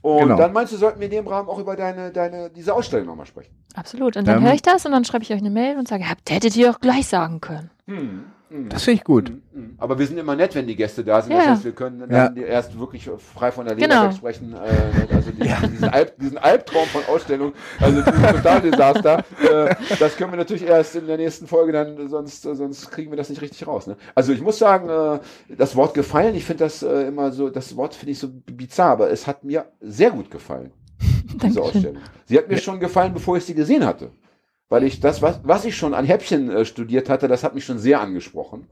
Und 0.02 0.20
Genau. 0.20 0.36
dann 0.36 0.52
meinst 0.52 0.72
du, 0.72 0.76
sollten 0.76 1.00
wir 1.00 1.06
in 1.06 1.10
dem 1.10 1.26
Rahmen 1.26 1.48
auch 1.48 1.58
über 1.58 1.74
deine, 1.74 2.12
deine, 2.12 2.48
diese 2.50 2.72
Ausstellung 2.74 3.06
nochmal 3.06 3.26
sprechen? 3.26 3.50
Absolut. 3.74 4.16
Und 4.16 4.28
dann 4.28 4.38
Ähm. 4.38 4.44
höre 4.44 4.54
ich 4.54 4.62
das 4.62 4.86
und 4.86 4.92
dann 4.92 5.04
schreibe 5.04 5.24
ich 5.24 5.32
euch 5.32 5.40
eine 5.40 5.50
Mail 5.50 5.76
und 5.78 5.88
sage, 5.88 6.08
habt, 6.08 6.30
hättet 6.30 6.56
ihr 6.56 6.70
auch 6.70 6.80
gleich 6.80 7.08
sagen 7.08 7.40
können. 7.40 7.70
Hm. 7.86 8.24
Das 8.68 8.84
finde 8.84 8.98
ich 8.98 9.04
gut. 9.04 9.32
Mhm. 9.52 9.74
Aber 9.78 9.98
wir 9.98 10.06
sind 10.06 10.18
immer 10.18 10.36
nett, 10.36 10.54
wenn 10.54 10.68
die 10.68 10.76
Gäste 10.76 11.02
da 11.02 11.20
sind. 11.20 11.32
Ja. 11.32 11.38
Das 11.38 11.46
heißt, 11.48 11.64
wir 11.64 11.72
können 11.72 11.98
dann 12.08 12.36
Ja. 12.36 12.42
erst 12.42 12.78
wirklich 12.78 13.10
frei 13.34 13.50
von 13.50 13.66
der 13.66 13.74
Leber 13.74 13.88
Genau. 13.88 14.04
wegsprechen. 14.04 14.54
Äh, 14.54 15.14
also 15.14 15.30
die, 15.32 15.48
diesen, 15.72 15.88
Alb, 15.88 16.16
diesen 16.18 16.38
Albtraum 16.38 16.86
von 16.86 17.02
Ausstellung, 17.12 17.52
also 17.80 18.00
dieses 18.02 18.32
Totaldesaster, 18.32 19.24
äh, 19.42 19.74
das 19.98 20.16
können 20.16 20.32
wir 20.32 20.36
natürlich 20.36 20.64
erst 20.64 20.94
in 20.94 21.06
der 21.08 21.16
nächsten 21.16 21.46
Folge 21.48 21.72
dann, 21.72 22.08
sonst, 22.08 22.42
sonst 22.42 22.90
kriegen 22.92 23.10
wir 23.10 23.16
das 23.16 23.30
nicht 23.30 23.42
richtig 23.42 23.66
raus. 23.66 23.88
Ne? 23.88 23.96
Also 24.14 24.32
ich 24.32 24.40
muss 24.40 24.58
sagen, 24.58 24.88
äh, 24.88 25.18
das 25.56 25.74
Wort 25.74 25.94
gefallen, 25.94 26.34
ich 26.36 26.44
finde 26.44 26.64
das 26.64 26.82
immer 26.82 27.32
so, 27.32 27.50
das 27.50 27.76
Wort 27.76 27.94
finde 27.94 28.12
ich 28.12 28.18
so 28.20 28.28
bizarr, 28.46 28.90
aber 28.92 29.10
es 29.10 29.26
hat 29.26 29.42
mir 29.42 29.64
sehr 29.80 30.10
gut 30.12 30.30
gefallen, 30.30 30.70
diese. 31.42 31.60
Ausstellung. 31.60 31.98
Sie 32.26 32.38
hat 32.38 32.48
mir 32.48 32.58
schon 32.58 32.78
gefallen, 32.78 33.12
bevor 33.12 33.36
ich 33.36 33.44
sie 33.44 33.54
gesehen 33.54 33.84
hatte. 33.84 34.10
Weil 34.68 34.84
ich 34.84 35.00
das, 35.00 35.22
was, 35.22 35.40
was 35.44 35.64
ich 35.64 35.76
schon 35.76 35.94
an 35.94 36.04
Häppchen 36.04 36.50
äh, 36.50 36.64
studiert 36.64 37.08
hatte, 37.08 37.28
das 37.28 37.44
hat 37.44 37.54
mich 37.54 37.64
schon 37.64 37.78
sehr 37.78 38.00
angesprochen. 38.00 38.68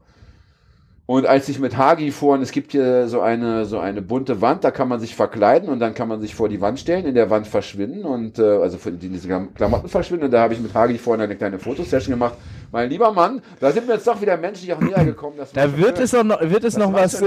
Und 1.07 1.27
als 1.27 1.47
ich 1.49 1.59
mit 1.59 1.77
Hagi 1.77 2.09
vorhin, 2.09 2.41
es 2.41 2.51
gibt 2.51 2.71
hier 2.71 3.07
so 3.07 3.21
eine, 3.21 3.65
so 3.65 3.77
eine 3.77 4.01
bunte 4.01 4.41
Wand, 4.41 4.63
da 4.63 4.71
kann 4.71 4.87
man 4.87 4.99
sich 4.99 5.13
verkleiden 5.15 5.69
und 5.69 5.79
dann 5.79 5.93
kann 5.93 6.07
man 6.07 6.19
sich 6.19 6.33
vor 6.33 6.49
die 6.49 6.59
Wand 6.61 6.79
stellen, 6.79 7.05
in 7.05 7.13
der 7.13 7.29
Wand 7.29 7.45
verschwinden 7.45 8.05
und, 8.05 8.39
äh, 8.39 8.41
also 8.43 8.79
die, 8.89 9.09
diese 9.09 9.27
Klam- 9.27 9.53
Klamotten 9.53 9.87
verschwinden. 9.87 10.25
Und 10.25 10.31
da 10.31 10.41
habe 10.41 10.55
ich 10.55 10.59
mit 10.59 10.73
Hagi 10.73 10.97
vorhin 10.97 11.21
eine 11.21 11.35
kleine 11.35 11.59
Fotosession 11.59 12.11
gemacht. 12.15 12.33
Mein 12.71 12.89
lieber 12.89 13.13
Mann, 13.13 13.39
da 13.59 13.71
sind 13.71 13.87
wir 13.87 13.93
jetzt 13.93 14.07
doch 14.07 14.19
wieder 14.19 14.35
menschlich 14.35 14.73
auch 14.73 14.81
näher 14.81 15.05
gekommen. 15.05 15.35
Da 15.53 15.77
wird 15.77 15.97
schön. 15.97 16.03
es 16.05 16.11
noch, 16.13 16.41
wird 16.41 16.63
es 16.63 16.73
Das 16.73 16.77
noch 16.83 16.91
was, 16.91 17.21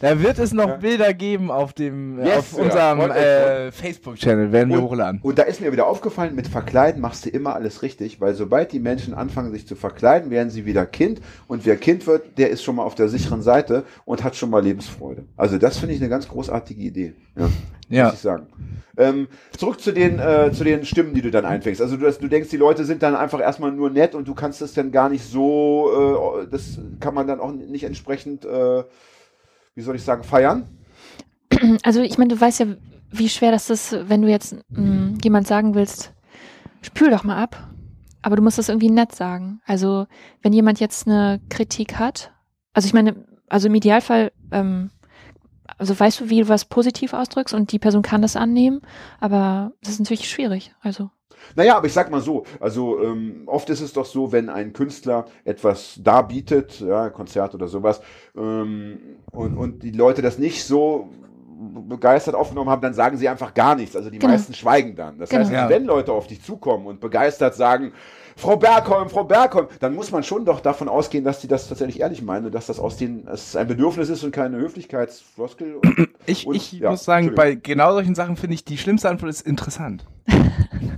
da 0.00 0.20
wird 0.20 0.38
es 0.40 0.52
noch 0.52 0.68
Ja. 0.68 0.76
Bilder 0.76 1.14
geben 1.14 1.50
auf 1.52 1.72
dem, 1.72 2.18
Yes, 2.18 2.38
auf 2.38 2.58
ja. 2.58 2.64
unserem 2.64 3.00
euch, 3.10 3.16
äh, 3.16 3.70
Facebook-Channel, 3.72 4.50
werden 4.50 4.70
wir 4.70 4.78
Und- 4.78 4.90
hochladen. 4.90 5.20
Und 5.22 5.38
da 5.38 5.44
ist 5.44 5.60
mir 5.60 5.70
wieder 5.70 5.86
aufgefallen, 5.86 6.34
mit 6.34 6.48
Verkleiden 6.48 7.00
machst 7.00 7.24
du 7.24 7.30
immer 7.30 7.54
alles 7.54 7.82
richtig, 7.82 8.20
weil 8.20 8.34
sobald 8.34 8.72
die 8.72 8.80
Menschen 8.80 9.14
anfangen, 9.14 9.52
sich 9.52 9.64
zu 9.66 9.76
verkleiden, 9.76 10.30
werden 10.32 10.50
sie 10.50 10.66
wieder 10.66 10.84
Kind. 10.86 11.20
Und 11.46 11.64
wer 11.64 11.76
Kind 11.76 12.08
wird, 12.08 12.36
der 12.36 12.50
ist 12.50 12.64
schon 12.64 12.74
mal 12.74 12.82
auf 12.82 12.96
der 12.96 13.08
sicheren 13.12 13.42
Seite 13.42 13.84
und 14.04 14.24
hat 14.24 14.34
schon 14.34 14.50
mal 14.50 14.62
Lebensfreude. 14.62 15.24
Also 15.36 15.58
das 15.58 15.78
finde 15.78 15.94
ich 15.94 16.00
eine 16.00 16.10
ganz 16.10 16.26
großartige 16.28 16.82
Idee. 16.82 17.14
Ja, 17.38 17.48
Ja. 17.88 18.04
muss 18.06 18.14
ich 18.14 18.20
sagen. 18.20 18.46
Ähm, 18.96 19.28
zurück 19.56 19.80
zu 19.80 19.92
den, 19.92 20.18
äh, 20.18 20.50
zu 20.52 20.64
den 20.64 20.84
Stimmen, 20.84 21.14
die 21.14 21.22
du 21.22 21.30
dann 21.30 21.44
einfängst. 21.44 21.80
Also 21.80 21.96
du, 21.96 22.10
du 22.10 22.28
denkst, 22.28 22.50
die 22.50 22.56
Leute 22.58 22.84
sind 22.84 23.02
dann 23.02 23.14
einfach 23.14 23.40
erstmal 23.40 23.72
nur 23.72 23.88
nett 23.90 24.14
und 24.14 24.26
du 24.28 24.34
kannst 24.34 24.60
es 24.60 24.74
dann 24.74 24.90
gar 24.92 25.08
nicht 25.08 25.24
so, 25.24 26.40
äh, 26.42 26.46
das 26.50 26.78
kann 27.00 27.14
man 27.14 27.26
dann 27.26 27.40
auch 27.40 27.52
nicht 27.52 27.84
entsprechend, 27.84 28.44
äh, 28.44 28.82
wie 29.74 29.80
soll 29.82 29.96
ich 29.96 30.02
sagen, 30.02 30.24
feiern. 30.24 30.68
Also 31.84 32.00
ich 32.00 32.18
meine, 32.18 32.34
du 32.34 32.40
weißt 32.40 32.60
ja, 32.60 32.66
wie 33.10 33.28
schwer 33.28 33.52
das 33.52 33.70
ist, 33.70 33.96
wenn 34.08 34.22
du 34.22 34.28
jetzt 34.28 34.56
mh, 34.70 35.18
jemand 35.22 35.46
sagen 35.46 35.74
willst, 35.74 36.12
spül 36.82 37.10
doch 37.10 37.24
mal 37.24 37.42
ab. 37.42 37.68
Aber 38.22 38.36
du 38.36 38.42
musst 38.42 38.58
das 38.58 38.68
irgendwie 38.68 38.90
nett 38.90 39.14
sagen. 39.14 39.60
Also 39.66 40.06
wenn 40.42 40.52
jemand 40.52 40.80
jetzt 40.80 41.06
eine 41.06 41.40
Kritik 41.50 41.98
hat, 41.98 42.32
also 42.72 42.86
ich 42.86 42.94
meine, 42.94 43.14
also 43.48 43.68
im 43.68 43.74
Idealfall, 43.74 44.32
ähm, 44.50 44.90
also 45.78 45.98
weißt 45.98 46.20
du, 46.20 46.30
wie 46.30 46.40
du 46.42 46.48
was 46.48 46.64
positiv 46.64 47.12
ausdrückst 47.12 47.54
und 47.54 47.72
die 47.72 47.78
Person 47.78 48.02
kann 48.02 48.22
das 48.22 48.36
annehmen, 48.36 48.82
aber 49.20 49.72
das 49.82 49.94
ist 49.94 50.00
natürlich 50.00 50.28
schwierig. 50.28 50.74
Also 50.82 51.10
Naja, 51.56 51.76
aber 51.76 51.86
ich 51.86 51.92
sag 51.92 52.10
mal 52.10 52.20
so, 52.20 52.44
also 52.60 53.02
ähm, 53.02 53.42
oft 53.46 53.68
ist 53.70 53.80
es 53.80 53.92
doch 53.92 54.04
so, 54.04 54.32
wenn 54.32 54.48
ein 54.48 54.72
Künstler 54.72 55.26
etwas 55.44 55.98
darbietet, 56.02 56.80
ja, 56.80 57.10
Konzert 57.10 57.54
oder 57.54 57.68
sowas, 57.68 58.00
ähm, 58.36 58.98
und, 59.32 59.56
und 59.56 59.82
die 59.82 59.90
Leute 59.92 60.22
das 60.22 60.38
nicht 60.38 60.64
so 60.64 61.08
begeistert 61.88 62.34
aufgenommen 62.34 62.70
haben, 62.70 62.82
dann 62.82 62.94
sagen 62.94 63.16
sie 63.16 63.28
einfach 63.28 63.54
gar 63.54 63.76
nichts. 63.76 63.94
Also 63.94 64.10
die 64.10 64.18
Genau. 64.18 64.32
meisten 64.32 64.52
schweigen 64.54 64.96
dann. 64.96 65.18
Das 65.18 65.30
Genau. 65.30 65.42
heißt, 65.42 65.52
Ja. 65.52 65.68
wenn 65.68 65.84
Leute 65.84 66.12
auf 66.12 66.26
dich 66.26 66.42
zukommen 66.42 66.86
und 66.86 67.00
begeistert 67.00 67.54
sagen, 67.54 67.92
Frau 68.36 68.56
Bergholm, 68.56 69.08
Frau 69.10 69.24
Bergholm, 69.24 69.68
dann 69.80 69.94
muss 69.94 70.10
man 70.10 70.22
schon 70.22 70.44
doch 70.44 70.60
davon 70.60 70.88
ausgehen, 70.88 71.24
dass 71.24 71.40
die 71.40 71.48
das 71.48 71.68
tatsächlich 71.68 72.00
ehrlich 72.00 72.22
meinen 72.22 72.46
und 72.46 72.54
dass 72.54 72.66
das 72.66 72.78
aus 72.78 72.96
denen 72.96 73.24
dass 73.26 73.48
es 73.48 73.56
ein 73.56 73.66
Bedürfnis 73.68 74.08
ist 74.08 74.24
und 74.24 74.32
keine 74.32 74.56
Höflichkeitsfloskel. 74.58 75.76
Und, 75.76 76.08
Ich, 76.26 76.46
und- 76.46 76.54
ich 76.54 76.72
ja, 76.72 76.90
muss 76.90 77.04
sagen, 77.04 77.34
bei 77.34 77.54
genau 77.54 77.92
solchen 77.92 78.14
Sachen 78.14 78.36
finde 78.36 78.54
ich, 78.54 78.64
die 78.64 78.78
schlimmste 78.78 79.08
Antwort 79.08 79.30
ist 79.30 79.46
interessant. 79.46 80.04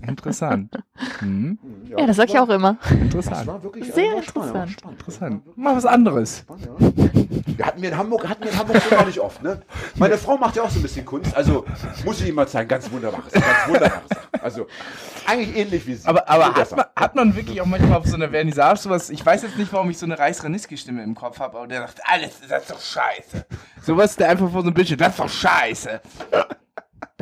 Interessant. 0.07 0.77
Hm, 1.19 1.59
ja, 1.89 2.07
das 2.07 2.17
sag 2.17 2.29
ich 2.29 2.39
auch 2.39 2.49
immer. 2.49 2.77
Das 2.83 2.91
interessant. 2.93 3.47
war 3.47 3.63
wirklich 3.63 3.93
Sehr 3.93 4.15
war 4.15 4.23
spannend, 4.23 4.55
war 4.55 4.63
interessant. 4.65 4.71
spannend. 4.71 5.01
Interessant. 5.01 5.57
Mal 5.57 5.77
was 5.77 5.87
anderes. 5.87 6.39
Spannend, 6.39 6.67
ja. 6.67 7.25
Wir 7.57 7.67
hatten 7.67 7.83
wir 7.83 7.89
in 7.91 7.97
Hamburg, 7.97 8.29
hatten 8.29 8.43
wir 8.45 8.51
in 8.51 8.59
Hamburg 8.59 8.83
schon 8.83 8.99
gar 8.99 9.07
nicht 9.07 9.21
oft, 9.21 9.43
ne? 9.43 9.63
Meine 9.97 10.19
Frau 10.19 10.37
macht 10.37 10.57
ja 10.57 10.63
auch 10.65 10.71
so 10.71 10.81
ein 10.81 10.83
bisschen 10.83 11.05
Kunst, 11.05 11.37
also 11.37 11.65
muss 12.05 12.21
ich 12.21 12.27
Ihnen 12.27 12.35
mal 12.35 12.49
zeigen, 12.49 12.69
ganz 12.69 12.91
wunderbares, 12.91 13.33
ganz 13.33 13.47
wunderbares 13.69 14.09
Sachen. 14.09 14.29
Also 14.43 14.67
eigentlich 15.27 15.57
ähnlich 15.57 15.87
wie 15.87 15.95
sie. 15.95 16.09
Aber, 16.09 16.29
aber 16.29 16.55
hat, 16.55 16.71
man, 16.73 16.85
hat 16.97 17.15
man 17.15 17.37
wirklich 17.37 17.61
auch 17.61 17.67
manchmal 17.67 17.99
auf 17.99 18.07
so 18.07 18.17
einer 18.17 18.29
Vernissage 18.29 18.79
sowas, 18.79 19.09
ich 19.11 19.25
weiß 19.25 19.43
jetzt 19.43 19.57
nicht, 19.57 19.73
warum 19.73 19.89
ich 19.91 19.99
so 19.99 20.07
eine 20.07 20.19
Reis-Ranitzky-Stimme 20.19 21.03
im 21.03 21.15
Kopf 21.15 21.39
habe, 21.39 21.57
aber 21.59 21.67
der 21.69 21.83
sagt, 21.83 22.01
alles, 22.05 22.41
das 22.49 22.63
ist 22.63 22.71
doch 22.71 22.81
scheiße. 22.81 23.47
Sowas, 23.83 24.17
der 24.17 24.31
einfach 24.31 24.51
vor 24.51 24.63
so 24.63 24.67
einem 24.67 24.75
Bildschirm, 24.75 24.99
das 24.99 25.11
ist 25.11 25.21
doch 25.21 25.29
scheiße. 25.29 26.01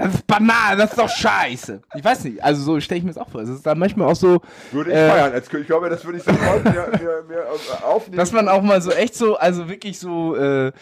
Das 0.03 0.15
ist 0.15 0.27
Banane, 0.27 0.77
das 0.79 0.91
ist 0.91 0.99
doch 0.99 1.09
scheiße. 1.09 1.81
Ich 1.95 2.05
weiß 2.05 2.25
nicht, 2.25 2.43
also 2.43 2.63
so 2.63 2.81
stelle 2.81 2.99
ich 2.99 3.05
mir 3.05 3.13
das 3.13 3.19
auch 3.19 3.29
vor. 3.31 3.41
Es 3.41 3.49
ist 3.49 3.65
dann 3.65 3.79
manchmal 3.79 4.09
auch 4.09 4.17
so, 4.17 4.41
Würde 4.73 4.91
ich 4.91 4.97
äh, 4.97 5.09
feiern 5.09 5.33
als 5.33 5.49
König. 5.49 5.65
Ich 5.65 5.69
glaube, 5.69 5.89
das 5.89 6.05
würde 6.05 6.19
ich 6.19 6.25
sofort 6.25 6.65
mir, 6.65 6.73
mir, 6.73 7.25
mir 7.29 7.39
äh, 7.39 7.85
aufnehmen. 7.85 8.17
dass 8.17 8.33
man 8.33 8.49
auch 8.49 8.63
mal 8.63 8.83
so 8.83 8.91
echt 8.91 9.15
so, 9.15 9.37
also 9.37 9.69
wirklich 9.69 10.01
so, 10.01 10.35
äh, 10.35 10.73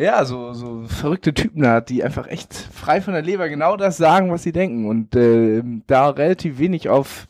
ja, 0.00 0.24
so, 0.24 0.54
so 0.54 0.84
verrückte 0.86 1.34
Typen 1.34 1.66
hat, 1.66 1.90
die 1.90 2.02
einfach 2.02 2.26
echt 2.26 2.54
frei 2.54 3.02
von 3.02 3.12
der 3.12 3.22
Leber 3.22 3.50
genau 3.50 3.76
das 3.76 3.98
sagen, 3.98 4.30
was 4.30 4.44
sie 4.44 4.52
denken 4.52 4.88
und 4.88 5.14
äh, 5.14 5.62
da 5.86 6.08
relativ 6.08 6.58
wenig 6.58 6.88
auf 6.88 7.28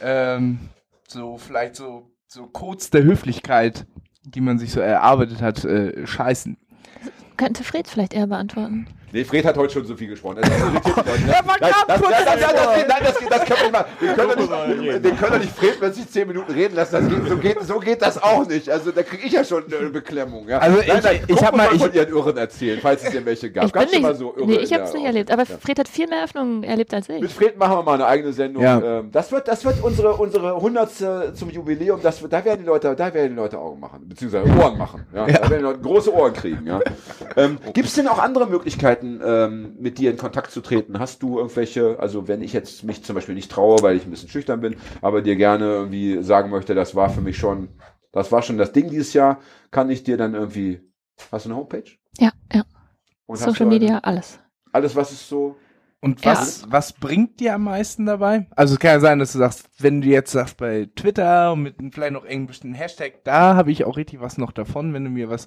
ähm, 0.00 0.58
so 1.08 1.38
vielleicht 1.38 1.74
so, 1.74 2.10
so 2.28 2.46
Codes 2.46 2.90
der 2.90 3.02
Höflichkeit, 3.02 3.86
die 4.22 4.40
man 4.40 4.58
sich 4.58 4.70
so 4.70 4.80
erarbeitet 4.80 5.42
hat, 5.42 5.64
äh, 5.64 6.06
scheißen. 6.06 6.56
Könnte 7.36 7.64
Fred 7.64 7.88
vielleicht 7.88 8.14
eher 8.14 8.26
beantworten. 8.26 8.86
Nee, 9.16 9.24
Fred 9.24 9.46
hat 9.46 9.56
heute 9.56 9.72
schon 9.72 9.86
so 9.86 9.96
viel 9.96 10.08
gesprochen. 10.08 10.36
Das 10.42 10.50
irritiert 10.50 10.84
die 10.84 10.90
Leute, 10.90 11.22
ne? 11.22 11.26
Nein, 11.60 11.72
das, 11.88 12.00
kurz 12.00 12.10
das, 12.10 12.24
das, 12.24 12.40
das, 12.40 12.52
davor. 12.52 12.74
geht- 12.74 12.88
nein, 12.88 12.98
das, 13.02 13.18
geht- 13.18 13.30
das 13.32 13.44
können 13.46 13.58
wir 13.60 13.62
nicht 13.64 13.72
machen. 13.72 13.86
Wir 14.00 14.12
können 14.14 14.28
doch 14.28 14.66
nicht, 14.76 15.04
den 15.04 15.16
können 15.16 15.32
doch 15.32 15.38
nicht 15.38 15.52
Fred 15.56 15.78
plötzlich 15.78 16.10
zehn 16.10 16.28
Minuten 16.28 16.52
reden 16.52 16.74
lassen. 16.76 16.92
Das 16.92 17.08
geht, 17.08 17.28
so, 17.28 17.36
geht, 17.38 17.62
so 17.62 17.78
geht 17.80 18.02
das 18.02 18.22
auch 18.22 18.46
nicht. 18.46 18.68
Also 18.68 18.90
da 18.90 19.02
kriege 19.02 19.26
ich 19.26 19.32
ja 19.32 19.42
schon 19.42 19.64
eine 19.72 19.88
Beklemmung. 19.88 20.46
Ja? 20.48 20.58
Also 20.58 20.80
ich- 20.80 20.88
ich 20.88 21.26
guck 21.28 21.42
hab 21.42 21.54
uns 21.54 21.62
mal- 21.62 21.78
von 21.78 21.88
ich- 21.88 21.94
ihren 21.96 22.08
Irren 22.10 22.36
erzählen, 22.36 22.78
falls 22.82 23.04
es 23.04 23.10
denn 23.10 23.24
welche 23.24 23.50
gab. 23.50 23.64
ich 23.64 23.72
bin 23.72 23.80
Gab's 23.80 23.92
schon 23.94 24.02
nicht, 24.02 24.18
so 24.18 24.34
Irre 24.36 24.46
nee, 24.46 24.56
ich 24.58 24.72
habe 24.74 24.82
es 24.84 24.92
nicht 24.92 25.04
erlebt, 25.06 25.30
aber 25.30 25.44
Ja. 25.44 25.56
Fred 25.58 25.78
hat 25.78 25.88
viel 25.88 26.08
mehr 26.08 26.24
Öffnungen 26.24 26.62
erlebt 26.62 26.92
als 26.92 27.08
ich. 27.08 27.20
Mit 27.22 27.32
Fred 27.32 27.56
machen 27.58 27.78
wir 27.78 27.82
mal 27.84 27.94
eine 27.94 28.06
eigene 28.06 28.32
Sendung. 28.34 28.62
Ja. 28.62 28.80
Ähm, 29.00 29.10
das 29.12 29.32
wird, 29.32 29.48
das 29.48 29.64
wird 29.64 29.82
unsere, 29.82 30.12
unsere 30.14 30.60
hundertste 30.60 31.32
zum 31.34 31.48
Jubiläum. 31.50 32.00
Das 32.02 32.20
wird, 32.20 32.32
da 32.34 32.44
werden 32.44 32.60
die 32.60 32.66
Leute, 32.66 32.94
da 32.94 33.14
werden 33.14 33.30
die 33.30 33.36
Leute 33.36 33.58
Augen 33.58 33.80
machen, 33.80 34.06
beziehungsweise 34.06 34.50
Ohren 34.58 34.76
machen. 34.76 35.06
Ja? 35.14 35.26
Da 35.26 35.32
werden 35.48 35.58
die 35.58 35.62
Leute 35.64 35.80
große 35.80 36.12
Ohren 36.14 36.34
kriegen. 36.34 36.66
Ja? 36.66 36.80
Ähm, 37.38 37.58
Gibt 37.74 37.88
es 37.88 37.94
denn 37.94 38.08
auch 38.08 38.18
andere 38.18 38.46
Möglichkeiten, 38.46 39.05
ähm, 39.24 39.76
mit 39.78 39.98
dir 39.98 40.10
in 40.10 40.16
Kontakt 40.16 40.50
zu 40.50 40.60
treten? 40.60 40.98
Hast 40.98 41.22
du 41.22 41.38
irgendwelche, 41.38 41.98
also 42.00 42.28
wenn 42.28 42.42
ich 42.42 42.52
jetzt 42.52 42.84
mich 42.84 43.04
zum 43.04 43.14
Beispiel 43.14 43.34
nicht 43.34 43.50
traue, 43.50 43.82
weil 43.82 43.96
ich 43.96 44.04
ein 44.04 44.10
bisschen 44.10 44.28
schüchtern 44.28 44.60
bin, 44.60 44.76
aber 45.02 45.22
dir 45.22 45.36
gerne 45.36 45.64
irgendwie 45.64 46.22
sagen 46.22 46.50
möchte, 46.50 46.74
das 46.74 46.94
war 46.94 47.08
für 47.10 47.20
mich 47.20 47.36
schon, 47.38 47.68
das 48.12 48.32
war 48.32 48.42
schon 48.42 48.58
das 48.58 48.72
Ding 48.72 48.90
dieses 48.90 49.12
Jahr, 49.12 49.40
kann 49.70 49.90
ich 49.90 50.02
dir 50.04 50.16
dann 50.16 50.34
irgendwie, 50.34 50.80
hast 51.32 51.46
du 51.46 51.50
eine 51.50 51.58
Homepage? 51.58 51.84
Ja, 52.18 52.30
ja. 52.52 52.64
Und 53.26 53.38
Social 53.38 53.66
Media, 53.66 53.98
alles. 53.98 54.38
Alles, 54.72 54.94
was 54.94 55.12
ist 55.12 55.28
so, 55.28 55.56
Und 56.00 56.24
Ja. 56.24 56.32
was, 56.32 56.64
was 56.70 56.92
bringt 56.92 57.40
dir 57.40 57.54
am 57.54 57.64
meisten 57.64 58.06
dabei? 58.06 58.46
Also 58.54 58.74
es 58.74 58.80
kann 58.80 58.92
ja 58.92 59.00
sein, 59.00 59.18
dass 59.18 59.32
du 59.32 59.38
sagst, 59.38 59.68
wenn 59.78 60.02
du 60.02 60.08
jetzt 60.08 60.30
sagst 60.30 60.56
bei 60.56 60.88
Twitter 60.94 61.52
und 61.52 61.62
mit 61.62 61.78
einem 61.78 61.90
vielleicht 61.90 62.12
noch 62.12 62.22
irgendeinem 62.22 62.46
bestimmten 62.48 62.76
Hashtag, 62.76 63.24
da 63.24 63.56
habe 63.56 63.72
ich 63.72 63.84
auch 63.84 63.96
richtig 63.96 64.20
was 64.20 64.38
noch 64.38 64.52
davon, 64.52 64.92
wenn 64.94 65.04
du 65.04 65.10
mir 65.10 65.30
was 65.30 65.46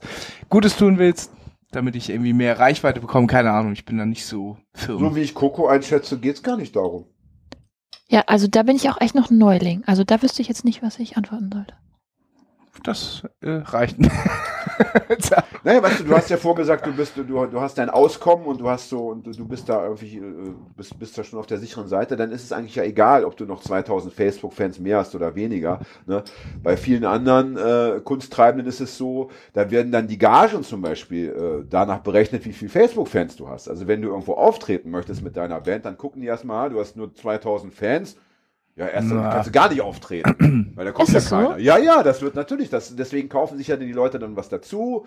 Gutes 0.50 0.76
tun 0.76 0.98
willst, 0.98 1.32
damit 1.72 1.96
ich 1.96 2.10
irgendwie 2.10 2.34
mehr 2.34 2.60
Reichweite 2.60 3.00
bekomme. 3.00 3.28
Keine 3.28 3.52
Ahnung, 3.52 3.74
ich 3.74 3.86
bin 3.86 3.98
da 3.98 4.06
nicht 4.06 4.26
so 4.26 4.58
firm. 4.74 5.00
so 5.00 5.16
wie 5.16 5.22
ich 5.22 5.34
Coco 5.34 5.68
einschätze, 5.68 6.20
geht's 6.20 6.44
gar 6.44 6.58
nicht 6.58 6.76
darum. 6.76 7.06
Ja, 8.08 8.24
also 8.26 8.48
da 8.48 8.64
bin 8.64 8.76
ich 8.76 8.90
auch 8.90 9.00
echt 9.00 9.16
noch 9.16 9.30
ein 9.30 9.38
Neuling. 9.38 9.84
Also 9.86 10.04
da 10.04 10.22
wüsste 10.22 10.42
ich 10.42 10.48
jetzt 10.48 10.66
nicht, 10.66 10.82
was 10.82 10.98
ich 10.98 11.16
antworten 11.16 11.52
sollte. 11.54 11.76
Das 12.84 13.24
äh, 13.42 13.62
reicht. 13.66 13.98
Naja, 15.64 15.84
weißt 15.84 16.00
du, 16.00 16.04
du 16.06 16.16
hast 16.16 16.30
ja 16.30 16.38
vorgesagt, 16.38 16.86
du 16.86 16.94
bist, 16.94 17.18
du, 17.18 17.24
du 17.24 17.62
hast 17.62 17.78
dein 17.78 17.90
Auskommen 17.90 18.46
und 18.46 18.62
du 18.62 18.70
hast 18.70 18.90
so, 18.90 19.08
und 19.08 19.26
du 19.26 19.46
bist 19.46 19.68
da 19.68 19.84
irgendwie, 19.84 20.18
äh, 20.18 20.54
bist, 20.78 20.98
bist 20.98 21.18
da 21.18 21.24
schon 21.24 21.40
auf 21.40 21.48
der 21.48 21.58
sicheren 21.58 21.88
Seite, 21.88 22.16
dann 22.16 22.32
ist 22.32 22.44
es 22.44 22.52
eigentlich 22.52 22.76
ja 22.76 22.84
egal, 22.84 23.26
ob 23.26 23.36
du 23.36 23.46
noch 23.46 23.62
2000 23.62 24.14
Facebook-Fans 24.14 24.80
mehr 24.80 24.98
hast 24.98 25.16
oder 25.16 25.36
weniger. 25.36 25.82
Ne? 26.06 26.24
Bei 26.64 26.78
vielen 26.78 27.04
anderen 27.06 27.58
äh, 27.58 28.00
Kunsttreibenden 28.04 28.68
ist 28.68 28.80
es 28.80 28.98
so, 28.98 29.32
da 29.54 29.70
werden 29.70 29.92
dann 29.92 30.08
die 30.08 30.18
Gagen 30.18 30.64
zum 30.64 30.82
Beispiel 30.82 31.30
äh, 31.30 31.66
danach 31.70 32.00
berechnet, 32.00 32.46
wie 32.46 32.54
viel 32.54 32.70
Facebook-Fans 32.70 33.36
du 33.36 33.50
hast. 33.50 33.68
Also 33.68 33.88
wenn 33.88 34.02
du 34.02 34.10
irgendwo 34.10 34.34
auftreten 34.34 34.92
möchtest 34.92 35.22
mit 35.24 35.36
deiner 35.36 35.60
Band, 35.60 35.86
dann 35.86 35.98
gucken 35.98 36.22
die 36.22 36.28
erstmal, 36.28 36.70
du 36.70 36.80
hast 36.80 36.96
nur 36.96 37.14
2000 37.14 37.74
Fans, 37.74 38.16
ja, 38.80 38.88
erst 38.88 39.12
dann 39.12 39.22
kannst 39.24 39.48
du 39.48 39.52
gar 39.52 39.70
nicht 39.70 39.82
auftreten, 39.82 40.72
weil 40.76 40.86
da 40.86 40.92
kommt 40.92 41.10
Ist 41.10 41.14
ja 41.14 41.20
das 41.20 41.30
so? 41.30 41.36
keiner. 41.36 41.58
Ja, 41.58 41.78
ja, 41.78 42.02
das 42.02 42.22
wird 42.22 42.36
natürlich, 42.36 42.70
das, 42.70 42.96
deswegen 42.96 43.28
kaufen 43.28 43.58
sich 43.58 43.68
ja 43.68 43.76
die 43.76 43.92
Leute 43.92 44.20
dann 44.20 44.38
was 44.38 44.48
dazu 44.48 45.06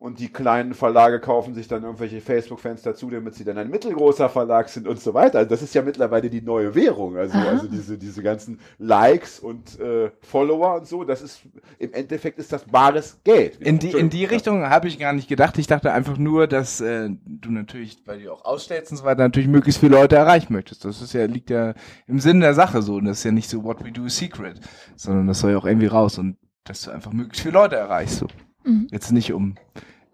und 0.00 0.20
die 0.20 0.28
kleinen 0.28 0.74
Verlage 0.74 1.18
kaufen 1.18 1.54
sich 1.54 1.66
dann 1.66 1.82
irgendwelche 1.82 2.20
Facebook-Fans 2.20 2.82
dazu, 2.82 3.10
damit 3.10 3.34
sie 3.34 3.44
dann 3.44 3.58
ein 3.58 3.68
mittelgroßer 3.68 4.28
Verlag 4.28 4.68
sind 4.68 4.86
und 4.86 5.00
so 5.00 5.12
weiter. 5.12 5.38
Also 5.38 5.50
das 5.50 5.60
ist 5.60 5.74
ja 5.74 5.82
mittlerweile 5.82 6.30
die 6.30 6.40
neue 6.40 6.76
Währung. 6.76 7.16
Also, 7.16 7.36
Aha. 7.36 7.48
also 7.48 7.66
diese, 7.66 7.98
diese 7.98 8.22
ganzen 8.22 8.60
Likes 8.78 9.40
und 9.40 9.80
äh, 9.80 10.12
Follower 10.20 10.76
und 10.76 10.86
so, 10.86 11.02
das 11.02 11.20
ist 11.20 11.42
im 11.80 11.92
Endeffekt 11.92 12.38
ist 12.38 12.52
das 12.52 12.64
bares 12.64 13.18
Geld. 13.24 13.56
In 13.56 13.80
die, 13.80 13.90
in 13.90 14.08
die. 14.08 14.28
Richtung 14.28 14.68
habe 14.68 14.86
ich 14.86 15.00
gar 15.00 15.14
nicht 15.14 15.28
gedacht. 15.28 15.58
Ich 15.58 15.66
dachte 15.66 15.92
einfach 15.92 16.16
nur, 16.16 16.46
dass 16.46 16.80
äh, 16.80 17.08
du 17.24 17.50
natürlich, 17.50 17.98
weil 18.06 18.22
du 18.22 18.32
auch 18.32 18.44
ausstellst 18.44 18.92
und 18.92 18.98
so 18.98 19.04
weiter, 19.04 19.22
natürlich 19.22 19.48
möglichst 19.48 19.80
viele 19.80 19.96
Leute 19.96 20.14
erreichen 20.14 20.52
möchtest. 20.52 20.84
Das 20.84 21.02
ist 21.02 21.12
ja, 21.12 21.24
liegt 21.24 21.50
ja 21.50 21.74
im 22.06 22.20
Sinn 22.20 22.40
der 22.40 22.54
Sache 22.54 22.82
so. 22.82 22.96
Und 22.96 23.06
das 23.06 23.18
ist 23.18 23.24
ja 23.24 23.32
nicht 23.32 23.48
so 23.48 23.64
what 23.64 23.82
we 23.84 23.90
do 23.90 24.04
is 24.04 24.16
secret, 24.16 24.60
sondern 24.94 25.26
das 25.26 25.40
soll 25.40 25.52
ja 25.52 25.58
auch 25.58 25.66
irgendwie 25.66 25.86
raus 25.86 26.18
und 26.18 26.36
dass 26.62 26.82
du 26.82 26.90
einfach 26.92 27.12
möglichst 27.12 27.42
viele 27.42 27.54
Leute 27.54 27.76
erreichst. 27.76 28.18
So. 28.18 28.26
Mhm. 28.68 28.88
Jetzt 28.90 29.12
nicht 29.12 29.32
um, 29.32 29.54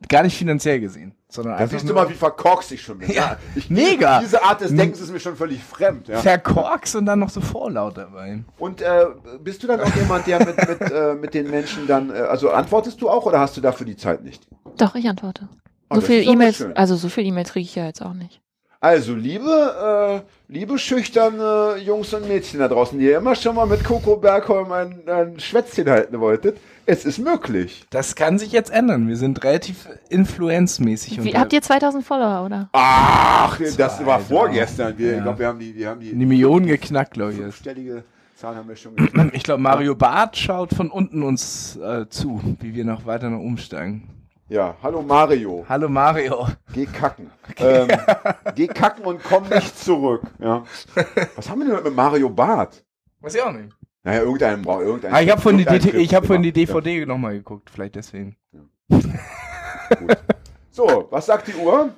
gar 0.09 0.23
nicht 0.23 0.37
finanziell 0.37 0.81
gesehen, 0.81 1.15
sondern 1.29 1.55
Da 1.55 1.59
einfach 1.59 1.79
siehst 1.79 1.89
du 1.89 1.95
mal, 1.95 2.09
wie 2.09 2.15
verkorkst 2.15 2.73
ich 2.73 2.83
schon 2.83 2.99
bin. 2.99 3.11
Ja, 3.11 3.37
ich, 3.55 3.69
mega. 3.85 4.21
Diese 4.21 4.43
Art 4.43 4.61
des 4.61 4.75
Denkens 4.75 5.01
ist 5.01 5.13
mir 5.13 5.21
schon 5.21 5.37
völlig 5.37 5.63
fremd. 5.63 6.09
Ja. 6.09 6.19
verkorkst 6.19 6.97
und 6.97 7.07
dann 7.07 7.19
noch 7.19 7.31
so 7.31 7.41
vorlaut 7.41 7.97
dabei. 7.97 8.45
Und 8.59 8.81
äh, 8.81 9.07
bist 9.43 9.63
du 9.63 9.67
dann 9.67 9.81
auch 9.81 9.95
jemand, 9.97 10.27
der 10.27 10.39
mit, 10.45 10.57
mit, 10.57 10.81
äh, 10.91 11.15
mit 11.15 11.35
den 11.35 11.51
Menschen 11.51 11.87
dann, 11.87 12.11
äh, 12.11 12.15
also 12.15 12.51
antwortest 12.51 13.01
du 13.01 13.09
auch 13.09 13.27
oder 13.27 13.41
hast 13.41 13.57
du 13.57 13.61
dafür 13.61 13.87
die 13.87 13.97
Zeit 13.97 14.23
nicht? 14.23 14.47
Doch, 14.77 14.95
ich 14.95 15.09
antworte. 15.09 15.49
Oh, 15.91 15.97
so 15.97 16.01
das 16.01 16.07
viel 16.09 16.29
E-Mails, 16.29 16.63
also 16.75 16.97
so 16.97 17.09
viel 17.09 17.25
E-Mails 17.25 17.53
kriege 17.53 17.65
ich 17.65 17.75
ja 17.75 17.87
jetzt 17.87 18.03
auch 18.03 18.15
nicht. 18.15 18.41
Also, 18.85 19.15
liebe, 19.15 20.23
äh, 20.23 20.53
liebe 20.53 20.79
schüchterne 20.79 21.77
Jungs 21.83 22.13
und 22.13 22.29
Mädchen 22.29 22.61
da 22.61 22.69
draußen, 22.69 22.99
die 22.99 23.07
ihr 23.07 23.17
immer 23.17 23.35
schon 23.35 23.57
mal 23.57 23.65
mit 23.65 23.83
Coco 23.83 24.17
Bergholm 24.17 24.71
ein, 24.73 25.09
ein 25.09 25.41
Schwätzchen 25.41 25.89
halten 25.89 26.21
wolltet, 26.21 26.59
es 26.85 27.07
ist 27.07 27.19
möglich. 27.19 27.87
Das 27.89 28.15
kann 28.15 28.39
sich 28.39 28.53
jetzt 28.53 28.71
ändern. 28.71 29.09
Wir 29.09 29.17
sind 29.17 29.43
relativ 29.43 29.89
influenzmäßig. 30.11 31.25
Wie, 31.25 31.35
habt 31.35 31.55
ihr 31.55 31.63
2000 31.63 32.05
Follower, 32.05 32.45
oder? 32.45 32.69
Ach, 32.73 33.59
das 33.59 33.97
Zwei, 33.97 34.05
war 34.05 34.21
vorgestern. 34.21 34.99
Wir, 34.99 35.13
Ja. 35.13 35.17
Ich 35.17 35.23
glaube, 35.23 35.39
wir 35.39 35.47
haben 35.47 35.59
die, 35.61 35.75
wir 35.75 35.89
haben 35.89 36.01
die, 36.01 36.15
die 36.15 36.27
Millionen 36.27 36.67
geknackt, 36.67 37.15
glaube 37.15 37.33
ich. 37.33 37.39
jetzt. 37.39 37.55
fünfstellige 37.55 38.05
Zahl 38.37 38.55
haben 38.55 38.69
wir 38.69 38.77
schon 38.77 38.97
geknackt. 38.97 39.35
Ich 39.35 39.45
glaube, 39.45 39.63
Mario 39.63 39.95
Barth 39.95 40.37
schaut 40.37 40.75
von 40.75 40.91
unten 40.91 41.23
uns 41.23 41.77
äh, 41.77 42.07
zu, 42.11 42.39
wie 42.61 42.75
wir 42.75 42.85
noch 42.85 43.07
weiter 43.07 43.31
noch 43.31 43.41
umsteigen. 43.41 44.14
Ja, 44.55 44.77
hallo 44.85 45.03
Mario, 45.03 45.67
Hallo 45.69 45.89
Mario. 45.89 46.47
geh 46.73 46.87
kacken. 46.87 47.29
Ähm, 47.59 47.89
geh 48.55 48.69
kacken 48.69 49.05
und 49.05 49.21
komm 49.25 49.49
nicht 49.49 49.77
zurück. 49.77 50.23
Ja. 50.39 50.63
Was 51.35 51.51
haben 51.51 51.59
wir 51.67 51.75
denn 51.75 51.83
mit 51.83 51.93
Mario 51.97 52.31
Barth? 52.31 52.85
Weiß 53.21 53.35
ich 53.35 53.43
auch 53.43 53.51
nicht. 53.51 53.75
Naja, 54.05 54.21
irgendeinen 54.21 54.63
braucht 54.63 54.83
irgendeinen. 54.83 55.13
Ah, 55.13 55.23
ich 55.23 55.31
habe 55.31 55.41
von 55.41 55.59
die, 55.59 55.65
ich 55.67 56.15
hab 56.15 56.25
von 56.27 56.41
die. 56.41 56.53
DVD 56.53 57.05
nochmal 57.05 57.35
geguckt, 57.35 57.69
vielleicht 57.69 57.97
deswegen. 57.97 58.37
Ja. 58.53 58.61
Gut. 59.99 60.19
So, 60.71 61.09
was 61.11 61.27
sagt 61.27 61.49
die 61.49 61.55
Uhr? 61.55 61.91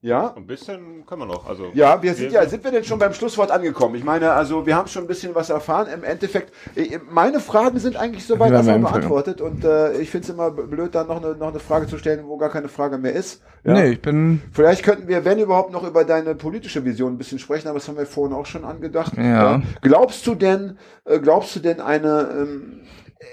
Ja? 0.00 0.32
Ein 0.36 0.46
bisschen 0.46 1.04
können 1.06 1.22
wir 1.22 1.26
noch. 1.26 1.48
Also 1.48 1.72
Ja, 1.74 2.00
wir 2.00 2.14
sind 2.14 2.30
ja, 2.30 2.46
sind 2.48 2.62
wir 2.62 2.70
denn 2.70 2.84
schon 2.84 3.00
beim 3.00 3.12
Schlusswort 3.12 3.50
angekommen? 3.50 3.96
Ich 3.96 4.04
meine, 4.04 4.30
also 4.30 4.64
wir 4.64 4.76
haben 4.76 4.86
schon 4.86 5.04
ein 5.04 5.08
bisschen 5.08 5.34
was 5.34 5.50
erfahren. 5.50 5.88
Im 5.92 6.04
Endeffekt, 6.04 6.52
äh, 6.76 6.98
meine 7.10 7.40
Fragen 7.40 7.80
sind 7.80 7.96
eigentlich 7.96 8.24
soweit 8.24 8.52
erstmal 8.52 8.78
beantwortet 8.78 9.40
und 9.40 9.64
äh, 9.64 9.98
ich 9.98 10.10
finde 10.10 10.24
es 10.24 10.30
immer 10.30 10.52
blöd, 10.52 10.94
dann 10.94 11.08
noch 11.08 11.22
eine, 11.22 11.34
noch 11.34 11.48
eine 11.48 11.58
Frage 11.58 11.88
zu 11.88 11.98
stellen, 11.98 12.28
wo 12.28 12.36
gar 12.36 12.50
keine 12.50 12.68
Frage 12.68 12.96
mehr 12.96 13.12
ist. 13.12 13.42
Ja. 13.64 13.72
Nee, 13.72 13.90
ich 13.90 14.00
bin. 14.00 14.40
Vielleicht 14.52 14.84
könnten 14.84 15.08
wir, 15.08 15.24
wenn 15.24 15.40
überhaupt, 15.40 15.72
noch 15.72 15.82
über 15.84 16.04
deine 16.04 16.36
politische 16.36 16.84
Vision 16.84 17.14
ein 17.14 17.18
bisschen 17.18 17.40
sprechen, 17.40 17.66
aber 17.66 17.80
das 17.80 17.88
haben 17.88 17.98
wir 17.98 18.06
vorhin 18.06 18.36
auch 18.36 18.46
schon 18.46 18.64
angedacht. 18.64 19.14
Ja. 19.16 19.62
Glaubst 19.82 20.24
du 20.28 20.36
denn, 20.36 20.78
äh, 21.06 21.18
glaubst 21.18 21.56
du 21.56 21.60
denn 21.60 21.80
eine, 21.80 22.28
ähm, 22.40 22.82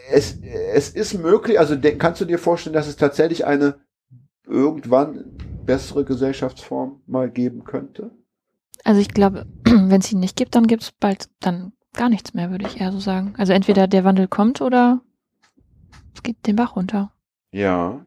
es, 0.09 0.39
es 0.73 0.89
ist 0.89 1.13
möglich, 1.13 1.59
also 1.59 1.75
kannst 1.99 2.21
du 2.21 2.25
dir 2.25 2.39
vorstellen, 2.39 2.73
dass 2.73 2.87
es 2.87 2.95
tatsächlich 2.95 3.45
eine 3.45 3.75
irgendwann 4.47 5.37
bessere 5.65 6.05
Gesellschaftsform 6.05 7.01
mal 7.07 7.29
geben 7.29 7.63
könnte? 7.63 8.11
Also 8.83 9.01
ich 9.01 9.09
glaube, 9.09 9.45
wenn 9.63 10.01
es 10.01 10.11
ihn 10.11 10.19
nicht 10.19 10.35
gibt, 10.37 10.55
dann 10.55 10.67
gibt 10.67 10.83
es 10.83 10.91
bald 10.91 11.29
dann 11.39 11.73
gar 11.93 12.09
nichts 12.09 12.33
mehr, 12.33 12.51
würde 12.51 12.65
ich 12.67 12.79
eher 12.81 12.91
so 12.91 12.99
sagen. 12.99 13.33
Also 13.37 13.53
entweder 13.53 13.87
der 13.87 14.03
Wandel 14.03 14.27
kommt 14.27 14.61
oder 14.61 15.01
es 16.13 16.23
geht 16.23 16.45
den 16.45 16.55
Bach 16.55 16.75
runter. 16.75 17.11
Ja. 17.51 18.05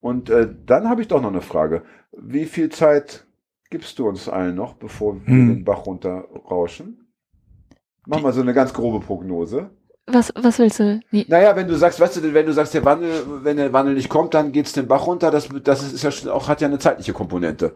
Und 0.00 0.30
äh, 0.30 0.52
dann 0.66 0.88
habe 0.88 1.00
ich 1.02 1.08
doch 1.08 1.20
noch 1.22 1.30
eine 1.30 1.40
Frage. 1.40 1.84
Wie 2.12 2.44
viel 2.44 2.68
Zeit 2.68 3.26
gibst 3.70 3.98
du 3.98 4.08
uns 4.08 4.28
allen 4.28 4.54
noch, 4.56 4.74
bevor 4.74 5.14
wir 5.16 5.26
Hm. 5.26 5.48
den 5.48 5.64
Bach 5.64 5.86
runterrauschen? 5.86 7.08
Mach 8.06 8.20
mal 8.20 8.32
so 8.32 8.42
eine 8.42 8.52
ganz 8.52 8.74
grobe 8.74 9.00
Prognose. 9.04 9.70
Was, 10.06 10.32
was 10.36 10.58
willst 10.58 10.80
du? 10.80 11.00
Nee, 11.10 11.24
Naja, 11.28 11.56
wenn 11.56 11.66
du 11.66 11.74
sagst, 11.76 11.98
weißt 11.98 12.16
du, 12.16 12.34
wenn 12.34 12.44
du 12.44 12.52
sagst, 12.52 12.74
der 12.74 12.84
Wandel, 12.84 13.22
wenn 13.42 13.56
der 13.56 13.72
Wandel 13.72 13.94
nicht 13.94 14.10
kommt, 14.10 14.34
dann 14.34 14.52
geht's 14.52 14.72
den 14.72 14.86
Bach 14.86 15.06
runter. 15.06 15.30
Das, 15.30 15.48
das 15.62 15.82
ist 15.92 16.02
ja 16.02 16.10
schon 16.10 16.28
auch, 16.30 16.46
hat 16.46 16.60
ja 16.60 16.68
eine 16.68 16.78
zeitliche 16.78 17.12
Komponente. 17.12 17.72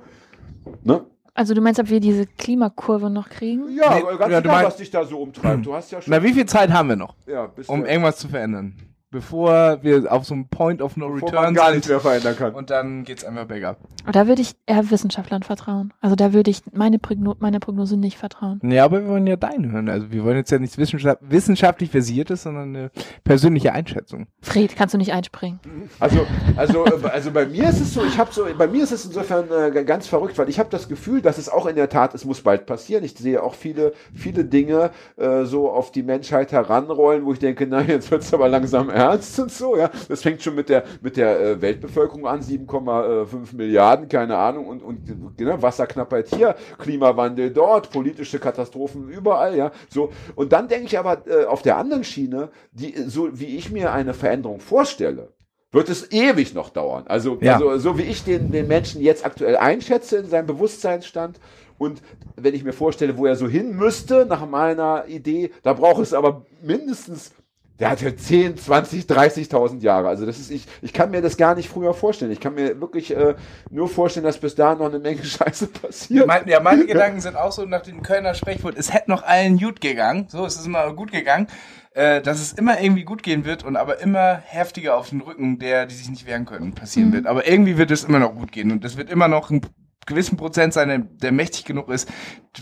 Ne? 0.84 1.04
also 1.34 1.54
du 1.54 1.60
meinst, 1.60 1.78
ob 1.80 1.88
wir 1.88 2.00
diese 2.00 2.26
Klimakurve 2.26 3.08
noch 3.08 3.28
kriegen? 3.30 3.62
Ja, 3.74 3.94
Nee, 3.94 4.02
ganz 4.18 4.32
ja, 4.32 4.40
du 4.40 4.48
egal, 4.48 4.52
meinst- 4.56 4.66
was 4.66 4.76
dich 4.76 4.90
da 4.90 5.04
so 5.04 5.18
umtreibt. 5.20 5.64
Du 5.64 5.72
hast 5.72 5.90
ja 5.92 6.02
schon. 6.02 6.10
Na, 6.12 6.22
wie 6.22 6.32
viel 6.32 6.44
Zeit 6.46 6.70
haben 6.70 6.88
wir 6.90 6.96
noch, 6.96 7.14
ja, 7.26 7.46
bis 7.46 7.68
um 7.68 7.86
irgendwas 7.86 8.16
zu 8.18 8.28
verändern? 8.28 8.74
Bevor 9.10 9.82
wir 9.82 10.12
auf 10.12 10.26
so 10.26 10.34
einem 10.34 10.48
Point 10.48 10.82
of 10.82 10.98
No 10.98 11.08
bevor 11.08 11.32
man 11.32 11.38
Return 11.38 11.54
gar 11.54 11.70
nichts 11.70 11.86
sind 11.86 11.94
mehr 11.94 12.00
verändern 12.00 12.36
kann. 12.36 12.54
und 12.54 12.68
dann 12.68 13.04
geht's 13.04 13.24
einfach 13.24 13.46
bergab. 13.46 13.78
Da 14.12 14.26
würde 14.26 14.42
ich 14.42 14.52
eher 14.66 14.90
Wissenschaftlern 14.90 15.42
vertrauen. 15.42 15.94
Also 16.02 16.14
da 16.14 16.34
würde 16.34 16.50
ich 16.50 16.60
meine, 16.72 16.98
Progno 16.98 17.34
meine 17.38 17.58
Prognose 17.58 17.96
nicht 17.96 18.18
vertrauen. 18.18 18.60
Ja, 18.62 18.84
aber 18.84 19.00
wir 19.02 19.08
wollen 19.08 19.26
ja 19.26 19.36
deine 19.36 19.72
hören. 19.72 19.88
Also 19.88 20.10
wir 20.10 20.24
wollen 20.24 20.36
jetzt 20.36 20.50
ja 20.50 20.58
nichts 20.58 20.76
wissenschaft 20.76 21.20
wissenschaftlich 21.22 21.90
versiertes, 21.90 22.42
sondern 22.42 22.76
eine 22.76 22.90
persönliche 23.24 23.72
Einschätzung. 23.72 24.26
Fred, 24.42 24.76
kannst 24.76 24.92
du 24.92 24.98
nicht 24.98 25.12
einspringen? 25.12 25.58
Also, 26.00 26.26
also, 26.56 26.84
äh, 26.84 27.08
also 27.08 27.30
bei 27.30 27.46
mir 27.46 27.68
ist 27.68 27.80
es 27.80 27.94
so, 27.94 28.04
ich 28.04 28.18
habe 28.18 28.30
so, 28.32 28.46
bei 28.58 28.66
mir 28.66 28.82
ist 28.82 28.92
es 28.92 29.06
insofern 29.06 29.46
äh, 29.50 29.84
ganz 29.84 30.06
verrückt, 30.06 30.36
weil 30.36 30.50
ich 30.50 30.58
habe 30.58 30.68
das 30.68 30.88
Gefühl, 30.88 31.22
dass 31.22 31.38
es 31.38 31.48
auch 31.48 31.64
in 31.66 31.76
der 31.76 31.88
Tat, 31.88 32.14
es 32.14 32.26
muss 32.26 32.42
bald 32.42 32.66
passieren. 32.66 33.04
Ich 33.04 33.16
sehe 33.16 33.42
auch 33.42 33.54
viele, 33.54 33.92
viele 34.14 34.44
Dinge 34.44 34.90
äh, 35.16 35.44
so 35.44 35.70
auf 35.70 35.92
die 35.92 36.02
Menschheit 36.02 36.52
heranrollen, 36.52 37.24
wo 37.24 37.32
ich 37.32 37.38
denke, 37.38 37.66
na 37.66 37.80
jetzt 37.80 38.10
wird's 38.10 38.34
aber 38.34 38.48
langsam 38.48 38.90
ernst 38.98 39.38
und 39.40 39.50
so. 39.52 39.76
Ja, 39.76 39.90
das 40.08 40.22
fängt 40.22 40.42
schon 40.42 40.54
mit 40.54 40.68
der 40.68 40.84
mit 41.00 41.16
der 41.16 41.40
äh, 41.40 41.60
Weltbevölkerung 41.60 42.26
an, 42.26 42.40
7,5 42.40 43.56
Milliarden, 43.56 44.08
keine 44.08 44.36
Ahnung 44.36 44.66
und 44.66 44.82
und 44.82 45.38
ne, 45.40 45.62
Wasserknappheit 45.62 46.28
hier, 46.34 46.54
Klimawandel 46.78 47.50
dort, 47.50 47.90
politische 47.90 48.38
Katastrophen 48.38 49.08
überall. 49.08 49.56
Ja, 49.56 49.72
so 49.88 50.10
und 50.34 50.52
dann 50.52 50.68
denke 50.68 50.86
ich 50.86 50.98
aber 50.98 51.22
äh, 51.26 51.44
auf 51.44 51.62
der 51.62 51.76
anderen 51.76 52.04
Schiene, 52.04 52.50
die 52.72 52.94
so 53.06 53.28
wie 53.38 53.56
ich 53.56 53.70
mir 53.70 53.92
eine 53.92 54.14
Veränderung 54.14 54.60
vorstelle 54.60 55.32
wird 55.70 55.90
es 55.90 56.10
ewig 56.12 56.54
noch 56.54 56.70
dauern. 56.70 57.04
Also, 57.08 57.36
Ja. 57.42 57.54
also 57.56 57.76
so 57.76 57.98
wie 57.98 58.02
ich 58.02 58.24
den, 58.24 58.50
den 58.50 58.68
Menschen 58.68 59.02
jetzt 59.02 59.26
aktuell 59.26 59.56
einschätze 59.56 60.16
in 60.16 60.26
seinem 60.26 60.46
Bewusstseinsstand 60.46 61.38
und 61.78 62.02
wenn 62.36 62.54
ich 62.54 62.64
mir 62.64 62.72
vorstelle, 62.72 63.16
wo 63.16 63.26
er 63.26 63.36
so 63.36 63.46
hin 63.48 63.76
müsste 63.76 64.26
nach 64.26 64.46
meiner 64.48 65.06
Idee, 65.06 65.50
da 65.62 65.72
braucht 65.74 66.02
es 66.02 66.12
aber 66.12 66.44
mindestens, 66.62 67.32
der 67.80 67.90
hat 67.90 68.02
ja 68.02 68.14
10, 68.14 68.56
20, 68.56 69.04
30.000 69.04 69.82
Jahre. 69.82 70.08
Also 70.08 70.26
das 70.26 70.38
ist, 70.38 70.50
ich, 70.50 70.66
ich 70.82 70.92
kann 70.92 71.10
mir 71.10 71.22
das 71.22 71.36
gar 71.36 71.54
nicht 71.54 71.68
früher 71.68 71.94
vorstellen. 71.94 72.32
Ich 72.32 72.40
kann 72.40 72.54
mir 72.54 72.80
wirklich 72.80 73.14
äh, 73.14 73.36
nur 73.70 73.88
vorstellen, 73.88 74.24
dass 74.24 74.38
bis 74.38 74.54
dahin 74.54 74.78
noch 74.78 74.86
eine 74.86 74.98
Menge 74.98 75.24
Scheiße 75.24 75.68
passiert. 75.68 76.26
Mein, 76.26 76.48
ja, 76.48 76.60
meine 76.60 76.86
Gedanken 76.86 77.20
sind 77.20 77.36
auch 77.36 77.52
so 77.52 77.64
nach 77.64 77.82
dem 77.82 78.02
Kölner 78.02 78.34
Sprechwort, 78.34 78.76
es 78.76 78.92
hätte 78.92 79.10
noch 79.10 79.22
allen 79.22 79.58
gut 79.58 79.80
gegangen, 79.80 80.26
so, 80.28 80.44
es 80.44 80.56
ist 80.56 80.66
immer 80.66 80.92
gut 80.94 81.12
gegangen, 81.12 81.46
äh, 81.94 82.20
dass 82.20 82.40
es 82.40 82.52
immer 82.52 82.80
irgendwie 82.80 83.04
gut 83.04 83.22
gehen 83.22 83.44
wird 83.44 83.64
und 83.64 83.76
aber 83.76 84.00
immer 84.00 84.42
heftiger 84.44 84.96
auf 84.96 85.10
den 85.10 85.20
Rücken 85.20 85.58
der, 85.58 85.86
die 85.86 85.94
sich 85.94 86.08
nicht 86.08 86.26
wehren 86.26 86.46
können, 86.46 86.74
passieren 86.74 87.12
wird. 87.12 87.26
Aber 87.26 87.46
irgendwie 87.46 87.78
wird 87.78 87.90
es 87.90 88.04
immer 88.04 88.18
noch 88.18 88.34
gut 88.34 88.52
gehen 88.52 88.72
und 88.72 88.84
es 88.84 88.96
wird 88.96 89.10
immer 89.10 89.28
noch 89.28 89.50
einen 89.50 89.62
gewissen 90.06 90.36
Prozent 90.36 90.72
sein, 90.72 90.88
der, 90.88 90.98
der 90.98 91.32
mächtig 91.32 91.64
genug 91.64 91.88
ist, 91.90 92.10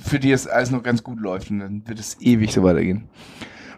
für 0.04 0.18
die 0.18 0.32
es 0.32 0.46
alles 0.46 0.70
noch 0.70 0.82
ganz 0.82 1.02
gut 1.02 1.20
läuft 1.20 1.50
und 1.50 1.60
dann 1.60 1.88
wird 1.88 1.98
es 1.98 2.20
ewig 2.20 2.52
so 2.52 2.62
weitergehen. 2.62 3.08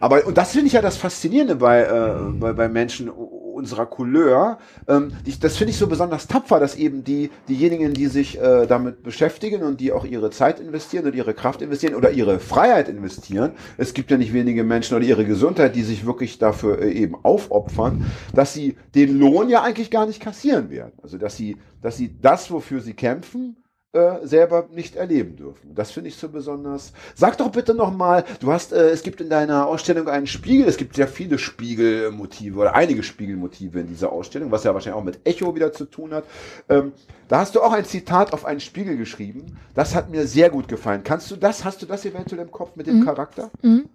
Aber 0.00 0.26
und 0.26 0.38
das 0.38 0.52
finde 0.52 0.66
ich 0.66 0.74
ja 0.74 0.82
das 0.82 0.96
Faszinierende 0.96 1.56
bei, 1.56 1.82
äh, 1.82 2.30
bei, 2.38 2.52
bei 2.52 2.68
Menschen 2.68 3.10
unserer 3.58 3.86
Couleur. 3.86 4.58
Ähm, 4.86 5.12
die, 5.26 5.38
das 5.38 5.56
finde 5.56 5.72
ich 5.72 5.78
so 5.78 5.88
besonders 5.88 6.28
tapfer, 6.28 6.60
dass 6.60 6.76
eben 6.76 7.04
die, 7.04 7.30
diejenigen, 7.48 7.92
die 7.92 8.06
sich 8.06 8.40
äh, 8.40 8.66
damit 8.66 9.02
beschäftigen 9.02 9.62
und 9.62 9.80
die 9.80 9.92
auch 9.92 10.04
ihre 10.04 10.30
Zeit 10.30 10.60
investieren 10.60 11.06
und 11.06 11.14
ihre 11.14 11.34
Kraft 11.34 11.60
investieren 11.60 11.94
oder 11.94 12.12
ihre 12.12 12.38
Freiheit 12.38 12.88
investieren, 12.88 13.52
es 13.76 13.92
gibt 13.94 14.10
ja 14.10 14.16
nicht 14.16 14.32
wenige 14.32 14.64
Menschen 14.64 14.96
oder 14.96 15.04
ihre 15.04 15.24
Gesundheit, 15.24 15.74
die 15.74 15.82
sich 15.82 16.06
wirklich 16.06 16.38
dafür 16.38 16.80
äh, 16.80 16.92
eben 16.92 17.16
aufopfern, 17.24 18.06
dass 18.32 18.54
sie 18.54 18.76
den 18.94 19.18
Lohn 19.18 19.48
ja 19.48 19.62
eigentlich 19.62 19.90
gar 19.90 20.06
nicht 20.06 20.20
kassieren 20.20 20.70
werden. 20.70 20.92
Also 21.02 21.18
dass 21.18 21.36
sie, 21.36 21.56
dass 21.82 21.96
sie 21.96 22.16
das, 22.20 22.50
wofür 22.50 22.80
sie 22.80 22.94
kämpfen, 22.94 23.56
äh, 23.92 24.26
selber 24.26 24.68
nicht 24.70 24.96
erleben 24.96 25.36
dürfen. 25.36 25.74
Das 25.74 25.92
finde 25.92 26.08
ich 26.08 26.16
so 26.16 26.28
besonders. 26.28 26.92
Sag 27.14 27.38
doch 27.38 27.50
bitte 27.50 27.74
nochmal, 27.74 28.24
du 28.40 28.52
hast, 28.52 28.72
äh, 28.72 28.90
es 28.90 29.02
gibt 29.02 29.20
in 29.20 29.30
deiner 29.30 29.66
Ausstellung 29.66 30.08
einen 30.08 30.26
Spiegel, 30.26 30.68
es 30.68 30.76
gibt 30.76 30.94
sehr 30.96 31.08
viele 31.08 31.38
Spiegelmotive 31.38 32.58
oder 32.58 32.74
einige 32.74 33.02
Spiegelmotive 33.02 33.80
in 33.80 33.86
dieser 33.88 34.12
Ausstellung, 34.12 34.50
was 34.50 34.64
ja 34.64 34.74
wahrscheinlich 34.74 35.00
auch 35.00 35.04
mit 35.04 35.20
Echo 35.26 35.54
wieder 35.54 35.72
zu 35.72 35.86
tun 35.86 36.12
hat. 36.12 36.24
Ähm, 36.68 36.92
da 37.28 37.40
hast 37.40 37.54
du 37.54 37.62
auch 37.62 37.72
ein 37.72 37.84
Zitat 37.86 38.32
auf 38.34 38.44
einen 38.44 38.60
Spiegel 38.60 38.96
geschrieben. 38.98 39.58
Das 39.74 39.94
hat 39.94 40.10
mir 40.10 40.26
sehr 40.26 40.50
gut 40.50 40.68
gefallen. 40.68 41.02
Kannst 41.02 41.30
du 41.30 41.36
das, 41.36 41.64
hast 41.64 41.80
du 41.80 41.86
das 41.86 42.04
eventuell 42.04 42.42
im 42.42 42.50
Kopf 42.50 42.76
mit 42.76 42.86
dem 42.86 43.00
Mhm. 43.00 43.04
Charakter? 43.04 43.50
Mhm. 43.62 43.88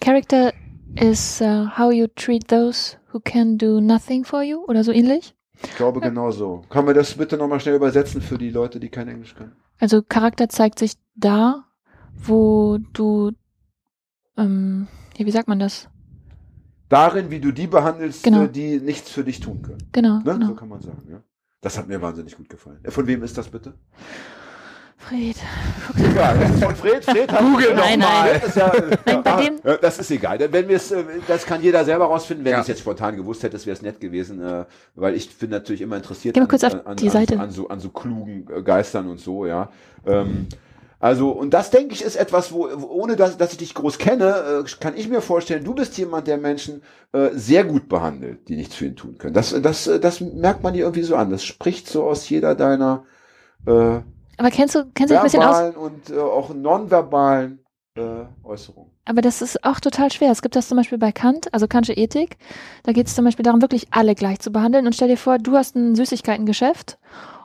Character 0.00 0.52
is 0.94 1.40
uh, 1.40 1.66
how 1.76 1.90
you 1.92 2.06
treat 2.14 2.46
those 2.48 2.96
who 3.12 3.20
can 3.20 3.58
do 3.58 3.80
nothing 3.80 4.24
for 4.24 4.42
you 4.42 4.64
oder 4.66 4.84
so 4.84 4.92
ähnlich. 4.92 5.34
Ich 5.62 5.76
glaube 5.76 6.00
genau 6.00 6.30
so. 6.30 6.62
Kann 6.70 6.86
wir 6.86 6.94
das 6.94 7.14
bitte 7.14 7.36
nochmal 7.36 7.60
schnell 7.60 7.76
übersetzen 7.76 8.20
für 8.22 8.38
die 8.38 8.50
Leute, 8.50 8.80
die 8.80 8.88
kein 8.88 9.08
Englisch 9.08 9.34
können? 9.34 9.52
Also 9.78 10.02
Charakter 10.02 10.48
zeigt 10.48 10.78
sich 10.78 10.94
da, 11.14 11.64
wo 12.14 12.78
du, 12.92 13.32
ähm, 14.36 14.88
wie 15.16 15.30
sagt 15.30 15.48
man 15.48 15.58
das? 15.58 15.88
Darin, 16.88 17.30
wie 17.30 17.40
du 17.40 17.52
die 17.52 17.66
behandelst, 17.66 18.24
Genau. 18.24 18.44
äh, 18.44 18.48
die 18.48 18.80
nichts 18.80 19.10
für 19.10 19.22
dich 19.22 19.40
tun 19.40 19.62
können. 19.62 19.88
Genau, 19.92 20.16
Ne? 20.18 20.22
So 20.24 20.32
genau. 20.32 20.54
kann 20.54 20.68
man 20.68 20.80
sagen, 20.80 21.06
ja. 21.10 21.22
Das 21.60 21.76
hat 21.78 21.88
mir 21.88 22.00
wahnsinnig 22.00 22.36
gut 22.36 22.48
gefallen. 22.48 22.80
Äh, 22.82 22.90
Von 22.90 23.06
wem 23.06 23.22
ist 23.22 23.36
das 23.38 23.48
bitte? 23.48 23.74
Fred. 25.00 25.36
Egal, 25.98 26.38
das 26.38 26.50
ist 26.50 26.62
von 26.64 26.76
Fred. 26.76 27.04
Fred 27.04 27.32
hat 27.32 27.40
Google 27.40 27.74
Fred 27.74 27.78
doch 27.78 28.08
mal. 28.08 28.34
Das 28.34 28.44
ist, 28.48 28.56
ja, 28.56 28.68
äh, 28.68 28.96
Nein, 29.06 29.22
bei 29.24 29.32
ah, 29.32 29.40
dem- 29.40 29.56
äh, 29.64 29.78
das 29.80 29.98
ist 29.98 30.10
egal. 30.10 30.38
Wenn 30.52 30.68
wir 30.68 30.76
es, 30.76 30.90
äh, 30.92 31.02
das 31.26 31.46
kann 31.46 31.62
jeder 31.62 31.84
selber 31.84 32.04
rausfinden. 32.04 32.44
Wenn 32.44 32.52
Ja. 32.52 32.58
ich 32.58 32.62
es 32.62 32.68
jetzt 32.68 32.80
spontan 32.80 33.16
gewusst 33.16 33.42
hätte, 33.42 33.58
wäre 33.64 33.72
es 33.72 33.82
nett 33.82 33.98
gewesen, 34.00 34.40
weil 34.94 35.14
ich 35.14 35.36
bin 35.38 35.50
natürlich 35.50 35.80
immer 35.80 35.96
interessiert 35.96 36.36
die 36.36 36.40
an, 36.40 37.10
Seite. 37.10 37.40
an, 37.40 37.50
so, 37.50 37.68
an 37.68 37.80
so 37.80 37.88
klugen 37.88 38.46
Geistern 38.64 39.08
und 39.08 39.18
so, 39.20 39.46
ja. 39.46 39.70
Ähm, 40.06 40.46
also, 41.02 41.30
und 41.30 41.54
das 41.54 41.70
denke 41.70 41.94
ich 41.94 42.04
ist 42.04 42.16
etwas, 42.16 42.52
wo, 42.52 42.66
ohne 42.68 43.16
dass, 43.16 43.38
dass 43.38 43.52
ich 43.52 43.58
dich 43.58 43.74
groß 43.74 43.96
kenne, 43.96 44.64
äh, 44.66 44.70
kann 44.80 44.94
ich 44.96 45.08
mir 45.08 45.22
vorstellen, 45.22 45.64
du 45.64 45.74
bist 45.74 45.96
jemand, 45.96 46.26
der 46.26 46.36
Menschen 46.36 46.82
äh, 47.12 47.30
sehr 47.32 47.64
gut 47.64 47.88
behandelt, 47.88 48.48
die 48.48 48.56
nichts 48.56 48.74
für 48.74 48.84
ihn 48.84 48.96
tun 48.96 49.16
können. 49.16 49.32
Das, 49.32 49.58
das, 49.62 49.90
das 50.00 50.20
merkt 50.20 50.62
man 50.62 50.74
dir 50.74 50.80
irgendwie 50.80 51.02
so 51.02 51.16
an. 51.16 51.30
Das 51.30 51.42
spricht 51.42 51.88
so 51.88 52.04
aus 52.04 52.28
jeder 52.28 52.54
deiner 52.54 53.04
äh, 53.66 54.00
Aber 54.40 54.50
kennst 54.50 54.74
du, 54.74 54.86
kennst 54.94 55.10
du 55.10 55.14
dich 55.14 55.18
ein 55.18 55.24
bisschen 55.24 55.42
aus? 55.42 55.58
verbalen 55.58 55.76
und 55.76 56.08
äh, 56.08 56.18
auch 56.18 56.48
nonverbalen 56.54 57.58
äh, 57.94 58.24
Äußerungen. 58.42 58.90
Aber 59.04 59.20
das 59.20 59.42
ist 59.42 59.62
auch 59.64 59.80
total 59.80 60.10
schwer. 60.10 60.30
Es 60.30 60.40
gibt 60.40 60.56
das 60.56 60.68
zum 60.68 60.78
Beispiel 60.78 60.96
bei 60.96 61.12
Kant, 61.12 61.52
also 61.52 61.68
Kantische 61.68 61.92
Ethik. 61.92 62.38
Da 62.84 62.92
geht 62.92 63.06
es 63.06 63.14
zum 63.14 63.26
Beispiel 63.26 63.42
darum, 63.42 63.60
wirklich 63.60 63.88
alle 63.90 64.14
gleich 64.14 64.40
zu 64.40 64.50
behandeln. 64.50 64.86
Und 64.86 64.94
stell 64.94 65.08
dir 65.08 65.18
vor, 65.18 65.36
du 65.36 65.56
hast 65.56 65.76
ein 65.76 65.94
Süßigkeitengeschäft 65.94 66.96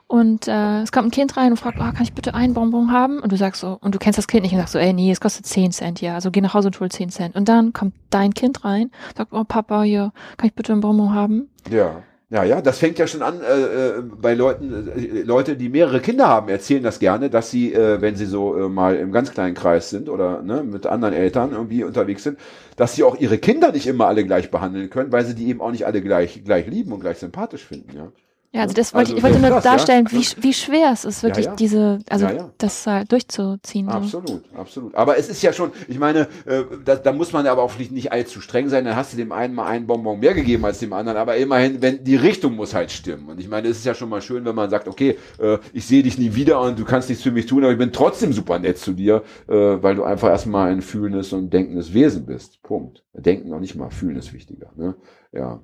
und 0.07 0.47
äh, 0.47 0.83
es 0.83 0.93
kommt 0.93 1.07
ein 1.07 1.11
Kind 1.11 1.35
rein 1.35 1.51
und 1.51 1.57
fragt, 1.57 1.79
oh, 1.81 1.83
kann 1.83 2.03
ich 2.03 2.13
bitte 2.13 2.33
einen 2.33 2.53
Bonbon 2.53 2.93
haben? 2.93 3.19
Und 3.19 3.33
du 3.33 3.35
sagst 3.35 3.59
so, 3.59 3.77
und 3.81 3.93
du 3.93 3.99
kennst 3.99 4.17
das 4.17 4.27
Kind 4.27 4.43
nicht 4.43 4.53
und 4.53 4.59
sagst 4.59 4.71
so, 4.71 4.79
ey, 4.79 4.93
nee, 4.93 5.11
es 5.11 5.19
kostet 5.19 5.45
10 5.47 5.73
Cent, 5.73 5.99
ja. 5.99 6.15
Also 6.15 6.31
geh 6.31 6.39
nach 6.39 6.53
Hause 6.53 6.69
und 6.69 6.79
hol 6.79 6.89
10 6.89 7.09
Cent. 7.09 7.35
Und 7.35 7.49
dann 7.49 7.73
kommt 7.73 7.93
dein 8.09 8.33
Kind 8.33 8.63
rein, 8.63 8.89
sagt, 9.17 9.33
oh 9.33 9.43
Papa, 9.43 9.83
hier, 9.83 10.13
kann 10.37 10.47
ich 10.47 10.55
bitte 10.55 10.71
einen 10.71 10.79
Bonbon 10.79 11.13
haben? 11.13 11.49
Ja. 11.69 12.03
Ja, 12.35 12.43
ja, 12.43 12.61
das 12.61 12.79
fängt 12.79 12.99
ja 12.99 13.07
schon 13.07 13.21
an 13.21 13.39
äh, 13.39 13.99
äh, 13.99 14.01
bei 14.01 14.33
Leuten, 14.33 14.89
äh, 14.89 15.21
Leute, 15.21 15.55
die 15.55 15.69
mehrere 15.69 16.01
Kinder 16.01 16.27
haben, 16.27 16.49
erzählen 16.49 16.83
das 16.83 16.99
gerne, 16.99 17.29
dass 17.29 17.49
sie, 17.49 17.73
äh, 17.73 18.01
wenn 18.01 18.17
sie 18.17 18.25
so 18.25 18.57
äh, 18.57 18.67
mal 18.67 18.97
im 18.97 19.13
ganz 19.13 19.31
kleinen 19.31 19.55
Kreis 19.55 19.89
sind 19.89 20.09
oder 20.09 20.41
ne, 20.41 20.61
mit 20.61 20.85
anderen 20.85 21.13
Eltern 21.13 21.53
irgendwie 21.53 21.85
unterwegs 21.85 22.23
sind, 22.23 22.37
dass 22.75 22.93
sie 22.93 23.03
auch 23.03 23.17
ihre 23.17 23.37
Kinder 23.37 23.71
nicht 23.71 23.87
immer 23.87 24.07
alle 24.07 24.25
gleich 24.25 24.51
behandeln 24.51 24.89
können, 24.89 25.13
weil 25.13 25.25
sie 25.25 25.33
die 25.33 25.47
eben 25.47 25.61
auch 25.61 25.71
nicht 25.71 25.85
alle 25.85 26.01
gleich 26.01 26.43
gleich 26.43 26.67
lieben 26.67 26.91
und 26.91 26.99
gleich 26.99 27.19
sympathisch 27.19 27.63
finden, 27.63 27.95
ja. 27.95 28.11
Ja, 28.55 28.61
also 28.61 28.73
das 28.73 28.93
wollte 28.93 29.09
Also 29.09 29.13
ich, 29.13 29.17
ich 29.17 29.23
wollte 29.23 29.35
so 29.37 29.41
nur 29.41 29.49
ja. 29.57 29.61
darstellen, 29.61 30.07
wie, 30.11 30.19
sch- 30.19 30.37
wie 30.39 30.53
schwer 30.53 30.91
es 30.93 31.03
ist, 31.03 31.23
wirklich 31.23 31.45
ja. 31.47 31.55
diese, 31.55 31.99
also 32.09 32.25
Ja, 32.25 32.33
ja. 32.33 32.51
das 32.57 32.87
halt 32.87 33.11
durchzuziehen. 33.11 33.87
So. 33.87 33.91
Absolut, 33.97 34.41
absolut. 34.57 34.95
Aber 34.95 35.17
es 35.17 35.27
ist 35.27 35.41
ja 35.41 35.51
schon, 35.51 35.71
ich 35.89 35.99
meine, 35.99 36.27
äh, 36.45 36.63
da, 36.85 36.95
da 36.95 37.11
muss 37.11 37.33
man 37.33 37.45
aber 37.47 37.61
auch 37.63 37.77
nicht, 37.77 37.91
nicht 37.91 38.13
allzu 38.13 38.39
streng 38.39 38.69
sein. 38.69 38.85
Dann 38.85 38.95
hast 38.95 39.11
du 39.11 39.17
dem 39.17 39.33
einen 39.33 39.53
mal 39.53 39.65
einen 39.65 39.87
Bonbon 39.87 40.19
mehr 40.21 40.33
gegeben 40.33 40.63
als 40.63 40.79
dem 40.79 40.93
anderen. 40.93 41.17
Aber 41.17 41.35
immerhin, 41.35 41.81
wenn 41.81 42.03
die 42.03 42.15
Richtung 42.15 42.55
muss 42.55 42.73
halt 42.73 42.91
stimmen. 42.91 43.27
Und 43.27 43.41
ich 43.41 43.49
meine, 43.49 43.67
es 43.67 43.77
ist 43.79 43.85
ja 43.85 43.93
schon 43.93 44.07
mal 44.07 44.21
schön, 44.21 44.45
wenn 44.45 44.55
man 44.55 44.69
sagt, 44.69 44.87
okay, 44.87 45.17
äh, 45.37 45.57
ich 45.73 45.85
sehe 45.85 46.01
dich 46.01 46.17
nie 46.17 46.33
wieder 46.35 46.61
und 46.61 46.79
du 46.79 46.85
kannst 46.85 47.09
nichts 47.09 47.23
für 47.23 47.31
mich 47.31 47.47
tun, 47.47 47.63
aber 47.63 47.73
ich 47.73 47.77
bin 47.77 47.91
trotzdem 47.91 48.31
super 48.31 48.57
nett 48.57 48.77
zu 48.77 48.93
dir, 48.93 49.23
äh, 49.49 49.53
weil 49.53 49.95
du 49.95 50.03
einfach 50.05 50.29
erstmal 50.29 50.71
ein 50.71 50.81
fühlendes 50.81 51.33
und 51.33 51.51
denkendes 51.51 51.93
Wesen 51.93 52.25
bist. 52.25 52.63
Punkt. 52.63 53.03
Denken 53.13 53.49
noch 53.49 53.59
nicht 53.59 53.75
mal, 53.75 53.89
fühlen 53.89 54.15
ist 54.15 54.31
wichtiger. 54.33 54.71
Ne? 54.77 54.95
Ja. 55.33 55.61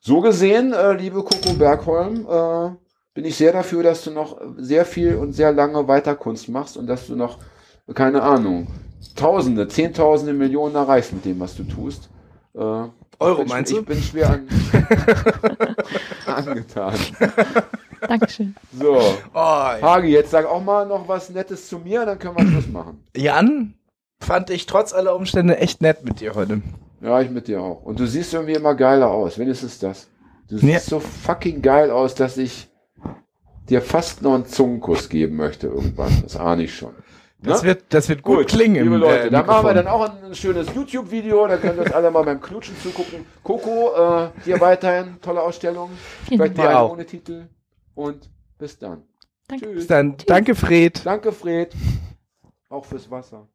So 0.00 0.20
gesehen, 0.20 0.72
äh, 0.72 0.92
liebe 0.94 1.22
Coco 1.22 1.52
Bergholm, 1.54 2.26
äh, 2.28 2.70
bin 3.14 3.24
ich 3.24 3.36
sehr 3.36 3.52
dafür, 3.52 3.82
dass 3.82 4.02
du 4.04 4.10
noch 4.10 4.40
sehr 4.56 4.84
viel 4.84 5.16
und 5.16 5.32
sehr 5.32 5.52
lange 5.52 5.86
weiter 5.86 6.14
Kunst 6.14 6.48
machst 6.48 6.76
und 6.76 6.86
dass 6.86 7.06
du 7.06 7.14
noch, 7.16 7.38
keine 7.94 8.22
Ahnung, 8.22 8.66
Tausende, 9.16 9.68
Zehntausende, 9.68 10.32
Millionen 10.32 10.74
erreichst 10.74 11.12
mit 11.12 11.24
dem, 11.24 11.38
was 11.40 11.54
du 11.56 11.64
tust. 11.64 12.08
Äh, 12.54 12.58
Euro, 12.58 13.42
ich 13.42 13.48
meinst 13.48 13.70
ich 13.72 13.78
du? 13.78 13.84
bin 13.84 14.00
schwer 14.00 14.30
an, 14.30 14.48
angetan. 16.26 16.94
Dankeschön. 18.00 18.54
So, 18.72 18.98
Oh, 19.34 19.38
Hagi, 19.38 20.08
jetzt 20.08 20.30
sag 20.30 20.46
auch 20.46 20.62
mal 20.62 20.86
noch 20.86 21.06
was 21.06 21.30
Nettes 21.30 21.68
zu 21.68 21.78
mir, 21.78 22.04
dann 22.06 22.18
können 22.18 22.36
wir 22.36 22.46
Schluss 22.46 22.68
machen. 22.68 23.04
Jan, 23.16 23.74
fand 24.20 24.50
ich 24.50 24.66
trotz 24.66 24.92
aller 24.92 25.14
Umstände 25.14 25.58
echt 25.58 25.82
nett 25.82 26.04
mit 26.04 26.20
dir 26.20 26.34
heute. 26.34 26.62
Ja, 27.02 27.20
ich 27.20 27.30
mit 27.30 27.48
dir 27.48 27.60
auch. 27.60 27.82
Und 27.82 27.98
du 27.98 28.06
siehst 28.06 28.32
irgendwie 28.32 28.54
immer 28.54 28.74
geiler 28.74 29.10
aus. 29.10 29.38
Wenigstens 29.38 29.78
das. 29.78 30.08
Du 30.48 30.56
siehst 30.58 30.72
Ja. 30.72 30.80
so 30.80 31.00
fucking 31.00 31.60
geil 31.62 31.90
aus, 31.90 32.14
dass 32.14 32.36
ich 32.36 32.68
dir 33.68 33.82
fast 33.82 34.22
noch 34.22 34.34
einen 34.34 34.46
Zungenkuss 34.46 35.08
geben 35.08 35.36
möchte 35.36 35.66
irgendwann. 35.68 36.12
Das 36.22 36.36
ahne 36.36 36.62
ich 36.64 36.74
schon. 36.76 36.94
Das 37.40 37.62
Ne? 37.62 37.68
wird, 37.70 37.84
das 37.88 38.08
wird 38.08 38.22
gut, 38.22 38.46
klingen 38.46 38.84
liebe 38.84 38.96
Leute. 38.98 39.26
äh, 39.26 39.30
da 39.30 39.42
machen 39.42 39.66
wir 39.66 39.74
dann 39.74 39.88
auch 39.88 40.02
ein, 40.08 40.24
ein 40.26 40.34
schönes 40.34 40.72
YouTube-Video, 40.72 41.48
da 41.48 41.56
könnt 41.56 41.76
ihr 41.76 41.82
uns 41.82 41.90
alle 41.92 42.08
mal 42.12 42.22
beim 42.22 42.40
Knutschen 42.40 42.76
zugucken. 42.80 43.26
Coco, 43.42 43.90
äh, 43.96 44.28
dir 44.46 44.60
weiterhin 44.60 45.20
tolle 45.20 45.42
Ausstellung. 45.42 45.90
Vielen 46.28 46.38
Vielleicht 46.40 46.56
mal 46.56 46.68
Dir 46.68 46.78
auch. 46.78 46.92
ohne 46.92 47.04
Titel. 47.04 47.48
Und 47.96 48.30
bis 48.58 48.78
dann. 48.78 49.02
Danke. 49.48 49.64
Tschüss. 49.66 49.74
Bis 49.74 49.86
dann. 49.88 50.16
Danke, 50.26 50.54
Fred. 50.54 51.04
Danke, 51.04 51.32
Fred. 51.32 51.74
Auch 52.68 52.84
fürs 52.84 53.10
Wasser. 53.10 53.48